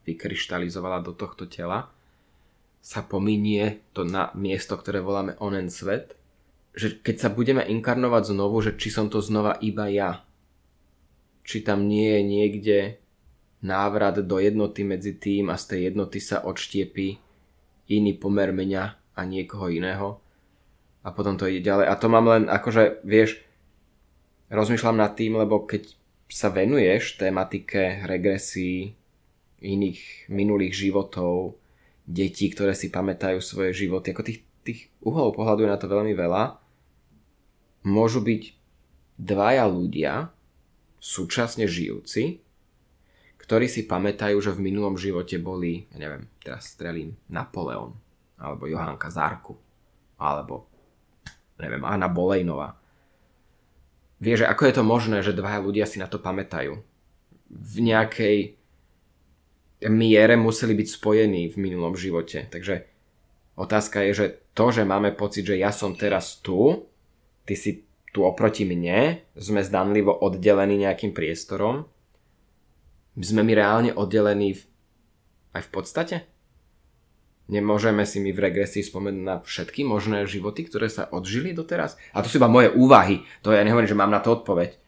vykryštalizovala 0.03 1.07
do 1.07 1.15
tohto 1.15 1.47
tela, 1.47 1.95
sa 2.83 3.07
pominie 3.07 3.79
to 3.95 4.03
na 4.03 4.35
miesto, 4.35 4.75
ktoré 4.75 4.99
voláme 4.99 5.39
onen 5.39 5.71
svet, 5.71 6.19
že 6.75 6.99
keď 6.99 7.17
sa 7.23 7.29
budeme 7.31 7.63
inkarnovať 7.63 8.35
znovu, 8.35 8.59
že 8.59 8.75
či 8.75 8.91
som 8.91 9.07
to 9.07 9.23
znova 9.23 9.55
iba 9.63 9.87
ja, 9.87 10.27
či 11.47 11.63
tam 11.63 11.87
nie 11.87 12.11
je 12.11 12.23
niekde 12.27 12.79
návrat 13.63 14.19
do 14.19 14.43
jednoty 14.43 14.83
medzi 14.83 15.15
tým 15.15 15.47
a 15.47 15.55
z 15.55 15.65
tej 15.71 15.81
jednoty 15.95 16.19
sa 16.19 16.43
odštiepí 16.43 17.23
iný 17.87 18.13
pomer 18.19 18.51
mňa 18.51 19.02
a 19.17 19.25
niekoho 19.29 19.69
iného 19.69 20.23
a 21.03 21.09
potom 21.11 21.35
to 21.35 21.51
ide 21.51 21.67
ďalej. 21.67 21.87
A 21.91 21.95
to 21.99 22.07
mám 22.07 22.27
len 22.31 22.47
akože, 22.47 23.03
vieš, 23.03 23.43
rozmýšľam 24.49 24.97
nad 24.97 25.13
tým, 25.19 25.37
lebo 25.37 25.67
keď 25.67 25.93
sa 26.31 26.49
venuješ 26.49 27.21
tematike 27.21 28.07
regresí 28.09 28.97
iných 29.61 30.33
minulých 30.33 30.75
životov, 30.89 31.59
detí, 32.09 32.51
ktoré 32.51 32.75
si 32.75 32.91
pamätajú 32.91 33.39
svoje 33.39 33.87
životy, 33.87 34.11
ako 34.11 34.27
tých, 34.27 34.41
tých 34.67 34.81
uhlov 35.05 35.37
pohľadu 35.39 35.67
je 35.67 35.73
na 35.73 35.79
to 35.79 35.87
veľmi 35.87 36.15
veľa, 36.17 36.59
môžu 37.87 38.23
byť 38.23 38.43
dvaja 39.19 39.65
ľudia, 39.71 40.13
súčasne 41.03 41.67
žijúci, 41.67 42.43
ktorí 43.43 43.67
si 43.67 43.91
pamätajú, 43.91 44.39
že 44.39 44.55
v 44.55 44.71
minulom 44.71 44.95
živote 44.95 45.35
boli, 45.43 45.91
ja 45.91 45.99
neviem, 45.99 46.31
teraz 46.39 46.71
strelím, 46.71 47.19
Napoleon, 47.27 47.99
alebo 48.43 48.67
Johanka 48.67 49.07
Zárku, 49.07 49.55
alebo 50.19 50.67
neviem, 51.63 51.87
Anna 51.87 52.11
Bolejnová. 52.11 52.75
Vieš, 54.19 54.47
že 54.47 54.51
ako 54.51 54.63
je 54.67 54.75
to 54.75 54.85
možné, 54.87 55.19
že 55.23 55.35
dvaja 55.35 55.63
ľudia 55.63 55.87
si 55.87 56.03
na 56.03 56.11
to 56.11 56.19
pamätajú? 56.19 56.83
V 57.51 57.77
nejakej 57.79 58.59
miere 59.91 60.35
museli 60.39 60.75
byť 60.79 60.89
spojení 60.95 61.51
v 61.51 61.57
minulom 61.59 61.99
živote. 61.99 62.47
Takže 62.51 62.87
otázka 63.59 64.03
je, 64.07 64.13
že 64.15 64.27
to, 64.55 64.71
že 64.71 64.87
máme 64.87 65.15
pocit, 65.15 65.47
že 65.47 65.59
ja 65.59 65.75
som 65.75 65.99
teraz 65.99 66.39
tu, 66.39 66.87
ty 67.47 67.59
si 67.59 67.83
tu 68.15 68.23
oproti 68.23 68.63
mne, 68.63 69.25
sme 69.35 69.65
zdanlivo 69.65 70.13
oddelení 70.13 70.79
nejakým 70.87 71.11
priestorom, 71.17 71.89
sme 73.17 73.43
my 73.43 73.53
reálne 73.57 73.91
oddelení 73.93 74.55
v, 74.57 74.63
aj 75.57 75.63
v 75.67 75.71
podstate? 75.73 76.17
Nemôžeme 77.53 78.09
si 78.09 78.17
my 78.17 78.33
v 78.33 78.49
regresii 78.49 78.81
spomenúť 78.81 79.21
na 79.21 79.37
všetky 79.45 79.85
možné 79.85 80.25
životy, 80.25 80.65
ktoré 80.65 80.89
sa 80.89 81.05
odžili 81.13 81.53
doteraz? 81.53 82.01
A 82.17 82.25
to 82.25 82.33
sú 82.33 82.41
iba 82.41 82.49
moje 82.49 82.73
úvahy. 82.73 83.29
To 83.45 83.53
ja 83.53 83.61
nehovorím, 83.61 83.93
že 83.93 83.99
mám 83.99 84.09
na 84.09 84.25
to 84.25 84.41
odpoveď. 84.41 84.81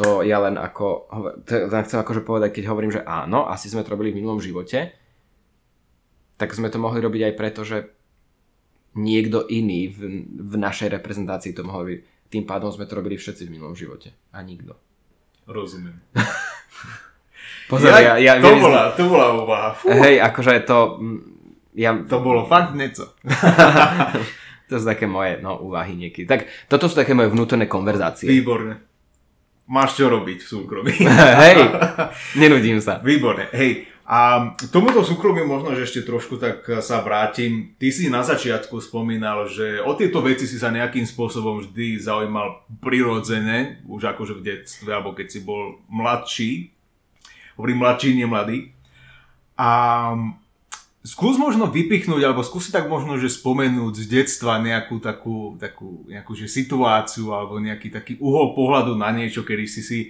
To 0.00 0.24
ja 0.24 0.40
len 0.40 0.56
ako, 0.56 1.12
len 1.44 1.82
chcem 1.84 2.00
akože 2.00 2.24
povedať, 2.24 2.56
keď 2.56 2.72
hovorím, 2.72 2.96
že 2.96 3.04
áno, 3.04 3.44
asi 3.44 3.68
sme 3.68 3.84
to 3.84 3.92
robili 3.92 4.16
v 4.16 4.24
minulom 4.24 4.40
živote, 4.40 4.96
tak 6.40 6.56
sme 6.56 6.72
to 6.72 6.80
mohli 6.80 7.04
robiť 7.04 7.32
aj 7.32 7.34
preto, 7.36 7.60
že 7.68 7.92
niekto 8.96 9.44
iný 9.52 9.92
v, 9.92 10.24
v 10.24 10.54
našej 10.56 10.88
reprezentácii 10.88 11.52
to 11.52 11.68
mohol 11.68 11.84
byť. 11.84 12.00
Tým 12.32 12.44
pádom 12.48 12.72
sme 12.72 12.88
to 12.88 12.96
robili 12.96 13.20
všetci 13.20 13.44
v 13.44 13.52
minulom 13.60 13.76
živote. 13.76 14.16
A 14.32 14.40
nikto. 14.40 14.72
Rozumiem. 15.44 16.00
Pozor, 17.70 17.92
ja, 17.92 18.16
ja, 18.16 18.40
to, 18.40 18.56
bola, 18.56 18.94
to 18.94 19.04
bola 19.04 19.26
úvaha. 19.36 19.68
Hej, 19.84 20.22
akože 20.32 20.64
to... 20.64 20.78
Ja, 21.76 21.92
To 21.92 22.24
bolo 22.24 22.48
fakt 22.48 22.72
niečo. 22.72 23.12
to 24.68 24.74
sú 24.80 24.84
také 24.88 25.04
moje 25.04 25.38
no, 25.44 25.60
úvahy 25.60 25.92
niekedy. 25.92 26.24
Tak 26.24 26.48
toto 26.72 26.88
sú 26.88 26.96
také 26.96 27.12
moje 27.12 27.28
vnútorné 27.28 27.68
konverzácie. 27.68 28.26
Výborne. 28.26 28.80
Máš 29.68 30.00
čo 30.00 30.08
robiť 30.08 30.40
v 30.40 30.48
súkromí. 30.48 30.94
Hej, 31.44 31.60
nenudím 32.40 32.80
sa. 32.80 33.04
Výborne. 33.04 33.52
Hej, 33.52 33.84
a 34.06 34.54
k 34.54 34.70
tomuto 34.70 35.02
súkromiu 35.02 35.50
možno, 35.50 35.74
že 35.74 35.82
ešte 35.82 36.06
trošku 36.06 36.38
tak 36.38 36.62
sa 36.78 37.02
vrátim. 37.02 37.74
Ty 37.74 37.88
si 37.90 38.06
na 38.06 38.22
začiatku 38.22 38.78
spomínal, 38.78 39.50
že 39.50 39.82
o 39.82 39.98
tieto 39.98 40.22
veci 40.22 40.46
si 40.46 40.62
sa 40.62 40.70
nejakým 40.70 41.02
spôsobom 41.02 41.58
vždy 41.58 41.98
zaujímal 41.98 42.62
prirodzene, 42.78 43.82
už 43.90 44.14
akože 44.14 44.38
v 44.38 44.44
detstve, 44.46 44.94
alebo 44.94 45.10
keď 45.10 45.26
si 45.26 45.40
bol 45.42 45.82
mladší. 45.90 46.50
Hovorím 47.58 47.82
mladší, 47.82 48.08
nie 48.14 48.30
mladý. 48.30 48.58
A 49.58 49.68
skús 51.06 51.38
možno 51.38 51.70
vypichnúť, 51.70 52.18
alebo 52.26 52.42
skúsi 52.42 52.74
tak 52.74 52.90
možno, 52.90 53.14
že 53.14 53.30
spomenúť 53.30 53.94
z 54.02 54.06
detstva 54.10 54.58
nejakú 54.58 54.98
takú, 54.98 55.54
takú 55.54 56.02
nejakú, 56.10 56.34
že 56.34 56.50
situáciu, 56.50 57.30
alebo 57.30 57.62
nejaký 57.62 57.94
taký 57.94 58.18
uhol 58.18 58.58
pohľadu 58.58 58.98
na 58.98 59.14
niečo, 59.14 59.46
kedy 59.46 59.64
si 59.70 59.82
si 59.86 60.00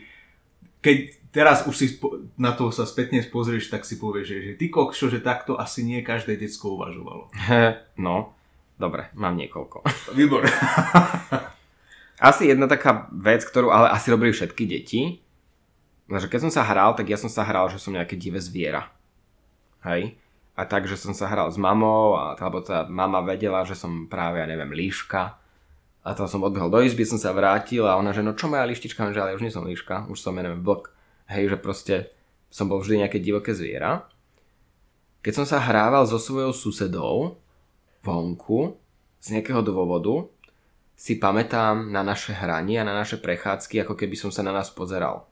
keď 0.87 0.99
teraz 1.35 1.67
už 1.67 1.75
si 1.75 1.87
na 2.39 2.55
to 2.55 2.71
sa 2.71 2.87
spätne 2.87 3.19
pozrieš, 3.27 3.75
tak 3.75 3.83
si 3.83 3.99
povieš, 3.99 4.27
že, 4.31 4.39
že 4.39 4.53
ty 4.55 4.71
kokšo, 4.71 5.11
že 5.11 5.19
takto 5.19 5.59
asi 5.59 5.83
nie 5.83 5.99
každé 6.07 6.39
decko 6.39 6.79
uvažovalo. 6.79 7.27
No, 7.99 8.39
dobre, 8.79 9.11
mám 9.19 9.35
niekoľko. 9.35 9.83
Výborne. 10.15 10.47
Asi 12.17 12.49
jedna 12.49 12.65
taká 12.65 13.13
vec, 13.13 13.45
ktorú 13.45 13.69
ale 13.69 13.93
asi 13.93 14.09
robili 14.09 14.33
všetky 14.33 14.65
deti, 14.65 15.21
že 16.09 16.33
keď 16.33 16.49
som 16.49 16.53
sa 16.55 16.65
hral, 16.65 16.97
tak 16.97 17.13
ja 17.13 17.21
som 17.21 17.29
sa 17.29 17.45
hral, 17.45 17.69
že 17.69 17.77
som 17.77 17.93
nejaké 17.93 18.17
divé 18.17 18.41
zviera. 18.41 18.89
Hej? 19.85 20.17
A 20.57 20.65
tak, 20.65 20.89
že 20.89 20.97
som 20.97 21.13
sa 21.13 21.29
hral 21.29 21.53
s 21.53 21.61
mamou, 21.61 22.17
a, 22.17 22.33
alebo 22.33 22.65
tá 22.65 22.89
mama 22.89 23.21
vedela, 23.21 23.63
že 23.69 23.77
som 23.77 24.09
práve, 24.09 24.41
ja 24.41 24.49
neviem, 24.49 24.73
líška. 24.73 25.37
A 26.01 26.09
tam 26.17 26.25
som 26.25 26.41
odbehol 26.41 26.73
do 26.73 26.81
izby, 26.81 27.05
som 27.05 27.21
sa 27.21 27.37
vrátil 27.37 27.85
a 27.85 28.01
ona, 28.01 28.17
že 28.17 28.25
no 28.25 28.33
čo 28.33 28.49
moja 28.49 28.65
lištička, 28.65 29.13
že 29.13 29.21
ale 29.21 29.37
už 29.37 29.45
nie 29.45 29.53
som 29.53 29.69
líška, 29.69 30.09
už 30.09 30.17
som, 30.17 30.33
ja 30.39 30.49
neviem, 30.49 30.65
blok. 30.65 30.97
Hej, 31.29 31.53
že 31.53 31.59
proste 31.61 31.95
som 32.49 32.71
bol 32.71 32.81
vždy 32.81 33.05
nejaké 33.05 33.21
divoké 33.21 33.53
zviera. 33.53 34.09
Keď 35.21 35.43
som 35.43 35.47
sa 35.47 35.59
hrával 35.61 36.07
so 36.07 36.17
svojou 36.17 36.55
susedou 36.55 37.37
vonku, 38.07 38.79
z 39.19 39.35
nejakého 39.35 39.59
dôvodu, 39.67 40.31
si 40.95 41.19
pamätám 41.19 41.91
na 41.91 42.07
naše 42.07 42.33
hranie 42.33 42.79
a 42.81 42.87
na 42.87 42.95
naše 42.95 43.19
prechádzky, 43.19 43.83
ako 43.83 43.99
keby 43.99 44.15
som 44.15 44.31
sa 44.31 44.47
na 44.47 44.55
nás 44.55 44.71
pozeral. 44.71 45.27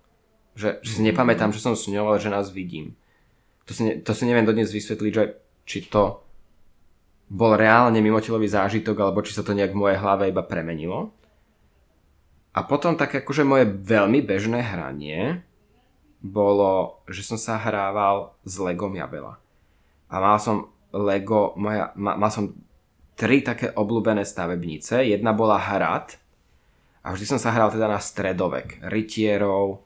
Že, 0.58 0.82
že 0.82 0.90
si 0.98 1.02
nepamätám, 1.06 1.54
že 1.54 1.62
som 1.62 1.78
s 1.78 1.86
ňou, 1.86 2.10
ale 2.10 2.18
že 2.18 2.28
nás 2.28 2.50
vidím. 2.50 2.98
To 3.64 3.72
si, 3.72 3.82
ne, 3.84 3.92
to 4.04 4.12
si 4.12 4.28
neviem 4.28 4.44
dodnes 4.44 4.68
vysvetliť, 4.68 5.12
že 5.12 5.24
či 5.64 5.88
to 5.88 6.20
bol 7.32 7.56
reálne 7.56 7.98
mimotelový 8.04 8.44
zážitok, 8.46 9.00
alebo 9.00 9.24
či 9.24 9.32
sa 9.32 9.40
to 9.40 9.56
nejak 9.56 9.72
v 9.72 9.80
mojej 9.80 9.98
hlave 9.98 10.28
iba 10.28 10.44
premenilo. 10.44 11.10
A 12.54 12.62
potom 12.62 12.94
tak 12.94 13.10
akože 13.10 13.42
moje 13.42 13.66
veľmi 13.66 14.22
bežné 14.22 14.62
hranie 14.62 15.42
bolo, 16.22 17.02
že 17.10 17.26
som 17.26 17.40
sa 17.40 17.58
hrával 17.58 18.36
s 18.46 18.56
Legom 18.60 18.94
Jabela. 18.94 19.40
A 20.06 20.14
mal 20.22 20.38
som 20.38 20.70
Lego, 20.94 21.58
moja, 21.58 21.90
ma, 21.98 22.14
mal 22.14 22.30
som 22.30 22.54
tri 23.18 23.42
také 23.42 23.74
obľúbené 23.74 24.22
stavebnice. 24.22 25.02
Jedna 25.02 25.34
bola 25.34 25.58
hrad 25.58 26.14
a 27.02 27.10
vždy 27.10 27.26
som 27.26 27.40
sa 27.42 27.50
hral 27.50 27.74
teda 27.74 27.90
na 27.90 27.98
stredovek. 27.98 28.78
Rytierov 28.86 29.82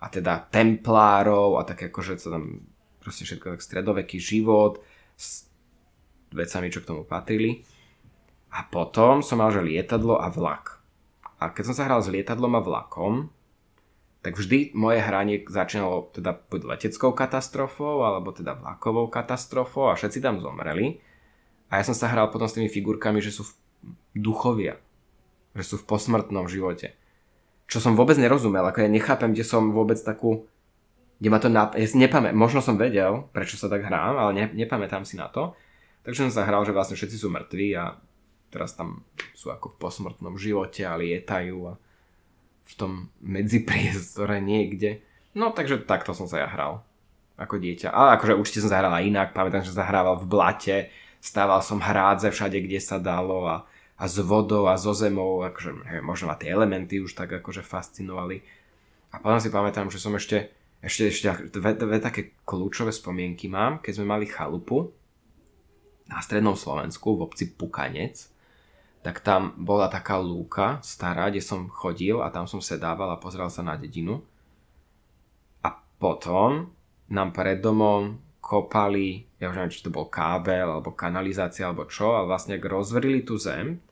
a 0.00 0.06
teda 0.08 0.48
templárov 0.48 1.60
a 1.60 1.62
tak 1.68 1.92
akože 1.92 2.16
sa 2.16 2.40
tam 2.40 2.64
proste 3.06 3.22
všetko 3.22 3.54
tak 3.54 3.62
stredoveký 3.62 4.18
život 4.18 4.82
s 5.14 5.46
vecami, 6.34 6.74
čo 6.74 6.82
k 6.82 6.90
tomu 6.90 7.06
patrili. 7.06 7.62
A 8.50 8.66
potom 8.66 9.22
som 9.22 9.38
mal, 9.38 9.54
že 9.54 9.62
lietadlo 9.62 10.18
a 10.18 10.26
vlak. 10.26 10.82
A 11.38 11.54
keď 11.54 11.70
som 11.70 11.76
sa 11.78 11.86
hral 11.86 12.02
s 12.02 12.10
lietadlom 12.10 12.58
a 12.58 12.64
vlakom, 12.64 13.30
tak 14.26 14.34
vždy 14.34 14.74
moje 14.74 14.98
hranie 14.98 15.46
začínalo 15.46 16.10
teda 16.10 16.34
buď 16.34 16.66
leteckou 16.66 17.14
katastrofou, 17.14 18.02
alebo 18.02 18.34
teda 18.34 18.58
vlakovou 18.58 19.06
katastrofou 19.06 19.94
a 19.94 19.94
všetci 19.94 20.18
tam 20.18 20.42
zomreli. 20.42 20.98
A 21.70 21.78
ja 21.78 21.86
som 21.86 21.94
sa 21.94 22.10
hral 22.10 22.34
potom 22.34 22.50
s 22.50 22.58
tými 22.58 22.66
figurkami, 22.66 23.22
že 23.22 23.30
sú 23.30 23.46
v 23.46 23.54
duchovia. 24.18 24.82
Že 25.54 25.62
sú 25.62 25.74
v 25.78 25.86
posmrtnom 25.86 26.50
živote. 26.50 26.98
Čo 27.70 27.78
som 27.78 27.94
vôbec 27.94 28.18
nerozumel, 28.18 28.66
ako 28.66 28.82
ja 28.82 28.90
nechápem, 28.90 29.30
kde 29.30 29.46
som 29.46 29.70
vôbec 29.70 29.98
takú... 30.02 30.50
Kde 31.16 31.28
ma 31.32 31.38
to 31.40 31.48
nap... 31.48 31.72
Ja 31.76 31.86
si 31.88 31.96
nepamä... 31.96 32.32
Možno 32.36 32.60
som 32.60 32.76
vedel, 32.76 33.24
prečo 33.32 33.56
sa 33.56 33.72
tak 33.72 33.84
hrám, 33.88 34.20
ale 34.20 34.30
ne... 34.36 34.44
nepamätám 34.52 35.08
si 35.08 35.16
na 35.16 35.32
to. 35.32 35.56
Takže 36.04 36.28
som 36.28 36.32
sa 36.32 36.46
hral, 36.46 36.62
že 36.62 36.76
vlastne 36.76 36.94
všetci 36.94 37.16
sú 37.16 37.32
mŕtvi 37.32 37.74
a 37.74 37.96
teraz 38.52 38.78
tam 38.78 39.02
sú 39.34 39.50
ako 39.50 39.74
v 39.74 39.80
posmrtnom 39.80 40.34
živote 40.38 40.86
a 40.86 40.94
lietajú 40.94 41.56
a 41.66 41.74
v 42.66 42.72
tom 42.78 42.92
medzipriestore 43.22 44.38
niekde. 44.42 45.02
No 45.36 45.52
takže 45.52 45.84
takto 45.84 46.16
som 46.16 46.26
sa 46.26 46.42
ja 46.42 46.48
hral 46.48 46.82
ako 47.36 47.60
dieťa. 47.60 47.92
Ale 47.92 48.16
akože 48.16 48.32
určite 48.36 48.64
som 48.64 48.72
zahral 48.72 48.92
aj 48.92 49.04
inak, 49.04 49.28
pamätám, 49.36 49.62
že 49.62 49.76
zahrával 49.76 50.16
v 50.24 50.28
blate, 50.30 50.76
stával 51.20 51.60
som 51.60 51.84
hrádze 51.84 52.32
všade, 52.32 52.64
kde 52.64 52.80
sa 52.80 52.96
dalo 52.96 53.44
a, 53.44 53.68
a 54.00 54.04
s 54.08 54.16
vodou 54.24 54.66
a 54.66 54.80
so 54.80 54.96
zemou, 54.96 55.44
akože 55.44 55.84
neviem, 55.84 56.04
možno 56.04 56.32
ma 56.32 56.40
tie 56.40 56.48
elementy 56.48 57.04
už 57.04 57.12
tak 57.12 57.36
akože 57.36 57.60
fascinovali. 57.60 58.40
A 59.12 59.20
potom 59.20 59.36
si 59.36 59.52
pamätám, 59.52 59.92
že 59.92 60.00
som 60.00 60.16
ešte, 60.16 60.48
ešte, 60.84 61.02
ešte 61.08 61.26
dve, 61.52 61.74
dve 61.74 61.98
také 61.98 62.36
kľúčové 62.44 62.92
spomienky 62.92 63.48
mám, 63.48 63.80
keď 63.80 64.00
sme 64.00 64.06
mali 64.06 64.26
chalupu 64.28 64.92
na 66.06 66.22
strednom 66.22 66.54
Slovensku 66.54 67.18
v 67.18 67.24
obci 67.26 67.50
Pukanec, 67.56 68.30
tak 69.02 69.22
tam 69.22 69.54
bola 69.58 69.86
taká 69.86 70.18
lúka 70.18 70.82
stará, 70.82 71.30
kde 71.30 71.42
som 71.42 71.70
chodil 71.70 72.18
a 72.22 72.30
tam 72.30 72.50
som 72.50 72.58
sedával 72.58 73.10
a 73.14 73.22
pozrel 73.22 73.46
sa 73.50 73.62
na 73.62 73.78
dedinu. 73.78 74.22
A 75.62 75.70
potom 75.98 76.74
nám 77.06 77.30
pred 77.30 77.62
domom 77.62 78.18
kopali, 78.42 79.26
ja 79.42 79.50
už 79.50 79.58
neviem, 79.58 79.74
či 79.74 79.82
to 79.82 79.94
bol 79.94 80.06
kábel, 80.06 80.70
alebo 80.70 80.94
kanalizácia, 80.94 81.66
alebo 81.66 81.86
čo, 81.90 82.14
a 82.14 82.22
vlastne 82.22 82.58
ak 82.58 82.66
rozvrili 82.66 83.26
tú 83.26 83.34
zem 83.38 83.82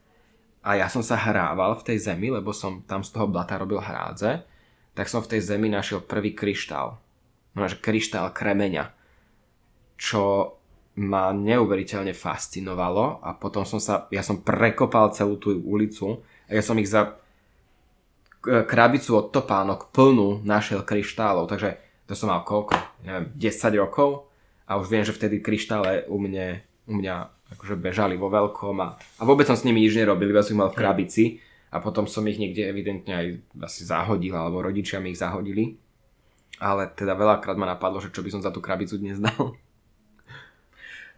a 0.63 0.79
ja 0.79 0.87
som 0.87 1.03
sa 1.03 1.19
hrával 1.19 1.77
v 1.77 1.87
tej 1.93 1.99
zemi, 2.11 2.31
lebo 2.31 2.55
som 2.55 2.87
tam 2.87 3.03
z 3.03 3.13
toho 3.13 3.27
blata 3.27 3.59
robil 3.59 3.83
hrádze, 3.83 4.47
tak 4.95 5.11
som 5.11 5.21
v 5.21 5.37
tej 5.37 5.41
zemi 5.43 5.67
našiel 5.67 6.03
prvý 6.03 6.35
kryštál. 6.35 6.99
Že 7.55 7.83
kryštál 7.83 8.31
kremeňa. 8.35 8.91
Čo 9.95 10.55
ma 10.95 11.35
neuveriteľne 11.35 12.15
fascinovalo 12.15 13.19
a 13.23 13.35
potom 13.35 13.67
som 13.67 13.83
sa, 13.83 14.07
ja 14.15 14.23
som 14.23 14.47
prekopal 14.47 15.11
celú 15.11 15.35
tú 15.43 15.55
ulicu 15.59 16.23
a 16.47 16.51
ja 16.55 16.63
som 16.63 16.79
ich 16.79 16.87
za 16.87 17.19
krabicu 18.45 19.19
od 19.19 19.35
topánok 19.35 19.91
plnú 19.91 20.45
našiel 20.47 20.87
kryštálov, 20.87 21.51
takže 21.51 21.81
to 22.07 22.13
som 22.13 22.31
mal 22.31 22.45
koľko, 22.45 22.77
neviem, 23.03 23.27
10 23.35 23.83
rokov 23.83 24.31
a 24.69 24.77
už 24.77 24.87
viem, 24.93 25.03
že 25.03 25.17
vtedy 25.17 25.41
kryštále 25.41 26.07
u, 26.07 26.21
mne, 26.21 26.63
u 26.87 26.95
mňa 26.95 27.15
akože 27.57 27.75
bežali 27.81 28.15
vo 28.15 28.29
veľkom 28.29 28.77
a, 28.85 28.95
a 28.95 29.23
vôbec 29.25 29.49
som 29.49 29.57
s 29.57 29.65
nimi 29.65 29.83
nič 29.83 29.97
nerobil, 29.97 30.31
iba 30.31 30.45
som 30.45 30.55
ich 30.55 30.61
mal 30.61 30.71
v 30.71 30.79
krabici 30.79 31.25
a 31.75 31.83
potom 31.83 32.07
som 32.07 32.23
ich 32.31 32.39
niekde 32.39 32.71
evidentne 32.71 33.11
aj 33.11 33.27
asi 33.67 33.83
zahodil, 33.83 34.31
alebo 34.31 34.63
rodičia 34.63 35.03
mi 35.03 35.11
ich 35.11 35.19
zahodili. 35.19 35.75
Ale 36.63 36.87
teda 36.95 37.19
veľakrát 37.19 37.59
ma 37.59 37.67
napadlo, 37.67 37.99
že 37.99 38.15
čo 38.15 38.23
by 38.23 38.31
som 38.31 38.39
za 38.47 38.55
tú 38.55 38.63
krabicu 38.63 38.95
dnes 38.95 39.19
dal. 39.19 39.59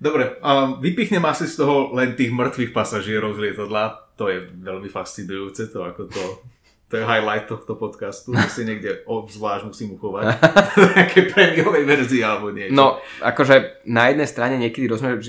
Dobre, 0.00 0.40
a 0.40 0.80
vypichnem 0.80 1.20
asi 1.28 1.44
z 1.44 1.60
toho 1.60 1.92
len 1.92 2.16
tých 2.16 2.32
mŕtvych 2.32 2.72
pasažierov 2.72 3.36
z 3.36 3.48
lietadla. 3.48 4.16
To 4.16 4.32
je 4.32 4.48
veľmi 4.48 4.88
fascinujúce, 4.88 5.68
to 5.68 5.84
ako 5.84 6.08
to, 6.08 6.24
to 6.88 7.00
je 7.00 7.04
highlight 7.04 7.44
tohto 7.44 7.76
podcastu, 7.76 8.32
to 8.32 8.48
si 8.48 8.64
niekde 8.64 9.04
obzvlášť 9.04 9.68
musím 9.68 10.00
uchovať. 10.00 10.40
Nejaké 10.96 11.20
prémiovej 11.32 11.84
verzii 11.84 12.24
alebo 12.24 12.48
niečo. 12.48 12.72
No, 12.72 12.96
akože 13.20 13.84
na 13.84 14.08
jednej 14.08 14.28
strane 14.28 14.56
niekedy 14.56 14.88
rozumiem, 14.88 15.20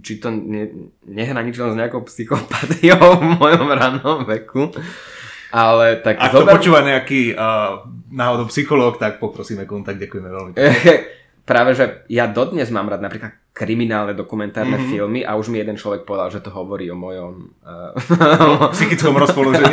či, 0.00 0.18
to 0.18 0.28
ne, 0.30 0.92
nehraničí 1.06 1.58
len 1.62 1.74
s 1.74 1.80
nejakou 1.80 2.02
psychopatiou 2.06 3.20
v 3.20 3.26
mojom 3.38 3.68
rannom 3.72 4.24
veku. 4.24 4.72
Ale 5.48 6.04
tak... 6.04 6.20
Ak 6.20 6.32
to 6.32 6.44
zober... 6.44 6.60
počúva 6.60 6.84
nejaký 6.84 7.32
uh, 7.32 7.88
náhodou 8.12 8.48
psychológ, 8.52 9.00
tak 9.00 9.16
poprosíme 9.16 9.64
kontakt, 9.64 9.96
ďakujeme 9.96 10.28
veľmi. 10.28 10.52
Práve, 11.48 11.72
že 11.72 12.04
ja 12.12 12.28
dodnes 12.28 12.68
mám 12.68 12.92
rád 12.92 13.00
napríklad 13.00 13.32
kriminálne 13.56 14.12
dokumentárne 14.12 14.76
mm-hmm. 14.76 14.92
filmy 14.92 15.20
a 15.24 15.34
už 15.40 15.48
mi 15.48 15.56
jeden 15.56 15.80
človek 15.80 16.04
povedal, 16.04 16.28
že 16.28 16.44
to 16.44 16.52
hovorí 16.52 16.92
o 16.92 16.96
mojom 17.00 17.56
uh, 17.64 18.68
psychickom 18.76 19.16
rozpoložení. 19.16 19.72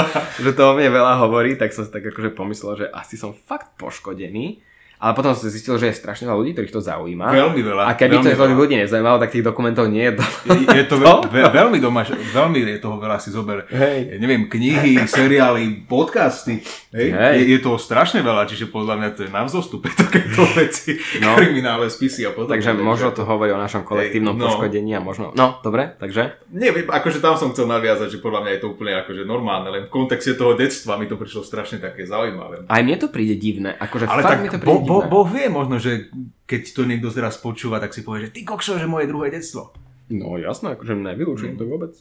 že 0.46 0.54
to 0.54 0.62
o 0.62 0.72
mne 0.78 0.94
veľa 0.94 1.18
hovorí, 1.18 1.58
tak 1.58 1.74
som 1.74 1.82
si 1.82 1.90
tak 1.90 2.06
akože 2.06 2.38
pomyslel, 2.38 2.72
že 2.78 2.86
asi 2.94 3.18
som 3.18 3.34
fakt 3.34 3.74
poškodený. 3.82 4.62
Ale 4.98 5.14
potom 5.14 5.30
som 5.30 5.46
zistil, 5.46 5.78
že 5.78 5.94
je 5.94 5.94
strašne 5.94 6.26
veľa 6.26 6.38
ľudí, 6.42 6.58
ktorých 6.58 6.74
to 6.74 6.82
zaujíma. 6.82 7.30
Veľmi 7.30 7.62
veľa. 7.62 7.82
A 7.86 7.94
keby 7.94 8.18
veľmi 8.18 8.24
to 8.26 8.34
veľa 8.34 8.54
ľudí 8.58 8.74
nezaujímalo, 8.82 9.22
tak 9.22 9.30
tých 9.30 9.46
dokumentov 9.46 9.86
nie 9.86 10.02
je 10.02 10.18
to. 10.18 10.24
Je, 10.50 10.58
je 10.74 10.84
to 10.90 10.98
ve, 10.98 11.06
ve, 11.38 11.42
veľmi 11.54 11.78
doma, 11.78 12.02
veľmi 12.10 12.58
je 12.66 12.82
toho 12.82 12.98
veľa 12.98 13.22
si 13.22 13.30
zober. 13.30 13.62
Hej. 13.70 13.98
Ja 14.10 14.16
neviem, 14.18 14.50
knihy, 14.50 14.98
seriály, 15.06 15.86
podcasty. 15.86 16.58
Hej. 16.90 17.14
Hej. 17.14 17.34
Je, 17.38 17.44
je 17.54 17.58
toho 17.62 17.78
strašne 17.78 18.26
veľa, 18.26 18.50
čiže 18.50 18.74
podľa 18.74 18.98
mňa 18.98 19.08
to 19.14 19.20
je 19.22 19.30
na 19.30 19.46
vzostupe 19.46 19.86
takéto 20.02 20.42
veci. 20.58 20.98
No. 21.22 21.38
Kriminálne 21.38 21.86
spisy 21.86 22.26
a 22.26 22.34
podobne. 22.34 22.58
Takže 22.58 22.74
možno 22.74 23.14
to 23.14 23.22
hovorí 23.22 23.54
o 23.54 23.60
našom 23.60 23.86
kolektívnom 23.86 24.34
Hej, 24.34 24.42
no. 24.42 24.46
poškodení 24.50 24.90
a 24.98 25.00
možno... 25.00 25.30
No, 25.38 25.62
dobre, 25.62 25.94
takže... 26.02 26.42
Neviem, 26.50 26.90
akože 26.90 27.22
tam 27.22 27.38
som 27.38 27.54
chcel 27.54 27.70
naviazať, 27.70 28.08
že 28.08 28.18
podľa 28.18 28.42
mňa 28.42 28.50
je 28.58 28.60
to 28.66 28.68
úplne 28.74 28.98
akože 28.98 29.22
normálne, 29.22 29.70
len 29.70 29.86
v 29.86 29.94
kontexte 29.94 30.34
toho 30.34 30.58
detstva 30.58 30.98
mi 30.98 31.06
to 31.06 31.14
prišlo 31.14 31.46
strašne 31.46 31.78
také 31.78 32.02
zaujímavé. 32.02 32.66
Aj 32.66 32.82
mne 32.82 32.98
to 32.98 33.06
príde 33.14 33.38
divné, 33.38 33.78
akože 33.78 34.10
Ale 34.10 34.26
fakt 34.26 34.32
tak 34.34 34.42
mi 34.42 34.48
to 34.50 34.58
bo, 34.58 34.87
bo, 34.88 35.04
boh 35.04 35.28
vie 35.28 35.52
možno, 35.52 35.76
že 35.76 36.08
keď 36.48 36.62
to 36.72 36.82
niekto 36.88 37.12
teraz 37.12 37.36
počúva, 37.36 37.76
tak 37.76 37.92
si 37.92 38.00
povie, 38.00 38.28
že 38.28 38.32
ty 38.32 38.40
kokšo, 38.48 38.80
že 38.80 38.88
moje 38.88 39.12
druhé 39.12 39.28
detstvo. 39.28 39.76
No 40.08 40.40
jasné, 40.40 40.72
akože 40.72 40.96
nevylúčujem 40.96 41.60
to 41.60 41.68
vôbec. 41.68 41.92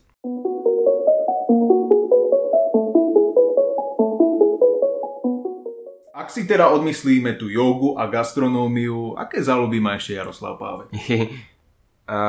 Ak 6.16 6.32
si 6.32 6.48
teda 6.48 6.72
odmyslíme 6.72 7.36
tú 7.36 7.52
jogu 7.52 8.00
a 8.00 8.08
gastronómiu, 8.08 9.20
aké 9.20 9.44
záľuby 9.44 9.84
má 9.84 10.00
ešte 10.00 10.16
Jaroslav 10.16 10.56
Pávek? 10.56 10.92
a, 12.08 12.20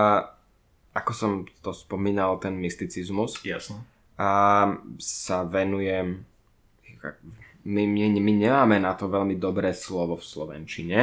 ako 0.94 1.12
som 1.14 1.32
to 1.62 1.70
spomínal, 1.70 2.42
ten 2.42 2.58
mysticizmus, 2.58 3.38
Jasno. 3.46 3.82
a 4.18 4.30
sa 4.98 5.46
venujem... 5.46 6.26
My, 7.68 7.84
my, 7.84 8.16
my 8.16 8.32
nemáme 8.32 8.80
na 8.80 8.96
to 8.96 9.12
veľmi 9.12 9.36
dobré 9.36 9.76
slovo 9.76 10.16
v 10.16 10.24
slovenčine, 10.24 11.00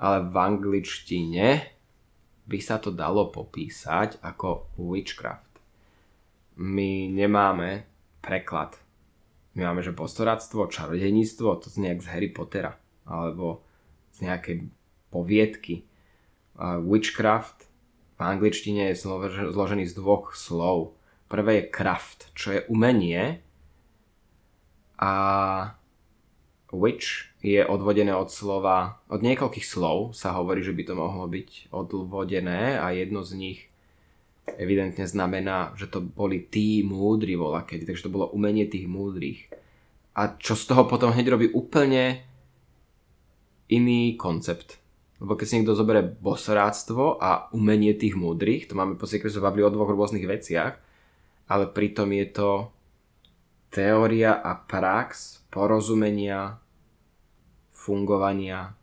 ale 0.00 0.16
v 0.24 0.32
angličtine 0.32 1.46
by 2.48 2.58
sa 2.64 2.80
to 2.80 2.88
dalo 2.88 3.28
popísať 3.28 4.24
ako 4.24 4.72
witchcraft. 4.80 5.60
My 6.56 7.12
nemáme 7.12 7.84
preklad. 8.24 8.80
My 9.52 9.68
máme, 9.68 9.84
že 9.84 9.92
postoradstvo, 9.92 10.72
čarodeníctvo, 10.72 11.60
to 11.60 11.68
z 11.68 11.76
nejak 11.84 12.00
z 12.00 12.10
Harry 12.16 12.30
Pottera, 12.32 12.80
alebo 13.04 13.60
z 14.16 14.24
nejakej 14.24 14.56
poviedky. 15.12 15.84
A 16.56 16.80
witchcraft 16.80 17.68
v 18.16 18.20
angličtine 18.24 18.88
je 18.88 19.04
zlož- 19.04 19.52
zložený 19.52 19.84
z 19.84 20.00
dvoch 20.00 20.32
slov. 20.32 20.96
Prvé 21.28 21.60
je 21.60 21.70
craft, 21.70 22.32
čo 22.32 22.56
je 22.56 22.60
umenie 22.72 23.43
a 24.98 25.12
witch 26.74 27.30
je 27.44 27.62
odvodené 27.62 28.14
od 28.16 28.32
slova, 28.32 28.98
od 29.06 29.20
niekoľkých 29.22 29.66
slov 29.66 30.16
sa 30.16 30.34
hovorí, 30.34 30.64
že 30.64 30.74
by 30.74 30.82
to 30.84 30.94
mohlo 30.98 31.26
byť 31.30 31.70
odvodené 31.70 32.80
a 32.80 32.90
jedno 32.90 33.22
z 33.22 33.32
nich 33.36 33.60
evidentne 34.58 35.08
znamená, 35.08 35.72
že 35.76 35.88
to 35.88 36.04
boli 36.04 36.44
tí 36.44 36.84
múdri 36.84 37.36
volakedy, 37.36 37.88
takže 37.88 38.08
to 38.08 38.14
bolo 38.14 38.32
umenie 38.32 38.68
tých 38.68 38.84
múdrych. 38.84 39.48
A 40.14 40.36
čo 40.38 40.54
z 40.54 40.70
toho 40.70 40.86
potom 40.86 41.10
hneď 41.10 41.26
robí 41.32 41.46
úplne 41.50 42.22
iný 43.72 44.14
koncept. 44.14 44.78
Lebo 45.18 45.34
keď 45.34 45.46
si 45.48 45.56
niekto 45.58 45.78
zoberie 45.78 46.04
bosoráctvo 46.04 47.18
a 47.18 47.48
umenie 47.56 47.96
tých 47.96 48.14
múdrych, 48.14 48.68
to 48.68 48.76
máme 48.76 49.00
pocit, 49.00 49.24
že 49.24 49.40
sa 49.40 49.46
bavili 49.46 49.64
o 49.64 49.72
dvoch 49.72 49.90
rôznych 49.90 50.26
veciach, 50.28 50.76
ale 51.48 51.64
pritom 51.70 52.12
je 52.12 52.26
to 52.30 52.50
teória 53.74 54.38
a 54.38 54.54
prax 54.54 55.42
porozumenia 55.50 56.62
fungovania 57.74 58.78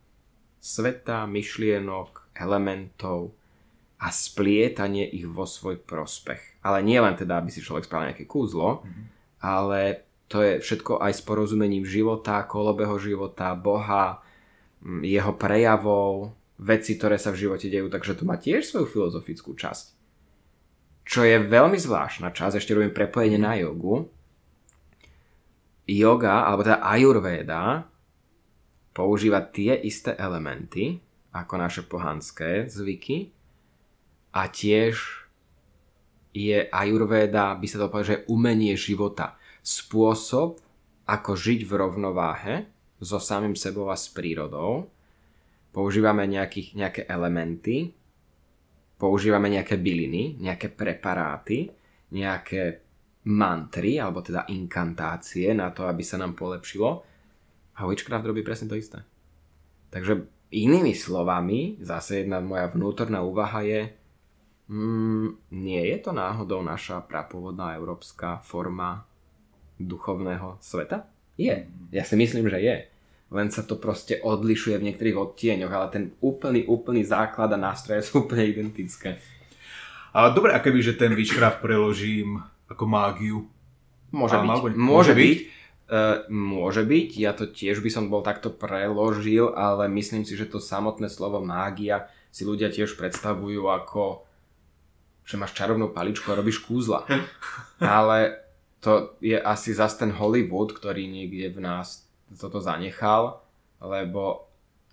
sveta, 0.59 1.23
myšlienok, 1.25 2.35
elementov 2.35 3.31
a 4.03 4.11
splietanie 4.11 5.07
ich 5.07 5.23
vo 5.25 5.47
svoj 5.47 5.79
prospech. 5.79 6.61
Ale 6.61 6.83
nie 6.83 6.99
len 6.99 7.15
teda, 7.15 7.39
aby 7.39 7.49
si 7.49 7.63
človek 7.63 7.87
spravil 7.87 8.11
nejaké 8.11 8.27
kúzlo, 8.27 8.83
mm-hmm. 8.83 9.05
ale 9.41 9.79
to 10.27 10.43
je 10.43 10.53
všetko 10.59 10.99
aj 11.01 11.11
s 11.17 11.21
porozumením 11.25 11.87
života, 11.87 12.45
kolobeho 12.45 12.99
života, 13.01 13.55
Boha, 13.57 14.21
jeho 14.83 15.33
prejavov, 15.35 16.33
veci, 16.61 16.93
ktoré 16.95 17.17
sa 17.17 17.33
v 17.33 17.41
živote 17.47 17.67
dejú, 17.67 17.89
takže 17.89 18.21
to 18.21 18.23
má 18.23 18.37
tiež 18.37 18.69
svoju 18.69 18.85
filozofickú 18.85 19.57
časť. 19.57 19.97
Čo 21.01 21.25
je 21.25 21.41
veľmi 21.41 21.75
zvláštna 21.75 22.29
časť, 22.29 22.61
ešte 22.61 22.77
robím 22.77 22.93
prepojenie 22.93 23.41
na 23.41 23.57
jogu. 23.57 24.07
Yoga, 25.91 26.47
alebo 26.47 26.63
teda 26.63 26.79
Ayurveda, 26.79 27.83
používa 28.95 29.43
tie 29.43 29.75
isté 29.75 30.15
elementy, 30.15 31.03
ako 31.35 31.53
naše 31.59 31.81
pohanské 31.83 32.67
zvyky, 32.67 33.31
a 34.31 34.47
tiež 34.47 35.27
je 36.31 36.57
Ayurveda, 36.71 37.59
by 37.59 37.67
sa 37.67 37.83
to 37.83 37.91
povedať, 37.91 38.07
že 38.07 38.23
umenie 38.31 38.79
života. 38.79 39.35
Spôsob, 39.59 40.63
ako 41.03 41.31
žiť 41.35 41.67
v 41.67 41.71
rovnováhe 41.75 42.55
so 43.03 43.19
samým 43.19 43.59
sebou 43.59 43.91
a 43.91 43.99
s 43.99 44.07
prírodou. 44.07 44.87
Používame 45.75 46.23
nejakých, 46.27 46.67
nejaké 46.79 47.01
elementy, 47.07 47.91
používame 48.95 49.51
nejaké 49.51 49.75
byliny, 49.75 50.39
nejaké 50.39 50.71
preparáty, 50.71 51.71
nejaké 52.15 52.79
mantry, 53.25 54.01
alebo 54.01 54.25
teda 54.25 54.49
inkantácie 54.49 55.53
na 55.53 55.69
to, 55.69 55.85
aby 55.85 56.01
sa 56.01 56.17
nám 56.17 56.33
polepšilo. 56.33 56.89
A 57.77 57.85
Witchcraft 57.85 58.25
robí 58.25 58.41
presne 58.41 58.69
to 58.69 58.77
isté. 58.77 59.01
Takže 59.93 60.25
inými 60.51 60.95
slovami, 60.95 61.79
zase 61.81 62.25
jedna 62.25 62.41
moja 62.41 62.67
vnútorná 62.71 63.21
úvaha 63.21 63.61
je, 63.61 63.91
mm, 64.71 65.53
nie 65.53 65.81
je 65.91 65.97
to 66.01 66.11
náhodou 66.11 66.63
naša 66.65 67.03
prapôvodná 67.05 67.75
európska 67.77 68.41
forma 68.41 69.05
duchovného 69.79 70.57
sveta? 70.61 71.05
Je. 71.37 71.65
Ja 71.89 72.03
si 72.05 72.15
myslím, 72.19 72.49
že 72.49 72.59
je. 72.61 72.77
Len 73.31 73.47
sa 73.47 73.63
to 73.63 73.79
proste 73.79 74.19
odlišuje 74.19 74.75
v 74.75 74.91
niektorých 74.91 75.17
odtieňoch, 75.17 75.71
ale 75.71 75.87
ten 75.87 76.03
úplný, 76.19 76.67
úplný 76.67 77.07
základ 77.07 77.47
a 77.55 77.57
nástroje 77.57 78.03
sú 78.03 78.27
úplne 78.27 78.51
identické. 78.51 79.17
Dobre, 80.11 80.51
a 80.51 80.59
keby, 80.59 80.83
že 80.83 80.99
ten 80.99 81.15
witchcraft 81.15 81.63
preložím 81.63 82.43
ako 82.71 82.83
mágiu? 82.85 83.37
Môže 84.09 84.35
A, 84.35 84.41
byť. 84.41 84.47
alebo- 84.47 84.67
Môže, 84.67 84.79
môže 84.79 85.13
byť. 85.13 85.19
byť? 85.19 85.39
Uh, 85.91 86.23
môže 86.31 86.81
byť, 86.81 87.09
ja 87.19 87.35
to 87.35 87.43
tiež 87.45 87.83
by 87.83 87.91
som 87.91 88.07
bol 88.07 88.23
takto 88.23 88.47
preložil, 88.47 89.51
ale 89.51 89.91
myslím 89.91 90.23
si, 90.23 90.39
že 90.39 90.47
to 90.47 90.55
samotné 90.57 91.11
slovo 91.11 91.43
mágia 91.43 92.07
si 92.31 92.47
ľudia 92.47 92.71
tiež 92.71 92.95
predstavujú 92.95 93.67
ako 93.67 94.23
že 95.21 95.35
máš 95.35 95.53
čarovnú 95.53 95.91
paličku 95.91 96.27
a 96.27 96.35
robíš 96.35 96.59
kúzla. 96.59 97.05
ale 97.79 98.41
to 98.79 99.15
je 99.19 99.35
asi 99.35 99.71
zas 99.71 99.93
ten 99.93 100.09
Hollywood, 100.09 100.73
ktorý 100.73 101.05
niekde 101.05 101.51
v 101.51 101.59
nás 101.61 102.03
toto 102.33 102.57
zanechal, 102.57 103.39
lebo 103.79 104.47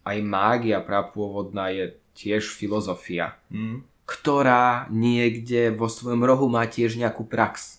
aj 0.04 0.18
mágia 0.20 0.78
prapôvodná 0.78 1.70
je 1.70 1.84
tiež 2.12 2.44
filozofia, 2.44 3.38
Hm? 3.48 3.82
Ktorá 4.08 4.88
niekde 4.88 5.76
vo 5.76 5.92
svojom 5.92 6.24
rohu 6.24 6.48
má 6.48 6.64
tiež 6.64 6.96
nejakú 6.96 7.28
prax 7.28 7.78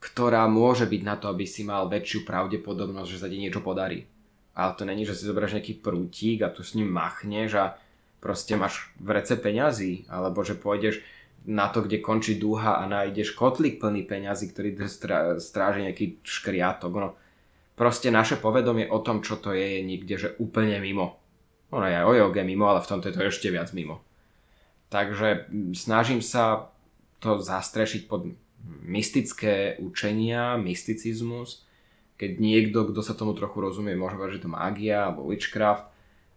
ktorá 0.00 0.48
môže 0.48 0.88
byť 0.88 1.02
na 1.04 1.14
to, 1.20 1.28
aby 1.28 1.44
si 1.44 1.60
mal 1.60 1.84
väčšiu 1.86 2.24
pravdepodobnosť, 2.24 3.10
že 3.12 3.20
sa 3.20 3.28
ti 3.28 3.36
niečo 3.36 3.60
podarí. 3.60 4.08
Ale 4.56 4.72
to 4.74 4.88
není, 4.88 5.04
že 5.04 5.12
si 5.12 5.28
zoberieš 5.28 5.60
nejaký 5.60 5.84
prútik 5.84 6.40
a 6.40 6.48
tu 6.48 6.64
s 6.64 6.72
ním 6.72 6.88
machneš 6.88 7.50
a 7.60 7.76
proste 8.18 8.56
máš 8.56 8.88
v 8.96 9.20
rece 9.20 9.36
peňazí, 9.36 10.08
alebo 10.08 10.40
že 10.40 10.56
pôjdeš 10.56 11.04
na 11.44 11.68
to, 11.68 11.84
kde 11.84 12.00
končí 12.00 12.40
dúha 12.40 12.80
a 12.80 12.88
nájdeš 12.88 13.36
kotlík 13.36 13.80
plný 13.80 14.08
peňazí, 14.08 14.48
ktorý 14.52 14.76
strá- 14.88 15.36
stráži 15.36 15.84
nejaký 15.88 16.20
škriatok. 16.24 16.92
No, 16.96 17.08
proste 17.76 18.08
naše 18.08 18.40
povedomie 18.40 18.88
o 18.88 19.04
tom, 19.04 19.20
čo 19.20 19.36
to 19.36 19.52
je, 19.52 19.80
je 19.80 19.80
niekde, 19.84 20.14
že 20.16 20.28
úplne 20.40 20.80
mimo. 20.80 21.20
Ono 21.76 21.84
je 21.86 21.96
aj 21.96 22.08
o 22.08 22.12
joge 22.16 22.42
mimo, 22.44 22.72
ale 22.72 22.80
v 22.80 22.88
tomto 22.88 23.12
je 23.12 23.14
to 23.20 23.22
ešte 23.28 23.48
viac 23.52 23.72
mimo. 23.76 24.00
Takže 24.90 25.46
mm, 25.48 25.72
snažím 25.78 26.20
sa 26.20 26.74
to 27.22 27.38
zastrešiť 27.38 28.10
pod 28.10 28.26
mystické 28.84 29.78
učenia, 29.80 30.58
mysticizmus, 30.60 31.64
keď 32.20 32.36
niekto, 32.36 32.84
kto 32.92 33.00
sa 33.00 33.16
tomu 33.16 33.32
trochu 33.32 33.64
rozumie, 33.64 33.96
môže 33.96 34.20
povedať, 34.20 34.42
že 34.42 34.44
to 34.44 34.52
mágia 34.52 35.08
alebo 35.08 35.24
witchcraft, 35.32 35.88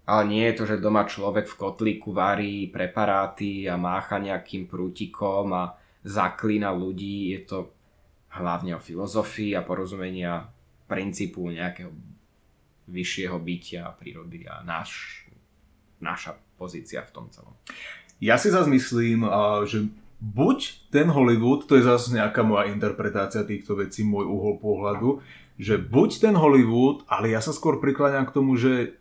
ale 0.08 0.22
nie 0.32 0.44
je 0.48 0.56
to, 0.56 0.64
že 0.64 0.84
doma 0.84 1.04
človek 1.04 1.48
v 1.48 1.60
kotlíku 1.60 2.16
varí 2.16 2.72
preparáty 2.72 3.68
a 3.68 3.76
mácha 3.76 4.20
nejakým 4.20 4.68
prútikom 4.68 5.52
a 5.52 5.76
zaklína 6.08 6.72
ľudí. 6.72 7.36
Je 7.36 7.42
to 7.44 7.72
hlavne 8.36 8.76
o 8.76 8.84
filozofii 8.84 9.56
a 9.56 9.64
porozumenia 9.64 10.48
princípu 10.88 11.52
nejakého 11.52 11.92
vyššieho 12.88 13.40
bytia 13.40 13.96
prírody 13.96 14.44
a 14.44 14.60
náš, 14.64 15.24
naša 16.04 16.36
pozícia 16.60 17.00
v 17.04 17.12
tom 17.16 17.32
celom. 17.32 17.56
Ja 18.20 18.38
si 18.38 18.54
zase 18.54 18.70
myslím, 18.70 19.26
že 19.66 19.90
buď 20.24 20.90
ten 20.94 21.12
Hollywood, 21.12 21.68
to 21.68 21.76
je 21.76 21.84
zase 21.84 22.16
nejaká 22.16 22.46
moja 22.46 22.72
interpretácia 22.72 23.44
týchto 23.44 23.76
vecí, 23.76 24.08
môj 24.08 24.24
uhol 24.24 24.56
pohľadu, 24.64 25.20
že 25.60 25.76
buď 25.78 26.10
ten 26.30 26.36
Hollywood, 26.40 27.04
ale 27.12 27.36
ja 27.36 27.44
sa 27.44 27.52
skôr 27.52 27.84
prikláňam 27.84 28.26
k 28.26 28.36
tomu, 28.36 28.56
že 28.56 28.96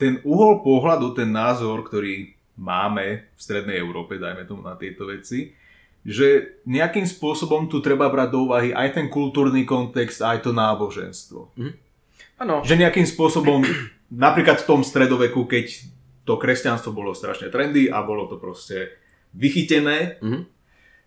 ten 0.00 0.24
uhol 0.24 0.64
pohľadu, 0.64 1.12
ten 1.12 1.28
názor, 1.28 1.84
ktorý 1.84 2.32
máme 2.56 3.28
v 3.36 3.40
Strednej 3.40 3.76
Európe, 3.76 4.16
dajme 4.16 4.48
tomu 4.48 4.64
na 4.64 4.74
tieto 4.80 5.04
veci, 5.04 5.52
že 6.00 6.60
nejakým 6.64 7.04
spôsobom 7.04 7.68
tu 7.68 7.84
treba 7.84 8.08
brať 8.08 8.28
do 8.32 8.48
úvahy 8.48 8.72
aj 8.72 8.96
ten 8.96 9.06
kultúrny 9.12 9.68
kontext, 9.68 10.24
aj 10.24 10.48
to 10.48 10.56
náboženstvo. 10.56 11.52
Mhm. 11.60 11.72
Áno. 12.40 12.64
Že 12.64 12.80
nejakým 12.80 13.04
spôsobom, 13.04 13.60
napríklad 14.08 14.64
v 14.64 14.68
tom 14.68 14.80
stredoveku, 14.80 15.44
keď 15.44 15.84
to 16.22 16.36
kresťanstvo 16.36 16.90
bolo 16.90 17.10
strašne 17.10 17.48
trendy 17.48 17.86
a 17.86 18.00
bolo 18.00 18.26
to 18.26 18.36
proste 18.36 18.92
vychytené, 19.32 20.18
Mhm. 20.20 20.40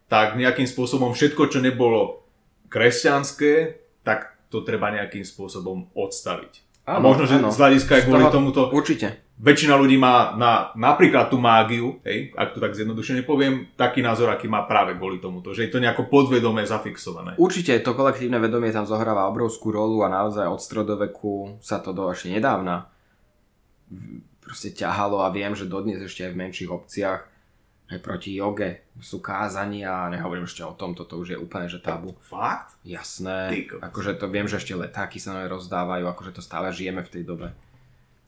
tak 0.08 0.36
nejakým 0.36 0.66
spôsobom 0.66 1.12
všetko, 1.12 1.48
čo 1.48 1.60
nebolo 1.60 2.24
kresťanské, 2.68 3.54
tak 4.02 4.34
to 4.48 4.62
treba 4.62 4.90
nejakým 4.90 5.22
spôsobom 5.22 5.90
odstaviť. 5.94 6.62
a 6.84 7.00
Áno, 7.00 7.08
možno, 7.08 7.24
že 7.24 7.40
áno. 7.40 7.48
z 7.48 7.58
hľadiska 7.58 7.92
aj 7.94 8.04
kvôli 8.04 8.28
tomuto 8.28 8.68
Určite. 8.70 9.24
väčšina 9.40 9.72
ľudí 9.74 9.96
má 9.96 10.36
na 10.36 10.68
napríklad 10.76 11.32
tú 11.32 11.40
mágiu, 11.40 12.04
hej, 12.04 12.36
ak 12.36 12.52
to 12.52 12.60
tak 12.60 12.76
zjednodušene 12.76 13.24
poviem, 13.24 13.72
taký 13.74 14.04
názor, 14.04 14.28
aký 14.28 14.46
má 14.46 14.64
práve 14.64 14.92
kvôli 14.94 15.18
tomuto, 15.18 15.56
že 15.56 15.64
je 15.64 15.72
to 15.72 15.80
nejako 15.80 16.06
podvedome 16.06 16.60
zafixované. 16.62 17.40
Určite 17.40 17.80
to 17.80 17.92
kolektívne 17.94 18.36
vedomie 18.38 18.70
tam 18.70 18.84
zohráva 18.84 19.26
obrovskú 19.26 19.72
rolu 19.72 20.04
a 20.04 20.12
naozaj 20.12 20.44
od 20.44 20.60
stredoveku 20.60 21.32
sa 21.60 21.80
to 21.80 21.90
do 21.90 22.04
ešte 22.06 22.30
nedávna 22.30 22.92
proste 24.44 24.76
ťahalo 24.76 25.24
a 25.24 25.32
viem, 25.32 25.56
že 25.56 25.66
dodnes 25.66 26.04
ešte 26.04 26.28
aj 26.28 26.32
v 26.36 26.42
menších 26.44 26.70
obciach 26.70 27.34
aj 27.94 28.00
proti 28.00 28.40
joge 28.40 28.90
sú 29.04 29.20
kázania 29.20 30.08
a 30.08 30.12
nehovorím 30.12 30.48
ešte 30.48 30.66
o 30.66 30.74
tom, 30.74 30.96
toto 30.96 31.20
už 31.20 31.36
je 31.36 31.38
úplne 31.38 31.70
že 31.70 31.84
tabu. 31.84 32.16
Fakt? 32.24 32.80
Jasné, 32.88 33.70
akože 33.70 34.18
to 34.18 34.32
viem, 34.32 34.50
že 34.50 34.58
ešte 34.58 34.74
letáky 34.74 35.22
sa 35.22 35.46
rozdávajú, 35.46 36.08
akože 36.10 36.32
to 36.34 36.42
stále 36.42 36.74
žijeme 36.74 37.06
v 37.06 37.12
tej 37.14 37.24
dobe. 37.28 37.48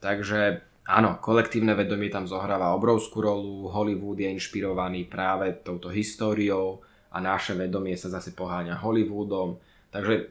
Takže 0.03 0.61
áno, 0.85 1.17
kolektívne 1.17 1.73
vedomie 1.73 2.11
tam 2.11 2.29
zohráva 2.29 2.75
obrovskú 2.77 3.23
rolu, 3.23 3.71
Hollywood 3.71 4.21
je 4.21 4.29
inšpirovaný 4.37 5.07
práve 5.09 5.55
touto 5.65 5.89
históriou 5.89 6.83
a 7.09 7.17
naše 7.23 7.55
vedomie 7.55 7.95
sa 7.95 8.11
zase 8.11 8.35
poháňa 8.35 8.83
Hollywoodom, 8.83 9.57
takže 9.89 10.29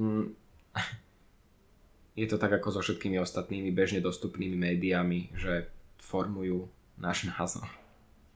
mm, 0.00 0.26
je 2.12 2.26
to 2.28 2.36
tak 2.36 2.52
ako 2.52 2.68
so 2.68 2.80
všetkými 2.84 3.16
ostatnými 3.20 3.72
bežne 3.72 4.04
dostupnými 4.04 4.56
médiami, 4.56 5.32
že 5.36 5.68
formujú 6.00 6.68
náš 7.00 7.24
názor. 7.32 7.68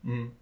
Mm. 0.07 0.33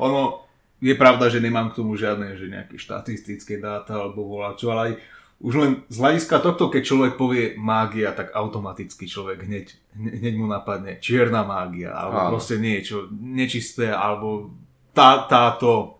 Ono, 0.00 0.48
je 0.80 0.94
pravda, 0.96 1.28
že 1.28 1.44
nemám 1.44 1.70
k 1.70 1.84
tomu 1.84 1.92
žiadne 1.94 2.32
že 2.40 2.48
nejaké 2.48 2.80
štatistické 2.80 3.60
dáta 3.60 4.00
alebo 4.00 4.24
voláčo, 4.24 4.72
ale 4.72 4.80
aj 4.80 4.92
už 5.40 5.54
len 5.56 5.72
z 5.88 5.96
hľadiska 6.04 6.36
tohto, 6.44 6.68
keď 6.68 6.82
človek 6.84 7.12
povie 7.16 7.56
mágia, 7.56 8.12
tak 8.12 8.36
automaticky 8.36 9.08
človek 9.08 9.48
hneď, 9.48 9.72
hne- 9.96 10.14
hneď 10.20 10.34
mu 10.36 10.44
napadne 10.44 11.00
čierna 11.00 11.40
mágia, 11.48 11.96
alebo 11.96 12.28
Áno. 12.28 12.30
proste 12.36 12.60
niečo 12.60 13.08
nečisté, 13.08 13.88
alebo 13.88 14.52
tá, 14.92 15.24
táto 15.24 15.96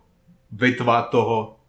vetva 0.53 1.09
toho 1.09 1.60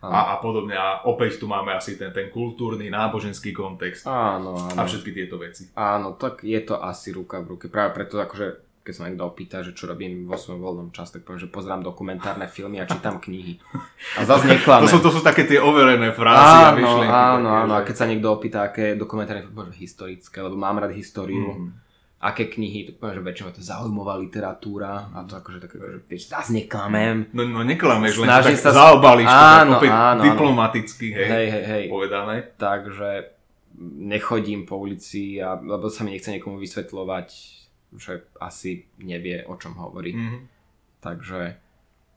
a, 0.00 0.32
a 0.32 0.34
podobne. 0.36 0.72
A 0.72 1.02
opäť 1.02 1.36
tu 1.36 1.46
máme 1.46 1.70
asi 1.70 1.94
ten, 1.94 2.08
ten 2.08 2.28
kultúrny, 2.28 2.86
náboženský 2.86 3.50
kontext 3.50 4.04
Áno, 4.04 4.54
áno. 4.54 4.72
a 4.72 4.82
všetky 4.82 5.10
tieto 5.10 5.36
veci. 5.36 5.66
Áno, 5.72 6.14
tak 6.14 6.40
je 6.40 6.60
to 6.60 6.78
asi 6.78 7.10
ruka 7.10 7.38
v 7.38 7.46
ruke. 7.50 7.66
Práve 7.66 7.92
preto, 7.92 8.16
akože, 8.16 8.46
keď 8.80 8.92
sa 8.92 9.00
ma 9.00 9.08
niekto 9.08 9.26
opýta, 9.26 9.56
že 9.60 9.72
čo 9.72 9.84
robím 9.84 10.24
vo 10.24 10.34
svojom 10.34 10.58
voľnom 10.58 10.88
čase, 10.90 11.12
tak 11.12 11.22
poviem, 11.22 11.40
že 11.40 11.48
pozerám 11.48 11.82
dokumentárne 11.82 12.46
filmy 12.46 12.78
a 12.78 12.86
čítam 12.86 13.18
knihy. 13.18 13.58
A 14.14 14.22
zase 14.22 14.46
neklamem. 14.50 14.86
To 14.86 14.92
sú, 14.92 15.00
to 15.00 15.10
sú 15.10 15.20
také 15.20 15.44
tie 15.44 15.58
overené 15.58 16.08
frázy 16.10 16.40
a 16.56 16.62
áno, 16.64 16.76
myšlienky. 16.76 17.10
áno, 17.10 17.48
také, 17.48 17.60
áno. 17.60 17.72
A 17.72 17.80
že- 17.80 17.86
keď 17.86 17.94
sa 17.96 18.06
niekto 18.06 18.28
opýta, 18.28 18.58
aké 18.62 18.94
dokumentárne 18.94 19.42
filmy, 19.42 19.74
historické, 19.74 20.38
lebo 20.38 20.54
mám 20.54 20.78
rád 20.78 20.92
históriu. 20.92 21.58
Mhm. 21.58 21.87
Aké 22.18 22.50
knihy, 22.50 22.82
tak 22.82 22.94
poviem, 22.98 23.14
že 23.14 23.22
väčšinou 23.22 23.50
to 23.52 23.62
je 23.62 23.70
zaujímavá 23.70 24.18
literatúra 24.18 25.06
a 25.08 25.22
to 25.22 25.38
akože 25.38 25.58
také, 25.60 25.78
že 25.78 25.98
vieš, 26.04 26.22
zase 26.26 26.50
neklamem. 26.50 27.30
No, 27.30 27.46
no 27.46 27.62
neklameš, 27.62 28.18
len 28.18 28.26
tak 28.26 28.58
sa- 28.58 28.74
zaobališ 28.74 29.22
to 29.24 29.30
tak 29.30 29.54
Áno, 29.62 29.72
opäť 29.78 29.92
áno, 29.92 30.02
áno. 30.02 30.22
diplomaticky, 30.26 31.06
hej, 31.14 31.28
Hej, 31.30 31.46
hej, 31.48 31.64
hej. 31.64 31.84
povedané. 31.86 32.34
Takže 32.54 33.38
nechodím 33.78 34.66
po 34.66 34.76
ulici, 34.76 35.38
a, 35.38 35.54
lebo 35.54 35.86
sa 35.86 36.02
mi 36.02 36.10
nechce 36.10 36.30
niekomu 36.30 36.58
vysvetľovať, 36.58 37.28
že 37.94 38.12
asi 38.36 38.82
nevie, 38.98 39.46
o 39.46 39.54
čom 39.54 39.78
hovorí. 39.78 40.10
Mhm. 40.12 40.38
Takže, 40.98 41.40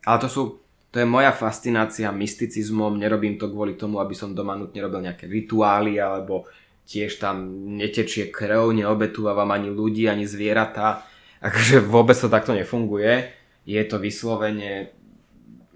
ale 0.01 0.17
to 0.17 0.25
sú, 0.25 0.41
to 0.89 0.97
je 0.97 1.05
moja 1.05 1.29
fascinácia 1.29 2.09
mysticizmom, 2.09 2.97
nerobím 2.97 3.37
to 3.37 3.47
kvôli 3.47 3.77
tomu, 3.77 4.01
aby 4.01 4.11
som 4.11 4.33
doma 4.33 4.57
nutne 4.57 4.81
robil 4.81 5.05
nejaké 5.05 5.29
rituály, 5.29 6.01
alebo 6.01 6.49
tiež 6.91 7.23
tam 7.23 7.47
netečie 7.79 8.27
krv, 8.27 8.75
neobetúvam 8.75 9.47
ani 9.47 9.71
ľudí, 9.71 10.11
ani 10.11 10.27
zvieratá. 10.27 11.07
Akože 11.39 11.79
vôbec 11.79 12.19
to 12.19 12.27
takto 12.27 12.51
nefunguje. 12.51 13.31
Je 13.63 13.79
to 13.87 13.95
vyslovene 13.95 14.91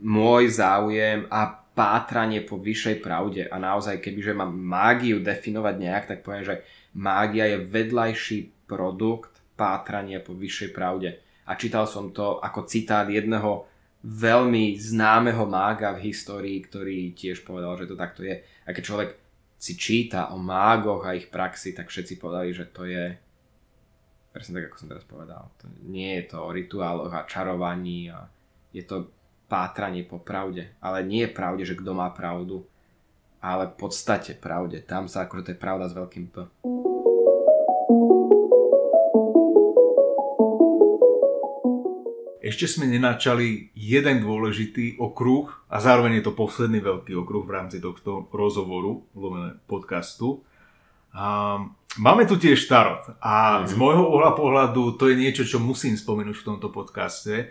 môj 0.03 0.51
záujem 0.51 1.23
a 1.31 1.65
pátranie 1.75 2.43
po 2.43 2.59
vyššej 2.59 2.99
pravde. 2.99 3.47
A 3.47 3.55
naozaj, 3.55 4.03
kebyže 4.03 4.35
mám 4.35 4.51
mágiu 4.51 5.23
definovať 5.23 5.75
nejak, 5.79 6.05
tak 6.07 6.19
poviem, 6.23 6.43
že 6.43 6.55
mágia 6.95 7.47
je 7.55 7.63
vedľajší 7.63 8.67
produkt 8.67 9.39
pátrania 9.55 10.19
po 10.19 10.35
vyššej 10.35 10.69
pravde. 10.75 11.19
A 11.47 11.55
čítal 11.55 11.87
som 11.87 12.11
to 12.11 12.43
ako 12.43 12.67
citát 12.67 13.07
jedného 13.07 13.67
veľmi 14.05 14.77
známeho 14.77 15.49
mága 15.49 15.97
v 15.97 16.13
histórii, 16.13 16.61
ktorý 16.61 17.17
tiež 17.17 17.41
povedal, 17.41 17.73
že 17.79 17.89
to 17.89 17.95
takto 17.97 18.21
je. 18.21 18.41
A 18.65 18.69
keď 18.69 18.83
človek 18.85 19.09
si 19.65 19.73
číta 19.73 20.29
o 20.29 20.37
mágoch 20.37 21.09
a 21.09 21.17
ich 21.17 21.33
praxi, 21.33 21.73
tak 21.73 21.89
všetci 21.89 22.21
povedali, 22.21 22.53
že 22.53 22.69
to 22.69 22.85
je 22.85 23.17
presne 24.29 24.61
tak, 24.61 24.69
ako 24.69 24.77
som 24.77 24.91
teraz 24.93 25.05
povedal. 25.09 25.49
To 25.57 25.65
nie 25.89 26.21
je 26.21 26.29
to 26.29 26.37
o 26.45 26.53
rituáloch 26.53 27.09
a 27.09 27.25
čarovaní 27.25 28.13
a 28.13 28.29
je 28.69 28.85
to 28.85 29.09
pátranie 29.49 30.05
po 30.05 30.21
pravde. 30.21 30.69
Ale 30.77 31.01
nie 31.01 31.25
je 31.25 31.33
pravde, 31.33 31.65
že 31.65 31.73
kto 31.73 31.97
má 31.97 32.13
pravdu, 32.13 32.61
ale 33.41 33.73
v 33.73 33.75
podstate 33.79 34.37
pravde. 34.37 34.85
Tam 34.85 35.09
sa 35.09 35.25
akože 35.25 35.49
to 35.49 35.53
je 35.57 35.63
pravda 35.63 35.89
s 35.89 35.97
veľkým 35.97 36.25
P. 36.29 36.45
Ešte 42.45 42.69
sme 42.69 42.85
nenačali 42.85 43.73
jeden 43.73 44.21
dôležitý 44.21 45.01
okruh 45.01 45.49
a 45.65 45.81
zároveň 45.81 46.21
je 46.21 46.29
to 46.29 46.37
posledný 46.37 46.77
veľký 46.77 47.17
okruh 47.17 47.41
v 47.41 47.53
rámci 47.57 47.81
tohto 47.81 48.29
rozhovoru, 48.29 49.01
lomené 49.17 49.57
podcastu. 49.65 50.45
A 51.09 51.57
máme 51.97 52.29
tu 52.29 52.37
tiež 52.37 52.69
tarot 52.69 53.01
a 53.17 53.65
z 53.65 53.73
môjho 53.73 54.13
uhla 54.13 54.37
pohľadu 54.37 54.93
to 54.93 55.09
je 55.09 55.17
niečo, 55.17 55.41
čo 55.41 55.57
musím 55.57 55.97
spomenúť 55.97 56.37
v 56.37 56.47
tomto 56.53 56.69
podcaste. 56.69 57.49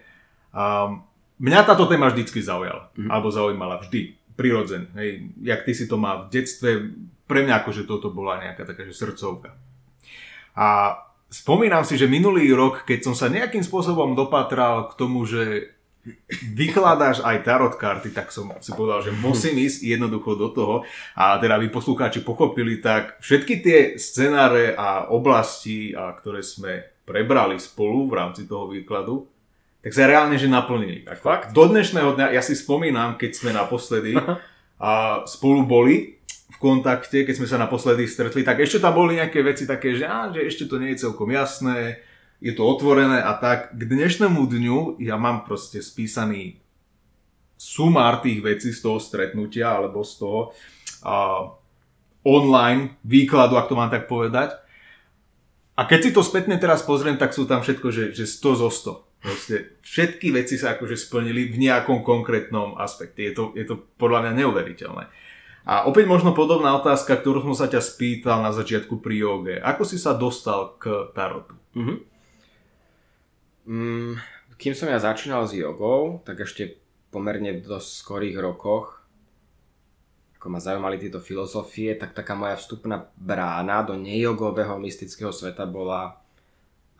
A 0.54 0.94
mňa 1.42 1.66
táto 1.66 1.90
téma 1.90 2.14
vždycky 2.14 2.38
zaujala, 2.38 2.94
Mhm. 2.94 3.10
alebo 3.10 3.34
zaujímala 3.34 3.82
vždy, 3.82 4.14
prirodzen. 4.38 4.94
Hej, 4.94 5.34
jak 5.42 5.66
ty 5.66 5.74
si 5.74 5.90
to 5.90 5.98
mal 5.98 6.30
v 6.30 6.38
detstve, 6.38 6.70
pre 7.26 7.42
mňa 7.42 7.66
akože 7.66 7.82
toto 7.82 8.14
bola 8.14 8.38
nejaká 8.38 8.62
taká 8.62 8.86
že 8.86 8.94
srdcovka. 8.94 9.58
A 10.54 10.94
spomínam 11.30 11.82
si, 11.86 11.98
že 11.98 12.10
minulý 12.10 12.50
rok, 12.52 12.88
keď 12.88 13.10
som 13.10 13.14
sa 13.14 13.32
nejakým 13.32 13.62
spôsobom 13.62 14.12
dopatral 14.12 14.92
k 14.92 14.98
tomu, 14.98 15.24
že 15.24 15.74
vykladáš 16.52 17.24
aj 17.24 17.36
tarot 17.48 17.74
karty, 17.80 18.12
tak 18.12 18.28
som 18.28 18.52
si 18.60 18.76
povedal, 18.76 19.00
že 19.00 19.16
musím 19.16 19.56
ísť 19.56 19.96
jednoducho 19.96 20.36
do 20.36 20.48
toho. 20.52 20.76
A 21.16 21.40
teda 21.40 21.56
vy 21.56 21.72
poslucháči 21.72 22.20
pochopili, 22.20 22.76
tak 22.84 23.16
všetky 23.24 23.54
tie 23.64 23.78
scenáre 23.96 24.76
a 24.76 25.08
oblasti, 25.08 25.96
a 25.96 26.12
ktoré 26.12 26.44
sme 26.44 26.84
prebrali 27.08 27.56
spolu 27.56 28.08
v 28.08 28.16
rámci 28.20 28.44
toho 28.44 28.68
výkladu, 28.68 29.24
tak 29.80 29.92
sa 29.92 30.08
reálne 30.08 30.40
že 30.40 30.48
naplnili. 30.48 31.04
Tak 31.04 31.20
Fakt? 31.20 31.46
Do 31.52 31.68
dnešného 31.68 32.16
dňa, 32.16 32.26
ja 32.32 32.40
si 32.44 32.56
spomínam, 32.56 33.20
keď 33.20 33.30
sme 33.36 33.50
naposledy 33.52 34.16
a 34.80 35.24
spolu 35.28 35.64
boli 35.64 36.13
kontakte, 36.64 37.28
keď 37.28 37.36
sme 37.36 37.44
sa 37.44 37.60
naposledy 37.60 38.08
stretli, 38.08 38.40
tak 38.40 38.64
ešte 38.64 38.80
tam 38.80 38.96
boli 38.96 39.20
nejaké 39.20 39.44
veci 39.44 39.68
také, 39.68 39.92
že, 39.92 40.08
á, 40.08 40.32
že 40.32 40.48
ešte 40.48 40.64
to 40.64 40.80
nie 40.80 40.96
je 40.96 41.04
celkom 41.04 41.28
jasné, 41.28 42.00
je 42.40 42.56
to 42.56 42.64
otvorené 42.64 43.20
a 43.20 43.36
tak. 43.36 43.76
K 43.76 43.84
dnešnému 43.84 44.40
dňu 44.48 44.96
ja 45.04 45.20
mám 45.20 45.44
proste 45.44 45.84
spísaný 45.84 46.64
sumár 47.60 48.24
tých 48.24 48.40
vecí 48.40 48.72
z 48.72 48.80
toho 48.80 48.96
stretnutia 48.96 49.76
alebo 49.76 50.00
z 50.00 50.24
toho 50.24 50.40
a, 51.04 51.52
online 52.24 52.96
výkladu, 53.04 53.60
ak 53.60 53.68
to 53.68 53.76
mám 53.76 53.92
tak 53.92 54.08
povedať. 54.08 54.56
A 55.76 55.84
keď 55.84 56.00
si 56.00 56.10
to 56.16 56.24
spätne 56.24 56.56
teraz 56.56 56.80
pozriem, 56.80 57.20
tak 57.20 57.36
sú 57.36 57.44
tam 57.44 57.60
všetko, 57.60 57.92
že, 57.92 58.04
že 58.16 58.24
100 58.24 58.62
zo 58.64 58.68
100. 58.72 59.20
Proste 59.20 59.54
všetky 59.84 60.32
veci 60.32 60.56
sa 60.56 60.80
akože 60.80 60.96
splnili 60.96 61.52
v 61.52 61.60
nejakom 61.60 62.00
konkrétnom 62.00 62.80
aspekte. 62.80 63.20
Je 63.20 63.32
to, 63.36 63.52
je 63.52 63.68
to 63.68 63.76
podľa 64.00 64.24
mňa 64.24 64.32
neuveriteľné. 64.44 65.04
A 65.64 65.88
opäť 65.88 66.04
možno 66.04 66.36
podobná 66.36 66.76
otázka, 66.76 67.16
ktorú 67.16 67.40
som 67.40 67.56
sa 67.56 67.72
ťa 67.72 67.80
spýtal 67.80 68.44
na 68.44 68.52
začiatku 68.52 69.00
pri 69.00 69.16
joge. 69.24 69.54
Ako 69.56 69.88
si 69.88 69.96
sa 69.96 70.12
dostal 70.12 70.76
k 70.76 71.08
tarotu? 71.16 71.56
Mhm. 71.72 71.94
Mm, 73.64 74.20
kým 74.60 74.76
som 74.76 74.92
ja 74.92 75.00
začínal 75.00 75.48
s 75.48 75.56
jogou, 75.56 76.20
tak 76.28 76.44
ešte 76.44 76.76
pomerne 77.08 77.64
v 77.64 77.80
skorých 77.80 78.36
rokoch, 78.36 79.00
ako 80.36 80.52
ma 80.52 80.60
zaujímali 80.60 81.00
tieto 81.00 81.24
filozofie, 81.24 81.96
tak 81.96 82.12
taká 82.12 82.36
moja 82.36 82.60
vstupná 82.60 83.08
brána 83.16 83.80
do 83.80 83.96
nejogového 83.96 84.76
mystického 84.76 85.32
sveta 85.32 85.64
bola 85.64 86.20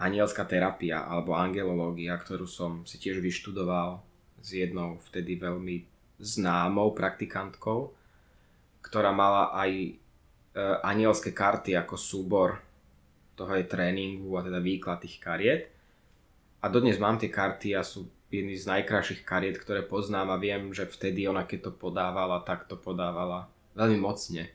anielská 0.00 0.48
terapia 0.48 1.04
alebo 1.04 1.36
angelológia, 1.36 2.16
ktorú 2.16 2.48
som 2.48 2.88
si 2.88 2.96
tiež 2.96 3.20
vyštudoval 3.20 4.00
s 4.40 4.48
jednou 4.56 4.96
vtedy 5.12 5.36
veľmi 5.36 5.84
známou 6.16 6.96
praktikantkou, 6.96 7.92
ktorá 8.84 9.16
mala 9.16 9.48
aj 9.56 9.70
e, 9.72 9.90
anielské 10.84 11.32
karty 11.32 11.72
ako 11.80 11.96
súbor 11.96 12.60
toho 13.34 13.56
jej 13.56 13.66
tréningu 13.66 14.28
a 14.36 14.44
teda 14.44 14.60
výklad 14.60 15.00
tých 15.00 15.16
kariet. 15.18 15.72
A 16.60 16.68
dodnes 16.68 17.00
mám 17.00 17.16
tie 17.16 17.32
karty 17.32 17.72
a 17.72 17.80
sú 17.80 18.06
jedny 18.28 18.54
z 18.54 18.68
najkrajších 18.68 19.24
kariet, 19.24 19.56
ktoré 19.56 19.80
poznám 19.84 20.36
a 20.36 20.40
viem, 20.40 20.70
že 20.76 20.84
vtedy 20.84 21.24
ona 21.24 21.48
keď 21.48 21.70
to 21.70 21.72
podávala, 21.72 22.44
tak 22.44 22.68
to 22.68 22.76
podávala 22.76 23.48
veľmi 23.74 23.98
mocne. 23.98 24.50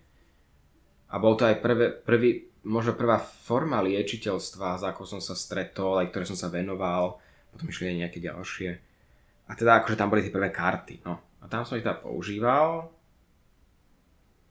A 1.10 1.18
bol 1.18 1.34
to 1.34 1.50
aj 1.50 1.58
prvé, 1.60 1.90
prvý, 1.90 2.30
možno 2.64 2.94
prvá 2.94 3.18
forma 3.18 3.82
liečiteľstva, 3.82 4.78
za 4.78 4.94
ako 4.94 5.18
som 5.18 5.22
sa 5.24 5.34
stretol, 5.34 5.98
aj 6.00 6.14
ktoré 6.14 6.24
som 6.28 6.38
sa 6.38 6.54
venoval, 6.54 7.18
potom 7.50 7.66
išli 7.66 7.90
aj 7.90 8.00
nejaké 8.06 8.20
ďalšie. 8.22 8.70
A 9.50 9.52
teda 9.58 9.82
akože 9.82 9.98
tam 9.98 10.14
boli 10.14 10.22
tie 10.22 10.34
prvé 10.34 10.54
karty, 10.54 11.02
no. 11.02 11.18
A 11.42 11.50
tam 11.50 11.66
som 11.66 11.80
ich 11.80 11.86
teda 11.86 11.98
používal. 11.98 12.94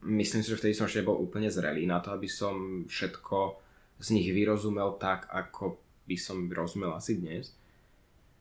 Myslím 0.06 0.46
si, 0.46 0.54
že 0.54 0.58
vtedy 0.58 0.74
som 0.78 0.86
ešte 0.86 1.02
bol 1.02 1.18
úplne 1.18 1.50
zrelý 1.50 1.82
na 1.86 1.98
to, 1.98 2.14
aby 2.14 2.30
som 2.30 2.86
všetko 2.86 3.58
z 3.98 4.08
nich 4.14 4.30
vyrozumel 4.30 4.94
tak, 4.98 5.26
ako 5.26 5.78
by 6.06 6.16
som 6.16 6.46
rozumel 6.46 6.94
asi 6.94 7.18
dnes. 7.18 7.50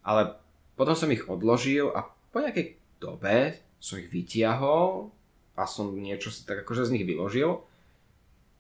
Ale 0.06 0.38
potom 0.78 0.94
som 0.94 1.10
ich 1.10 1.26
odložil 1.26 1.90
a 1.92 2.06
po 2.30 2.38
nejakej 2.40 2.78
dobe 3.02 3.58
som 3.82 3.98
ich 3.98 4.10
vytiahol 4.14 5.10
a 5.58 5.66
som 5.66 5.90
niečo 5.98 6.30
si 6.30 6.46
tak 6.46 6.62
akože 6.62 6.86
z 6.86 6.94
nich 6.94 7.06
vyložil 7.06 7.66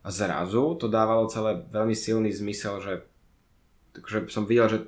a 0.02 0.08
zrazu 0.10 0.74
to 0.82 0.90
dávalo 0.90 1.30
celé 1.30 1.62
veľmi 1.70 1.94
silný 1.94 2.34
zmysel, 2.34 2.82
že 2.82 2.94
takže 3.94 4.30
som 4.34 4.50
videl, 4.50 4.68
že 4.70 4.80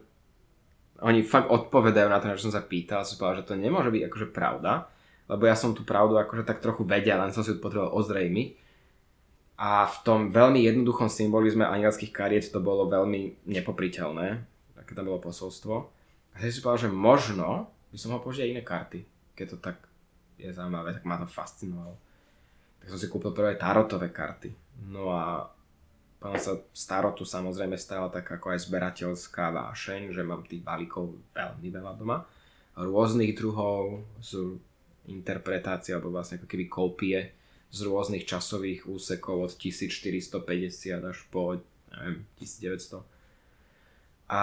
oni 0.99 1.23
fakt 1.23 1.47
odpovedajú 1.47 2.07
na 2.11 2.19
to, 2.19 2.33
že 2.35 2.49
som 2.49 2.53
sa 2.53 2.65
pýtal, 2.65 3.05
som 3.07 3.17
povedal, 3.17 3.43
že 3.43 3.49
to 3.49 3.55
nemôže 3.55 3.89
byť 3.89 4.03
akože 4.09 4.27
pravda, 4.35 4.91
lebo 5.29 5.45
ja 5.45 5.53
som 5.53 5.77
tú 5.77 5.85
pravdu 5.85 6.17
akože 6.17 6.41
tak 6.41 6.57
trochu 6.57 6.81
vedel, 6.83 7.21
len 7.21 7.29
som 7.29 7.45
si 7.45 7.53
potreboval 7.61 7.93
ozrejmiť. 7.93 8.67
A 9.59 9.85
v 9.85 9.97
tom 10.01 10.19
veľmi 10.33 10.65
jednoduchom 10.65 11.11
symbolizme 11.11 11.67
anielských 11.67 12.09
kariet 12.09 12.49
to 12.49 12.57
bolo 12.63 12.89
veľmi 12.89 13.45
nepopriteľné, 13.45 14.41
aké 14.79 14.97
tam 14.97 15.11
bolo 15.11 15.21
posolstvo. 15.21 15.75
A 16.33 16.35
si 16.41 16.63
povedal, 16.63 16.87
že 16.87 16.91
možno 16.91 17.69
by 17.93 17.97
som 17.99 18.15
mohol 18.15 18.25
použiť 18.25 18.49
iné 18.49 18.63
karty, 18.65 19.05
keď 19.37 19.45
to 19.53 19.57
tak 19.61 19.77
je 20.39 20.49
zaujímavé, 20.49 20.95
tak 20.95 21.03
ma 21.03 21.19
to 21.19 21.27
fascinovalo. 21.27 21.93
Tak 22.79 22.87
som 22.87 22.97
si 22.97 23.11
kúpil 23.11 23.35
prvé 23.35 23.59
tarotové 23.59 24.09
karty. 24.09 24.49
No 24.87 25.11
a 25.11 25.43
potom 26.19 26.39
sa 26.39 26.55
starotu 26.71 27.27
samozrejme 27.27 27.75
stala 27.75 28.07
tak 28.07 28.27
ako 28.27 28.55
aj 28.55 28.63
zberateľská 28.63 29.51
vášeň, 29.51 30.15
že 30.15 30.23
mám 30.23 30.47
tých 30.47 30.63
balíkov 30.63 31.19
veľmi 31.35 31.67
veľa 31.67 31.93
doma. 31.99 32.23
Rôznych 32.79 33.35
druhov 33.35 34.07
z 34.23 34.55
interpretácie, 35.09 35.97
alebo 35.97 36.13
vlastne 36.13 36.37
ako 36.37 36.47
keby 36.47 36.65
kópie 36.69 37.17
z 37.69 37.79
rôznych 37.85 38.25
časových 38.25 38.89
úsekov 38.89 39.35
od 39.45 39.51
1450 39.53 41.05
až 41.05 41.17
po 41.29 41.61
neviem, 41.93 42.25
1900. 42.41 43.01
A 44.29 44.41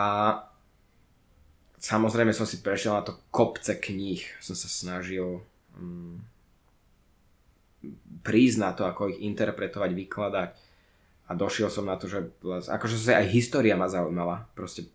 samozrejme 1.78 2.34
som 2.34 2.46
si 2.46 2.62
prešiel 2.62 2.94
na 2.94 3.06
to 3.06 3.18
kopce 3.30 3.78
kníh, 3.78 4.22
som 4.42 4.58
sa 4.58 4.66
snažil 4.66 5.42
um, 5.78 6.18
prísť 8.26 8.58
na 8.58 8.70
to, 8.74 8.82
ako 8.86 9.14
ich 9.14 9.22
interpretovať, 9.22 9.90
vykladať. 9.94 10.50
A 11.26 11.34
došiel 11.34 11.70
som 11.70 11.90
na 11.90 11.98
to, 11.98 12.06
že 12.06 12.22
akože 12.46 12.94
sa 12.94 13.18
aj 13.18 13.34
história 13.34 13.74
ma 13.74 13.90
zaujímala, 13.90 14.46
proste 14.54 14.86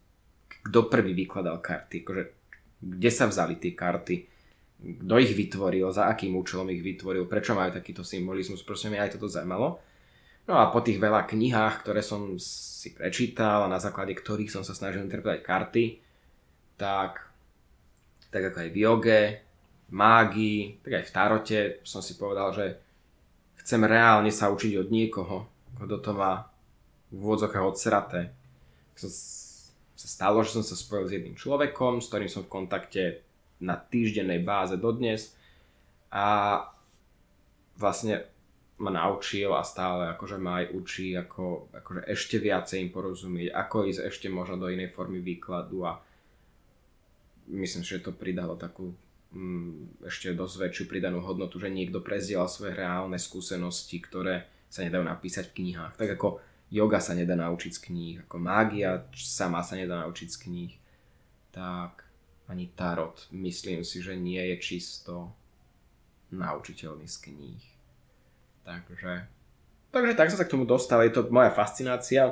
kto 0.47 0.87
prvý 0.87 1.11
vykladal 1.11 1.59
karty, 1.59 2.07
akože 2.07 2.23
kde 2.81 3.11
sa 3.11 3.27
vzali 3.27 3.59
tie 3.59 3.75
karty, 3.75 4.30
kto 4.81 5.15
ich 5.21 5.37
vytvoril, 5.37 5.93
za 5.93 6.09
akým 6.09 6.33
účelom 6.33 6.65
ich 6.73 6.81
vytvoril, 6.81 7.29
prečo 7.29 7.53
majú 7.53 7.69
takýto 7.69 8.01
symbolizmus, 8.01 8.65
proste 8.65 8.89
mi 8.89 8.97
aj 8.97 9.13
toto 9.13 9.29
zaujímalo. 9.29 9.77
No 10.49 10.57
a 10.57 10.73
po 10.73 10.81
tých 10.81 10.97
veľa 10.97 11.29
knihách, 11.29 11.85
ktoré 11.85 12.01
som 12.01 12.33
si 12.41 12.97
prečítal 12.97 13.69
a 13.69 13.71
na 13.71 13.77
základe 13.77 14.17
ktorých 14.17 14.49
som 14.49 14.65
sa 14.65 14.73
snažil 14.73 15.05
interpretovať 15.05 15.41
karty, 15.45 15.85
tak, 16.81 17.21
tak 18.33 18.41
ako 18.49 18.57
aj 18.57 18.69
v 18.73 18.77
joge, 18.81 19.21
mágii, 19.93 20.81
tak 20.81 20.91
aj 20.97 21.05
v 21.05 21.13
tarote 21.13 21.59
som 21.85 22.01
si 22.01 22.17
povedal, 22.17 22.49
že 22.57 22.65
chcem 23.61 23.85
reálne 23.85 24.33
sa 24.33 24.49
učiť 24.49 24.81
od 24.81 24.87
niekoho, 24.89 25.45
kto 25.77 25.97
to 26.01 26.11
má 26.17 26.49
v 27.13 27.21
úvodzokách 27.21 27.65
odseraté. 27.69 28.33
Sa 28.97 30.07
stalo, 30.09 30.41
že 30.41 30.57
som 30.57 30.65
sa 30.65 30.73
spojil 30.73 31.05
s 31.05 31.13
jedným 31.13 31.37
človekom, 31.37 32.01
s 32.01 32.09
ktorým 32.09 32.31
som 32.31 32.41
v 32.41 32.49
kontakte 32.49 33.03
na 33.61 33.77
týždennej 33.77 34.41
báze 34.41 34.75
dodnes 34.75 35.37
a 36.09 36.59
vlastne 37.77 38.25
ma 38.81 38.89
naučil 38.89 39.53
a 39.53 39.61
stále 39.61 40.09
akože 40.17 40.41
ma 40.41 40.65
aj 40.65 40.73
učí 40.73 41.13
ako, 41.13 41.69
akože 41.69 42.01
ešte 42.09 42.41
viacej 42.41 42.77
im 42.81 42.89
porozumieť, 42.89 43.53
ako 43.53 43.85
ísť 43.85 44.01
ešte 44.09 44.27
možno 44.27 44.57
do 44.57 44.67
inej 44.73 44.89
formy 44.89 45.21
výkladu 45.21 45.85
a 45.85 46.01
myslím, 47.53 47.85
že 47.85 48.01
to 48.01 48.09
pridalo 48.09 48.57
takú 48.57 48.89
mm, 49.37 50.05
ešte 50.09 50.33
dosť 50.33 50.55
väčšiu 50.67 50.83
pridanú 50.89 51.21
hodnotu, 51.21 51.61
že 51.61 51.69
niekto 51.69 52.01
prezdielal 52.01 52.49
svoje 52.49 52.73
reálne 52.73 53.21
skúsenosti, 53.21 54.01
ktoré 54.01 54.49
sa 54.71 54.81
nedajú 54.81 55.05
napísať 55.05 55.53
v 55.53 55.55
knihách. 55.61 56.01
Tak 56.01 56.17
ako 56.17 56.41
yoga 56.73 56.97
sa 56.97 57.13
nedá 57.13 57.37
naučiť 57.37 57.71
z 57.77 57.79
kníh, 57.85 58.15
ako 58.25 58.35
mágia 58.41 59.05
sama 59.13 59.61
sa 59.61 59.77
nedá 59.77 60.01
naučiť 60.01 60.27
z 60.31 60.37
kníh, 60.47 60.73
tak 61.53 62.10
ani 62.47 62.71
tarot 62.73 63.27
myslím 63.35 63.83
si, 63.83 64.01
že 64.01 64.17
nie 64.17 64.41
je 64.53 64.57
čisto 64.57 65.33
naučiteľný 66.31 67.05
z 67.05 67.17
kníh. 67.27 67.63
Takže, 68.63 69.27
takže 69.91 70.13
tak 70.15 70.29
som 70.31 70.39
sa 70.39 70.47
k 70.47 70.53
tomu 70.53 70.63
dostal, 70.63 71.03
je 71.03 71.11
to 71.11 71.27
moja 71.33 71.51
fascinácia. 71.51 72.31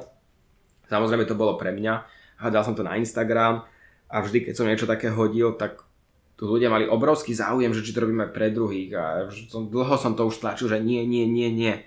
Samozrejme 0.87 1.27
to 1.27 1.37
bolo 1.37 1.59
pre 1.59 1.75
mňa, 1.75 1.93
hľadal 2.41 2.63
som 2.65 2.75
to 2.77 2.85
na 2.85 2.97
Instagram, 2.97 3.67
a 4.09 4.25
vždy, 4.25 4.49
keď 4.49 4.53
som 4.57 4.65
niečo 4.65 4.89
také 4.89 5.13
hodil, 5.13 5.53
tak 5.53 5.85
tu 6.33 6.49
ľudia 6.49 6.73
mali 6.73 6.89
obrovský 6.89 7.37
záujem, 7.37 7.69
že 7.77 7.85
či 7.85 7.93
to 7.93 8.01
robíme 8.09 8.25
pre 8.33 8.49
druhých 8.49 8.91
a 8.97 9.03
som, 9.29 9.69
dlho 9.69 9.95
som 10.01 10.17
to 10.17 10.25
už 10.25 10.41
tlačil, 10.41 10.65
že 10.65 10.81
nie, 10.81 11.05
nie, 11.05 11.29
nie, 11.29 11.53
nie. 11.53 11.77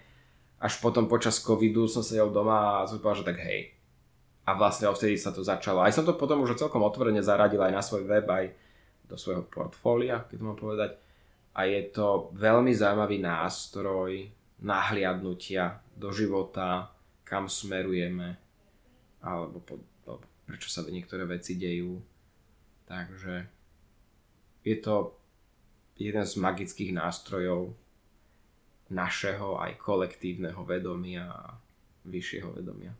Až 0.62 0.78
potom 0.78 1.10
počas 1.10 1.42
covidu 1.42 1.90
som 1.90 2.06
sedel 2.06 2.30
doma 2.30 2.84
a 2.84 2.86
som 2.86 3.02
povedal, 3.02 3.26
že 3.26 3.28
tak 3.34 3.38
hej. 3.42 3.71
A 4.52 4.58
vlastne 4.58 4.92
vtedy 4.92 5.16
sa 5.16 5.32
to 5.32 5.40
začalo. 5.40 5.80
Aj 5.80 5.94
som 5.94 6.04
to 6.04 6.12
potom 6.12 6.44
už 6.44 6.60
celkom 6.60 6.84
otvorene 6.84 7.24
zaradil 7.24 7.64
aj 7.64 7.72
na 7.72 7.80
svoj 7.80 8.04
web, 8.04 8.28
aj 8.28 8.52
do 9.08 9.16
svojho 9.16 9.48
portfólia, 9.48 10.28
keď 10.28 10.36
to 10.36 10.44
mám 10.44 10.60
povedať. 10.60 10.90
A 11.56 11.64
je 11.64 11.80
to 11.88 12.28
veľmi 12.36 12.76
zaujímavý 12.76 13.16
nástroj 13.24 14.28
nahliadnutia 14.60 15.80
do 15.96 16.12
života, 16.12 16.92
kam 17.24 17.48
smerujeme, 17.48 18.36
alebo, 19.24 19.64
po, 19.64 19.80
alebo 20.04 20.24
prečo 20.44 20.68
sa 20.68 20.84
niektoré 20.84 21.24
veci 21.24 21.56
dejú 21.56 22.12
Takže 22.92 23.48
je 24.68 24.76
to 24.76 25.16
jeden 25.96 26.26
z 26.28 26.34
magických 26.36 26.92
nástrojov 26.92 27.72
našeho 28.92 29.56
aj 29.56 29.80
kolektívneho 29.80 30.60
vedomia 30.68 31.24
a 31.24 31.56
vyššieho 32.04 32.52
vedomia. 32.52 32.92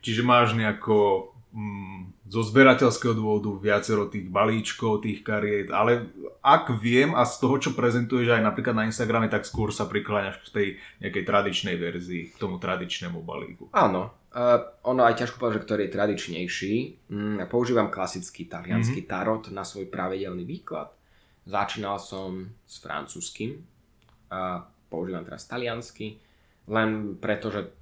Čiže 0.00 0.24
máš 0.24 0.56
nejako 0.56 1.30
mm, 1.52 2.28
zo 2.30 2.42
zberateľského 2.46 3.12
dôvodu 3.12 3.50
viacero 3.58 4.06
tých 4.06 4.30
balíčkov, 4.30 5.02
tých 5.02 5.20
kariet, 5.26 5.68
ale 5.74 6.08
ak 6.40 6.78
viem 6.78 7.12
a 7.12 7.26
z 7.26 7.34
toho, 7.42 7.58
čo 7.58 7.70
prezentuješ 7.74 8.38
aj 8.38 8.42
napríklad 8.42 8.76
na 8.76 8.86
Instagrame, 8.86 9.26
tak 9.26 9.44
skôr 9.44 9.74
sa 9.74 9.90
prikláňaš 9.90 10.40
k 10.46 10.54
tej 10.54 10.68
nejakej 11.02 11.24
tradičnej 11.26 11.76
verzii, 11.76 12.32
k 12.32 12.36
tomu 12.38 12.62
tradičnému 12.62 13.20
balíku. 13.20 13.68
Áno, 13.74 14.20
Uh, 14.30 14.62
ono 14.86 15.02
aj 15.02 15.26
ťažko 15.26 15.42
povedať, 15.42 15.58
že 15.58 15.64
ktorý 15.66 15.80
je 15.82 15.94
tradičnejší. 15.98 16.74
Mm, 17.10 17.50
používam 17.50 17.90
klasický 17.90 18.46
talianský 18.46 19.02
mm-hmm. 19.02 19.10
tarot 19.10 19.50
na 19.50 19.66
svoj 19.66 19.90
pravidelný 19.90 20.46
výklad. 20.46 20.94
Začínal 21.50 21.98
som 21.98 22.46
s 22.62 22.78
francúzským 22.78 23.58
a 24.30 24.70
používam 24.86 25.26
teraz 25.26 25.50
taliansky, 25.50 26.22
len 26.70 27.18
preto, 27.18 27.50
že 27.50 27.74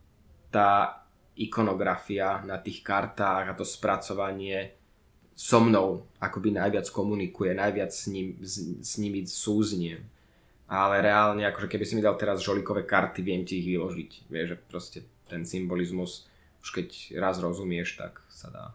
tá 0.49 1.05
ikonografia 1.39 2.43
na 2.43 2.59
tých 2.59 2.83
kartách 2.83 3.51
a 3.51 3.57
to 3.57 3.63
spracovanie 3.63 4.75
so 5.39 5.63
mnou 5.63 6.03
akoby 6.19 6.51
najviac 6.51 6.91
komunikuje, 6.91 7.55
najviac 7.55 7.95
s, 7.95 8.11
ním, 8.11 8.35
s, 8.43 8.59
s 8.83 8.93
nimi 8.99 9.23
súzniem. 9.23 10.03
Ale 10.69 11.01
reálne, 11.01 11.47
akože 11.49 11.71
keby 11.71 11.85
si 11.87 11.97
mi 11.97 12.05
dal 12.05 12.19
teraz 12.19 12.45
žolikové 12.45 12.85
karty, 12.85 13.25
viem 13.25 13.47
ti 13.47 13.63
ich 13.63 13.71
vyložiť. 13.73 14.29
Vieš, 14.29 14.47
že 14.53 14.57
proste 14.69 14.99
ten 15.31 15.47
symbolizmus 15.47 16.29
už 16.63 16.69
keď 16.75 16.89
raz 17.17 17.39
rozumieš, 17.39 17.97
tak 17.97 18.21
sa 18.29 18.51
dá. 18.51 18.67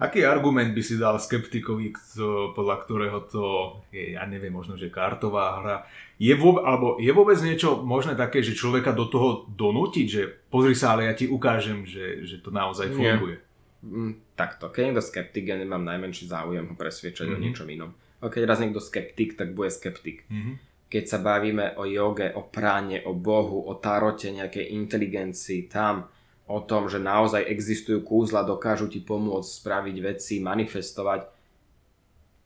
Aký 0.00 0.24
argument 0.24 0.72
by 0.72 0.80
si 0.80 0.96
dal 0.96 1.20
skeptikovi, 1.20 1.92
kto, 1.92 2.56
podľa 2.56 2.76
ktorého 2.84 3.18
to 3.28 3.44
je, 3.92 4.16
ja 4.16 4.24
neviem, 4.24 4.52
možno, 4.52 4.80
že 4.80 4.88
kartová 4.88 5.60
hra, 5.60 5.76
je 6.16 6.32
vôbec, 6.36 6.64
alebo 6.64 6.96
je 6.96 7.12
vôbec 7.12 7.36
niečo 7.44 7.84
možné 7.84 8.16
také, 8.16 8.40
že 8.40 8.56
človeka 8.56 8.96
do 8.96 9.08
toho 9.08 9.44
donútiť, 9.52 10.06
že 10.08 10.22
pozri 10.48 10.72
sa, 10.72 10.96
ale 10.96 11.08
ja 11.08 11.14
ti 11.16 11.28
ukážem, 11.28 11.84
že, 11.84 12.24
že 12.24 12.40
to 12.40 12.48
naozaj 12.48 12.92
funguje? 12.92 13.40
Mm, 13.80 14.20
takto, 14.36 14.68
keď 14.68 14.82
niekto 14.88 15.04
skeptik, 15.04 15.48
ja 15.48 15.56
nemám 15.56 15.84
najmenší 15.84 16.28
záujem 16.28 16.68
ho 16.68 16.74
presviečať 16.76 17.24
mm-hmm. 17.28 17.40
o 17.40 17.44
niečom 17.44 17.68
inom. 17.68 17.90
A 18.20 18.28
keď 18.28 18.42
raz 18.44 18.60
niekto 18.60 18.80
skeptik, 18.80 19.36
tak 19.36 19.56
bude 19.56 19.72
skeptik. 19.72 20.28
Mm-hmm. 20.28 20.54
Keď 20.92 21.04
sa 21.08 21.18
bavíme 21.20 21.80
o 21.80 21.88
joge, 21.88 22.28
o 22.36 22.44
práne, 22.48 23.00
o 23.08 23.16
Bohu, 23.16 23.64
o 23.64 23.76
tarote, 23.80 24.28
nejakej 24.28 24.76
inteligencii, 24.76 25.68
tam 25.72 26.08
o 26.50 26.58
tom, 26.58 26.90
že 26.90 26.98
naozaj 26.98 27.46
existujú 27.46 28.02
kúzla, 28.02 28.42
dokážu 28.42 28.90
ti 28.90 28.98
pomôcť 28.98 29.46
spraviť 29.62 29.96
veci, 30.02 30.42
manifestovať. 30.42 31.30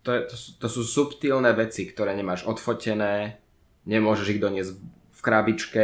To, 0.04 0.10
je, 0.12 0.20
to, 0.28 0.36
sú, 0.36 0.48
to 0.60 0.68
sú 0.68 0.82
subtilné 0.84 1.56
veci, 1.56 1.88
ktoré 1.88 2.12
nemáš 2.12 2.44
odfotené, 2.44 3.40
nemôžeš 3.88 4.36
ich 4.36 4.42
doniesť 4.44 4.76
v 5.08 5.20
krabičke. 5.24 5.82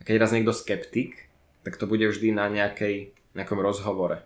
keď 0.00 0.24
raz 0.24 0.32
niekto 0.32 0.56
skeptik, 0.56 1.28
tak 1.60 1.76
to 1.76 1.84
bude 1.84 2.08
vždy 2.08 2.32
na 2.32 2.48
nejakej, 2.48 3.12
nejakom 3.36 3.60
rozhovore. 3.60 4.24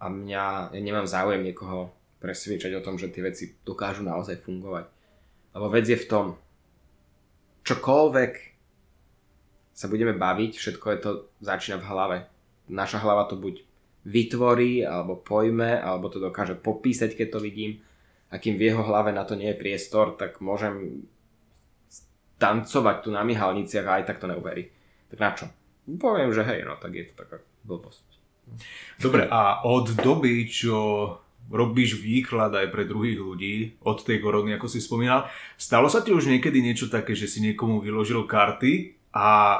A 0.00 0.08
mňa, 0.08 0.72
ja 0.72 0.80
nemám 0.80 1.04
záujem 1.04 1.44
niekoho 1.44 1.92
presviečať 2.24 2.72
o 2.80 2.84
tom, 2.84 2.96
že 2.96 3.12
tie 3.12 3.20
veci 3.20 3.52
dokážu 3.60 4.00
naozaj 4.00 4.40
fungovať. 4.40 4.88
Lebo 5.52 5.68
vec 5.68 5.84
je 5.84 6.00
v 6.00 6.08
tom, 6.08 6.26
čokoľvek 7.68 8.51
sa 9.82 9.90
budeme 9.90 10.14
baviť, 10.14 10.52
všetko 10.54 10.86
je 10.94 10.98
to 11.02 11.10
začína 11.42 11.82
v 11.82 11.88
hlave. 11.90 12.16
Naša 12.70 13.02
hlava 13.02 13.26
to 13.26 13.34
buď 13.34 13.66
vytvorí, 14.06 14.86
alebo 14.86 15.18
pojme, 15.18 15.82
alebo 15.82 16.06
to 16.06 16.22
dokáže 16.22 16.54
popísať, 16.54 17.18
keď 17.18 17.28
to 17.34 17.38
vidím. 17.42 17.82
A 18.30 18.38
kým 18.38 18.54
v 18.54 18.70
jeho 18.70 18.86
hlave 18.86 19.10
na 19.10 19.26
to 19.26 19.34
nie 19.34 19.50
je 19.50 19.60
priestor, 19.60 20.14
tak 20.14 20.38
môžem 20.38 21.02
tancovať 22.38 22.96
tu 23.06 23.08
na 23.14 23.22
myhalniciach 23.22 23.86
a 23.86 23.94
aj 24.02 24.04
tak 24.06 24.18
to 24.22 24.30
neuverí. 24.30 24.70
Tak 25.10 25.18
na 25.18 25.30
čo? 25.34 25.46
Poviem, 25.98 26.30
že 26.30 26.46
hej, 26.46 26.62
no 26.66 26.78
tak 26.78 26.94
je 26.94 27.10
to 27.10 27.14
taká 27.18 27.42
blbosť. 27.66 28.06
Dobre, 28.98 29.30
a 29.30 29.62
od 29.62 29.94
doby, 29.98 30.46
čo 30.50 31.06
robíš 31.50 31.98
výklad 31.98 32.54
aj 32.54 32.70
pre 32.70 32.86
druhých 32.86 33.18
ľudí, 33.18 33.54
od 33.86 34.02
tej 34.02 34.18
korony, 34.22 34.54
ako 34.56 34.66
si 34.70 34.78
spomínal, 34.82 35.26
stalo 35.58 35.86
sa 35.90 36.02
ti 36.02 36.14
už 36.14 36.30
niekedy 36.30 36.62
niečo 36.62 36.90
také, 36.90 37.14
že 37.14 37.26
si 37.30 37.42
niekomu 37.42 37.82
vyložil 37.82 38.26
karty 38.26 38.98
a 39.14 39.58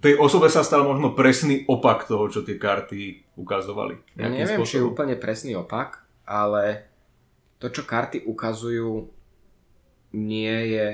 tej 0.00 0.18
osobe 0.18 0.50
sa 0.50 0.66
stal 0.66 0.82
možno 0.82 1.14
presný 1.14 1.66
opak 1.70 2.06
toho, 2.08 2.26
čo 2.30 2.42
tie 2.42 2.58
karty 2.58 3.34
ukazovali. 3.38 3.98
Ja 4.18 4.30
neviem, 4.30 4.58
spôsobom. 4.58 4.68
či 4.68 4.76
je 4.78 4.88
úplne 4.88 5.16
presný 5.18 5.52
opak, 5.58 6.02
ale 6.26 6.88
to, 7.62 7.70
čo 7.70 7.86
karty 7.86 8.26
ukazujú, 8.26 9.08
nie 10.14 10.56
je 10.70 10.86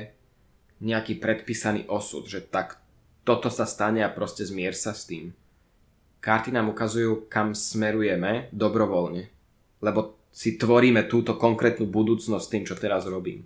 nejaký 0.80 1.20
predpísaný 1.20 1.84
osud, 1.92 2.24
že 2.24 2.40
tak 2.40 2.80
toto 3.24 3.52
sa 3.52 3.68
stane 3.68 4.00
a 4.00 4.08
proste 4.08 4.48
zmier 4.48 4.72
sa 4.72 4.96
s 4.96 5.04
tým. 5.04 5.36
Karty 6.20 6.52
nám 6.52 6.72
ukazujú, 6.72 7.28
kam 7.28 7.56
smerujeme 7.56 8.52
dobrovoľne, 8.52 9.28
lebo 9.84 10.20
si 10.32 10.56
tvoríme 10.56 11.04
túto 11.10 11.36
konkrétnu 11.36 11.88
budúcnosť 11.88 12.46
tým, 12.48 12.64
čo 12.64 12.76
teraz 12.76 13.04
robím. 13.08 13.44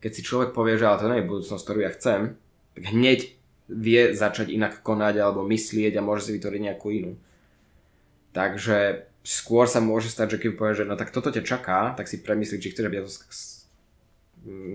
Keď 0.00 0.10
si 0.12 0.22
človek 0.22 0.54
povie, 0.54 0.78
že 0.78 0.86
ale 0.86 1.00
to 1.00 1.08
nie 1.08 1.18
je 1.24 1.28
budúcnosť, 1.28 1.64
ktorú 1.64 1.80
ja 1.82 1.92
chcem, 1.92 2.20
tak 2.76 2.82
hneď 2.92 3.35
vie 3.66 4.14
začať 4.14 4.54
inak 4.54 4.80
konať 4.82 5.14
alebo 5.18 5.42
myslieť 5.42 5.98
a 5.98 6.06
môže 6.06 6.30
si 6.30 6.34
vytvoriť 6.38 6.60
nejakú 6.62 6.88
inú. 6.94 7.12
Takže 8.30 9.08
skôr 9.26 9.66
sa 9.66 9.82
môže 9.82 10.06
stať, 10.06 10.36
že 10.36 10.40
keď 10.46 10.50
povie, 10.54 10.78
že 10.78 10.86
no 10.86 10.94
tak 10.94 11.10
toto 11.10 11.34
ťa 11.34 11.42
čaká, 11.42 11.80
tak 11.98 12.06
si 12.06 12.22
premyslí, 12.22 12.62
či 12.62 12.70
chceš, 12.70 12.86
aby 12.86 13.02
to 13.02 13.10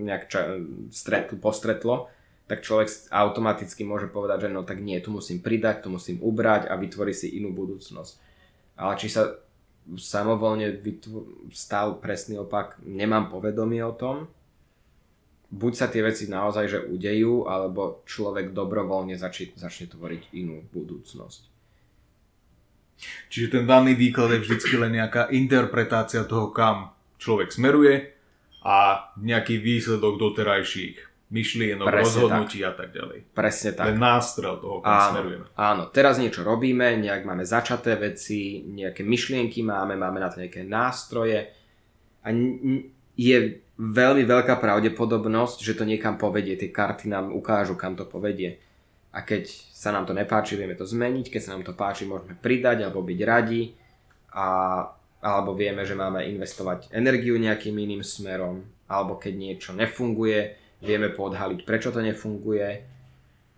nejak 0.04 0.28
ča- 0.28 0.60
stretlo, 0.92 1.40
postretlo, 1.40 1.96
tak 2.44 2.60
človek 2.60 3.08
automaticky 3.08 3.80
môže 3.86 4.12
povedať, 4.12 4.44
že 4.44 4.52
no 4.52 4.60
tak 4.60 4.84
nie, 4.84 5.00
tu 5.00 5.08
musím 5.08 5.40
pridať, 5.40 5.86
tu 5.86 5.88
musím 5.88 6.20
ubrať 6.20 6.68
a 6.68 6.76
vytvorí 6.76 7.16
si 7.16 7.32
inú 7.32 7.56
budúcnosť. 7.56 8.12
Ale 8.76 8.92
či 9.00 9.08
sa 9.08 9.40
samovolne 9.96 10.68
vytv- 10.76 11.48
stal 11.56 11.96
presný 11.96 12.44
opak, 12.44 12.76
nemám 12.84 13.32
povedomie 13.32 13.80
o 13.80 13.96
tom, 13.96 14.28
buď 15.52 15.72
sa 15.76 15.86
tie 15.92 16.00
veci 16.00 16.32
naozaj 16.32 16.64
že 16.64 16.78
udejú, 16.88 17.44
alebo 17.44 18.00
človek 18.08 18.56
dobrovoľne 18.56 19.20
začne, 19.20 19.52
začne 19.52 19.92
tvoriť 19.92 20.32
inú 20.32 20.64
budúcnosť. 20.72 21.52
Čiže 23.28 23.60
ten 23.60 23.64
daný 23.68 23.92
výklad 23.98 24.32
je 24.32 24.42
vždy 24.46 24.78
len 24.78 24.92
nejaká 25.02 25.28
interpretácia 25.34 26.24
toho, 26.24 26.54
kam 26.54 26.94
človek 27.20 27.52
smeruje 27.52 28.14
a 28.62 29.10
nejaký 29.18 29.58
výsledok 29.58 30.16
doterajších 30.16 31.12
myšlienok, 31.32 31.88
Presne 31.88 32.04
rozhodnutí 32.04 32.60
tak. 32.60 32.68
a 32.68 32.72
tak 32.76 32.88
ďalej. 32.92 33.18
Presne 33.32 33.70
tak. 33.72 33.86
Len 33.88 33.98
nástrel 33.98 34.54
toho, 34.60 34.84
kam 34.84 34.92
áno, 34.92 35.10
smerujeme. 35.16 35.44
Áno, 35.56 35.82
teraz 35.88 36.20
niečo 36.20 36.44
robíme, 36.44 37.00
nejak 37.00 37.24
máme 37.24 37.42
začaté 37.48 37.96
veci, 37.96 38.60
nejaké 38.68 39.00
myšlienky 39.00 39.64
máme, 39.64 39.96
máme 39.96 40.20
na 40.20 40.28
to 40.28 40.44
nejaké 40.44 40.62
nástroje 40.68 41.48
a 42.22 42.28
je 43.16 43.61
veľmi 43.78 44.24
veľká 44.28 44.60
pravdepodobnosť, 44.60 45.64
že 45.64 45.76
to 45.76 45.88
niekam 45.88 46.20
povedie. 46.20 46.58
Tie 46.60 46.74
karty 46.74 47.08
nám 47.08 47.32
ukážu, 47.32 47.78
kam 47.78 47.96
to 47.96 48.04
povedie. 48.04 48.60
A 49.12 49.24
keď 49.24 49.48
sa 49.72 49.92
nám 49.92 50.08
to 50.08 50.16
nepáči, 50.16 50.56
vieme 50.56 50.76
to 50.76 50.88
zmeniť. 50.88 51.28
Keď 51.28 51.40
sa 51.40 51.52
nám 51.56 51.64
to 51.64 51.76
páči, 51.76 52.08
môžeme 52.08 52.36
pridať 52.36 52.84
alebo 52.84 53.04
byť 53.04 53.20
radi. 53.24 53.76
A, 54.32 54.48
alebo 55.20 55.52
vieme, 55.52 55.84
že 55.84 55.92
máme 55.92 56.24
investovať 56.32 56.92
energiu 56.92 57.36
nejakým 57.36 57.76
iným 57.76 58.00
smerom. 58.00 58.64
Alebo 58.88 59.20
keď 59.20 59.32
niečo 59.36 59.70
nefunguje, 59.76 60.56
vieme 60.80 61.12
podhaliť, 61.12 61.64
prečo 61.64 61.92
to 61.92 62.00
nefunguje. 62.00 62.88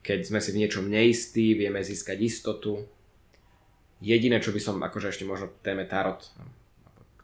Keď 0.05 0.20
sme 0.27 0.39
si 0.43 0.51
v 0.53 0.61
niečom 0.61 0.85
neistí, 0.91 1.57
vieme 1.57 1.81
získať 1.81 2.19
istotu. 2.20 2.85
Jediné, 4.05 4.36
čo 4.43 4.53
by 4.53 4.61
som 4.61 4.77
akože 4.82 5.16
ešte 5.16 5.24
možno 5.24 5.49
téme 5.65 5.89
Tarot 5.89 6.20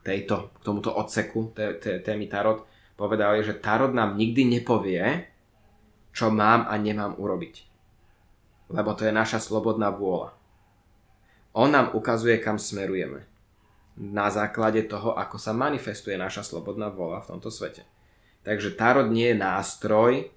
tejto, 0.01 0.49
k 0.49 0.57
tomuto 0.65 0.89
odseku 0.97 1.53
té, 1.53 1.77
té, 1.77 2.01
témy 2.01 2.25
Tarot 2.25 2.65
povedali, 3.01 3.41
že 3.41 3.57
Tarot 3.57 3.89
nám 3.89 4.13
nikdy 4.13 4.45
nepovie, 4.45 5.25
čo 6.13 6.29
mám 6.29 6.69
a 6.69 6.77
nemám 6.77 7.17
urobiť. 7.17 7.55
Lebo 8.69 8.93
to 8.93 9.09
je 9.09 9.13
naša 9.15 9.41
slobodná 9.41 9.89
vôľa. 9.89 10.37
On 11.57 11.67
nám 11.67 11.97
ukazuje, 11.97 12.37
kam 12.37 12.61
smerujeme. 12.61 13.25
Na 13.97 14.29
základe 14.31 14.85
toho, 14.87 15.17
ako 15.17 15.35
sa 15.41 15.51
manifestuje 15.51 16.15
naša 16.15 16.45
slobodná 16.45 16.93
vôľa 16.93 17.25
v 17.25 17.29
tomto 17.35 17.49
svete. 17.49 17.83
Takže 18.45 18.77
Tarot 18.77 19.09
nie 19.09 19.33
je 19.33 19.41
nástroj, 19.41 20.31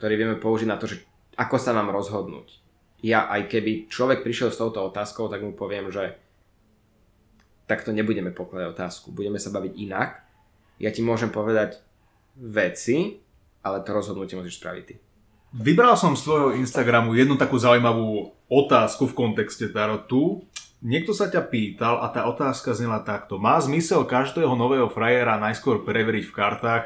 ktorý 0.00 0.14
vieme 0.18 0.36
použiť 0.36 0.68
na 0.68 0.80
to, 0.80 0.90
že 0.90 1.04
ako 1.38 1.56
sa 1.60 1.76
mám 1.76 1.92
rozhodnúť. 1.94 2.58
Ja 3.04 3.28
aj 3.30 3.52
keby 3.52 3.92
človek 3.92 4.24
prišiel 4.24 4.50
s 4.50 4.58
touto 4.58 4.82
otázkou, 4.82 5.28
tak 5.28 5.44
mu 5.44 5.52
poviem, 5.54 5.92
že 5.92 6.16
takto 7.70 7.94
nebudeme 7.94 8.34
pokladať 8.34 8.66
otázku. 8.72 9.14
Budeme 9.14 9.38
sa 9.38 9.54
baviť 9.54 9.72
inak. 9.78 10.25
Ja 10.76 10.92
ti 10.92 11.00
môžem 11.00 11.32
povedať 11.32 11.80
veci, 12.36 13.22
ale 13.64 13.80
to 13.82 13.90
rozhodnutie 13.96 14.36
musíš 14.36 14.60
spraviť 14.60 14.84
ty. 14.84 14.94
Vybral 15.56 15.96
som 15.96 16.12
z 16.12 16.28
tvojho 16.28 16.48
Instagramu 16.60 17.16
jednu 17.16 17.40
takú 17.40 17.56
zaujímavú 17.56 18.36
otázku 18.52 19.08
v 19.08 19.16
kontexte 19.16 19.72
tarotu. 19.72 20.44
Niekto 20.84 21.16
sa 21.16 21.32
ťa 21.32 21.48
pýtal 21.48 22.04
a 22.04 22.12
tá 22.12 22.28
otázka 22.28 22.76
znela 22.76 23.00
takto. 23.00 23.40
Má 23.40 23.56
zmysel 23.56 24.04
každého 24.04 24.52
nového 24.52 24.92
frajera 24.92 25.40
najskôr 25.40 25.80
preveriť 25.80 26.28
v 26.28 26.36
kartách, 26.36 26.84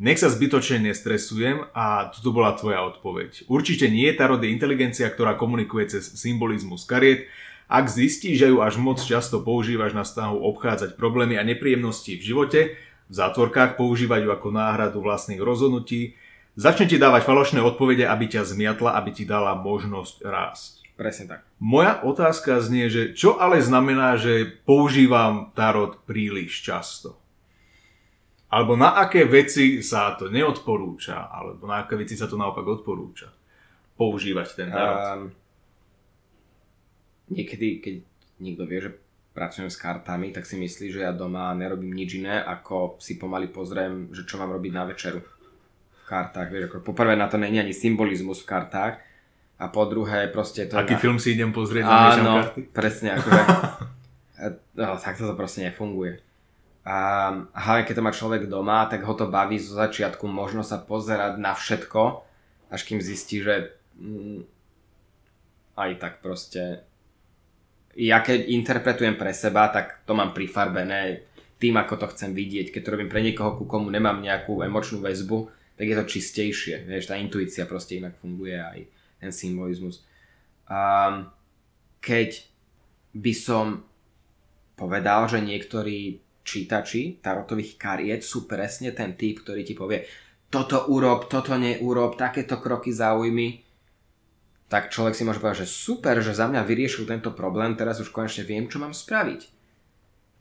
nech 0.00 0.16
sa 0.16 0.32
zbytočne 0.32 0.88
nestresujem 0.88 1.68
a 1.76 2.08
toto 2.08 2.32
bola 2.32 2.56
tvoja 2.56 2.84
odpoveď. 2.88 3.48
Určite 3.52 3.92
nie, 3.92 4.08
tarot 4.16 4.40
je 4.40 4.48
inteligencia, 4.48 5.12
ktorá 5.12 5.36
komunikuje 5.36 5.88
cez 5.88 6.16
symbolizmus 6.16 6.88
kariet 6.88 7.28
ak 7.66 7.90
zistíš, 7.90 8.46
že 8.46 8.50
ju 8.54 8.62
až 8.62 8.78
moc 8.78 9.02
často 9.02 9.42
používaš 9.42 9.90
na 9.90 10.06
snahu 10.06 10.38
obchádzať 10.54 10.94
problémy 10.94 11.34
a 11.34 11.42
nepríjemnosti 11.42 12.14
v 12.14 12.22
živote, 12.22 12.60
v 13.06 13.14
zátvorkách 13.14 13.78
používať 13.78 14.26
ju 14.26 14.30
ako 14.34 14.48
náhradu 14.50 14.98
vlastných 14.98 15.38
rozhodnutí, 15.38 16.18
začne 16.58 16.90
ti 16.90 16.98
dávať 16.98 17.22
falošné 17.22 17.62
odpovede, 17.62 18.02
aby 18.02 18.26
ťa 18.26 18.42
zmiatla, 18.42 18.98
aby 18.98 19.10
ti 19.14 19.24
dala 19.28 19.54
možnosť 19.54 20.16
rásť. 20.26 20.72
Presne 20.96 21.28
tak. 21.28 21.40
Moja 21.60 22.00
otázka 22.00 22.56
znie, 22.64 22.88
že 22.88 23.12
čo 23.12 23.36
ale 23.36 23.60
znamená, 23.60 24.16
že 24.16 24.48
používam 24.64 25.52
tarot 25.52 26.00
príliš 26.08 26.64
často? 26.64 27.20
Alebo 28.48 28.80
na 28.80 28.96
aké 28.96 29.28
veci 29.28 29.84
sa 29.84 30.16
to 30.16 30.32
neodporúča? 30.32 31.28
Alebo 31.28 31.68
na 31.68 31.84
aké 31.84 32.00
veci 32.00 32.16
sa 32.16 32.24
to 32.24 32.40
naopak 32.40 32.64
odporúča? 32.64 33.28
Používať 34.00 34.48
ten 34.56 34.72
tarot. 34.72 34.96
Um, 34.96 35.22
niekedy, 37.28 37.84
keď 37.84 37.94
niekto 38.40 38.64
vie, 38.64 38.80
že 38.80 38.90
pracujem 39.36 39.68
s 39.68 39.76
kartami, 39.76 40.32
tak 40.32 40.48
si 40.48 40.56
myslí, 40.56 40.96
že 40.96 41.04
ja 41.04 41.12
doma 41.12 41.52
nerobím 41.52 41.92
nič 41.92 42.16
iné, 42.16 42.40
ako 42.40 42.96
si 42.96 43.20
pomaly 43.20 43.52
pozriem, 43.52 44.08
že 44.16 44.24
čo 44.24 44.40
mám 44.40 44.48
robiť 44.56 44.72
na 44.72 44.88
večeru 44.88 45.20
v 45.20 46.02
kartách. 46.08 46.48
Vieš, 46.48 46.72
ako 46.72 46.88
poprvé 46.88 47.20
na 47.20 47.28
to 47.28 47.36
není 47.36 47.60
ani 47.60 47.76
symbolizmus 47.76 48.40
v 48.40 48.48
kartách 48.48 48.96
a 49.60 49.64
po 49.68 49.84
druhé 49.84 50.32
proste 50.32 50.64
to... 50.64 50.80
Aký 50.80 50.96
na... 50.96 51.02
film 51.04 51.20
si 51.20 51.36
idem 51.36 51.52
pozrieť 51.52 51.84
Áno, 51.84 52.48
karty? 52.48 52.72
presne. 52.72 53.20
Akože, 53.20 53.42
No, 54.76 54.96
tak 55.00 55.16
to 55.16 55.32
proste 55.32 55.64
nefunguje. 55.64 56.20
A 56.86 56.96
hlavne 57.50 57.82
keď 57.82 57.94
to 57.98 58.06
má 58.06 58.12
človek 58.14 58.46
doma, 58.46 58.86
tak 58.86 59.02
ho 59.02 59.14
to 59.16 59.26
baví 59.26 59.58
zo 59.58 59.74
začiatku 59.74 60.28
možno 60.28 60.62
sa 60.62 60.78
pozerať 60.78 61.40
na 61.40 61.56
všetko, 61.56 62.22
až 62.70 62.80
kým 62.86 63.02
zistí, 63.02 63.42
že 63.42 63.74
mm, 63.98 64.46
aj 65.74 65.90
tak 65.98 66.12
proste 66.22 66.86
ja 67.96 68.20
keď 68.20 68.52
interpretujem 68.52 69.16
pre 69.16 69.32
seba, 69.32 69.72
tak 69.72 70.04
to 70.04 70.12
mám 70.12 70.36
prifarbené 70.36 71.24
tým, 71.56 71.80
ako 71.80 71.96
to 71.96 72.06
chcem 72.12 72.36
vidieť. 72.36 72.68
Keď 72.68 72.82
to 72.84 72.92
robím 72.92 73.08
pre 73.08 73.24
niekoho, 73.24 73.56
ku 73.56 73.64
komu 73.64 73.88
nemám 73.88 74.20
nejakú 74.20 74.60
emočnú 74.60 75.00
väzbu, 75.00 75.48
tak 75.76 75.88
je 75.88 75.96
to 75.96 76.04
čistejšie. 76.04 76.84
Vieš, 76.84 77.08
tá 77.08 77.16
intuícia 77.16 77.64
proste 77.64 77.96
inak 77.96 78.20
funguje 78.20 78.56
aj 78.56 78.78
ten 79.20 79.32
symbolizmus. 79.32 80.04
Um, 80.68 81.32
keď 82.04 82.44
by 83.16 83.32
som 83.32 83.88
povedal, 84.76 85.24
že 85.32 85.40
niektorí 85.40 86.20
čítači 86.44 87.18
tarotových 87.24 87.80
kariet 87.80 88.20
sú 88.20 88.44
presne 88.44 88.92
ten 88.92 89.16
typ, 89.16 89.40
ktorý 89.40 89.64
ti 89.64 89.72
povie 89.72 90.04
toto 90.46 90.86
urob, 90.94 91.26
toto 91.26 91.58
neurob, 91.58 92.14
takéto 92.14 92.62
kroky 92.62 92.94
zaujmy, 92.94 93.65
tak 94.66 94.90
človek 94.90 95.14
si 95.14 95.22
môže 95.22 95.38
povedať, 95.38 95.62
že 95.62 95.70
super, 95.70 96.18
že 96.18 96.34
za 96.34 96.50
mňa 96.50 96.66
vyriešil 96.66 97.06
tento 97.06 97.30
problém, 97.30 97.78
teraz 97.78 98.02
už 98.02 98.10
konečne 98.10 98.42
viem, 98.42 98.66
čo 98.66 98.82
mám 98.82 98.90
spraviť. 98.90 99.46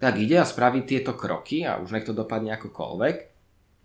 Tak 0.02 0.18
ide 0.18 0.42
a 0.42 0.50
spraví 0.50 0.82
tieto 0.84 1.14
kroky 1.14 1.62
a 1.64 1.78
už 1.78 1.94
nech 1.94 2.10
to 2.10 2.12
dopadne 2.12 2.52
akokoľvek. 2.58 3.16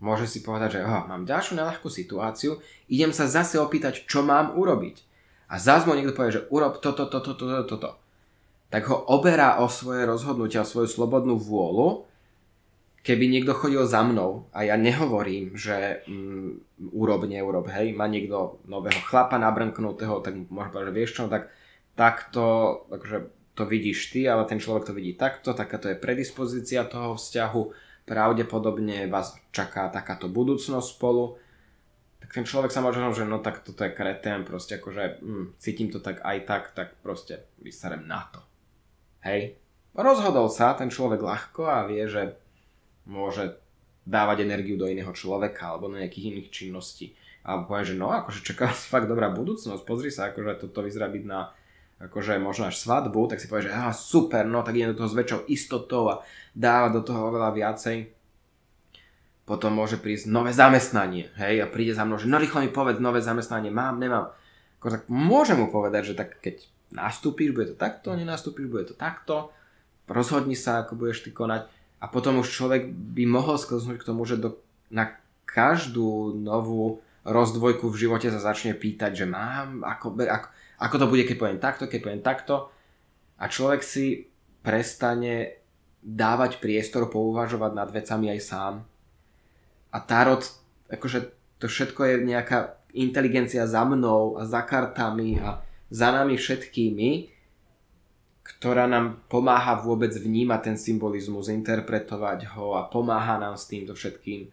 Môže 0.01 0.25
si 0.25 0.41
povedať, 0.41 0.81
že 0.81 0.85
oh, 0.85 1.05
mám 1.05 1.29
ďalšiu 1.29 1.61
neľahkú 1.61 1.85
situáciu, 1.85 2.57
idem 2.89 3.13
sa 3.13 3.29
zase 3.29 3.61
opýtať, 3.61 4.09
čo 4.09 4.25
mám 4.25 4.57
urobiť. 4.57 4.97
A 5.53 5.61
zase 5.61 5.85
mu 5.85 5.93
niekto 5.93 6.17
povie, 6.17 6.41
že 6.41 6.49
urob 6.49 6.81
toto, 6.81 7.05
toto, 7.05 7.37
toto, 7.37 7.61
toto. 7.69 7.89
Tak 8.73 8.87
ho 8.89 8.97
oberá 9.13 9.61
o 9.61 9.69
svoje 9.69 10.09
rozhodnutia, 10.09 10.65
o 10.65 10.69
svoju 10.69 10.89
slobodnú 10.89 11.37
vôľu 11.37 12.09
keby 13.01 13.25
niekto 13.27 13.57
chodil 13.57 13.81
za 13.89 14.05
mnou 14.05 14.45
a 14.53 14.61
ja 14.61 14.77
nehovorím, 14.77 15.57
že 15.57 16.05
mm, 16.05 16.81
urob, 16.93 17.25
neurob, 17.25 17.65
hej, 17.73 17.97
má 17.97 18.05
niekto 18.05 18.61
nového 18.69 19.01
chlapa 19.09 19.41
nabrnknutého, 19.41 20.21
tak 20.21 20.37
môže 20.53 20.69
povedať, 20.69 20.87
že 20.89 20.97
vieš 20.97 21.11
čo, 21.17 21.23
tak 21.25 21.49
takto, 21.97 22.45
takže 22.93 23.17
to 23.57 23.63
vidíš 23.65 24.13
ty, 24.13 24.29
ale 24.29 24.45
ten 24.45 24.61
človek 24.61 24.89
to 24.89 24.93
vidí 24.93 25.17
takto, 25.17 25.57
takáto 25.57 25.89
je 25.89 25.97
predispozícia 25.97 26.85
toho 26.85 27.17
vzťahu, 27.17 27.61
pravdepodobne 28.05 29.09
vás 29.09 29.37
čaká 29.49 29.89
takáto 29.89 30.29
budúcnosť 30.29 30.87
spolu, 30.87 31.37
tak 32.21 32.29
ten 32.37 32.45
človek 32.45 32.69
sa 32.69 32.85
môže 32.85 33.01
že 33.17 33.25
no 33.25 33.41
tak 33.41 33.65
toto 33.65 33.81
je 33.81 33.91
kretén, 33.91 34.45
proste 34.45 34.77
akože 34.77 35.25
mm, 35.25 35.45
cítim 35.57 35.89
to 35.89 35.97
tak 35.97 36.21
aj 36.21 36.37
tak, 36.45 36.63
tak 36.77 36.87
proste 37.01 37.49
vyserem 37.57 38.05
na 38.05 38.29
to. 38.29 38.45
Hej. 39.25 39.57
Rozhodol 39.91 40.47
sa 40.47 40.77
ten 40.77 40.87
človek 40.87 41.19
ľahko 41.19 41.67
a 41.67 41.85
vie, 41.89 42.07
že 42.07 42.40
môže 43.05 43.57
dávať 44.05 44.43
energiu 44.45 44.75
do 44.77 44.89
iného 44.89 45.13
človeka 45.13 45.73
alebo 45.73 45.89
na 45.89 46.01
nejakých 46.05 46.33
iných 46.33 46.49
činností. 46.49 47.13
A 47.41 47.57
povie, 47.65 47.93
že 47.93 47.95
no, 47.97 48.13
akože 48.13 48.45
čaká 48.45 48.69
vás 48.69 48.85
fakt 48.85 49.09
dobrá 49.09 49.33
budúcnosť, 49.33 49.81
pozri 49.85 50.13
sa, 50.13 50.29
akože 50.29 50.61
toto 50.61 50.85
vyzerá 50.85 51.09
byť 51.09 51.23
na 51.25 51.53
akože 52.01 52.41
možno 52.41 52.65
až 52.65 52.81
svadbu, 52.81 53.29
tak 53.29 53.37
si 53.37 53.45
povie, 53.45 53.69
že 53.69 53.73
aha, 53.77 53.93
super, 53.93 54.41
no 54.49 54.65
tak 54.65 54.73
idem 54.73 54.93
do 54.93 55.05
toho 55.05 55.09
s 55.13 55.17
väčšou 55.17 55.45
istotou 55.53 56.09
a 56.09 56.25
dáva 56.57 56.89
do 56.89 57.05
toho 57.05 57.29
oveľa 57.29 57.53
viacej. 57.53 58.09
Potom 59.45 59.77
môže 59.77 60.01
prísť 60.01 60.25
nové 60.25 60.49
zamestnanie, 60.49 61.29
hej, 61.37 61.61
a 61.61 61.69
príde 61.69 61.93
za 61.93 62.01
mnou, 62.01 62.17
že 62.17 62.25
no 62.25 62.41
rýchlo 62.41 62.65
mi 62.65 62.73
povedz, 62.73 62.97
nové 62.97 63.21
zamestnanie 63.21 63.69
mám, 63.69 64.01
nemám. 64.01 64.33
Ako, 64.81 64.97
tak 64.97 65.03
môžem 65.13 65.61
mu 65.61 65.69
povedať, 65.69 66.13
že 66.13 66.17
tak 66.17 66.41
keď 66.41 66.65
nastúpiš, 66.89 67.53
bude 67.53 67.69
to 67.69 67.77
takto, 67.77 68.17
nenastúpiš, 68.17 68.65
bude 68.65 68.85
to 68.89 68.95
takto, 68.97 69.53
rozhodni 70.09 70.57
sa, 70.57 70.81
ako 70.81 70.97
budeš 70.97 71.21
ty 71.21 71.29
konať 71.29 71.69
a 72.01 72.05
potom 72.09 72.41
už 72.41 72.49
človek 72.49 72.89
by 72.89 73.23
mohol 73.29 73.61
sklznúť 73.61 74.01
k 74.01 74.07
tomu, 74.09 74.25
že 74.25 74.41
do, 74.41 74.57
na 74.89 75.13
každú 75.45 76.33
novú 76.33 77.05
rozdvojku 77.21 77.85
v 77.93 77.99
živote 78.09 78.33
sa 78.33 78.41
začne 78.41 78.73
pýtať, 78.73 79.13
že 79.13 79.25
mám, 79.29 79.85
ako, 79.85 80.17
ako, 80.25 80.47
ako 80.81 80.95
to 80.97 81.05
bude, 81.05 81.23
keď 81.29 81.37
poviem 81.37 81.61
takto, 81.61 81.85
keď 81.85 81.99
poviem 82.01 82.23
takto. 82.25 82.73
A 83.37 83.45
človek 83.45 83.85
si 83.85 84.25
prestane 84.65 85.61
dávať 86.01 86.57
priestor 86.57 87.05
pouvažovať 87.13 87.71
nad 87.77 87.89
vecami 87.93 88.33
aj 88.33 88.39
sám. 88.41 88.73
A 89.93 89.97
Tarot, 90.01 90.41
akože 90.89 91.29
to 91.61 91.69
všetko 91.69 92.01
je 92.09 92.15
nejaká 92.25 92.81
inteligencia 92.97 93.69
za 93.69 93.85
mnou 93.85 94.41
a 94.41 94.49
za 94.49 94.65
kartami 94.65 95.37
a 95.37 95.61
za 95.93 96.09
nami 96.09 96.41
všetkými 96.41 97.29
ktorá 98.41 98.89
nám 98.89 99.21
pomáha 99.29 99.77
vôbec 99.77 100.09
vnímať 100.13 100.59
ten 100.73 100.77
symbolizmus, 100.77 101.49
interpretovať 101.49 102.57
ho 102.57 102.73
a 102.73 102.89
pomáha 102.89 103.37
nám 103.37 103.57
s 103.57 103.69
týmto 103.69 103.93
všetkým. 103.93 104.49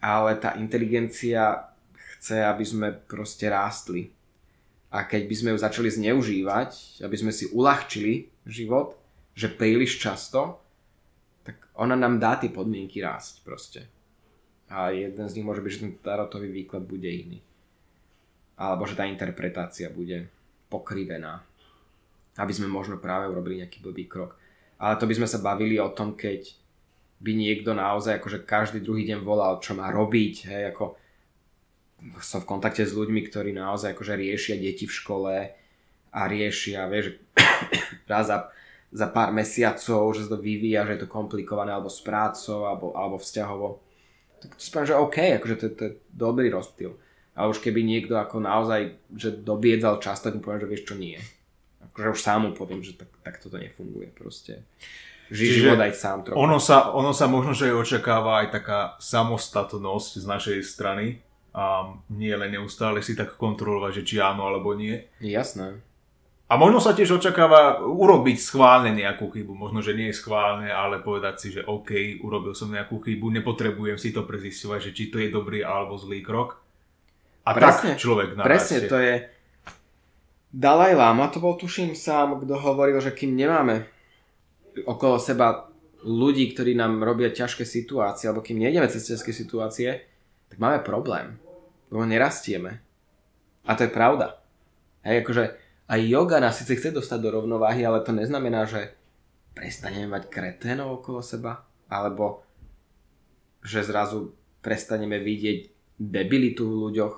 Ale 0.00 0.36
tá 0.40 0.56
inteligencia 0.56 1.72
chce, 1.96 2.44
aby 2.44 2.64
sme 2.64 2.88
proste 2.92 3.48
rástli. 3.48 4.12
A 4.92 5.04
keď 5.04 5.22
by 5.28 5.34
sme 5.36 5.50
ju 5.52 5.58
začali 5.60 5.88
zneužívať, 5.90 7.00
aby 7.04 7.16
sme 7.16 7.32
si 7.34 7.50
uľahčili 7.52 8.30
život, 8.48 8.96
že 9.34 9.50
príliš 9.50 9.98
často, 9.98 10.62
tak 11.42 11.68
ona 11.76 11.98
nám 11.98 12.22
dá 12.22 12.38
tie 12.40 12.48
podmienky 12.48 13.02
rásť 13.02 13.44
proste. 13.44 13.80
A 14.70 14.94
jeden 14.94 15.26
z 15.28 15.34
nich 15.36 15.44
môže 15.44 15.60
byť, 15.60 15.72
že 15.72 15.82
ten 15.84 15.92
tarotový 16.00 16.48
výklad 16.48 16.88
bude 16.88 17.10
iný. 17.10 17.42
Alebo 18.56 18.88
že 18.88 18.96
tá 18.96 19.04
interpretácia 19.04 19.90
bude 19.90 20.30
pokrivená 20.70 21.42
aby 22.38 22.52
sme 22.52 22.66
možno 22.66 22.98
práve 22.98 23.30
urobili 23.30 23.62
nejaký 23.62 23.78
blbý 23.78 24.10
krok. 24.10 24.34
Ale 24.82 24.98
to 24.98 25.06
by 25.06 25.14
sme 25.14 25.28
sa 25.30 25.38
bavili 25.38 25.78
o 25.78 25.94
tom, 25.94 26.18
keď 26.18 26.50
by 27.22 27.32
niekto 27.32 27.72
naozaj 27.72 28.18
akože 28.18 28.42
každý 28.42 28.82
druhý 28.82 29.06
deň 29.06 29.22
volal, 29.22 29.62
čo 29.62 29.78
má 29.78 29.88
robiť, 29.94 30.34
hej, 30.50 30.62
ako 30.74 30.98
som 32.20 32.42
v 32.42 32.50
kontakte 32.50 32.84
s 32.84 32.92
ľuďmi, 32.92 33.24
ktorí 33.30 33.54
naozaj 33.54 33.94
akože 33.94 34.18
riešia 34.18 34.60
deti 34.60 34.84
v 34.84 34.92
škole 34.92 35.34
a 36.10 36.20
riešia, 36.26 36.90
vieš, 36.90 37.16
raz 38.10 38.28
za, 38.28 38.50
za 38.90 39.06
pár 39.08 39.30
mesiacov, 39.30 40.12
že 40.12 40.26
sa 40.26 40.36
to 40.36 40.42
vyvíja, 40.42 40.84
že 40.84 40.98
je 40.98 41.02
to 41.06 41.08
komplikované 41.08 41.72
alebo 41.72 41.88
s 41.88 42.02
prácou, 42.02 42.66
alebo, 42.68 42.92
alebo 42.92 43.16
vzťahovo. 43.16 43.80
Tak 44.42 44.58
to 44.58 44.60
spomínam, 44.60 44.90
že 44.90 45.00
OK, 45.00 45.16
akože 45.40 45.56
to, 45.56 45.66
to 45.72 45.82
je 45.88 45.92
dobrý 46.12 46.52
rozptyl. 46.52 46.98
A 47.34 47.48
už 47.48 47.64
keby 47.64 47.80
niekto 47.80 48.20
ako 48.20 48.42
naozaj, 48.42 49.00
že 49.16 49.32
dobiedzal 49.32 50.02
čas, 50.02 50.20
tak 50.20 50.36
mu 50.36 50.44
poviem, 50.44 50.66
že 50.66 50.70
vieš 50.70 50.84
čo 50.92 50.98
nie 50.98 51.16
akože 51.92 52.08
už 52.14 52.20
sám 52.20 52.40
mu 52.46 52.50
poviem, 52.56 52.80
že 52.80 52.96
tak, 52.96 53.10
tak 53.20 53.34
toto 53.42 53.60
nefunguje 53.60 54.08
proste. 54.14 54.64
Ži, 55.32 55.64
život 55.64 55.80
aj 55.80 55.92
sám 55.96 56.18
trochu. 56.24 56.36
Ono 56.36 56.60
sa, 56.60 56.92
ono 56.92 57.16
sa 57.16 57.26
možno, 57.26 57.56
že 57.56 57.72
očakáva 57.72 58.44
aj 58.44 58.48
taká 58.52 58.80
samostatnosť 59.00 60.20
z 60.20 60.24
našej 60.28 60.58
strany 60.62 61.24
a 61.56 61.96
nie 62.12 62.34
len 62.34 62.52
neustále 62.52 63.00
si 63.00 63.16
tak 63.16 63.40
kontrolovať, 63.40 64.02
že 64.02 64.02
či 64.04 64.16
áno 64.20 64.44
alebo 64.44 64.76
nie. 64.76 65.00
Jasné. 65.24 65.80
A 66.44 66.60
možno 66.60 66.76
sa 66.76 66.92
tiež 66.92 67.16
očakáva 67.16 67.80
urobiť 67.80 68.36
schválne 68.36 68.92
nejakú 68.92 69.32
chybu. 69.32 69.56
Možno, 69.56 69.80
že 69.80 69.96
nie 69.96 70.12
je 70.12 70.20
schválne, 70.20 70.68
ale 70.68 71.00
povedať 71.00 71.34
si, 71.40 71.48
že 71.56 71.64
OK, 71.64 72.20
urobil 72.20 72.52
som 72.52 72.68
nejakú 72.68 73.00
chybu, 73.00 73.32
nepotrebujem 73.40 73.96
si 73.96 74.12
to 74.12 74.28
prezistovať, 74.28 74.78
že 74.86 74.94
či 74.94 75.04
to 75.08 75.16
je 75.24 75.32
dobrý 75.32 75.64
alebo 75.64 75.96
zlý 75.96 76.20
krok. 76.20 76.60
A 77.48 77.56
presne, 77.56 77.96
tak 77.96 78.00
človek 78.00 78.36
narastie. 78.36 78.84
Presne, 78.84 78.92
to 78.92 78.98
je, 79.00 79.14
Dalaj 80.54 80.94
Lama 80.94 81.26
to 81.34 81.42
bol 81.42 81.58
tuším 81.58 81.98
sám, 81.98 82.38
kto 82.38 82.54
hovoril, 82.54 83.02
že 83.02 83.10
kým 83.10 83.34
nemáme 83.34 83.90
okolo 84.86 85.18
seba 85.18 85.66
ľudí, 86.06 86.54
ktorí 86.54 86.78
nám 86.78 87.02
robia 87.02 87.34
ťažké 87.34 87.66
situácie, 87.66 88.30
alebo 88.30 88.46
kým 88.46 88.62
nejdeme 88.62 88.86
cez 88.86 89.02
ťažké 89.02 89.34
situácie, 89.34 90.06
tak 90.46 90.62
máme 90.62 90.86
problém. 90.86 91.42
Lebo 91.90 92.06
nerastieme. 92.06 92.78
A 93.66 93.74
to 93.74 93.82
je 93.82 93.90
pravda. 93.90 94.38
Hej, 95.02 95.26
akože 95.26 95.44
aj 95.90 96.00
yoga 96.06 96.38
nás 96.38 96.54
síce 96.54 96.78
chce 96.78 96.94
dostať 96.94 97.18
do 97.18 97.34
rovnováhy, 97.34 97.82
ale 97.82 98.06
to 98.06 98.14
neznamená, 98.14 98.62
že 98.70 98.94
prestaneme 99.58 100.06
mať 100.06 100.30
kreténov 100.30 101.02
okolo 101.02 101.18
seba, 101.18 101.66
alebo 101.90 102.46
že 103.58 103.82
zrazu 103.82 104.38
prestaneme 104.62 105.18
vidieť 105.18 105.58
debilitu 105.98 106.62
v 106.62 106.78
ľuďoch. 106.88 107.14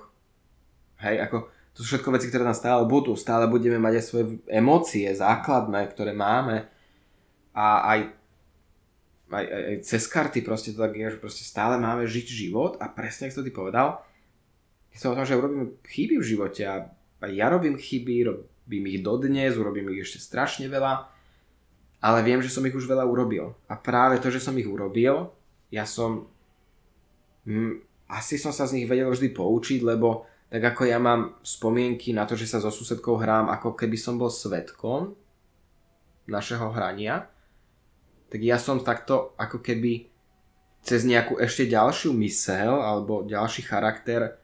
Hej, 1.05 1.15
ako 1.29 1.37
to 1.77 1.85
sú 1.85 1.93
všetko 1.93 2.09
veci, 2.09 2.33
ktoré 2.33 2.41
nám 2.41 2.57
stále 2.57 2.81
budú. 2.89 3.13
Stále 3.13 3.45
budeme 3.45 3.77
mať 3.77 4.01
aj 4.01 4.05
svoje 4.09 4.25
emócie 4.49 5.05
základné, 5.13 5.85
ktoré 5.93 6.09
máme. 6.09 6.65
A 7.53 7.85
aj, 7.85 7.99
aj, 9.29 9.45
aj, 9.45 9.61
aj 9.61 9.77
cez 9.85 10.09
karty 10.09 10.41
proste 10.41 10.73
to 10.73 10.81
tak 10.81 10.97
je, 10.97 11.13
že 11.13 11.21
proste 11.21 11.45
stále 11.45 11.77
máme 11.77 12.09
žiť 12.09 12.25
život 12.25 12.81
a 12.81 12.89
presne, 12.89 13.29
ako 13.29 13.37
to 13.37 13.45
ty 13.45 13.53
povedal, 13.53 14.01
je 14.89 14.97
to 14.97 15.13
o 15.13 15.17
tom, 15.21 15.29
že 15.29 15.37
urobíme 15.37 15.77
chyby 15.85 16.17
v 16.17 16.25
živote 16.25 16.65
a 16.65 16.89
aj 17.21 17.31
ja 17.37 17.45
robím 17.53 17.77
chyby, 17.77 18.25
robím 18.25 18.85
ich 18.89 19.05
dodnes, 19.05 19.53
urobím 19.53 19.93
ich 19.93 20.09
ešte 20.09 20.17
strašne 20.17 20.65
veľa, 20.73 21.05
ale 22.01 22.19
viem, 22.25 22.41
že 22.41 22.49
som 22.49 22.65
ich 22.65 22.73
už 22.73 22.89
veľa 22.89 23.05
urobil. 23.05 23.53
A 23.69 23.77
práve 23.77 24.17
to, 24.17 24.33
že 24.33 24.41
som 24.41 24.57
ich 24.57 24.65
urobil, 24.65 25.29
ja 25.69 25.85
som... 25.85 26.25
Hm, 27.45 27.85
asi 28.09 28.41
som 28.41 28.49
sa 28.49 28.65
z 28.65 28.81
nich 28.81 28.89
vedel 28.89 29.13
vždy 29.13 29.29
poučiť, 29.29 29.85
lebo 29.85 30.25
tak 30.47 30.63
ako 30.63 30.87
ja 30.87 30.95
mám 30.95 31.35
spomienky 31.43 32.15
na 32.15 32.23
to, 32.23 32.39
že 32.39 32.47
sa 32.47 32.63
so 32.63 32.71
susedkou 32.71 33.19
hrám, 33.19 33.51
ako 33.51 33.75
keby 33.75 33.99
som 33.99 34.15
bol 34.15 34.31
svetkom 34.31 35.11
našeho 36.27 36.71
hrania, 36.71 37.27
tak 38.27 38.43
ja 38.43 38.59
som 38.59 38.83
takto 38.83 39.35
ako 39.39 39.59
keby 39.59 40.07
cez 40.83 41.03
nejakú 41.03 41.39
ešte 41.39 41.67
ďalšiu 41.67 42.15
mysel 42.23 42.79
alebo 42.79 43.27
ďalší 43.27 43.63
charakter 43.67 44.39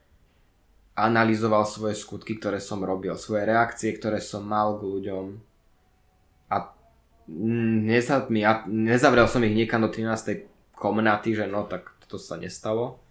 analyzoval 0.94 1.64
svoje 1.64 1.96
skutky, 1.96 2.38
ktoré 2.38 2.60
som 2.60 2.84
robil, 2.84 3.16
svoje 3.16 3.48
reakcie, 3.48 3.96
ktoré 3.96 4.20
som 4.20 4.44
mal 4.44 4.76
k 4.78 4.88
ľuďom 4.88 5.26
a 6.52 6.56
nezavrel 8.68 9.28
som 9.32 9.42
ich 9.48 9.56
niekam 9.56 9.82
do 9.84 9.90
13. 9.90 10.76
komnaty, 10.76 11.32
že 11.34 11.48
no 11.48 11.64
tak 11.64 11.96
to 12.12 12.20
sa 12.20 12.36
nestalo, 12.36 13.03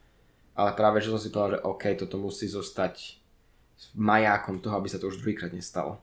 ale 0.53 0.77
práve, 0.77 1.01
že 1.01 1.13
som 1.13 1.21
si 1.21 1.33
povedal, 1.33 1.59
že 1.59 1.65
OK, 1.65 1.85
toto 1.97 2.17
musí 2.21 2.49
zostať 2.49 3.19
majákom 3.97 4.63
toho, 4.63 4.79
aby 4.79 4.89
sa 4.89 5.01
to 5.01 5.09
už 5.09 5.21
druhýkrát 5.21 5.51
nestalo. 5.51 5.99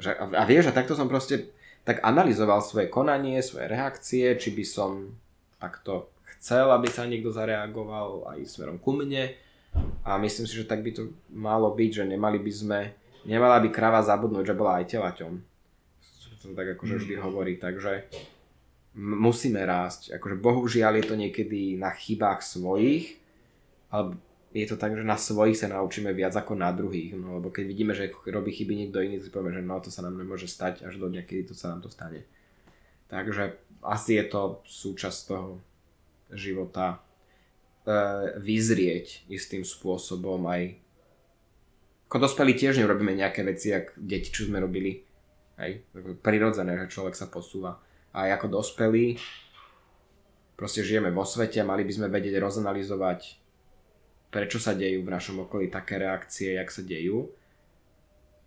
Že, 0.00 0.16
a, 0.16 0.24
a 0.40 0.44
vieš, 0.48 0.72
a 0.72 0.76
takto 0.76 0.96
som 0.96 1.06
proste 1.06 1.52
tak 1.84 2.00
analyzoval 2.04 2.60
svoje 2.64 2.88
konanie, 2.88 3.40
svoje 3.40 3.68
reakcie, 3.68 4.36
či 4.36 4.52
by 4.52 4.64
som 4.64 4.90
takto 5.60 6.08
chcel, 6.36 6.72
aby 6.72 6.88
sa 6.88 7.04
niekto 7.04 7.28
zareagoval 7.28 8.32
aj 8.32 8.48
smerom 8.48 8.80
ku 8.80 8.96
mne 8.96 9.36
a 10.02 10.16
myslím 10.16 10.48
si, 10.48 10.56
že 10.56 10.68
tak 10.68 10.80
by 10.80 10.90
to 10.96 11.12
malo 11.30 11.70
byť, 11.76 12.02
že 12.02 12.04
nemali 12.08 12.40
by 12.40 12.52
sme, 12.52 12.80
nemala 13.28 13.60
by 13.60 13.68
krava 13.68 14.00
zabudnúť, 14.00 14.44
že 14.48 14.58
bola 14.58 14.80
aj 14.80 14.88
telaťom. 14.88 15.32
To 16.40 16.56
tak 16.56 16.72
akože 16.72 17.04
vždy 17.04 17.14
mm. 17.20 17.22
hovorí, 17.22 17.60
takže 17.60 18.08
musíme 18.96 19.60
rásť. 19.60 20.16
Akože 20.16 20.40
bohužiaľ 20.40 20.96
je 20.96 21.04
to 21.04 21.14
niekedy 21.20 21.76
na 21.76 21.92
chybách 21.92 22.40
svojich, 22.40 23.19
ale 23.90 24.16
je 24.50 24.66
to 24.66 24.74
tak, 24.74 24.98
že 24.98 25.06
na 25.06 25.14
svojich 25.14 25.54
sa 25.54 25.70
naučíme 25.70 26.10
viac 26.10 26.34
ako 26.34 26.58
na 26.58 26.74
druhých. 26.74 27.14
No, 27.14 27.38
lebo 27.38 27.54
keď 27.54 27.64
vidíme, 27.70 27.92
že 27.94 28.10
robí 28.26 28.50
chyby 28.50 28.74
niekto 28.74 28.98
iný, 28.98 29.22
si 29.22 29.30
povieme, 29.30 29.54
že 29.54 29.62
no 29.62 29.78
to 29.78 29.94
sa 29.94 30.02
nám 30.02 30.18
nemôže 30.18 30.50
stať, 30.50 30.86
až 30.86 30.98
do 30.98 31.06
dňa, 31.06 31.22
kedy 31.22 31.50
to 31.50 31.54
sa 31.54 31.70
nám 31.70 31.86
to 31.86 31.90
stane. 31.90 32.26
Takže 33.06 33.54
asi 33.82 34.18
je 34.18 34.24
to 34.26 34.62
súčasť 34.66 35.18
toho 35.30 35.62
života 36.34 36.98
e, 37.86 37.98
vyzrieť 38.38 39.26
istým 39.30 39.62
spôsobom 39.66 40.46
aj 40.50 40.78
ako 42.10 42.26
dospelí 42.26 42.58
tiež 42.58 42.82
nerobíme 42.82 43.14
nejaké 43.14 43.46
veci, 43.46 43.70
ako 43.70 43.94
deti, 43.94 44.34
čo 44.34 44.50
sme 44.50 44.58
robili. 44.58 44.98
Hej, 45.62 45.86
prirodzené, 46.26 46.74
že 46.74 46.90
človek 46.90 47.14
sa 47.14 47.30
posúva. 47.30 47.78
A 48.10 48.26
aj 48.26 48.42
ako 48.42 48.58
dospelí 48.58 49.14
proste 50.58 50.82
žijeme 50.82 51.14
vo 51.14 51.22
svete, 51.22 51.62
mali 51.62 51.86
by 51.86 51.92
sme 51.94 52.12
vedieť 52.12 52.42
rozanalizovať, 52.42 53.39
prečo 54.30 54.62
sa 54.62 54.72
dejú 54.72 55.02
v 55.02 55.12
našom 55.12 55.44
okolí 55.44 55.68
také 55.68 55.98
reakcie, 55.98 56.54
jak 56.54 56.70
sa 56.70 56.86
dejú 56.86 57.30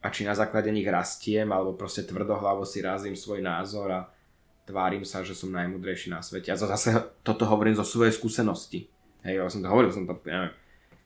a 0.03 0.11
či 0.11 0.27
na 0.27 0.35
základe 0.35 0.67
nich 0.67 0.87
rastiem, 0.87 1.47
alebo 1.47 1.79
proste 1.79 2.03
tvrdohlavo 2.03 2.67
si 2.67 2.83
razím 2.83 3.15
svoj 3.15 3.39
názor 3.39 3.87
a 3.87 4.01
tvárim 4.67 5.07
sa, 5.07 5.23
že 5.23 5.31
som 5.31 5.51
najmudrejší 5.55 6.11
na 6.11 6.19
svete. 6.19 6.51
A 6.51 6.59
zase 6.59 6.99
toto 7.23 7.47
hovorím 7.47 7.79
zo 7.79 7.87
svojej 7.87 8.11
skúsenosti. 8.11 8.91
Hej, 9.23 9.39
ja 9.39 9.47
som 9.47 9.63
to 9.63 9.71
hovoril, 9.71 9.95
som 9.95 10.03
to, 10.03 10.19
neviem, 10.27 10.51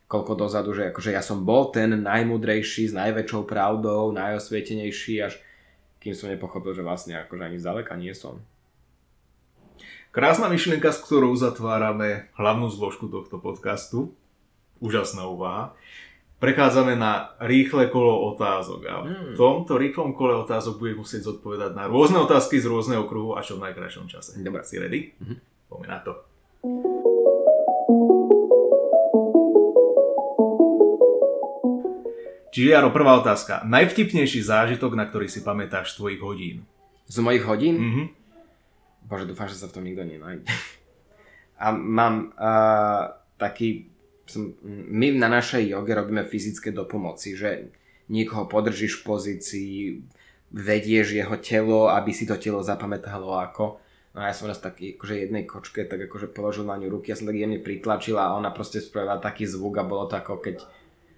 koľko 0.10 0.34
dozadu, 0.34 0.74
že 0.74 0.90
akože 0.90 1.14
ja 1.14 1.22
som 1.22 1.45
bol 1.45 1.70
ten 1.70 1.94
najmudrejší, 1.94 2.90
s 2.90 2.98
najväčšou 2.98 3.45
pravdou, 3.45 4.10
najosvietenejší, 4.18 5.22
až 5.22 5.38
kým 6.02 6.18
som 6.18 6.34
nepochopil, 6.34 6.74
že 6.74 6.82
vlastne 6.82 7.22
akože 7.22 7.44
ani 7.45 7.58
zďaleka 7.62 7.94
nie 8.02 8.18
som. 8.18 8.41
Krásna 10.10 10.49
myšlienka, 10.49 10.90
s 10.90 11.06
ktorou 11.06 11.38
zatvárame 11.38 12.34
hlavnú 12.34 12.74
zložku 12.74 13.06
tohto 13.06 13.38
podcastu. 13.38 14.18
Úžasná 14.78 15.26
úvaha 15.26 15.78
prechádzame 16.38 16.94
na 16.94 17.34
rýchle 17.41 17.90
kolo 17.90 18.30
otázok 18.34 18.82
a 18.86 18.95
v 19.02 19.06
hmm. 19.10 19.34
tomto 19.34 19.74
rýchlom 19.78 20.14
kole 20.14 20.38
otázok 20.38 20.78
budeš 20.78 20.95
musieť 20.98 21.22
zodpovedať 21.34 21.74
na 21.74 21.90
rôzne 21.90 22.22
otázky 22.22 22.62
z 22.62 22.70
rôzneho 22.70 23.10
kruhu 23.10 23.34
a 23.34 23.41
čo 23.41 23.58
v 23.58 23.66
najkrajšom 23.70 24.06
čase. 24.06 24.38
Dobre. 24.38 24.62
Si 24.62 24.78
ready? 24.78 25.18
Mm-hmm. 25.18 25.38
Poďme 25.66 25.88
na 25.90 25.99
to. 26.06 26.12
Čiže 32.54 32.74
Jaro, 32.74 32.90
prvá 32.90 33.18
otázka. 33.22 33.62
Najvtipnejší 33.70 34.41
zážitok, 34.41 34.98
na 34.98 35.06
ktorý 35.06 35.30
si 35.30 35.45
pamätáš 35.45 35.94
z 35.94 36.02
tvojich 36.02 36.22
hodín? 36.22 36.58
Z 37.06 37.22
mojich 37.22 37.45
hodín? 37.45 37.76
Mm-hmm. 37.78 38.06
Bože, 39.10 39.26
dúfam, 39.30 39.48
že 39.49 39.58
sa 39.58 39.70
v 39.70 39.74
tom 39.78 39.86
nikto 39.86 40.06
nenájde. 40.06 40.45
A 41.58 41.74
mám 41.74 42.34
uh, 42.34 43.14
taký 43.38 43.97
my 44.91 45.08
na 45.16 45.32
našej 45.32 45.72
joge 45.72 45.95
robíme 45.95 46.28
fyzické 46.28 46.76
dopomoci, 46.76 47.40
že 47.40 47.72
niekoho 48.12 48.48
podržíš 48.48 48.99
v 48.99 49.06
pozícii, 49.08 49.76
vedieš 50.52 51.16
jeho 51.16 51.36
telo, 51.40 51.91
aby 51.91 52.12
si 52.16 52.24
to 52.28 52.40
telo 52.40 52.64
zapamätalo 52.64 53.36
ako. 53.40 53.80
No 54.16 54.26
ja 54.26 54.34
som 54.34 54.49
raz 54.49 54.58
taký, 54.58 54.98
akože 54.98 55.14
jednej 55.14 55.44
kočke, 55.45 55.86
tak 55.86 56.10
akože 56.10 56.34
položil 56.34 56.66
na 56.66 56.80
ňu 56.80 56.90
ruky, 56.90 57.14
ja 57.14 57.20
som 57.20 57.30
tak 57.30 57.38
jemne 57.38 57.62
pritlačila 57.62 58.32
a 58.32 58.36
ona 58.40 58.49
proste 58.49 58.82
spravila 58.82 59.22
taký 59.22 59.45
zvuk 59.45 59.78
a 59.78 59.86
bolo 59.86 60.10
to 60.10 60.18
ako 60.18 60.41
keď 60.41 60.66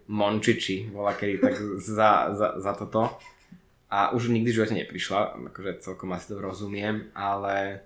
Mončiči 0.09 0.89
bola 0.89 1.13
kedy 1.13 1.37
tak 1.37 1.55
za, 1.77 2.33
za, 2.33 2.57
za 2.57 2.71
toto. 2.73 3.13
A 3.89 4.13
už 4.13 4.29
nikdy 4.29 4.49
v 4.49 4.57
živote 4.57 4.75
neprišla, 4.77 5.37
akože 5.53 5.81
celkom 5.81 6.13
asi 6.13 6.33
to 6.33 6.41
rozumiem, 6.41 7.09
ale 7.13 7.85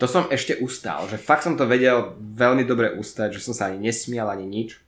to 0.00 0.08
som 0.08 0.32
ešte 0.32 0.56
ustal, 0.64 1.04
že 1.12 1.20
fakt 1.20 1.44
som 1.44 1.60
to 1.60 1.68
vedel 1.68 2.16
veľmi 2.16 2.64
dobre 2.64 2.96
ustať, 2.96 3.36
že 3.36 3.44
som 3.44 3.52
sa 3.52 3.68
ani 3.68 3.92
nesmial, 3.92 4.32
ani 4.32 4.48
nič. 4.48 4.80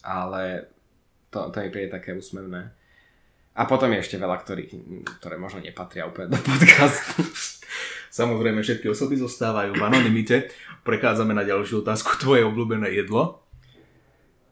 Ale 0.00 0.72
to, 1.28 1.52
to 1.52 1.60
mi 1.60 1.68
príde 1.68 1.92
také 1.92 2.16
úsmevné. 2.16 2.72
A 3.56 3.68
potom 3.68 3.92
je 3.92 4.00
ešte 4.00 4.16
veľa, 4.16 4.40
ktorý, 4.40 4.72
ktoré 5.20 5.36
možno 5.36 5.60
nepatria 5.60 6.08
úplne 6.08 6.32
do 6.32 6.40
podcastu. 6.40 7.20
Samozrejme, 8.08 8.64
všetky 8.64 8.88
osoby 8.88 9.20
zostávajú 9.20 9.76
v 9.76 9.84
anonimite. 9.84 10.48
Prechádzame 10.80 11.36
na 11.36 11.44
ďalšiu 11.44 11.84
otázku. 11.84 12.16
Tvoje 12.16 12.48
obľúbené 12.48 12.96
jedlo? 12.96 13.44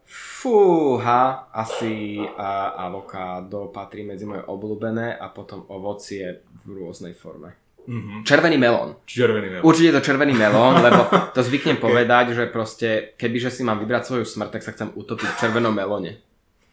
Fúha, 0.05 1.49
asi 1.49 2.21
a, 2.21 2.77
avokádo 2.85 3.73
patrí 3.73 4.05
medzi 4.05 4.29
moje 4.29 4.45
obľúbené 4.45 5.17
a 5.17 5.33
potom 5.33 5.65
ovocie 5.73 6.45
v 6.65 6.85
rôznej 6.85 7.17
forme. 7.17 7.64
Mm-hmm. 7.85 8.25
Červený 8.25 8.57
melón. 8.57 8.97
Červený 9.05 9.49
melón. 9.53 9.65
Určite 9.69 9.93
to 9.93 10.01
červený 10.01 10.33
melón, 10.33 10.81
lebo 10.81 11.05
to 11.37 11.41
zvyknem 11.45 11.77
okay. 11.77 11.85
povedať, 11.85 12.33
že 12.33 12.45
proste, 12.49 12.89
kebyže 13.21 13.53
si 13.53 13.61
mám 13.61 13.77
vybrať 13.77 14.09
svoju 14.09 14.25
smrť, 14.25 14.51
tak 14.57 14.65
sa 14.65 14.73
chcem 14.73 14.89
utopiť 14.97 15.29
v 15.29 15.39
červenom 15.41 15.77
melóne. 15.77 16.25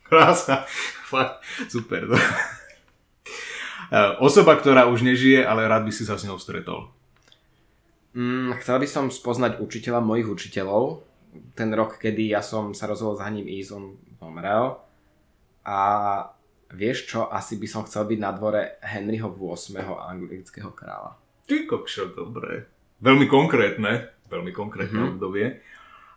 Krása. 0.08 0.64
Fakt, 1.08 1.44
super. 1.68 2.08
To. 2.08 2.16
Eh, 3.92 4.16
osoba, 4.24 4.56
ktorá 4.56 4.88
už 4.88 5.04
nežije, 5.04 5.44
ale 5.44 5.68
rád 5.68 5.84
by 5.84 5.92
si 5.92 6.08
sa 6.08 6.16
s 6.16 6.24
ňou 6.24 6.40
stretol. 6.40 6.96
Mm, 8.16 8.56
chcel 8.64 8.80
by 8.80 8.88
som 8.88 9.12
spoznať 9.12 9.60
učiteľa 9.60 10.00
mojich 10.00 10.32
učiteľov. 10.32 11.04
Ten 11.60 11.76
rok, 11.76 12.00
kedy 12.00 12.32
ja 12.32 12.40
som 12.40 12.72
sa 12.72 12.88
rozhodol 12.88 13.20
za 13.20 13.28
ním 13.28 13.52
ísť, 13.52 13.76
on 13.76 14.00
zomrel. 14.16 14.80
A 15.68 15.80
Vieš 16.72 16.98
čo, 17.04 17.28
asi 17.28 17.60
by 17.60 17.68
som 17.68 17.84
chcel 17.84 18.08
byť 18.08 18.20
na 18.20 18.32
dvore 18.32 18.80
Henryho 18.80 19.28
8. 19.28 19.76
anglického 19.84 20.72
kráľa. 20.72 21.20
Ty 21.44 21.68
kokšo, 21.68 22.16
dobre. 22.16 22.72
Veľmi 23.04 23.28
konkrétne, 23.28 24.08
veľmi 24.32 24.56
konkrétne 24.56 25.04
mm-hmm. 25.04 25.14
obdobie. 25.20 25.60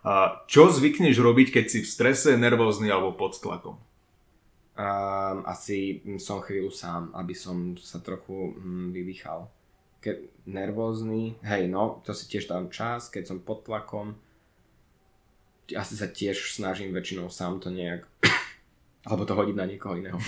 A 0.05 0.45
čo 0.47 0.71
zvykneš 0.71 1.17
robiť, 1.19 1.59
keď 1.59 1.65
si 1.67 1.79
v 1.83 1.91
strese, 1.91 2.39
nervózny 2.39 2.87
alebo 2.87 3.17
pod 3.17 3.35
tlakom? 3.35 3.75
Um, 4.75 5.43
asi 5.43 6.03
som 6.19 6.39
chvíľu 6.39 6.71
sám, 6.71 7.11
aby 7.15 7.35
som 7.35 7.75
sa 7.75 7.99
trochu 7.99 8.55
mm, 8.55 8.95
vydýchal. 8.95 9.49
Keď 9.99 10.45
nervózny, 10.45 11.41
hej 11.41 11.67
no, 11.67 11.99
to 12.05 12.13
si 12.13 12.29
tiež 12.31 12.47
dám 12.47 12.71
čas, 12.71 13.09
keď 13.09 13.33
som 13.33 13.37
pod 13.41 13.65
tlakom, 13.65 14.13
asi 15.73 15.97
sa 15.97 16.05
tiež 16.05 16.53
snažím 16.53 16.93
väčšinou 16.93 17.33
sám 17.33 17.57
to 17.57 17.73
nejak 17.73 18.05
alebo 19.05 19.23
to 19.23 19.37
hodiť 19.37 19.55
na 19.55 19.69
niekoho 19.69 19.95
iného. 19.97 20.17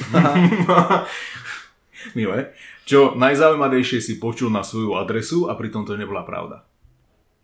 Milé. 2.18 2.54
Čo 2.86 3.18
najzaujímavejšie 3.18 4.00
si 4.00 4.14
počul 4.22 4.54
na 4.54 4.62
svoju 4.62 4.94
adresu 4.96 5.50
a 5.50 5.58
pritom 5.58 5.84
to 5.84 5.98
nebola 5.98 6.22
pravda? 6.22 6.62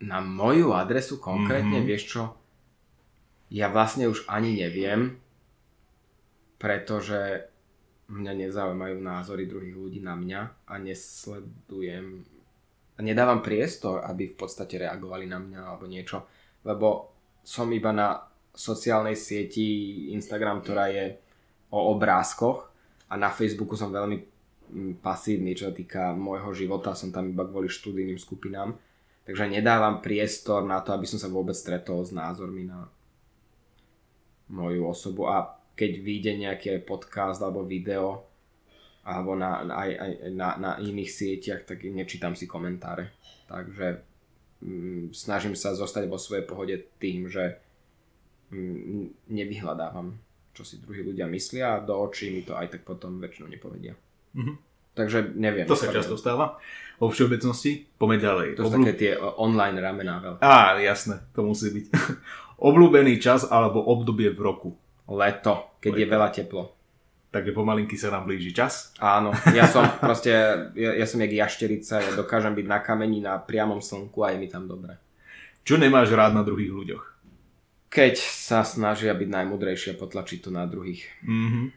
Na 0.05 0.21
moju 0.21 0.71
adresu 0.71 1.17
konkrétne, 1.17 1.81
mm-hmm. 1.81 1.89
vieš 1.89 2.03
čo? 2.05 2.23
Ja 3.49 3.73
vlastne 3.73 4.09
už 4.09 4.29
ani 4.29 4.61
neviem, 4.61 5.17
pretože 6.61 7.49
mňa 8.13 8.33
nezaujímajú 8.45 8.97
názory 9.01 9.49
druhých 9.49 9.77
ľudí 9.77 9.99
na 10.05 10.13
mňa 10.13 10.69
a 10.69 10.73
nesledujem 10.77 12.29
a 12.93 12.99
nedávam 13.01 13.41
priestor, 13.41 14.05
aby 14.05 14.29
v 14.29 14.37
podstate 14.37 14.77
reagovali 14.77 15.25
na 15.25 15.41
mňa 15.41 15.61
alebo 15.65 15.89
niečo, 15.89 16.29
lebo 16.61 17.09
som 17.41 17.65
iba 17.73 17.89
na 17.89 18.21
sociálnej 18.53 19.17
sieti 19.17 19.65
Instagram, 20.13 20.61
ktorá 20.61 20.93
je 20.93 21.22
o 21.73 21.79
obrázkoch 21.97 22.69
a 23.09 23.17
na 23.17 23.33
Facebooku 23.33 23.73
som 23.73 23.89
veľmi 23.89 24.17
mm, 24.21 24.93
pasívny, 25.01 25.57
čo 25.57 25.69
sa 25.69 25.73
týka 25.73 26.13
môjho 26.13 26.53
života, 26.53 26.93
som 26.93 27.09
tam 27.09 27.33
iba 27.33 27.41
kvôli 27.49 27.65
študijným 27.65 28.21
skupinám, 28.21 28.77
takže 29.25 29.49
nedávam 29.49 29.97
priestor 30.05 30.61
na 30.61 30.85
to, 30.85 30.93
aby 30.93 31.09
som 31.09 31.17
sa 31.17 31.33
vôbec 31.33 31.57
stretol 31.57 32.05
s 32.05 32.13
názormi 32.13 32.69
na 32.69 32.85
moju 34.53 34.85
osobu 34.85 35.25
a 35.25 35.57
keď 35.73 35.91
vyjde 36.05 36.31
nejaký 36.37 36.85
podcast 36.85 37.41
alebo 37.41 37.65
video, 37.65 38.29
alebo 39.03 39.35
na, 39.35 39.65
aj, 39.67 39.89
aj 39.99 40.11
na, 40.31 40.49
na 40.55 40.71
iných 40.79 41.11
sieťach, 41.11 41.67
tak 41.67 41.83
nečítam 41.83 42.37
si 42.37 42.47
komentáre. 42.47 43.11
Takže 43.49 43.99
mm, 44.63 45.11
snažím 45.11 45.57
sa 45.57 45.75
zostať 45.75 46.07
vo 46.07 46.15
svojej 46.15 46.45
pohode 46.47 46.77
tým, 47.01 47.27
že 47.27 47.59
mm, 48.53 49.27
nevyhľadávam, 49.33 50.15
čo 50.53 50.61
si 50.61 50.77
druhí 50.77 51.01
ľudia 51.01 51.25
myslia 51.27 51.75
a 51.75 51.81
do 51.81 51.97
očí 51.97 52.29
mi 52.29 52.41
to 52.41 52.53
aj 52.53 52.69
tak 52.69 52.81
potom 52.81 53.17
väčšinou 53.17 53.49
nepovedia. 53.49 53.93
Mhm. 54.33 54.53
Takže 54.93 55.33
neviem. 55.33 55.65
To 55.65 55.73
sa 55.73 55.89
často 55.89 56.13
stáva. 56.13 56.61
Vo 56.95 57.09
všeobecnosti, 57.09 57.89
poďme 57.97 58.17
ďalej. 58.19 58.47
To 58.53 58.61
sú 58.61 58.69
Obľú- 58.69 58.77
také 58.79 58.93
tie 58.95 59.11
o- 59.17 59.33
online 59.41 59.81
ramená 59.81 60.21
veľké. 60.21 60.39
Á, 60.39 60.77
jasné, 60.79 61.17
to 61.33 61.41
musí 61.41 61.73
byť. 61.73 61.85
Obľúbený 62.61 63.17
čas 63.17 63.43
alebo 63.43 63.81
obdobie 63.81 64.29
v 64.29 64.39
roku. 64.39 64.69
Leto, 65.03 65.73
keď 65.81 65.91
je 65.91 66.05
Leto. 66.05 66.13
veľa 66.13 66.29
teplo. 66.29 66.63
Takže 67.27 67.49
pomalinky 67.49 67.97
sa 67.97 68.13
nám 68.13 68.29
blíži 68.29 68.53
čas. 68.53 68.93
Áno, 69.01 69.33
ja 69.49 69.65
som 69.65 69.81
proste, 69.97 70.29
ja, 70.71 70.93
ja 70.93 71.05
som 71.09 71.17
jak 71.17 71.33
jašterica, 71.33 71.97
ja 71.97 72.13
dokážem 72.13 72.53
byť 72.53 72.65
na 72.69 72.77
kameni 72.77 73.17
na 73.17 73.35
priamom 73.35 73.81
slnku 73.81 74.21
a 74.21 74.29
je 74.29 74.37
mi 74.37 74.45
tam 74.45 74.69
dobre. 74.69 74.93
Čo 75.65 75.75
nemáš 75.75 76.13
rád 76.13 76.31
na 76.31 76.45
druhých 76.45 76.69
ľuďoch? 76.69 77.03
Keď 77.93 78.17
sa 78.17 78.65
snažia 78.65 79.13
byť 79.13 79.29
najmudrejší 79.29 79.93
a 79.93 79.99
potlačiť 80.01 80.39
to 80.41 80.49
na 80.49 80.65
druhých. 80.65 81.05
Mhm. 81.21 81.69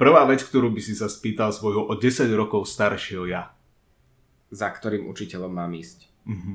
Prvá 0.00 0.24
vec, 0.24 0.40
ktorú 0.40 0.72
by 0.72 0.80
si 0.80 0.94
sa 0.96 1.10
spýtal 1.10 1.52
svojho 1.52 1.84
o 1.84 1.92
10 1.92 2.30
rokov 2.32 2.70
staršieho 2.70 3.28
ja. 3.28 3.52
Za 4.48 4.72
ktorým 4.72 5.10
učiteľom 5.10 5.52
mám 5.52 5.76
ísť. 5.76 6.08
Mhm. 6.24 6.54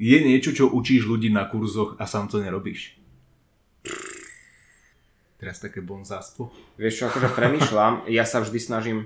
Je 0.00 0.18
niečo, 0.24 0.56
čo 0.56 0.72
učíš 0.72 1.04
ľudí 1.04 1.28
na 1.28 1.44
kurzoch 1.44 2.00
a 2.00 2.08
sám 2.08 2.32
to 2.32 2.40
nerobíš? 2.40 2.96
Teraz 5.36 5.60
také 5.60 5.84
bonzáctvo. 5.84 6.48
Vieš 6.80 6.94
čo, 6.96 7.04
akože 7.12 7.36
premyšľam, 7.36 8.04
ja 8.16 8.24
sa 8.24 8.40
vždy 8.40 8.58
snažím 8.58 8.98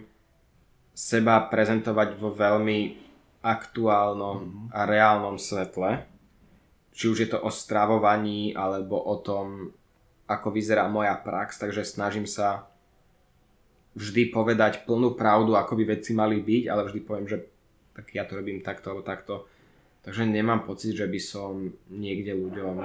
seba 0.94 1.42
prezentovať 1.50 2.14
vo 2.14 2.30
veľmi 2.30 3.02
aktuálnom 3.42 4.70
a 4.70 4.86
reálnom 4.86 5.36
svetle. 5.36 6.13
Či 6.94 7.10
už 7.10 7.18
je 7.26 7.28
to 7.34 7.42
o 7.42 7.50
stravovaní, 7.50 8.54
alebo 8.54 8.96
o 8.96 9.18
tom, 9.18 9.74
ako 10.30 10.54
vyzerá 10.54 10.86
moja 10.86 11.18
prax, 11.18 11.58
takže 11.58 11.82
snažím 11.82 12.24
sa 12.24 12.70
vždy 13.98 14.30
povedať 14.30 14.86
plnú 14.86 15.18
pravdu, 15.18 15.58
ako 15.58 15.74
by 15.74 15.98
veci 15.98 16.14
mali 16.14 16.38
byť, 16.38 16.64
ale 16.70 16.86
vždy 16.86 17.00
poviem, 17.02 17.26
že 17.26 17.42
tak 17.94 18.10
ja 18.10 18.26
to 18.26 18.38
robím 18.38 18.62
takto 18.62 18.90
alebo 18.90 19.06
takto. 19.06 19.46
Takže 20.02 20.26
nemám 20.26 20.66
pocit, 20.66 20.98
že 20.98 21.06
by 21.06 21.20
som 21.22 21.72
niekde 21.88 22.34
ľuďom 22.34 22.82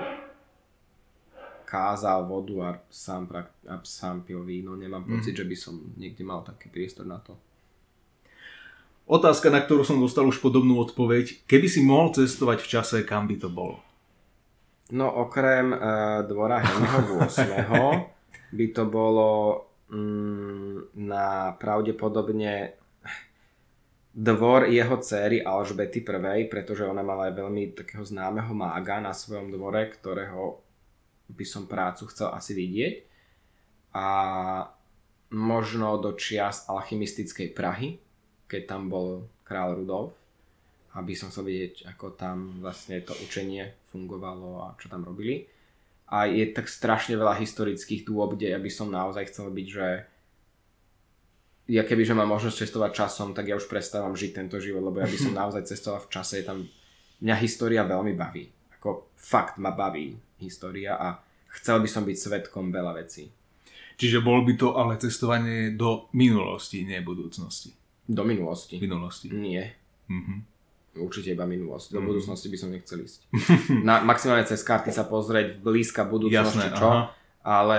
kázal 1.69 2.25
vodu 2.25 2.55
a 2.65 2.69
sám, 2.89 3.29
prak- 3.29 3.53
a 3.69 3.77
sám 3.85 4.25
pil 4.25 4.41
víno. 4.41 4.73
Nemám 4.73 5.05
pocit, 5.05 5.37
že 5.37 5.45
by 5.45 5.55
som 5.57 5.77
niekde 5.97 6.25
mal 6.25 6.41
taký 6.41 6.71
priestor 6.71 7.05
na 7.05 7.21
to. 7.21 7.37
Otázka, 9.09 9.49
na 9.49 9.61
ktorú 9.61 9.81
som 9.81 9.97
dostal 9.97 10.25
už 10.29 10.37
podobnú 10.37 10.77
odpoveď. 10.85 11.45
Keby 11.49 11.65
si 11.65 11.81
mohol 11.81 12.13
cestovať 12.13 12.61
v 12.61 12.69
čase, 12.69 12.97
kam 13.01 13.25
by 13.25 13.41
to 13.41 13.49
bolo? 13.49 13.81
No 14.89 15.05
okrem 15.21 15.69
uh, 15.69 15.79
dvora 16.25 16.57
Henryho 16.65 17.21
8. 17.21 18.57
by 18.57 18.65
to 18.73 18.83
bolo 18.89 19.29
mm, 19.93 20.97
na 20.97 21.53
pravdepodobne 21.53 22.73
dvor 24.09 24.65
jeho 24.65 24.97
céry 24.97 25.45
Alžbety 25.45 26.01
I, 26.01 26.49
pretože 26.49 26.89
ona 26.89 27.05
mala 27.05 27.29
aj 27.29 27.37
veľmi 27.37 27.63
takého 27.77 28.01
známeho 28.01 28.49
mága 28.57 28.97
na 28.97 29.13
svojom 29.13 29.53
dvore, 29.53 29.93
ktorého 29.93 30.57
by 31.29 31.45
som 31.45 31.69
prácu 31.69 32.09
chcel 32.09 32.33
asi 32.33 32.57
vidieť. 32.57 32.95
A 33.93 34.07
možno 35.29 36.01
do 36.01 36.17
čias 36.17 36.65
alchymistickej 36.65 37.53
Prahy, 37.53 38.01
keď 38.49 38.61
tam 38.65 38.89
bol 38.89 39.29
král 39.45 39.77
Rudolf, 39.77 40.17
aby 40.97 41.13
som 41.13 41.29
chcel 41.29 41.45
vidieť, 41.45 41.93
ako 41.93 42.17
tam 42.17 42.61
vlastne 42.65 42.97
to 43.05 43.13
učenie 43.21 43.77
fungovalo 43.93 44.65
a 44.65 44.67
čo 44.81 44.89
tam 44.89 45.05
robili. 45.05 45.45
A 46.09 46.25
je 46.25 46.49
tak 46.49 46.65
strašne 46.65 47.13
veľa 47.13 47.37
historických 47.37 48.09
dôb, 48.09 48.33
kde 48.33 48.57
ja 48.57 48.59
by 48.59 48.71
som 48.73 48.89
naozaj 48.89 49.29
chcel 49.29 49.53
byť, 49.53 49.67
že 49.69 49.87
ja 51.69 51.85
keby, 51.85 52.01
že 52.01 52.17
mám 52.17 52.33
možnosť 52.33 52.65
cestovať 52.65 52.91
časom, 52.97 53.37
tak 53.37 53.45
ja 53.45 53.53
už 53.53 53.69
prestávam 53.69 54.17
žiť 54.17 54.31
tento 54.33 54.57
život, 54.57 54.81
lebo 54.81 55.05
ja 55.05 55.05
by 55.05 55.17
som 55.21 55.37
naozaj 55.45 55.69
cestoval 55.69 56.01
v 56.01 56.09
čase, 56.09 56.41
tam, 56.41 56.65
mňa 57.21 57.35
história 57.37 57.85
veľmi 57.85 58.17
baví. 58.17 58.49
Ako 58.81 59.13
fakt 59.13 59.61
ma 59.61 59.69
baví 59.69 60.17
história 60.41 60.97
a 60.97 61.21
chcel 61.61 61.77
by 61.77 61.89
som 61.91 62.07
byť 62.09 62.17
svetkom 62.17 62.73
veľa 62.73 62.97
vecí. 62.97 63.29
Čiže 63.99 64.23
bol 64.23 64.47
by 64.47 64.55
to 64.55 64.79
ale 64.79 64.95
cestovanie 64.95 65.75
do 65.75 66.07
minulosti, 66.15 66.87
nie 66.87 67.03
budúcnosti. 67.03 67.75
Do 68.07 68.23
minulosti. 68.25 68.81
Minulosti. 68.81 69.27
Nie. 69.29 69.77
Mhm. 70.09 70.58
Určite 70.91 71.31
iba 71.31 71.43
minulosť. 71.43 71.91
Do 71.91 71.99
Mhm. 71.99 72.07
budúcnosti 72.07 72.47
by 72.47 72.57
som 72.57 72.69
nechcel 72.69 72.99
ísť. 72.99 73.19
Na, 73.87 74.01
maximálne 74.01 74.43
cez 74.43 74.59
karty 74.59 74.89
sa 74.89 75.03
pozrieť 75.03 75.57
blízka 75.57 76.03
budúcnosti, 76.03 76.59
Jasné, 76.65 76.75
čo? 76.75 76.87
aha. 76.87 77.13
Ale 77.39 77.77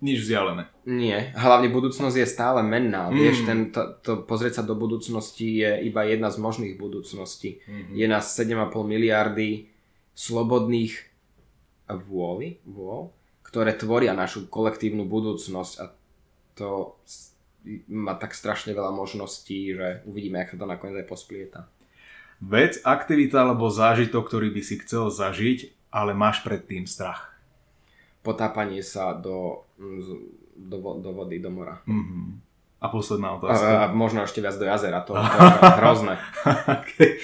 Nič 0.00 0.24
vzdialené. 0.24 0.64
nie. 0.82 1.12
Hlavne 1.30 1.68
budúcnosť 1.68 2.16
je 2.16 2.26
stále 2.26 2.62
menná. 2.62 3.06
Mm. 3.06 3.14
Vieš, 3.14 3.36
ten, 3.44 3.58
to, 3.68 4.00
to, 4.00 4.12
pozrieť 4.22 4.56
sa 4.56 4.62
do 4.62 4.72
budúcnosti 4.72 5.60
je 5.60 5.84
iba 5.84 6.02
jedna 6.02 6.28
z 6.28 6.38
možných 6.38 6.74
budúcností. 6.74 7.60
Mhm. 7.62 7.92
Je 7.92 8.06
nás 8.06 8.24
7,5 8.26 8.56
miliardy 8.82 9.68
slobodných 10.14 10.96
vôli, 11.88 12.56
vôľ, 12.64 13.10
ktoré 13.42 13.74
tvoria 13.74 14.12
našu 14.12 14.46
kolektívnu 14.46 15.04
budúcnosť 15.04 15.72
a 15.78 15.84
to 16.54 16.96
má 17.88 18.16
tak 18.16 18.32
strašne 18.32 18.72
veľa 18.72 18.92
možností, 18.92 19.76
že 19.76 20.02
uvidíme, 20.08 20.42
ako 20.42 20.60
to 20.60 20.66
nakoniec 20.66 20.96
aj 21.04 21.08
posplieta. 21.08 21.60
Vec, 22.40 22.80
aktivita 22.80 23.44
alebo 23.44 23.68
zážitok, 23.68 24.24
ktorý 24.24 24.48
by 24.48 24.62
si 24.64 24.80
chcel 24.80 25.12
zažiť, 25.12 25.92
ale 25.92 26.16
máš 26.16 26.40
predtým 26.40 26.88
strach. 26.88 27.36
Potápanie 28.24 28.80
sa 28.80 29.12
do, 29.12 29.68
do, 30.56 30.76
do 31.00 31.10
vody, 31.12 31.36
do 31.40 31.52
mora. 31.52 31.80
Mhm. 31.84 32.48
A 32.80 32.88
posledná 32.88 33.28
A, 33.28 33.36
otázka. 33.36 33.68
a 33.68 33.84
možno 33.92 34.24
ešte 34.24 34.40
viac 34.40 34.56
do 34.56 34.64
jazera, 34.64 35.04
to, 35.04 35.12
to 35.12 35.20
je 35.20 35.76
hrozné. 35.84 36.16
okay. 36.80 37.20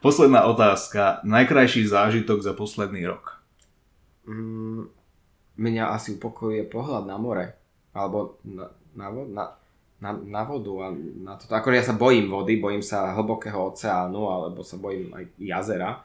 Posledná 0.00 0.48
otázka. 0.48 1.20
Najkrajší 1.20 1.84
zážitok 1.84 2.40
za 2.40 2.56
posledný 2.56 3.04
rok. 3.04 3.36
Mm, 4.24 4.88
mňa 5.60 5.92
asi 5.92 6.16
upokojuje 6.16 6.64
pohľad 6.72 7.04
na 7.04 7.16
more. 7.20 7.60
Alebo 7.92 8.40
na, 8.48 8.72
na, 8.96 9.06
na, 9.12 9.44
na, 10.00 10.12
na 10.12 10.42
vodu. 10.44 10.72
A 10.84 10.86
na 11.24 11.34
to. 11.40 11.48
Akože 11.48 11.76
ja 11.76 11.84
sa 11.84 11.96
bojím 11.96 12.28
vody, 12.28 12.60
bojím 12.60 12.84
sa 12.84 13.14
hlbokého 13.16 13.72
oceánu, 13.72 14.28
alebo 14.28 14.60
sa 14.60 14.76
bojím 14.76 15.12
aj 15.16 15.24
jazera. 15.40 16.04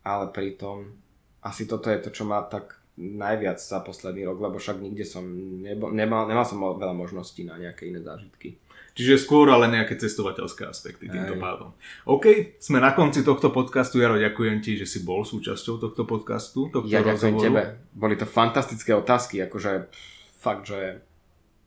Ale 0.00 0.32
pritom 0.32 0.96
asi 1.44 1.64
toto 1.64 1.88
je 1.88 2.00
to, 2.00 2.10
čo 2.12 2.24
ma 2.28 2.44
tak 2.44 2.80
najviac 3.00 3.56
za 3.56 3.80
posledný 3.80 4.28
rok, 4.28 4.44
lebo 4.44 4.60
však 4.60 4.76
nikde 4.76 5.08
som 5.08 5.24
nebo, 5.64 5.88
nemal, 5.88 6.28
nemal 6.28 6.44
som 6.44 6.60
veľa 6.60 6.92
možností 6.92 7.48
na 7.48 7.56
nejaké 7.56 7.88
iné 7.88 8.04
zážitky. 8.04 8.60
Čiže 8.92 9.24
skôr 9.24 9.48
ale 9.48 9.70
nejaké 9.72 9.96
cestovateľské 9.96 10.68
aspekty 10.68 11.08
týmto 11.08 11.38
Hej. 11.38 11.40
pádom. 11.40 11.72
OK, 12.04 12.58
sme 12.60 12.82
na 12.82 12.92
konci 12.92 13.24
tohto 13.24 13.48
podcastu. 13.54 14.02
Jaro, 14.02 14.20
ďakujem 14.20 14.60
ti, 14.60 14.76
že 14.76 14.84
si 14.84 15.00
bol 15.00 15.24
súčasťou 15.24 15.80
tohto 15.80 16.04
podcastu, 16.04 16.68
tohto 16.68 16.90
Ja 16.90 17.00
ďakujem 17.00 17.38
rozhovoru. 17.38 17.46
tebe. 17.48 17.62
Boli 17.96 18.14
to 18.20 18.26
fantastické 18.28 18.92
otázky, 18.92 19.40
akože 19.46 19.88
fakt, 20.36 20.68
že 20.68 21.00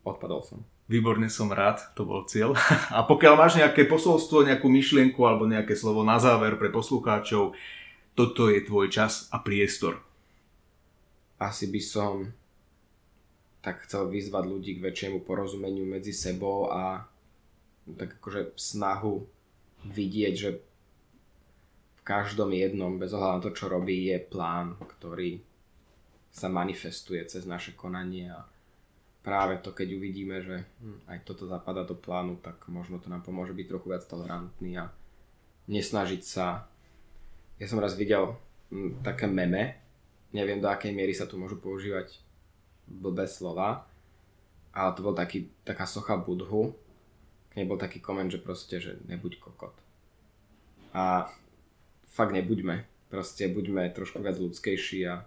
odpadol 0.05 0.43
som. 0.45 0.59
Výborne 0.93 1.25
som 1.25 1.49
rád, 1.49 1.81
to 1.97 2.05
bol 2.05 2.21
cieľ. 2.29 2.53
A 2.93 3.01
pokiaľ 3.01 3.33
máš 3.33 3.57
nejaké 3.57 3.89
posolstvo, 3.89 4.45
nejakú 4.45 4.69
myšlienku 4.69 5.17
alebo 5.25 5.49
nejaké 5.49 5.73
slovo 5.73 6.05
na 6.05 6.21
záver 6.21 6.53
pre 6.61 6.69
poslucháčov, 6.69 7.57
toto 8.13 8.45
je 8.53 8.61
tvoj 8.61 8.93
čas 8.93 9.25
a 9.33 9.41
priestor. 9.41 9.97
Asi 11.41 11.65
by 11.65 11.81
som 11.81 12.29
tak 13.65 13.89
chcel 13.89 14.05
vyzvať 14.05 14.43
ľudí 14.45 14.71
k 14.77 14.83
väčšiemu 14.85 15.25
porozumeniu 15.25 15.81
medzi 15.81 16.13
sebou 16.13 16.69
a 16.69 17.09
tak 17.97 18.21
akože 18.21 18.53
snahu 18.53 19.25
vidieť, 19.89 20.33
že 20.37 20.49
v 21.97 22.01
každom 22.05 22.53
jednom, 22.53 23.01
bez 23.01 23.17
ohľadu 23.17 23.33
na 23.33 23.43
to, 23.49 23.51
čo 23.55 23.65
robí, 23.65 24.13
je 24.13 24.19
plán, 24.21 24.77
ktorý 24.77 25.41
sa 26.29 26.53
manifestuje 26.53 27.23
cez 27.25 27.49
naše 27.49 27.73
konanie 27.73 28.29
a 28.29 28.45
práve 29.23 29.57
to, 29.63 29.71
keď 29.71 29.95
uvidíme, 29.95 30.43
že 30.43 30.67
aj 31.07 31.23
toto 31.23 31.47
zapadá 31.47 31.87
do 31.87 31.95
plánu, 31.95 32.35
tak 32.43 32.59
možno 32.67 32.99
to 32.99 33.07
nám 33.07 33.23
pomôže 33.23 33.55
byť 33.55 33.65
trochu 33.71 33.87
viac 33.89 34.03
tolerantný 34.03 34.77
a 34.77 34.91
nesnažiť 35.71 36.21
sa. 36.21 36.67
Ja 37.57 37.65
som 37.71 37.79
raz 37.79 37.95
videl 37.95 38.35
hm, 38.69 38.99
také 39.01 39.31
meme, 39.31 39.79
neviem 40.35 40.59
do 40.59 40.67
akej 40.67 40.91
miery 40.91 41.15
sa 41.15 41.23
tu 41.23 41.39
môžu 41.39 41.55
používať 41.63 42.19
blbé 42.83 43.25
slova, 43.31 43.87
ale 44.75 44.89
to 44.91 45.01
bol 45.05 45.15
taký, 45.15 45.47
taká 45.63 45.87
socha 45.87 46.19
Budhu, 46.19 46.75
k 47.53 47.61
nej 47.61 47.69
bol 47.69 47.79
taký 47.79 48.03
koment, 48.03 48.27
že 48.27 48.43
proste, 48.43 48.83
že 48.83 48.99
nebuď 49.07 49.39
kokot. 49.39 49.73
A 50.91 51.31
fakt 52.11 52.35
nebuďme, 52.35 52.83
proste 53.07 53.47
buďme 53.47 53.87
trošku 53.95 54.19
viac 54.19 54.35
ľudskejší 54.35 54.99
a 55.07 55.23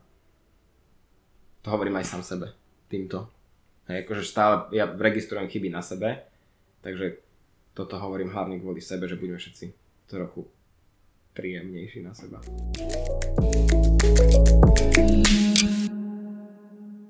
to 1.64 1.72
hovorím 1.72 1.96
aj 1.98 2.12
sám 2.12 2.22
sebe 2.22 2.52
týmto. 2.86 3.35
Hej, 3.86 4.02
akože 4.02 4.22
stále, 4.26 4.54
ja 4.74 4.90
registrujem 4.90 5.46
chyby 5.46 5.70
na 5.70 5.78
sebe, 5.78 6.26
takže 6.82 7.22
toto 7.70 7.94
hovorím 8.02 8.34
hlavne 8.34 8.58
kvôli 8.58 8.82
sebe, 8.82 9.06
že 9.06 9.14
budeme 9.14 9.38
všetci 9.38 9.70
trochu 10.10 10.42
príjemnejší 11.38 12.02
na 12.02 12.10
seba. 12.10 12.42